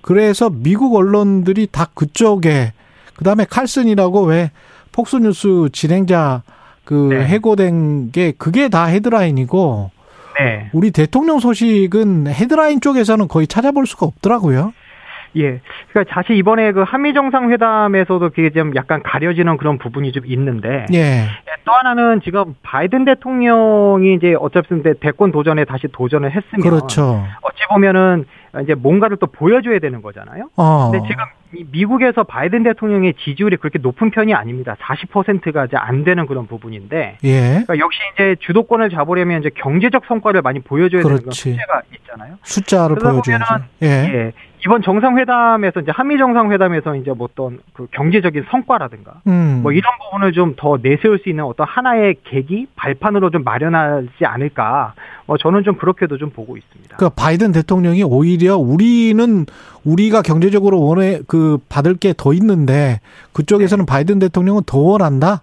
그래서 0.01 0.49
미국 0.49 0.95
언론들이 0.95 1.67
다 1.71 1.85
그쪽에 1.93 2.73
그다음에 3.15 3.45
칼슨이라고 3.45 4.23
왜 4.23 4.49
폭스뉴스 4.91 5.69
진행자 5.71 6.41
그 6.83 7.09
네. 7.11 7.25
해고된 7.25 8.11
게 8.11 8.33
그게 8.35 8.69
다 8.69 8.85
헤드라인이고 8.85 9.91
네. 10.39 10.69
우리 10.73 10.91
대통령 10.91 11.39
소식은 11.39 12.27
헤드라인 12.27 12.81
쪽에서는 12.81 13.27
거의 13.27 13.47
찾아볼 13.47 13.85
수가 13.85 14.05
없더라고요. 14.05 14.73
예. 15.37 15.59
그러니까 15.91 16.13
사실 16.13 16.35
이번에 16.37 16.71
그 16.71 16.81
한미 16.81 17.13
정상회담에서도 17.13 18.29
그게 18.29 18.49
좀 18.49 18.75
약간 18.75 19.03
가려지는 19.03 19.57
그런 19.57 19.77
부분이 19.77 20.11
좀 20.11 20.25
있는데. 20.25 20.85
예. 20.93 21.21
예또 21.21 21.71
하나는 21.71 22.21
지금 22.23 22.55
바이든 22.63 23.05
대통령이 23.05 24.15
이제 24.15 24.35
어차피 24.39 24.69
대권 24.99 25.31
도전에 25.31 25.65
다시 25.65 25.87
도전을 25.91 26.31
했으면. 26.31 26.61
그렇죠. 26.61 27.23
어찌 27.41 27.59
보면은 27.69 28.25
이제 28.63 28.73
뭔가를 28.73 29.17
또 29.17 29.27
보여줘야 29.27 29.79
되는 29.79 30.01
거잖아요. 30.01 30.49
어. 30.55 30.91
근데 30.91 31.07
지금 31.07 31.23
미국에서 31.71 32.23
바이든 32.23 32.63
대통령의 32.63 33.15
지지율이 33.23 33.57
그렇게 33.57 33.79
높은 33.79 34.11
편이 34.11 34.33
아닙니다. 34.33 34.75
40%가 34.79 35.65
이제 35.65 35.77
안 35.77 36.03
되는 36.03 36.25
그런 36.27 36.47
부분인데. 36.47 37.17
예. 37.23 37.41
그러니까 37.49 37.79
역시 37.79 37.99
이제 38.13 38.35
주도권을 38.39 38.89
잡으려면 38.89 39.39
이제 39.39 39.49
경제적 39.55 40.05
성과를 40.07 40.41
많이 40.41 40.59
보여줘야 40.59 41.01
그렇지. 41.01 41.43
되는 41.43 41.57
숫자가 41.57 41.81
있잖아요. 41.95 42.35
숫자를 42.43 42.95
보여줘야죠. 42.97 43.45
예. 43.83 43.87
예. 43.87 44.33
이번 44.65 44.81
정상회담에서 44.81 45.79
이제 45.81 45.91
한미 45.91 46.17
정상회담에서 46.17 46.95
이제 46.97 47.11
뭐 47.11 47.29
어떤 47.31 47.59
그 47.73 47.87
경제적인 47.91 48.45
성과라든가 48.51 49.21
음. 49.27 49.59
뭐 49.63 49.71
이런 49.71 49.91
부분을 50.03 50.33
좀 50.33 50.55
더 50.57 50.77
내세울 50.81 51.19
수 51.19 51.29
있는 51.29 51.45
어떤 51.45 51.65
하나의 51.67 52.15
계기 52.25 52.67
발판으로 52.75 53.29
좀 53.29 53.43
마련하지 53.43 54.25
않을까. 54.25 54.93
뭐 55.25 55.37
저는 55.37 55.63
좀 55.63 55.75
그렇게도 55.77 56.17
좀 56.17 56.31
보고 56.31 56.57
있습니다. 56.57 56.97
그 56.97 57.09
바이든 57.09 57.51
대통령이 57.53 58.03
오히려 58.03 58.57
우리는 58.57 59.45
우리가 59.85 60.21
경제적으로 60.21 60.81
원해 60.81 61.19
그 61.27 61.57
받을 61.69 61.95
게 61.95 62.13
더 62.17 62.33
있는데 62.33 62.99
그쪽에서는 63.33 63.85
네. 63.85 63.89
바이든 63.89 64.19
대통령은 64.19 64.63
더 64.65 64.79
원한다. 64.79 65.41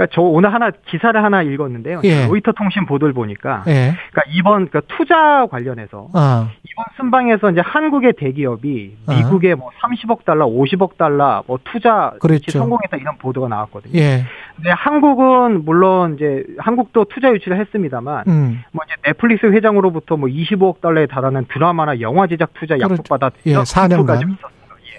그러니까 0.00 0.06
저 0.14 0.22
오늘 0.22 0.52
하나 0.54 0.70
기사를 0.86 1.22
하나 1.22 1.42
읽었는데요. 1.42 2.00
예. 2.04 2.26
로이터 2.26 2.52
통신 2.52 2.86
보도를 2.86 3.12
보니까 3.12 3.64
예. 3.68 3.94
그러니까 4.10 4.22
이번 4.32 4.68
그러니까 4.68 4.80
투자 4.96 5.46
관련해서 5.50 6.08
아. 6.14 6.48
이번 6.64 6.84
순방에서 6.96 7.50
이제 7.50 7.60
한국의 7.60 8.14
대기업이 8.18 8.96
아. 9.06 9.14
미국에 9.14 9.54
뭐 9.54 9.70
30억 9.82 10.24
달러, 10.24 10.46
50억 10.46 10.96
달러 10.96 11.44
뭐 11.46 11.58
투자 11.64 12.14
그렇죠. 12.18 12.58
성공했다 12.58 12.96
이런 12.96 13.18
보도가 13.18 13.48
나왔거든요. 13.48 13.98
예. 13.98 14.24
근데 14.56 14.70
한국은 14.70 15.66
물론 15.66 16.14
이제 16.14 16.44
한국도 16.58 17.04
투자 17.04 17.30
유치를 17.32 17.60
했습니다만 17.60 18.24
음. 18.28 18.62
뭐 18.72 18.82
이제 18.86 18.94
넷플릭스 19.04 19.46
회장으로부터 19.46 20.16
뭐 20.16 20.30
25억 20.30 20.80
달러에 20.80 21.06
달하는 21.06 21.44
드라마나 21.52 22.00
영화 22.00 22.26
제작 22.26 22.54
투자 22.54 22.76
그렇죠. 22.76 22.94
약속받았 22.94 23.32
예, 23.46 23.54
4년간. 23.54 24.36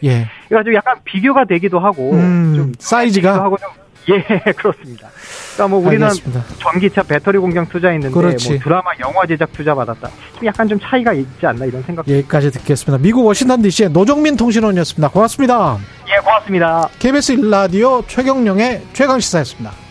예. 0.04 0.28
그래가지고 0.48 0.76
약간 0.76 0.98
비교가 1.04 1.46
되기도 1.46 1.80
하고 1.80 2.12
음, 2.14 2.54
좀 2.56 2.72
사이즈가 2.80 3.44
하고 3.44 3.58
좀 3.58 3.70
예, 4.10 4.52
그렇습니다. 4.54 5.10
그러니까 5.54 5.68
뭐 5.68 5.88
우리는 5.88 6.04
알겠습니다. 6.08 6.44
전기차 6.60 7.04
배터리 7.04 7.38
공장 7.38 7.68
투자했는데 7.68 8.14
뭐 8.14 8.32
드라마 8.32 8.92
영화 9.00 9.26
제작 9.28 9.52
투자 9.54 9.76
받았다. 9.76 10.10
좀 10.38 10.46
약간 10.46 10.68
좀 10.68 10.80
차이가 10.80 11.14
있지 11.14 11.46
않나 11.46 11.66
이런 11.66 11.84
생각. 11.84 12.08
여기까지 12.08 12.52
듣겠습니다. 12.52 13.02
미국 13.02 13.26
워싱턴 13.26 13.62
DC의 13.62 13.90
노정민 13.92 14.36
통신원이었습니다. 14.38 15.10
고맙습니다. 15.10 15.78
예, 16.08 16.20
고맙습니다. 16.24 16.90
KBS 17.00 17.34
일라디오 17.34 18.04
최경령의 18.08 18.82
최강 18.94 19.20
시사였습니다. 19.20 19.91